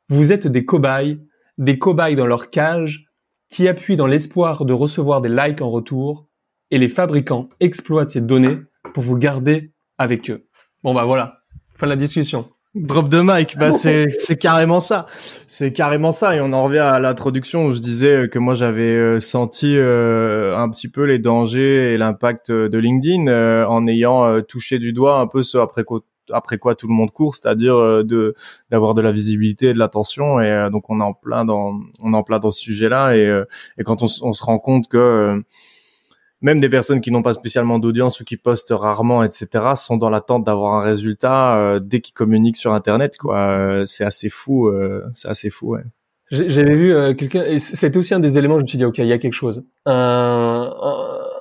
Vous 0.08 0.32
êtes 0.32 0.46
des 0.46 0.64
cobayes, 0.64 1.20
des 1.58 1.78
cobayes 1.78 2.16
dans 2.16 2.26
leur 2.26 2.50
cage, 2.50 3.06
qui 3.48 3.68
appuient 3.68 3.96
dans 3.96 4.06
l'espoir 4.06 4.64
de 4.64 4.72
recevoir 4.72 5.20
des 5.20 5.28
likes 5.28 5.60
en 5.60 5.70
retour, 5.70 6.28
et 6.70 6.78
les 6.78 6.88
fabricants 6.88 7.48
exploitent 7.58 8.08
ces 8.08 8.20
données 8.20 8.58
pour 8.94 9.02
vous 9.02 9.16
garder 9.16 9.72
avec 9.98 10.30
eux. 10.30 10.46
Bon 10.82 10.94
bah 10.94 11.04
voilà, 11.04 11.42
fin 11.76 11.86
de 11.86 11.90
la 11.90 11.96
discussion. 11.96 12.50
Drop 12.74 13.08
de 13.08 13.20
mic, 13.20 13.58
bah 13.58 13.72
c'est 13.72 14.10
c'est 14.10 14.36
carrément 14.36 14.80
ça, 14.80 15.06
c'est 15.48 15.72
carrément 15.72 16.12
ça 16.12 16.36
et 16.36 16.40
on 16.40 16.52
en 16.52 16.64
revient 16.64 16.78
à 16.78 17.00
l'introduction 17.00 17.66
où 17.66 17.72
je 17.72 17.80
disais 17.80 18.28
que 18.28 18.38
moi 18.38 18.54
j'avais 18.54 18.94
euh, 18.94 19.18
senti 19.18 19.76
euh, 19.76 20.56
un 20.56 20.68
petit 20.70 20.88
peu 20.88 21.02
les 21.02 21.18
dangers 21.18 21.92
et 21.92 21.98
l'impact 21.98 22.52
de 22.52 22.78
LinkedIn 22.78 23.26
euh, 23.26 23.66
en 23.66 23.88
ayant 23.88 24.40
touché 24.42 24.78
du 24.78 24.92
doigt 24.92 25.18
un 25.18 25.26
peu 25.26 25.42
ce 25.42 25.58
après 25.58 25.82
quoi 25.82 26.00
après 26.32 26.58
quoi 26.58 26.74
tout 26.74 26.88
le 26.88 26.94
monde 26.94 27.10
court, 27.10 27.34
c'est-à-dire 27.34 27.76
euh, 27.76 28.02
de 28.02 28.34
d'avoir 28.70 28.94
de 28.94 29.02
la 29.02 29.12
visibilité 29.12 29.66
et 29.66 29.74
de 29.74 29.78
l'attention. 29.78 30.40
Et 30.40 30.50
euh, 30.50 30.70
donc 30.70 30.90
on 30.90 31.00
est 31.00 31.04
en 31.04 31.12
plein 31.14 31.44
dans 31.44 31.80
on 32.02 32.12
est 32.12 32.16
en 32.16 32.22
plein 32.22 32.38
dans 32.38 32.50
ce 32.50 32.60
sujet-là. 32.60 33.16
Et, 33.16 33.26
euh, 33.26 33.44
et 33.78 33.84
quand 33.84 34.02
on, 34.02 34.06
on, 34.22 34.32
se 34.32 34.44
rend 34.44 34.58
compte 34.58 34.88
que 34.88 35.42
même 36.40 36.60
des 36.60 36.68
personnes 36.68 37.00
qui 37.00 37.10
n'ont 37.10 37.22
pas 37.22 37.32
spécialement 37.32 37.78
d'audience 37.78 38.20
ou 38.20 38.24
qui 38.24 38.36
postent 38.36 38.72
rarement, 38.72 39.22
etc., 39.22 39.48
sont 39.76 39.96
dans 39.96 40.10
l'attente 40.10 40.44
d'avoir 40.44 40.74
un 40.74 40.82
résultat 40.82 41.78
dès 41.80 42.00
qu'ils 42.00 42.14
communiquent 42.14 42.56
sur 42.56 42.72
Internet. 42.72 43.16
Quoi, 43.18 43.84
c'est 43.86 44.04
assez 44.04 44.30
fou. 44.30 44.72
c'est 45.14 45.28
assez 45.28 45.50
fou. 45.50 45.74
Ouais. 45.74 45.82
J'avais 46.30 46.76
vu 46.76 47.16
quelqu'un, 47.16 47.44
et 47.44 47.96
aussi 47.96 48.14
un 48.14 48.20
des 48.20 48.38
éléments. 48.38 48.56
Je 48.56 48.62
me 48.62 48.66
suis 48.66 48.78
dit, 48.78 48.84
ok, 48.84 48.98
il 48.98 49.06
y 49.06 49.12
a 49.12 49.18
quelque 49.18 49.34
chose. 49.34 49.64
un 49.84 50.72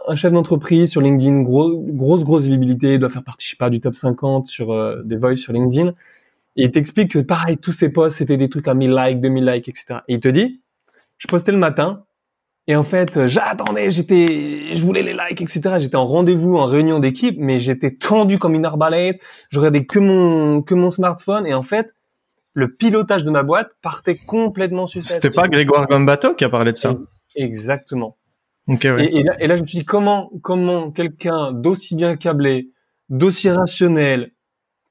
un 0.10 0.16
chef 0.16 0.32
d'entreprise 0.32 0.89
sur 0.89 1.02
LinkedIn, 1.02 1.43
gros, 1.43 1.80
grosse 1.80 2.24
grosse 2.24 2.43
visibilité, 2.43 2.97
doit 2.97 3.10
faire 3.10 3.24
partie, 3.24 3.45
je 3.45 3.52
sais 3.52 3.58
pas, 3.58 3.70
du 3.70 3.80
top 3.80 3.95
50 3.95 4.50
sur 4.50 4.72
euh, 4.72 5.02
des 5.04 5.18
voices 5.18 5.39
sur 5.39 5.54
LinkedIn. 5.54 5.93
Il 6.56 6.72
t'explique 6.72 7.12
que 7.12 7.20
pareil, 7.20 7.58
tous 7.58 7.72
ses 7.72 7.89
posts 7.89 8.18
c'était 8.18 8.36
des 8.36 8.50
trucs 8.50 8.68
à 8.68 8.74
1000 8.74 8.91
likes, 8.91 9.22
2000 9.22 9.45
likes, 9.45 9.70
etc. 9.70 10.00
Et 10.08 10.16
il 10.16 10.20
te 10.20 10.28
dit, 10.28 10.62
je 11.20 11.28
postais 11.28 11.52
le 11.52 11.60
matin 11.60 12.06
et 12.70 12.76
en 12.76 12.84
fait, 12.84 13.28
j'attendais, 13.28 13.89
j'étais, 13.89 14.74
je 14.74 14.86
voulais 14.86 15.03
les 15.03 15.13
likes, 15.13 15.41
etc. 15.41 15.76
J'étais 15.80 15.97
en 15.97 16.05
rendez-vous, 16.05 16.55
en 16.55 16.65
réunion 16.65 16.99
d'équipe, 16.99 17.36
mais 17.38 17.59
j'étais 17.59 17.91
tendu 17.91 18.39
comme 18.39 18.53
une 18.53 18.63
arbalète. 18.63 19.22
Je 19.49 19.59
regardais 19.59 19.86
que 19.86 19.99
mon 19.99 20.61
que 20.61 20.74
mon 20.74 20.89
smartphone 20.89 21.45
et 21.45 21.53
en 21.53 21.63
fait, 21.63 21.93
le 22.53 22.74
pilotage 22.74 23.24
de 23.24 23.32
ma 23.32 23.43
boîte 23.43 23.72
partait 23.82 24.15
complètement 24.15 24.88
sur 24.88 25.05
C'était 25.05 25.30
pas 25.30 25.49
Grégoire 25.49 25.88
Gambato 25.88 26.34
qui 26.36 26.45
a 26.45 26.49
parlé 26.49 26.72
de 26.72 26.78
ça. 26.78 26.95
Exactement 27.36 28.20
et, 28.78 29.47
là, 29.47 29.55
je 29.55 29.61
me 29.61 29.67
suis 29.67 29.80
dit 29.80 29.86
comment 29.86 30.32
comment 30.41 30.91
quelqu'un 30.91 31.51
d'aussi 31.51 31.95
bien 31.95 32.15
câblé, 32.15 32.72
d'aussi 33.09 33.49
rationnel, 33.49 34.32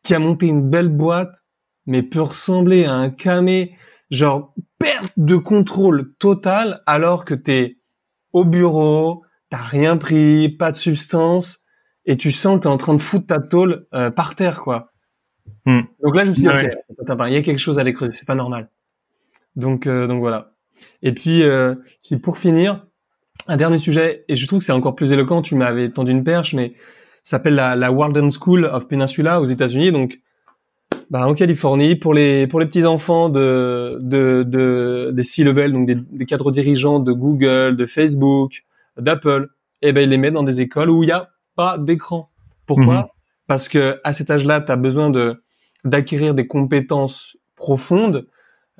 qui 0.02 0.14
a 0.14 0.18
monté 0.18 0.46
une 0.46 0.68
belle 0.68 0.88
boîte, 0.88 1.44
mais 1.86 2.02
peut 2.02 2.22
ressembler 2.22 2.84
à 2.84 2.94
un 2.94 3.10
camé 3.10 3.76
genre 4.10 4.54
perte 4.78 5.12
de 5.16 5.36
contrôle 5.36 6.14
total 6.18 6.82
alors 6.86 7.24
que 7.24 7.34
t'es 7.34 7.78
au 8.32 8.44
bureau, 8.44 9.22
t'as 9.50 9.62
rien 9.62 9.96
pris, 9.96 10.48
pas 10.48 10.70
de 10.70 10.76
substance, 10.76 11.60
et 12.04 12.16
tu 12.16 12.32
sens 12.32 12.56
que 12.56 12.62
t'es 12.62 12.68
en 12.68 12.76
train 12.76 12.94
de 12.94 13.00
foutre 13.00 13.26
ta 13.26 13.38
tôle 13.38 13.86
euh, 13.94 14.10
par 14.10 14.34
terre, 14.34 14.60
quoi. 14.60 14.92
Hmm. 15.66 15.80
Donc 16.02 16.14
là, 16.14 16.24
je 16.24 16.30
me 16.30 16.34
suis 16.34 16.44
dit, 16.44 16.48
ok, 16.48 16.70
il 17.26 17.32
y 17.32 17.36
a 17.36 17.42
quelque 17.42 17.58
chose 17.58 17.78
à 17.78 17.82
aller 17.82 17.92
creuser, 17.92 18.12
c'est 18.12 18.26
pas 18.26 18.34
normal. 18.34 18.70
Donc, 19.56 19.86
euh, 19.86 20.06
donc 20.06 20.20
voilà. 20.20 20.52
Et 21.02 21.12
puis, 21.12 21.42
euh, 21.42 21.74
puis 22.04 22.16
pour 22.16 22.38
finir, 22.38 22.86
un 23.46 23.56
dernier 23.56 23.78
sujet, 23.78 24.24
et 24.28 24.34
je 24.34 24.46
trouve 24.46 24.60
que 24.60 24.64
c'est 24.64 24.72
encore 24.72 24.94
plus 24.94 25.12
éloquent, 25.12 25.42
tu 25.42 25.54
m'avais 25.54 25.90
tendu 25.90 26.12
une 26.12 26.24
perche, 26.24 26.54
mais 26.54 26.74
ça 27.24 27.36
s'appelle 27.36 27.54
la, 27.54 27.76
la 27.76 27.90
Walden 27.92 28.30
School 28.30 28.66
of 28.66 28.88
Peninsula 28.88 29.40
aux 29.40 29.46
États-Unis, 29.46 29.92
donc 29.92 30.20
bah, 31.10 31.26
en 31.26 31.34
Californie, 31.34 31.96
pour 31.96 32.12
les 32.12 32.46
pour 32.46 32.60
les 32.60 32.66
petits 32.66 32.84
enfants 32.84 33.28
de 33.28 33.98
de, 34.00 34.44
de 34.46 35.10
des 35.12 35.22
C-level, 35.22 35.72
donc 35.72 35.86
des, 35.86 35.94
des, 35.94 36.26
cadres 36.26 36.50
dirigeants 36.50 37.00
de 37.00 37.12
Google, 37.12 37.76
de 37.76 37.86
Facebook, 37.86 38.64
d'Apple, 38.98 39.48
et 39.80 39.88
eh 39.88 39.92
ben 39.92 40.02
ils 40.02 40.10
les 40.10 40.18
mettent 40.18 40.34
dans 40.34 40.42
des 40.42 40.60
écoles 40.60 40.90
où 40.90 41.02
il 41.02 41.08
y 41.08 41.12
a 41.12 41.30
pas 41.56 41.78
d'écran. 41.78 42.30
Pourquoi 42.66 42.94
mhm. 42.94 43.06
Parce 43.46 43.68
que 43.68 43.98
à 44.04 44.12
cet 44.12 44.30
âge-là, 44.30 44.60
tu 44.60 44.70
as 44.70 44.76
besoin 44.76 45.10
de 45.10 45.42
d'acquérir 45.84 46.34
des 46.34 46.46
compétences 46.46 47.38
profondes, 47.56 48.26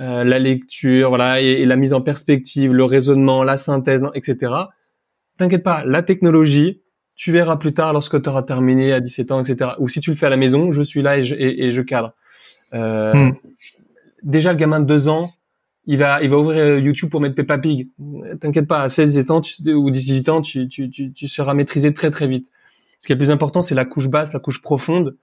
euh, 0.01 0.25
la 0.25 0.39
lecture, 0.39 1.09
voilà, 1.09 1.41
et, 1.41 1.65
la 1.65 1.77
mise 1.77 1.95
en 1.95 2.01
perspective, 2.01 2.73
le 2.73 2.85
raisonnement, 2.85 3.43
la 3.43 3.57
synthèse, 3.57 4.05
etc. 4.15 4.53
T'inquiète 5.39 5.63
pas, 5.63 5.83
la 5.85 6.03
technologie, 6.03 6.83
tu 7.19 7.33
verras 7.33 7.57
plus 7.57 7.75
tard 7.75 7.93
lorsque 7.93 8.23
tu 8.23 8.29
auras 8.29 8.45
terminé 8.45 8.93
à 8.93 9.01
17 9.01 9.33
ans, 9.33 9.43
etc. 9.43 9.73
Ou 9.81 9.89
si 9.89 9.99
tu 9.99 10.11
le 10.11 10.17
fais 10.17 10.27
à 10.27 10.31
la 10.31 10.37
maison, 10.37 10.71
je 10.71 10.81
suis 10.81 11.03
là 11.03 11.19
et 11.19 11.25
je, 11.25 11.35
et, 11.35 11.73
je 11.73 11.83
cadre. 11.83 12.15
Euh, 12.75 13.13
hmm. 13.13 13.35
Déjà, 14.23 14.53
le 14.53 14.57
gamin 14.57 14.79
de 14.79 14.87
2 14.87 15.09
ans, 15.09 15.33
il 15.87 15.99
va, 15.99 16.23
il 16.23 16.31
va 16.31 16.39
ouvrir 16.39 16.63
euh, 16.63 16.79
YouTube 16.79 17.11
pour 17.11 17.21
mettre 17.21 17.35
Peppa 17.35 17.59
Pig. 17.59 17.89
T'inquiète 18.41 18.69
pas, 18.69 18.83
à 18.83 18.89
16 18.89 19.15
17 19.15 19.31
ans 19.33 19.43
ou 19.67 19.91
18 19.91 20.29
ans, 20.29 20.43
tu, 20.43 20.69
tu, 20.69 20.91
tu, 20.91 21.13
tu 21.13 21.27
seras 21.27 21.55
maîtrisé 21.55 21.93
très 21.93 22.13
très 22.13 22.29
vite. 22.29 22.53
Ce 23.01 23.07
qui 23.09 23.13
est 23.13 23.17
le 23.17 23.19
plus 23.19 23.33
important, 23.33 23.63
c'est 23.63 23.75
la 23.75 23.85
couche 23.85 24.07
basse, 24.07 24.33
la 24.33 24.39
couche 24.39 24.63
profonde, 24.63 25.17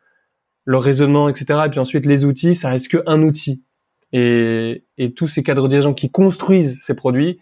le 0.65 0.77
raisonnement, 0.77 1.29
etc. 1.29 1.61
Et 1.65 1.69
puis 1.69 1.79
ensuite, 1.79 2.05
les 2.05 2.25
outils, 2.25 2.55
ça 2.55 2.71
reste 2.71 2.89
qu'un 2.89 3.21
outil. 3.21 3.63
Et, 4.11 4.83
et 4.97 5.13
tous 5.13 5.29
ces 5.29 5.43
cadres 5.43 5.69
dirigeants 5.69 5.93
qui 5.93 6.11
construisent 6.11 6.81
ces 6.81 6.93
produits, 6.93 7.39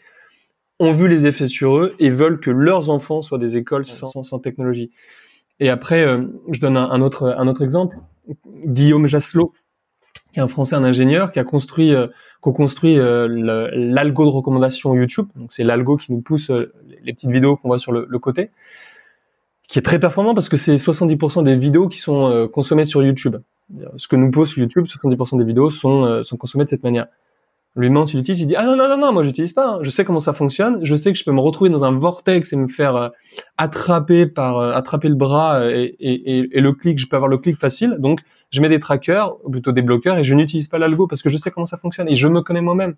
ont 0.80 0.92
vu 0.92 1.08
les 1.08 1.26
effets 1.26 1.48
sur 1.48 1.78
eux 1.78 1.96
et 2.00 2.10
veulent 2.10 2.40
que 2.40 2.52
leurs 2.52 2.90
enfants 2.90 3.22
soient 3.22 3.38
des 3.38 3.58
écoles 3.58 3.86
sans, 3.86 4.24
sans 4.24 4.40
technologie. 4.40 4.92
Et 5.60 5.70
après, 5.70 6.04
euh, 6.04 6.26
je 6.52 6.60
donne 6.60 6.78
un, 6.78 7.02
autre, 7.02 7.36
un 7.38 7.48
autre 7.48 7.62
exemple. 7.62 7.98
Guillaume 8.66 9.06
Jasselot, 9.06 9.54
qui 10.32 10.40
est 10.40 10.42
un 10.42 10.48
Français, 10.48 10.76
un 10.76 10.84
ingénieur, 10.84 11.32
qui 11.32 11.40
a 11.40 11.44
construit, 11.44 11.94
euh, 11.94 12.08
co-construit 12.42 12.98
euh, 12.98 13.28
l'algo 13.74 14.26
de 14.26 14.30
recommandation 14.30 14.96
YouTube. 14.96 15.28
Donc 15.36 15.54
c'est 15.54 15.64
l'algo 15.64 15.98
qui 15.98 16.12
nous 16.12 16.22
pousse 16.22 16.50
les 16.50 17.14
petites 17.14 17.30
vidéos 17.30 17.56
qu'on 17.56 17.68
voit 17.68 17.80
sur 17.80 17.92
le, 17.92 18.08
le, 18.10 18.20
côté, 18.20 18.50
qui 19.68 19.80
est 19.80 19.84
très 19.84 20.00
performant 20.00 20.34
parce 20.34 20.50
que 20.50 20.58
c'est 20.58 20.76
70% 20.76 21.44
des 21.44 21.56
vidéos 21.56 21.88
qui 21.88 22.00
sont 22.00 22.50
consommées 22.52 22.86
sur 22.86 23.04
YouTube. 23.04 23.38
Ce 23.98 24.08
que 24.08 24.16
nous 24.16 24.32
pose 24.32 24.56
YouTube, 24.58 24.86
70% 24.86 25.38
des 25.38 25.46
vidéos 25.46 25.70
sont, 25.70 26.24
sont 26.24 26.38
consommées 26.38 26.66
de 26.66 26.70
cette 26.70 26.84
manière 26.84 27.08
lui 27.76 27.90
demande 27.90 28.08
s'il 28.08 28.20
utilise, 28.20 28.42
il 28.42 28.48
dit 28.48 28.56
ah 28.56 28.66
non 28.66 28.76
non 28.76 28.88
non 28.88 28.98
non 28.98 29.12
moi 29.12 29.24
j'utilise 29.24 29.54
pas, 29.54 29.68
hein. 29.68 29.80
je 29.82 29.90
sais 29.90 30.06
comment 30.06 30.20
ça 30.20 30.34
fonctionne, 30.34 30.80
je 30.84 30.96
sais 30.96 31.12
que 31.12 31.18
je 31.18 31.24
peux 31.24 31.32
me 31.32 31.40
retrouver 31.40 31.72
dans 31.72 31.84
un 31.86 31.92
vortex 31.92 32.54
et 32.54 32.56
me 32.56 32.68
faire 32.68 32.96
euh, 32.96 33.10
attraper 33.58 34.28
par 34.28 34.60
euh, 34.60 34.74
attraper 34.74 35.10
le 35.10 35.16
bras 35.16 35.60
euh, 35.60 35.72
et, 35.72 35.96
et, 36.00 36.50
et, 36.52 36.62
le 36.62 36.74
clic, 36.74 37.00
je 37.00 37.08
peux 37.08 37.16
avoir 37.16 37.30
le 37.30 37.40
clic 37.40 37.56
facile, 37.56 37.96
donc 37.98 38.20
je 38.52 38.62
mets 38.62 38.70
des 38.70 38.80
trackers 38.80 39.44
ou 39.44 39.50
plutôt 39.50 39.72
des 39.72 39.82
bloqueurs 39.82 40.20
et 40.20 40.24
je 40.24 40.36
n'utilise 40.36 40.68
pas 40.68 40.78
l'algo 40.78 41.08
parce 41.08 41.24
que 41.24 41.30
je 41.30 41.38
sais 41.38 41.50
comment 41.50 41.66
ça 41.66 41.78
fonctionne 41.78 42.08
et 42.08 42.16
je 42.16 42.28
me 42.28 42.42
connais 42.42 42.62
moi-même. 42.62 42.96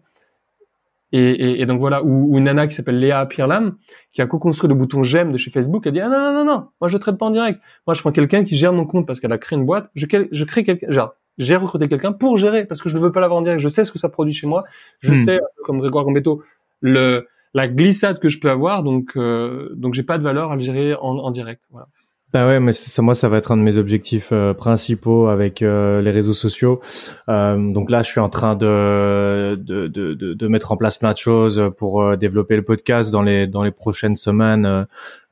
Et, 1.11 1.61
et, 1.61 1.65
donc 1.65 1.79
voilà, 1.79 2.03
ou, 2.03 2.37
une 2.37 2.43
nana 2.43 2.67
qui 2.67 2.75
s'appelle 2.75 2.99
Léa 2.99 3.25
Pirlam, 3.27 3.77
qui 4.11 4.21
a 4.21 4.27
co-construit 4.27 4.67
le 4.67 4.75
bouton 4.75 5.03
j'aime 5.03 5.31
de 5.31 5.37
chez 5.37 5.49
Facebook, 5.49 5.83
elle 5.85 5.93
dit 5.93 6.01
ah 6.01 6.09
non 6.09 6.19
non 6.19 6.33
non 6.33 6.43
non, 6.43 6.67
moi 6.81 6.89
je 6.89 6.97
traite 6.97 7.17
pas 7.17 7.27
en 7.27 7.31
direct, 7.31 7.61
moi 7.87 7.93
je 7.93 8.01
prends 8.01 8.11
quelqu'un 8.11 8.43
qui 8.43 8.57
gère 8.57 8.73
mon 8.73 8.85
compte 8.85 9.07
parce 9.07 9.21
qu'elle 9.21 9.31
a 9.31 9.37
créé 9.37 9.57
une 9.57 9.65
boîte, 9.65 9.89
je, 9.95 10.05
je 10.29 10.43
crée 10.43 10.65
quelqu'un, 10.65 10.87
genre 10.89 11.13
j'ai 11.37 11.55
recruté 11.55 11.87
quelqu'un 11.87 12.11
pour 12.11 12.37
gérer 12.37 12.65
parce 12.65 12.81
que 12.81 12.89
je 12.89 12.97
ne 12.97 13.03
veux 13.03 13.11
pas 13.11 13.19
l'avoir 13.19 13.39
en 13.39 13.43
direct. 13.43 13.61
Je 13.61 13.69
sais 13.69 13.85
ce 13.85 13.91
que 13.91 13.99
ça 13.99 14.09
produit 14.09 14.33
chez 14.33 14.47
moi. 14.47 14.63
Je 14.99 15.13
hmm. 15.13 15.25
sais, 15.25 15.39
comme 15.65 15.79
Grégoire 15.79 16.05
Gambetto, 16.05 16.41
le 16.81 17.27
la 17.53 17.69
glissade 17.69 18.19
que 18.19 18.29
je 18.29 18.39
peux 18.39 18.49
avoir. 18.49 18.83
Donc, 18.83 19.11
euh, 19.15 19.69
donc 19.75 19.93
j'ai 19.93 20.03
pas 20.03 20.17
de 20.17 20.23
valeur 20.23 20.51
à 20.51 20.55
le 20.55 20.61
gérer 20.61 20.93
en, 20.95 21.17
en 21.17 21.31
direct. 21.31 21.63
Voilà. 21.71 21.87
Bah 22.33 22.45
ouais, 22.45 22.59
mais 22.59 22.73
ça, 22.73 23.01
moi, 23.01 23.15
ça 23.15 23.29
va 23.29 23.37
être 23.37 23.53
un 23.53 23.57
de 23.57 23.61
mes 23.61 23.77
objectifs 23.77 24.29
euh, 24.33 24.53
principaux 24.53 25.27
avec 25.27 25.61
euh, 25.61 26.01
les 26.01 26.11
réseaux 26.11 26.33
sociaux. 26.33 26.81
Euh, 27.29 27.71
donc 27.71 27.89
là, 27.89 28.03
je 28.03 28.09
suis 28.09 28.19
en 28.19 28.27
train 28.27 28.55
de 28.55 29.55
de, 29.55 29.87
de, 29.87 30.13
de, 30.13 30.33
de 30.33 30.47
mettre 30.49 30.73
en 30.73 30.75
place 30.75 30.97
plein 30.97 31.13
de 31.13 31.17
choses 31.17 31.71
pour 31.77 32.01
euh, 32.01 32.17
développer 32.17 32.57
le 32.57 32.63
podcast 32.63 33.09
dans 33.09 33.21
les 33.21 33.47
dans 33.47 33.63
les 33.63 33.71
prochaines 33.71 34.17
semaines 34.17 34.85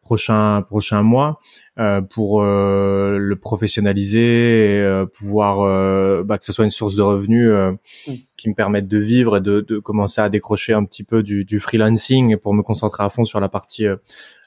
prochains 0.03 0.61
prochains 0.61 1.01
mois 1.01 1.39
euh, 1.79 2.01
pour 2.01 2.41
euh, 2.41 3.17
le 3.17 3.35
professionnaliser 3.35 4.75
et 4.75 4.81
euh, 4.81 5.05
pouvoir 5.05 6.23
bah, 6.23 6.37
que 6.37 6.45
ce 6.45 6.51
soit 6.51 6.65
une 6.65 6.71
source 6.71 6.95
de 6.95 7.01
revenus 7.01 7.51
mm. 7.51 8.13
qui 8.37 8.49
me 8.49 8.53
permette 8.53 8.87
de 8.87 8.97
vivre 8.97 9.37
et 9.37 9.41
de, 9.41 9.61
de, 9.61 9.79
commencer 9.79 10.21
à 10.21 10.29
décrocher 10.29 10.73
un 10.73 10.83
petit 10.85 11.03
peu 11.03 11.23
du, 11.23 11.45
du 11.45 11.59
freelancing 11.59 12.37
pour 12.37 12.53
me 12.53 12.61
concentrer 12.61 13.03
à 13.03 13.09
fond 13.09 13.25
sur 13.25 13.39
la 13.39 13.49
partie 13.49 13.85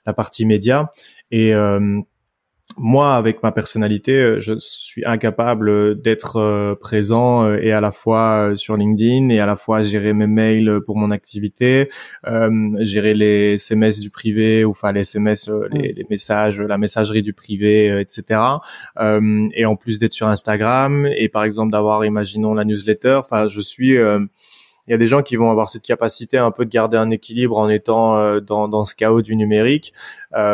la 0.06 0.12
partie 0.12 0.46
média 0.46 0.90
et 1.30 1.52
moi, 2.78 3.14
avec 3.14 3.42
ma 3.42 3.52
personnalité, 3.52 4.12
euh, 4.12 4.40
je 4.40 4.58
suis 4.58 5.04
incapable 5.06 6.00
d'être 6.00 6.36
euh, 6.36 6.74
présent 6.74 7.44
euh, 7.44 7.58
et 7.60 7.72
à 7.72 7.80
la 7.80 7.90
fois 7.90 8.52
sur 8.56 8.76
LinkedIn 8.76 9.30
et 9.30 9.40
à 9.40 9.46
la 9.46 9.56
fois 9.56 9.82
gérer 9.82 10.12
mes 10.12 10.26
mails 10.26 10.80
pour 10.84 10.96
mon 10.96 11.10
activité, 11.10 11.90
gérer 12.80 13.14
les 13.14 13.54
SMS 13.54 14.00
du 14.00 14.10
privé 14.10 14.64
ou 14.64 14.70
enfin 14.70 14.92
les 14.92 15.00
SMS, 15.00 15.50
les, 15.72 15.92
les, 15.92 16.06
messages, 16.10 16.60
la 16.60 16.78
messagerie 16.78 17.22
du 17.22 17.32
privé, 17.32 18.00
etc. 18.00 18.40
et 19.52 19.64
en 19.64 19.76
plus 19.76 19.98
d'être 19.98 20.12
sur 20.12 20.26
Instagram 20.26 21.06
et 21.16 21.28
par 21.28 21.44
exemple 21.44 21.72
d'avoir, 21.72 22.04
imaginons 22.04 22.54
la 22.54 22.64
newsletter. 22.64 23.20
Enfin, 23.24 23.48
je 23.48 23.60
suis 23.60 23.96
il 24.88 24.92
y 24.92 24.94
a 24.94 24.98
des 24.98 25.08
gens 25.08 25.22
qui 25.22 25.36
vont 25.36 25.50
avoir 25.50 25.70
cette 25.70 25.82
capacité 25.82 26.38
un 26.38 26.50
peu 26.50 26.64
de 26.64 26.70
garder 26.70 26.96
un 26.96 27.10
équilibre 27.10 27.56
en 27.56 27.68
étant 27.68 28.40
dans, 28.40 28.68
dans 28.68 28.84
ce 28.84 28.94
chaos 28.94 29.22
du 29.22 29.36
numérique. 29.36 29.92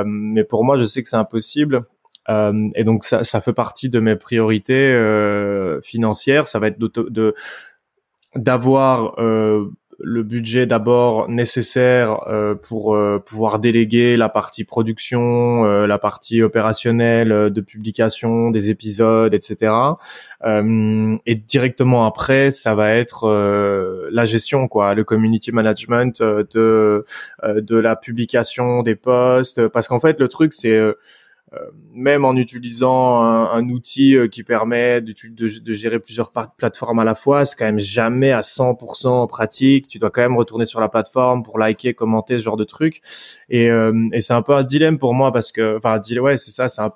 mais 0.05 0.45
pour 0.45 0.65
moi, 0.65 0.79
je 0.79 0.85
sais 0.85 1.03
que 1.03 1.09
c'est 1.09 1.17
impossible 1.17 1.87
euh, 2.29 2.69
et 2.75 2.85
donc 2.85 3.05
ça, 3.05 3.25
ça 3.25 3.41
fait 3.41 3.53
partie 3.53 3.89
de 3.89 4.01
mes 4.01 4.17
priorités 4.17 4.93
euh, 4.93 5.81
financières. 5.81 6.49
Ça 6.49 6.59
va 6.59 6.69
être 6.69 6.79
de 6.79 7.35
d'avoir 8.35 9.19
euh, 9.19 9.67
le 9.99 10.23
budget 10.23 10.67
d'abord 10.67 11.29
nécessaire 11.29 12.27
euh, 12.27 12.55
pour 12.55 12.97
euh, 12.97 13.19
pouvoir 13.19 13.59
déléguer 13.59 14.17
la 14.17 14.29
partie 14.29 14.65
production, 14.65 15.65
la 15.65 15.99
partie 15.99 16.43
opérationnelle 16.43 17.51
de 17.51 17.61
publication 17.61 18.51
des 18.51 18.71
épisodes, 18.71 19.35
etc. 19.35 19.73
et 20.45 21.35
directement 21.35 22.07
après, 22.07 22.51
ça 22.51 22.75
va 22.75 22.91
être 22.93 23.29
la 24.11 24.25
gestion, 24.25 24.67
quoi, 24.67 24.95
le 24.95 25.05
community 25.05 25.53
management 25.53 26.21
de 26.23 27.05
de 27.45 27.77
la 27.77 27.97
publication 27.97 28.83
des 28.83 28.97
posts, 28.97 29.69
parce 29.69 29.89
qu'en 29.89 30.01
fait 30.01 30.19
le 30.19 30.29
truc 30.29 30.53
c'est 30.53 30.81
même 31.95 32.25
en 32.25 32.35
utilisant 32.35 33.23
un, 33.23 33.69
outil 33.69 34.17
euh, 34.17 34.27
qui 34.27 34.43
permet 34.43 35.01
de, 35.01 35.15
de, 35.29 35.73
gérer 35.73 35.99
plusieurs 35.99 36.33
plateformes 36.57 36.99
à 36.99 37.05
la 37.05 37.15
fois, 37.15 37.45
c'est 37.45 37.57
quand 37.57 37.65
même 37.65 37.79
jamais 37.79 38.31
à 38.33 38.41
100% 38.41 39.29
pratique. 39.29 39.89
Tu 39.89 39.99
dois 39.99 40.11
quand 40.11 40.23
même 40.23 40.37
retourner 40.37 40.67
sur 40.67 40.81
la 40.81 40.89
plateforme 40.89 41.43
pour 41.43 41.59
liker, 41.59 41.95
commenter 41.95 42.39
ce 42.39 42.45
genre 42.45 42.57
de 42.57 42.65
trucs. 42.65 43.03
Et, 43.49 43.71
euh, 43.71 44.09
et 44.13 44.21
c'est 44.21 44.33
un 44.33 44.43
peu 44.43 44.55
un 44.55 44.63
dilemme 44.63 44.99
pour 44.99 45.15
moi 45.15 45.33
parce 45.33 45.53
que, 45.53 45.77
enfin, 45.77 46.01
ouais, 46.21 46.39
c'est 46.39 46.51
ça, 46.51 46.69
c'est 46.69 46.81
un 46.81 46.91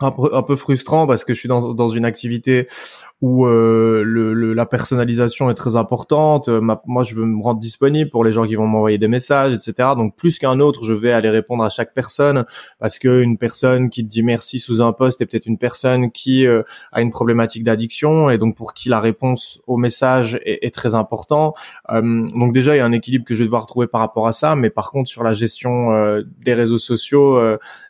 un 0.00 0.10
peu, 0.10 0.34
un 0.34 0.42
peu 0.42 0.56
frustrant 0.56 1.06
parce 1.06 1.24
que 1.24 1.34
je 1.34 1.38
suis 1.38 1.48
dans, 1.48 1.72
dans 1.72 1.88
une 1.88 2.04
activité 2.04 2.68
où 3.22 3.46
euh, 3.46 4.02
le, 4.04 4.52
la 4.52 4.66
personnalisation 4.66 5.48
est 5.48 5.54
très 5.54 5.74
importante. 5.74 6.48
Euh, 6.48 6.60
moi, 6.60 7.02
je 7.02 7.14
veux 7.14 7.24
me 7.24 7.42
rendre 7.42 7.60
disponible 7.60 8.10
pour 8.10 8.24
les 8.24 8.32
gens 8.32 8.44
qui 8.44 8.56
vont 8.56 8.66
m'envoyer 8.66 8.98
des 8.98 9.08
messages, 9.08 9.54
etc. 9.54 9.90
Donc, 9.96 10.16
plus 10.16 10.38
qu'un 10.38 10.60
autre, 10.60 10.84
je 10.84 10.92
vais 10.92 11.12
aller 11.12 11.30
répondre 11.30 11.64
à 11.64 11.70
chaque 11.70 11.94
personne 11.94 12.44
parce 12.78 12.98
que 12.98 13.22
une 13.22 13.38
personne 13.38 13.88
qui 13.88 14.04
te 14.04 14.08
dit 14.08 14.22
merci 14.22 14.60
sous 14.60 14.82
un 14.82 14.92
poste 14.92 15.22
est 15.22 15.26
peut-être 15.26 15.46
une 15.46 15.56
personne 15.56 16.10
qui 16.10 16.46
euh, 16.46 16.62
a 16.92 17.00
une 17.00 17.10
problématique 17.10 17.64
d'addiction 17.64 18.28
et 18.28 18.36
donc 18.36 18.54
pour 18.54 18.74
qui 18.74 18.90
la 18.90 19.00
réponse 19.00 19.62
au 19.66 19.78
message 19.78 20.38
est, 20.44 20.66
est 20.66 20.74
très 20.74 20.94
important. 20.94 21.54
donc 21.90 22.52
déjà, 22.52 22.74
il 22.74 22.78
y 22.78 22.80
a 22.80 22.84
un 22.84 22.92
équilibre 22.92 23.24
que 23.24 23.34
je 23.34 23.40
vais 23.40 23.46
devoir 23.46 23.66
trouver 23.66 23.86
par 23.86 24.00
rapport 24.02 24.26
à 24.26 24.32
ça, 24.32 24.56
mais 24.56 24.68
par 24.68 24.90
contre 24.90 25.08
sur 25.08 25.22
la 25.22 25.32
gestion 25.32 26.22
des 26.44 26.54
réseaux 26.54 26.78
sociaux, 26.78 27.40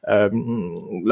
là, 0.06 0.28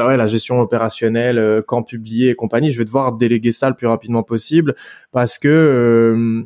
ouais, 0.07 0.17
la 0.17 0.27
gestion 0.27 0.59
opérationnelle, 0.59 1.63
quand 1.67 1.83
publier 1.83 2.29
et 2.29 2.35
compagnie, 2.35 2.69
je 2.69 2.77
vais 2.77 2.85
devoir 2.85 3.13
déléguer 3.13 3.51
ça 3.51 3.69
le 3.69 3.75
plus 3.75 3.87
rapidement 3.87 4.04
possible 4.23 4.75
parce 5.11 5.37
que 5.37 6.45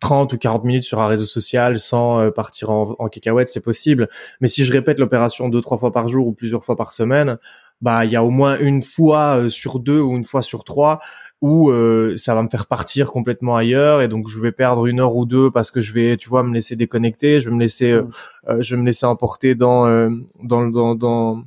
30 0.00 0.32
euh, 0.32 0.36
ou 0.36 0.38
40 0.38 0.64
minutes 0.64 0.84
sur 0.84 1.00
un 1.00 1.06
réseau 1.06 1.26
social 1.26 1.78
sans 1.78 2.20
euh, 2.20 2.30
partir 2.30 2.70
en, 2.70 2.96
en 2.98 3.08
cacahuète, 3.08 3.48
c'est 3.48 3.60
possible. 3.62 4.08
Mais 4.40 4.48
si 4.48 4.64
je 4.64 4.72
répète 4.72 4.98
l'opération 4.98 5.48
deux, 5.48 5.60
trois 5.60 5.78
fois 5.78 5.92
par 5.92 6.08
jour 6.08 6.26
ou 6.26 6.32
plusieurs 6.32 6.64
fois 6.64 6.76
par 6.76 6.92
semaine, 6.92 7.38
bah 7.80 8.04
il 8.04 8.10
y 8.10 8.16
a 8.16 8.24
au 8.24 8.30
moins 8.30 8.58
une 8.58 8.82
fois 8.82 9.38
euh, 9.38 9.48
sur 9.48 9.80
deux 9.80 10.00
ou 10.00 10.16
une 10.16 10.24
fois 10.24 10.42
sur 10.42 10.64
trois 10.64 11.00
ou 11.40 11.70
euh, 11.70 12.16
ça 12.18 12.34
va 12.34 12.42
me 12.42 12.48
faire 12.48 12.66
partir 12.66 13.10
complètement 13.10 13.56
ailleurs 13.56 14.02
et 14.02 14.08
donc 14.08 14.28
je 14.28 14.38
vais 14.38 14.52
perdre 14.52 14.86
une 14.86 15.00
heure 15.00 15.16
ou 15.16 15.24
deux 15.24 15.50
parce 15.50 15.70
que 15.70 15.80
je 15.80 15.92
vais 15.92 16.16
tu 16.16 16.28
vois 16.28 16.42
me 16.42 16.52
laisser 16.52 16.76
déconnecter 16.76 17.40
je 17.40 17.48
vais 17.48 17.54
me 17.54 17.60
laisser 17.60 17.92
euh, 17.92 18.02
euh, 18.48 18.62
je 18.62 18.74
vais 18.74 18.80
me 18.80 18.86
laisser 18.86 19.06
emporter 19.06 19.54
dans 19.54 20.10
dans 20.42 20.66
dans 20.66 20.94
dans 20.94 21.42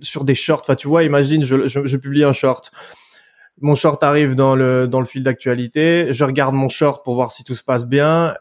sur 0.00 0.24
des 0.24 0.36
shorts. 0.36 0.60
Enfin 0.62 0.76
tu 0.76 0.86
vois 0.86 1.02
imagine 1.02 1.44
je, 1.44 1.66
je, 1.66 1.84
je 1.84 1.96
publie 1.96 2.22
un 2.22 2.32
short 2.32 2.70
mon 3.60 3.74
short 3.74 4.02
arrive 4.02 4.34
dans 4.34 4.54
le 4.54 4.86
dans 4.86 5.00
le 5.00 5.06
fil 5.06 5.22
d'actualité 5.22 6.12
je 6.12 6.24
regarde 6.24 6.54
mon 6.54 6.68
short 6.68 7.04
pour 7.04 7.14
voir 7.14 7.32
si 7.32 7.44
tout 7.44 7.54
se 7.54 7.64
passe 7.64 7.86
bien 7.86 8.34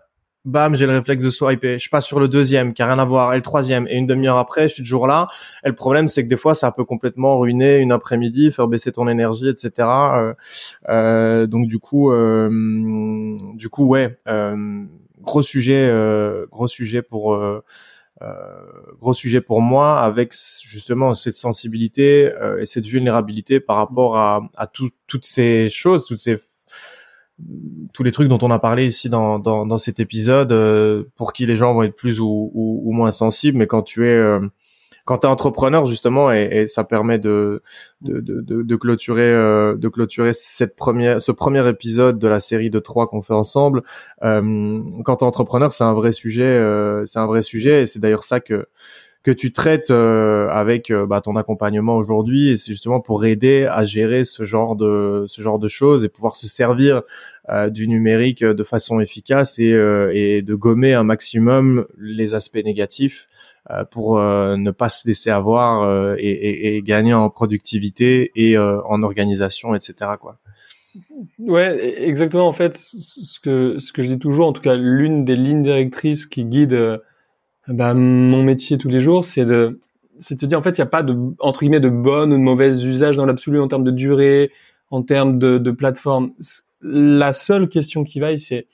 bam, 0.45 0.75
j'ai 0.75 0.85
le 0.85 0.93
réflexe 0.93 1.23
de 1.23 1.29
swiper. 1.29 1.79
Je 1.79 1.89
passe 1.89 2.05
sur 2.05 2.19
le 2.19 2.27
deuxième, 2.27 2.73
qui 2.73 2.81
a 2.81 2.85
rien 2.85 2.99
à 2.99 3.05
voir, 3.05 3.33
et 3.33 3.35
le 3.35 3.41
troisième. 3.41 3.87
Et 3.89 3.97
une 3.97 4.05
demi-heure 4.05 4.37
après, 4.37 4.69
je 4.69 4.75
suis 4.75 4.83
toujours 4.83 5.07
là. 5.07 5.27
Et 5.65 5.69
le 5.69 5.75
problème, 5.75 6.07
c'est 6.07 6.23
que 6.23 6.29
des 6.29 6.37
fois, 6.37 6.55
ça 6.55 6.71
peut 6.71 6.85
complètement 6.85 7.37
ruiner 7.39 7.79
une 7.79 7.91
après-midi, 7.91 8.51
faire 8.51 8.67
baisser 8.67 8.91
ton 8.91 9.07
énergie, 9.07 9.49
etc. 9.49 9.71
Euh, 9.79 10.33
euh, 10.89 11.47
donc 11.47 11.67
du 11.67 11.79
coup, 11.79 12.11
euh, 12.11 12.49
du 13.55 13.69
coup, 13.69 13.85
ouais, 13.85 14.17
gros 15.21 15.41
sujet, 15.41 15.91
gros 16.51 16.67
sujet 16.67 17.01
pour. 17.01 17.37
Gros 18.99 19.13
sujet 19.13 19.41
pour 19.41 19.61
moi 19.61 19.99
avec 19.99 20.33
justement 20.63 21.15
cette 21.15 21.35
sensibilité 21.35 22.31
et 22.59 22.65
cette 22.65 22.85
vulnérabilité 22.85 23.59
par 23.59 23.75
rapport 23.77 24.17
à, 24.17 24.49
à 24.55 24.67
toutes 24.67 25.25
ces 25.25 25.69
choses, 25.69 26.05
toutes 26.05 26.19
ces 26.19 26.37
tous 27.93 28.03
les 28.03 28.11
trucs 28.11 28.29
dont 28.29 28.39
on 28.41 28.51
a 28.51 28.59
parlé 28.59 28.87
ici 28.87 29.09
dans, 29.09 29.39
dans, 29.39 29.65
dans 29.65 29.77
cet 29.77 29.99
épisode, 29.99 30.51
euh, 30.51 31.03
pour 31.15 31.33
qui 31.33 31.45
les 31.45 31.55
gens 31.55 31.73
vont 31.73 31.83
être 31.83 31.95
plus 31.95 32.19
ou, 32.19 32.51
ou, 32.53 32.91
moins 32.93 33.11
sensibles, 33.11 33.57
mais 33.57 33.67
quand 33.67 33.83
tu 33.83 34.07
es 34.07 34.13
euh, 34.13 34.39
quand 35.05 35.19
tu 35.19 35.27
es 35.27 35.29
entrepreneur 35.29 35.85
justement 35.85 36.31
et, 36.31 36.67
ça 36.67 36.83
permet 36.83 37.19
de 37.19 37.61
de, 38.01 38.75
clôturer 38.75 39.21
euh, 39.21 39.77
de 39.77 39.87
clôturer 39.87 40.33
cette 40.33 40.75
première 40.75 41.21
ce 41.21 41.31
premier 41.31 41.67
épisode 41.69 42.19
de 42.19 42.27
la 42.27 42.39
série 42.39 42.69
de 42.69 42.79
trois 42.79 43.07
qu'on 43.07 43.21
fait 43.21 43.33
ensemble. 43.33 43.83
Euh, 44.23 44.81
quand 45.03 45.17
tu 45.17 45.23
es 45.23 45.27
entrepreneur 45.27 45.73
c'est 45.73 45.83
un 45.83 45.93
vrai 45.93 46.11
sujet 46.11 46.59
c'est 47.05 47.19
un 47.19 47.27
vrai 47.27 47.43
sujet 47.43 47.83
et 47.83 47.85
c'est 47.85 47.99
d'ailleurs 47.99 48.23
ça 48.23 48.39
que 48.39 48.67
que 49.25 49.31
tu 49.31 49.51
traites 49.51 49.89
euh, 49.89 50.47
avec 50.49 50.91
euh, 50.91 51.07
bah, 51.07 51.19
ton 51.19 51.35
accompagnement 51.35 51.97
aujourd'hui 51.97 52.49
et 52.49 52.57
c'est 52.57 52.71
justement 52.71 53.01
pour 53.01 53.25
aider 53.25 53.65
à 53.65 53.83
gérer 53.83 54.23
ce 54.23 54.45
genre 54.45 54.75
de 54.75 55.25
ce 55.27 55.41
genre 55.41 55.57
de 55.57 55.67
choses 55.67 56.05
et 56.05 56.09
pouvoir 56.09 56.35
se 56.35 56.47
servir 56.47 57.01
euh, 57.49 57.71
du 57.71 57.87
numérique 57.87 58.43
de 58.43 58.63
façon 58.63 58.99
efficace 58.99 59.57
et, 59.57 59.71
et 60.13 60.43
de 60.43 60.53
gommer 60.53 60.93
un 60.93 61.03
maximum 61.03 61.87
les 61.97 62.35
aspects 62.35 62.63
négatifs 62.63 63.27
pour 63.91 64.19
ne 64.19 64.71
pas 64.71 64.89
se 64.89 65.07
laisser 65.07 65.29
avoir 65.29 66.17
et, 66.17 66.23
et, 66.23 66.75
et, 66.75 66.81
gagner 66.81 67.13
en 67.13 67.29
productivité 67.29 68.31
et 68.35 68.57
en 68.57 69.01
organisation 69.01 69.73
etc 69.73 70.11
quoi 70.21 70.37
ouais 71.39 71.75
e-, 71.75 72.07
exactement 72.07 72.47
en 72.47 72.53
fait 72.53 72.77
ce 72.77 73.39
que 73.39 73.77
ce 73.79 73.91
que 73.91 74.03
je 74.03 74.09
dis 74.09 74.19
toujours 74.19 74.47
en 74.47 74.53
tout 74.53 74.61
cas 74.61 74.75
l'une 74.75 75.25
des 75.25 75.35
lignes 75.35 75.63
directrices 75.63 76.27
qui 76.27 76.45
guide 76.45 77.01
bah, 77.67 77.93
mon 77.93 78.43
métier 78.43 78.77
tous 78.77 78.89
les 78.89 79.01
jours, 79.01 79.25
c'est 79.25 79.45
de, 79.45 79.79
c'est 80.19 80.35
de 80.35 80.39
se 80.39 80.45
dire 80.45 80.59
en 80.59 80.61
fait, 80.61 80.77
il 80.77 80.81
n'y 80.81 80.87
a 80.87 80.89
pas 80.89 81.03
de 81.03 81.15
entre 81.39 81.61
guillemets 81.61 81.79
de 81.79 81.89
bonne 81.89 82.31
ou 82.31 82.37
de 82.37 82.41
mauvaise 82.41 82.83
usage 82.83 83.17
dans 83.17 83.25
l'absolu 83.25 83.59
en 83.59 83.67
termes 83.67 83.83
de 83.83 83.91
durée, 83.91 84.51
en 84.91 85.01
termes 85.01 85.39
de, 85.39 85.57
de 85.57 85.71
plateforme. 85.71 86.31
La 86.81 87.33
seule 87.33 87.67
question 87.67 88.03
qui 88.03 88.19
vaille, 88.19 88.37
c'est 88.37 88.67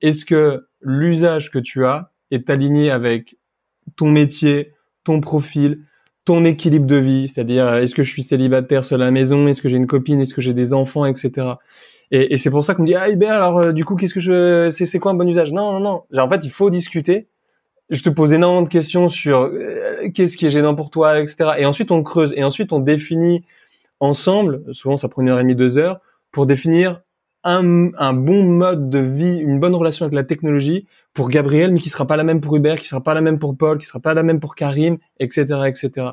est-ce 0.00 0.24
que 0.24 0.66
l'usage 0.80 1.50
que 1.50 1.58
tu 1.58 1.84
as 1.84 2.10
est 2.30 2.48
aligné 2.48 2.90
avec 2.90 3.36
ton 3.96 4.08
métier, 4.10 4.72
ton 5.04 5.20
profil, 5.20 5.80
ton 6.24 6.44
équilibre 6.44 6.86
de 6.86 6.96
vie, 6.96 7.28
c'est-à-dire 7.28 7.74
est-ce 7.74 7.94
que 7.94 8.02
je 8.02 8.10
suis 8.10 8.22
célibataire 8.22 8.84
seul 8.84 9.00
à 9.00 9.06
la 9.06 9.10
maison, 9.10 9.48
est-ce 9.48 9.62
que 9.62 9.68
j'ai 9.68 9.78
une 9.78 9.86
copine, 9.86 10.20
est-ce 10.20 10.34
que 10.34 10.42
j'ai 10.42 10.52
des 10.52 10.74
enfants, 10.74 11.06
etc. 11.06 11.54
Et, 12.10 12.36
c'est 12.38 12.50
pour 12.50 12.64
ça 12.64 12.74
qu'on 12.74 12.82
me 12.82 12.86
dit 12.86 12.94
ah 12.94 13.10
ben 13.14 13.30
alors 13.30 13.58
euh, 13.58 13.72
du 13.72 13.84
coup 13.84 13.94
qu'est-ce 13.94 14.14
que 14.14 14.20
je 14.20 14.70
c'est 14.70 14.86
c'est 14.86 14.98
quoi 14.98 15.12
un 15.12 15.14
bon 15.14 15.28
usage? 15.28 15.52
Non 15.52 15.72
non 15.72 15.80
non. 15.80 16.22
En 16.22 16.28
fait 16.28 16.44
il 16.44 16.50
faut 16.50 16.70
discuter 16.70 17.28
je 17.90 18.02
te 18.02 18.10
pose 18.10 18.32
énormément 18.32 18.62
de 18.62 18.68
questions 18.68 19.08
sur 19.08 19.42
euh, 19.42 20.08
qu'est-ce 20.14 20.36
qui 20.36 20.46
est 20.46 20.50
gênant 20.50 20.74
pour 20.74 20.90
toi, 20.90 21.20
etc. 21.20 21.52
Et 21.58 21.66
ensuite 21.66 21.90
on 21.90 22.02
creuse 22.02 22.34
et 22.36 22.44
ensuite 22.44 22.72
on 22.72 22.80
définit 22.80 23.44
ensemble. 24.00 24.62
Souvent 24.72 24.96
ça 24.96 25.08
prend 25.08 25.22
une 25.22 25.28
heure 25.28 25.38
et 25.38 25.42
demie, 25.42 25.56
deux 25.56 25.78
heures 25.78 26.00
pour 26.30 26.46
définir 26.46 27.00
un, 27.44 28.12
bon 28.12 28.44
mode 28.44 28.90
de 28.90 28.98
vie, 28.98 29.36
une 29.36 29.60
bonne 29.60 29.74
relation 29.74 30.04
avec 30.04 30.14
la 30.14 30.24
technologie 30.24 30.86
pour 31.14 31.28
Gabriel, 31.28 31.72
mais 31.72 31.78
qui 31.78 31.88
sera 31.88 32.06
pas 32.06 32.16
la 32.16 32.24
même 32.24 32.40
pour 32.40 32.56
Hubert, 32.56 32.76
qui 32.76 32.86
sera 32.86 33.00
pas 33.00 33.14
la 33.14 33.20
même 33.20 33.38
pour 33.38 33.56
Paul, 33.56 33.78
qui 33.78 33.86
sera 33.86 34.00
pas 34.00 34.14
la 34.14 34.22
même 34.22 34.40
pour 34.40 34.54
Karim, 34.54 34.98
etc., 35.18 35.44
etc. 35.66 36.08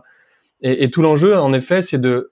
Et, 0.61 0.89
tout 0.89 1.01
l'enjeu, 1.01 1.37
en 1.37 1.53
effet, 1.53 1.81
c'est 1.81 1.99
de 1.99 2.31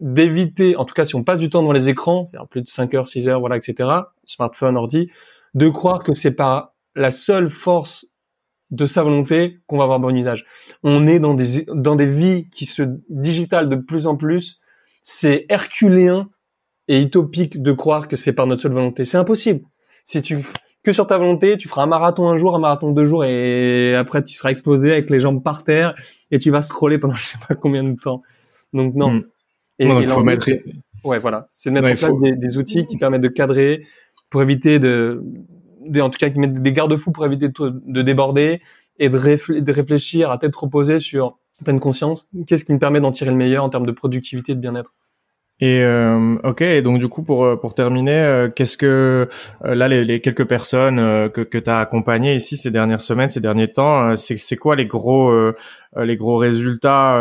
d'éviter, 0.00 0.76
en 0.76 0.86
tout 0.86 0.94
cas 0.94 1.04
si 1.04 1.14
on 1.14 1.22
passe 1.22 1.38
du 1.38 1.50
temps 1.50 1.60
devant 1.60 1.72
les 1.72 1.90
écrans, 1.90 2.26
c'est-à-dire 2.26 2.48
plus 2.48 2.62
de 2.62 2.68
5 2.68 2.94
heures, 2.94 3.06
6 3.06 3.28
heures, 3.28 3.40
voilà, 3.40 3.58
etc., 3.58 3.86
smartphone, 4.24 4.78
ordi, 4.78 5.10
de 5.52 5.68
croire 5.68 6.02
que 6.02 6.14
c'est 6.14 6.30
pas 6.30 6.74
la 6.96 7.10
seule 7.10 7.48
force 7.48 8.06
de 8.70 8.86
sa 8.86 9.02
volonté 9.02 9.58
qu'on 9.66 9.76
va 9.76 9.84
avoir 9.84 10.00
bon 10.00 10.16
usage. 10.16 10.46
On 10.82 11.06
est 11.06 11.18
dans 11.18 11.34
des 11.34 11.66
dans 11.74 11.96
des 11.96 12.06
vies 12.06 12.48
qui 12.48 12.64
se 12.64 12.82
digitales 13.10 13.68
de 13.68 13.76
plus 13.76 14.06
en 14.06 14.16
plus. 14.16 14.58
C'est 15.02 15.44
herculéen 15.50 16.30
et 16.90 17.00
utopique 17.00 17.62
de 17.62 17.70
croire 17.70 18.08
que 18.08 18.16
c'est 18.16 18.32
par 18.32 18.48
notre 18.48 18.62
seule 18.62 18.72
volonté. 18.72 19.04
C'est 19.04 19.16
impossible. 19.16 19.60
Si 20.04 20.20
tu 20.20 20.38
que 20.82 20.92
sur 20.92 21.06
ta 21.06 21.18
volonté, 21.18 21.56
tu 21.56 21.68
feras 21.68 21.84
un 21.84 21.86
marathon 21.86 22.28
un 22.28 22.36
jour, 22.36 22.56
un 22.56 22.58
marathon 22.58 22.90
deux 22.90 23.06
jours 23.06 23.24
et 23.24 23.94
après 23.94 24.24
tu 24.24 24.34
seras 24.34 24.50
explosé 24.50 24.90
avec 24.90 25.08
les 25.08 25.20
jambes 25.20 25.40
par 25.42 25.62
terre 25.62 25.94
et 26.32 26.40
tu 26.40 26.50
vas 26.50 26.62
scroller 26.62 26.98
pendant 26.98 27.14
je 27.16 27.24
sais 27.24 27.38
pas 27.48 27.54
combien 27.54 27.84
de 27.84 27.94
temps. 27.94 28.22
Donc 28.72 28.96
non. 28.96 29.12
Hmm. 29.12 29.22
Et, 29.78 29.86
il 29.86 30.08
faut 30.08 30.24
mettre. 30.24 30.50
Ouais, 31.04 31.20
voilà. 31.20 31.46
C'est 31.48 31.70
de 31.70 31.74
mettre 31.74 31.90
en 31.90 32.08
place 32.08 32.20
des, 32.22 32.36
des 32.36 32.58
outils 32.58 32.84
qui 32.86 32.98
permettent 32.98 33.22
de 33.22 33.28
cadrer 33.28 33.86
pour 34.28 34.42
éviter 34.42 34.80
de 34.80 35.22
des, 35.86 36.00
en 36.00 36.10
tout 36.10 36.18
cas 36.18 36.28
qui 36.28 36.40
mettent 36.40 36.60
des 36.60 36.72
garde-fous 36.72 37.12
pour 37.12 37.24
éviter 37.24 37.48
de, 37.50 37.80
de 37.86 38.02
déborder 38.02 38.60
et 38.98 39.08
de, 39.08 39.60
de, 39.60 39.72
réfléchir 39.72 40.32
à 40.32 40.38
tête 40.38 40.56
reposée 40.56 40.98
sur 40.98 41.38
pleine 41.64 41.78
conscience. 41.78 42.28
Qu'est-ce 42.46 42.64
qui 42.64 42.72
me 42.72 42.78
permet 42.80 43.00
d'en 43.00 43.12
tirer 43.12 43.30
le 43.30 43.36
meilleur 43.36 43.62
en 43.62 43.68
termes 43.68 43.86
de 43.86 43.92
productivité 43.92 44.52
et 44.52 44.54
de 44.56 44.60
bien-être? 44.60 44.92
Et 45.60 45.82
euh, 45.82 46.36
ok, 46.42 46.62
et 46.62 46.80
donc 46.80 46.98
du 46.98 47.08
coup 47.08 47.22
pour 47.22 47.44
euh, 47.44 47.56
pour 47.56 47.74
terminer, 47.74 48.14
euh, 48.14 48.48
qu'est-ce 48.48 48.78
que 48.78 49.28
euh, 49.64 49.74
là 49.74 49.88
les, 49.88 50.04
les, 50.04 50.20
quelques 50.20 50.46
personnes 50.46 50.96
que 51.30 51.42
que 51.42 51.58
tu 51.58 51.68
as 51.68 51.80
accompagnées 51.80 52.34
ici 52.34 52.56
ces 52.56 52.70
dernières 52.70 53.02
semaines, 53.02 53.28
ces 53.28 53.40
derniers 53.40 53.68
temps, 53.68 54.16
c'est 54.16 54.38
c'est 54.38 54.56
quoi 54.56 54.74
les 54.74 54.86
gros 54.86 55.30
les 55.96 56.16
gros 56.16 56.36
résultats 56.36 57.16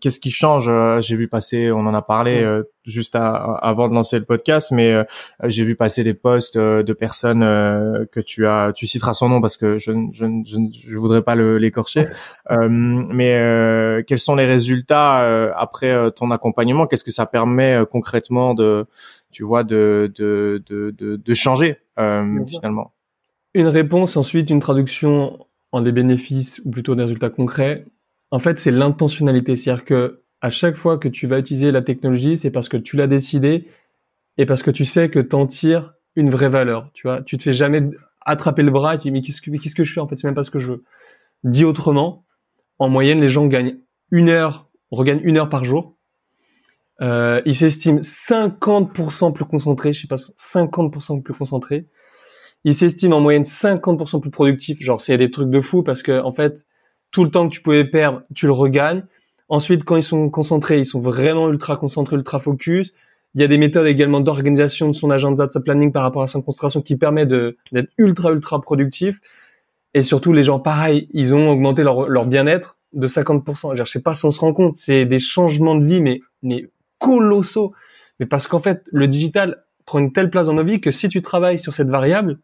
Qu'est-ce 0.00 0.20
qui 0.20 0.30
change 0.30 0.70
J'ai 1.00 1.16
vu 1.16 1.28
passer, 1.28 1.70
on 1.70 1.80
en 1.80 1.94
a 1.94 2.02
parlé 2.02 2.62
juste 2.84 3.16
avant 3.16 3.88
de 3.88 3.94
lancer 3.94 4.18
le 4.18 4.24
podcast, 4.24 4.70
mais 4.72 5.04
j'ai 5.44 5.64
vu 5.64 5.76
passer 5.76 6.02
des 6.02 6.14
posts 6.14 6.56
de 6.56 6.92
personnes 6.92 7.40
que 7.40 8.20
tu 8.20 8.46
as, 8.46 8.72
tu 8.74 8.86
citeras 8.86 9.12
son 9.12 9.28
nom 9.28 9.40
parce 9.40 9.56
que 9.56 9.78
je 9.78 9.92
je 10.12 10.24
je, 10.44 10.56
je 10.88 10.96
voudrais 10.96 11.22
pas 11.22 11.34
l'écorcher, 11.36 12.04
mais 12.50 14.02
quels 14.06 14.20
sont 14.20 14.36
les 14.36 14.46
résultats 14.46 15.52
après 15.56 16.10
ton 16.12 16.30
accompagnement? 16.30 16.86
Qu'est-ce 16.86 17.04
que 17.04 17.10
ça 17.10 17.26
permet 17.26 17.80
concrètement 17.90 18.54
de 18.54 18.86
tu 19.30 19.44
vois 19.44 19.64
de 19.64 20.12
de 20.16 20.62
de 20.66 20.94
de, 20.96 21.16
de 21.16 21.34
changer 21.34 21.78
finalement? 21.96 22.92
Une 23.54 23.68
réponse 23.68 24.16
ensuite 24.16 24.48
une 24.48 24.60
traduction 24.60 25.38
en 25.72 25.80
des 25.80 25.92
bénéfices 25.92 26.60
ou 26.64 26.70
plutôt 26.70 26.94
des 26.94 27.02
résultats 27.02 27.30
concrets. 27.30 27.86
En 28.30 28.38
fait, 28.38 28.58
c'est 28.58 28.70
l'intentionnalité, 28.70 29.56
c'est-à-dire 29.56 29.84
que 29.84 30.22
à 30.40 30.50
chaque 30.50 30.76
fois 30.76 30.98
que 30.98 31.08
tu 31.08 31.26
vas 31.26 31.38
utiliser 31.38 31.70
la 31.70 31.82
technologie, 31.82 32.36
c'est 32.36 32.50
parce 32.50 32.68
que 32.68 32.76
tu 32.76 32.96
l'as 32.96 33.06
décidé 33.06 33.68
et 34.38 34.46
parce 34.46 34.62
que 34.62 34.70
tu 34.70 34.84
sais 34.84 35.08
que 35.08 35.20
t'en 35.20 35.46
tires 35.46 35.94
une 36.16 36.30
vraie 36.30 36.48
valeur. 36.48 36.90
Tu 36.94 37.06
vois, 37.06 37.22
tu 37.22 37.38
te 37.38 37.42
fais 37.42 37.52
jamais 37.52 37.82
attraper 38.20 38.62
le 38.62 38.70
bras 38.70 38.94
et 38.94 38.98
tu 38.98 39.10
mais 39.10 39.20
qu'est-ce 39.20 39.40
que, 39.40 39.50
qu'est-ce 39.50 39.74
que 39.74 39.84
je 39.84 39.92
fais 39.92 40.00
en 40.00 40.08
fait, 40.08 40.16
c'est 40.18 40.26
même 40.26 40.34
pas 40.34 40.42
ce 40.42 40.50
que 40.50 40.58
je 40.58 40.68
veux. 40.68 40.84
Dit 41.44 41.64
autrement, 41.64 42.24
en 42.78 42.88
moyenne, 42.88 43.20
les 43.20 43.28
gens 43.28 43.46
gagnent 43.46 43.78
une 44.10 44.28
heure, 44.28 44.68
regagnent 44.90 45.22
une 45.22 45.38
heure 45.38 45.48
par 45.48 45.64
jour. 45.64 45.96
Euh, 47.00 47.40
ils 47.46 47.54
s'estiment 47.54 48.00
50% 48.00 49.32
plus 49.32 49.44
concentrés, 49.44 49.92
je 49.92 50.02
sais 50.02 50.08
pas, 50.08 50.16
50% 50.16 51.22
plus 51.22 51.34
concentrés. 51.34 51.86
Ils 52.64 52.74
s'estiment 52.74 53.16
en 53.16 53.20
moyenne 53.20 53.42
50% 53.42 54.20
plus 54.20 54.30
productifs. 54.30 54.80
Genre, 54.80 55.00
c'est 55.00 55.16
des 55.16 55.30
trucs 55.30 55.50
de 55.50 55.60
fou 55.60 55.82
parce 55.82 56.02
que 56.02 56.22
en 56.22 56.32
fait, 56.32 56.64
tout 57.10 57.24
le 57.24 57.30
temps 57.30 57.48
que 57.48 57.54
tu 57.54 57.62
pouvais 57.62 57.84
perdre, 57.84 58.22
tu 58.34 58.46
le 58.46 58.52
regagnes. 58.52 59.04
Ensuite, 59.48 59.84
quand 59.84 59.96
ils 59.96 60.02
sont 60.02 60.30
concentrés, 60.30 60.78
ils 60.78 60.86
sont 60.86 61.00
vraiment 61.00 61.48
ultra 61.50 61.76
concentrés, 61.76 62.16
ultra 62.16 62.38
focus. 62.38 62.94
Il 63.34 63.40
y 63.40 63.44
a 63.44 63.48
des 63.48 63.58
méthodes 63.58 63.86
également 63.86 64.20
d'organisation 64.20 64.88
de 64.88 64.94
son 64.94 65.10
agenda, 65.10 65.46
de 65.46 65.52
sa 65.52 65.60
planning 65.60 65.92
par 65.92 66.02
rapport 66.02 66.22
à 66.22 66.26
sa 66.26 66.40
concentration 66.40 66.82
qui 66.82 66.96
permet 66.96 67.26
d'être 67.26 67.90
ultra 67.98 68.30
ultra 68.30 68.60
productif. 68.60 69.20
Et 69.94 70.02
surtout, 70.02 70.32
les 70.32 70.42
gens, 70.42 70.58
pareil, 70.58 71.08
ils 71.12 71.34
ont 71.34 71.50
augmenté 71.50 71.82
leur, 71.82 72.08
leur 72.08 72.26
bien-être 72.26 72.78
de 72.92 73.06
50%. 73.08 73.74
Je 73.74 73.84
sais 73.84 74.00
pas 74.00 74.14
si 74.14 74.24
on 74.24 74.30
se 74.30 74.40
rend 74.40 74.52
compte, 74.52 74.76
c'est 74.76 75.04
des 75.04 75.18
changements 75.18 75.74
de 75.74 75.84
vie, 75.84 76.00
mais 76.00 76.20
mais 76.42 76.70
colossaux. 76.98 77.72
Mais 78.20 78.26
parce 78.26 78.46
qu'en 78.46 78.60
fait, 78.60 78.84
le 78.92 79.08
digital 79.08 79.64
prend 79.84 79.98
une 79.98 80.12
telle 80.12 80.30
place 80.30 80.46
dans 80.46 80.54
nos 80.54 80.64
vies 80.64 80.80
que 80.80 80.90
si 80.90 81.08
tu 81.08 81.20
travailles 81.22 81.58
sur 81.58 81.74
cette 81.74 81.88
variable, 81.88 82.38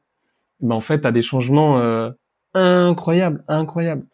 ben 0.60 0.74
en 0.74 0.80
fait, 0.80 1.00
tu 1.00 1.06
as 1.06 1.12
des 1.12 1.22
changements 1.22 1.80
euh, 1.80 2.10
incroyables, 2.54 3.44
incroyables. 3.48 4.06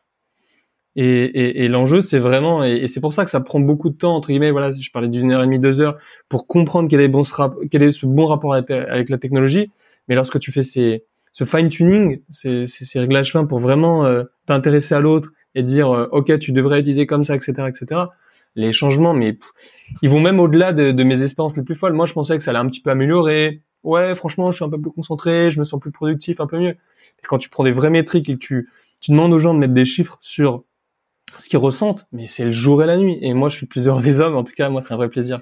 Et, 0.96 1.24
et, 1.24 1.64
et 1.64 1.68
l'enjeu, 1.68 2.00
c'est 2.00 2.20
vraiment, 2.20 2.62
et, 2.62 2.86
c'est 2.86 3.00
pour 3.00 3.12
ça 3.12 3.24
que 3.24 3.30
ça 3.30 3.40
prend 3.40 3.58
beaucoup 3.58 3.90
de 3.90 3.96
temps 3.96 4.14
entre 4.14 4.28
guillemets. 4.28 4.52
Voilà, 4.52 4.70
je 4.70 4.90
parlais 4.90 5.08
d'une 5.08 5.32
heure 5.32 5.42
et 5.42 5.46
demie, 5.46 5.58
deux 5.58 5.80
heures 5.80 5.96
pour 6.28 6.46
comprendre 6.46 6.88
quel 6.88 7.00
est, 7.00 7.08
bon 7.08 7.24
ce, 7.24 7.34
quel 7.68 7.82
est 7.82 7.90
ce 7.90 8.06
bon 8.06 8.26
rapport 8.26 8.54
avec, 8.54 9.08
la 9.08 9.18
technologie. 9.18 9.70
Mais 10.08 10.14
lorsque 10.14 10.38
tu 10.38 10.52
fais 10.52 10.62
ces, 10.62 11.04
ce 11.32 11.44
fine 11.44 11.68
tuning, 11.68 12.20
ces, 12.30 12.66
ces, 12.66 13.00
réglages 13.00 13.32
fins 13.32 13.44
pour 13.44 13.58
vraiment 13.58 14.04
euh, 14.04 14.22
t'intéresser 14.46 14.94
à 14.94 15.00
l'autre 15.00 15.32
et 15.56 15.62
dire, 15.62 15.90
euh, 15.92 16.08
ok, 16.12 16.38
tu 16.38 16.52
devrais 16.52 16.80
utiliser 16.80 17.06
comme 17.06 17.24
ça, 17.24 17.34
etc., 17.34 17.68
etc. 17.68 18.02
Les 18.54 18.70
changements, 18.70 19.14
mais 19.14 19.36
ils 20.02 20.10
vont 20.10 20.20
même 20.20 20.38
au-delà 20.38 20.72
de, 20.72 20.92
de 20.92 21.04
mes 21.04 21.22
espérances 21.22 21.56
les 21.56 21.64
plus 21.64 21.74
folles. 21.74 21.94
Moi, 21.94 22.06
je 22.06 22.12
pensais 22.12 22.36
que 22.36 22.42
ça 22.42 22.52
allait 22.52 22.60
un 22.60 22.66
petit 22.66 22.80
peu 22.80 22.90
améliorer. 22.90 23.62
Ouais, 23.84 24.14
franchement, 24.14 24.50
je 24.50 24.56
suis 24.56 24.64
un 24.64 24.70
peu 24.70 24.80
plus 24.80 24.90
concentré, 24.90 25.50
je 25.50 25.58
me 25.58 25.64
sens 25.64 25.78
plus 25.78 25.92
productif, 25.92 26.40
un 26.40 26.46
peu 26.46 26.58
mieux. 26.58 26.70
Et 26.70 27.22
quand 27.22 27.38
tu 27.38 27.50
prends 27.50 27.64
des 27.64 27.72
vraies 27.72 27.90
métriques 27.90 28.28
et 28.30 28.34
que 28.34 28.38
tu, 28.38 28.70
tu 29.00 29.10
demandes 29.10 29.32
aux 29.32 29.38
gens 29.38 29.54
de 29.54 29.58
mettre 29.58 29.74
des 29.74 29.84
chiffres 29.84 30.18
sur 30.20 30.64
ce 31.38 31.48
qu'ils 31.48 31.58
ressentent, 31.58 32.06
mais 32.12 32.26
c'est 32.26 32.44
le 32.44 32.52
jour 32.52 32.82
et 32.82 32.86
la 32.86 32.96
nuit. 32.96 33.18
Et 33.20 33.34
moi, 33.34 33.50
je 33.50 33.56
suis 33.56 33.66
plusieurs 33.66 34.00
des 34.00 34.20
hommes. 34.20 34.36
En 34.36 34.44
tout 34.44 34.54
cas, 34.56 34.70
moi, 34.70 34.80
c'est 34.80 34.94
un 34.94 34.96
vrai 34.96 35.08
plaisir. 35.08 35.40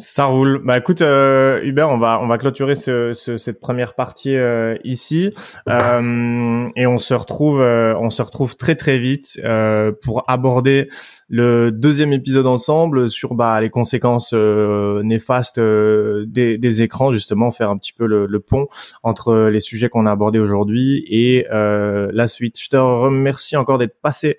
Ça 0.00 0.26
roule. 0.26 0.62
Bah 0.64 0.78
écoute, 0.78 1.02
euh, 1.02 1.60
Hubert, 1.64 1.90
on 1.90 1.98
va 1.98 2.20
on 2.22 2.28
va 2.28 2.38
clôturer 2.38 2.76
ce, 2.76 3.14
ce 3.14 3.36
cette 3.36 3.58
première 3.58 3.94
partie 3.94 4.36
euh, 4.36 4.76
ici 4.84 5.34
euh, 5.68 6.68
et 6.76 6.86
on 6.86 6.98
se 7.00 7.14
retrouve 7.14 7.60
euh, 7.60 7.96
on 7.98 8.08
se 8.08 8.22
retrouve 8.22 8.56
très 8.56 8.76
très 8.76 9.00
vite 9.00 9.40
euh, 9.42 9.90
pour 9.90 10.22
aborder 10.30 10.88
le 11.28 11.72
deuxième 11.72 12.12
épisode 12.12 12.46
ensemble 12.46 13.10
sur 13.10 13.34
bah 13.34 13.60
les 13.60 13.70
conséquences 13.70 14.32
néfastes 14.32 15.58
des, 15.58 16.58
des 16.58 16.82
écrans 16.82 17.10
justement 17.12 17.50
faire 17.50 17.68
un 17.68 17.76
petit 17.76 17.92
peu 17.92 18.06
le, 18.06 18.26
le 18.26 18.38
pont 18.40 18.68
entre 19.02 19.48
les 19.48 19.60
sujets 19.60 19.88
qu'on 19.88 20.06
a 20.06 20.12
abordés 20.12 20.38
aujourd'hui 20.38 21.04
et 21.08 21.44
la 21.50 22.28
suite. 22.28 22.58
Je 22.60 22.68
te 22.68 22.76
remercie 22.76 23.56
encore 23.56 23.78
d'être 23.78 24.00
passé 24.00 24.38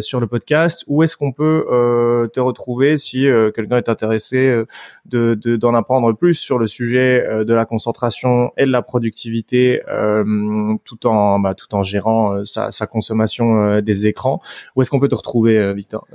sur 0.00 0.20
le 0.20 0.26
podcast. 0.26 0.84
Où 0.86 1.02
est-ce 1.02 1.16
qu'on 1.16 1.32
peut 1.32 1.64
te 2.32 2.40
retrouver 2.40 2.96
si 2.96 3.26
quelqu'un 3.54 3.78
est 3.78 3.88
intéressé 3.88 4.64
de 5.06 5.34
d'en 5.56 5.74
apprendre 5.74 6.12
plus 6.12 6.34
sur 6.34 6.58
le 6.58 6.66
sujet 6.66 7.24
euh, 7.26 7.44
de 7.44 7.54
la 7.54 7.64
concentration 7.64 8.52
et 8.56 8.64
de 8.64 8.70
la 8.70 8.82
productivité, 8.82 9.82
euh, 9.88 10.74
tout 10.84 11.06
en 11.06 11.38
bah, 11.38 11.54
tout 11.54 11.74
en 11.74 11.82
gérant 11.82 12.34
euh, 12.34 12.44
sa, 12.44 12.70
sa, 12.70 12.86
consommation 12.86 13.80
des 13.80 14.06
écrans? 14.06 14.40
Où 14.74 14.82
est-ce 14.82 14.90
qu'on 14.90 15.00
peut 15.00 15.08
te 15.08 15.14
retrouver, 15.14 15.74
Victor 15.74 16.06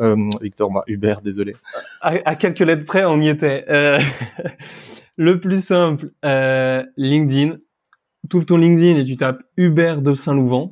Victor, 0.41 0.71
bah, 0.71 0.83
Hubert, 0.87 1.21
désolé. 1.21 1.55
À, 2.01 2.35
quelques 2.35 2.59
lettres 2.59 2.85
près, 2.85 3.05
on 3.05 3.19
y 3.19 3.29
était. 3.29 3.65
le 5.17 5.39
plus 5.39 5.63
simple, 5.63 6.11
LinkedIn. 6.23 7.57
Tu 8.29 8.37
ouvres 8.37 8.45
ton 8.45 8.57
LinkedIn 8.57 8.97
et 8.99 9.05
tu 9.05 9.17
tapes 9.17 9.43
Hubert 9.57 10.01
de 10.01 10.13
Saint-Louvent. 10.13 10.71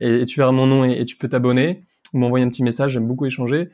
Et, 0.00 0.24
tu 0.26 0.40
verras 0.40 0.52
mon 0.52 0.66
nom 0.66 0.84
et, 0.84 1.00
et 1.00 1.04
tu 1.04 1.16
peux 1.16 1.28
t'abonner 1.28 1.84
ou 2.12 2.18
m'envoyer 2.18 2.44
un 2.44 2.48
petit 2.48 2.62
message. 2.62 2.92
J'aime 2.92 3.06
beaucoup 3.06 3.26
échanger. 3.26 3.70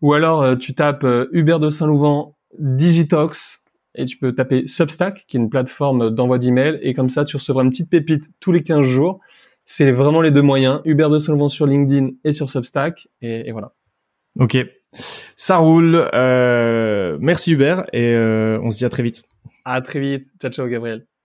Ou 0.00 0.12
alors 0.12 0.42
euh, 0.42 0.56
tu 0.56 0.74
tapes 0.74 1.04
euh, 1.04 1.28
Hubert 1.32 1.60
de 1.60 1.70
Saint-Louvent 1.70 2.34
Digitox 2.58 3.62
et 3.94 4.04
tu 4.04 4.16
peux 4.16 4.34
taper 4.34 4.66
Substack, 4.66 5.24
qui 5.26 5.36
est 5.36 5.40
une 5.40 5.50
plateforme 5.50 6.10
d'envoi 6.10 6.38
d'email, 6.38 6.78
et 6.82 6.94
comme 6.94 7.10
ça 7.10 7.24
tu 7.24 7.36
recevras 7.36 7.64
une 7.64 7.70
petite 7.70 7.90
pépite 7.90 8.30
tous 8.38 8.52
les 8.52 8.62
15 8.62 8.82
jours. 8.86 9.18
C'est 9.64 9.90
vraiment 9.90 10.22
les 10.22 10.30
deux 10.30 10.42
moyens, 10.42 10.80
Hubert 10.84 11.10
de 11.10 11.18
Saint-Louvent 11.18 11.48
sur 11.48 11.66
LinkedIn 11.66 12.10
et 12.22 12.32
sur 12.32 12.48
Substack, 12.48 13.08
et, 13.22 13.50
voilà. 13.50 13.72
Ok, 14.38 14.56
ça 15.34 15.56
roule. 15.56 16.08
Euh, 16.14 17.18
merci 17.20 17.52
Hubert, 17.52 17.86
et 17.92 18.14
on 18.62 18.70
se 18.70 18.78
dit 18.78 18.84
à 18.84 18.90
très 18.90 19.02
vite. 19.02 19.24
À 19.64 19.82
très 19.82 19.98
vite. 19.98 20.28
Ciao 20.40 20.52
ciao 20.52 20.68
Gabriel. 20.68 21.08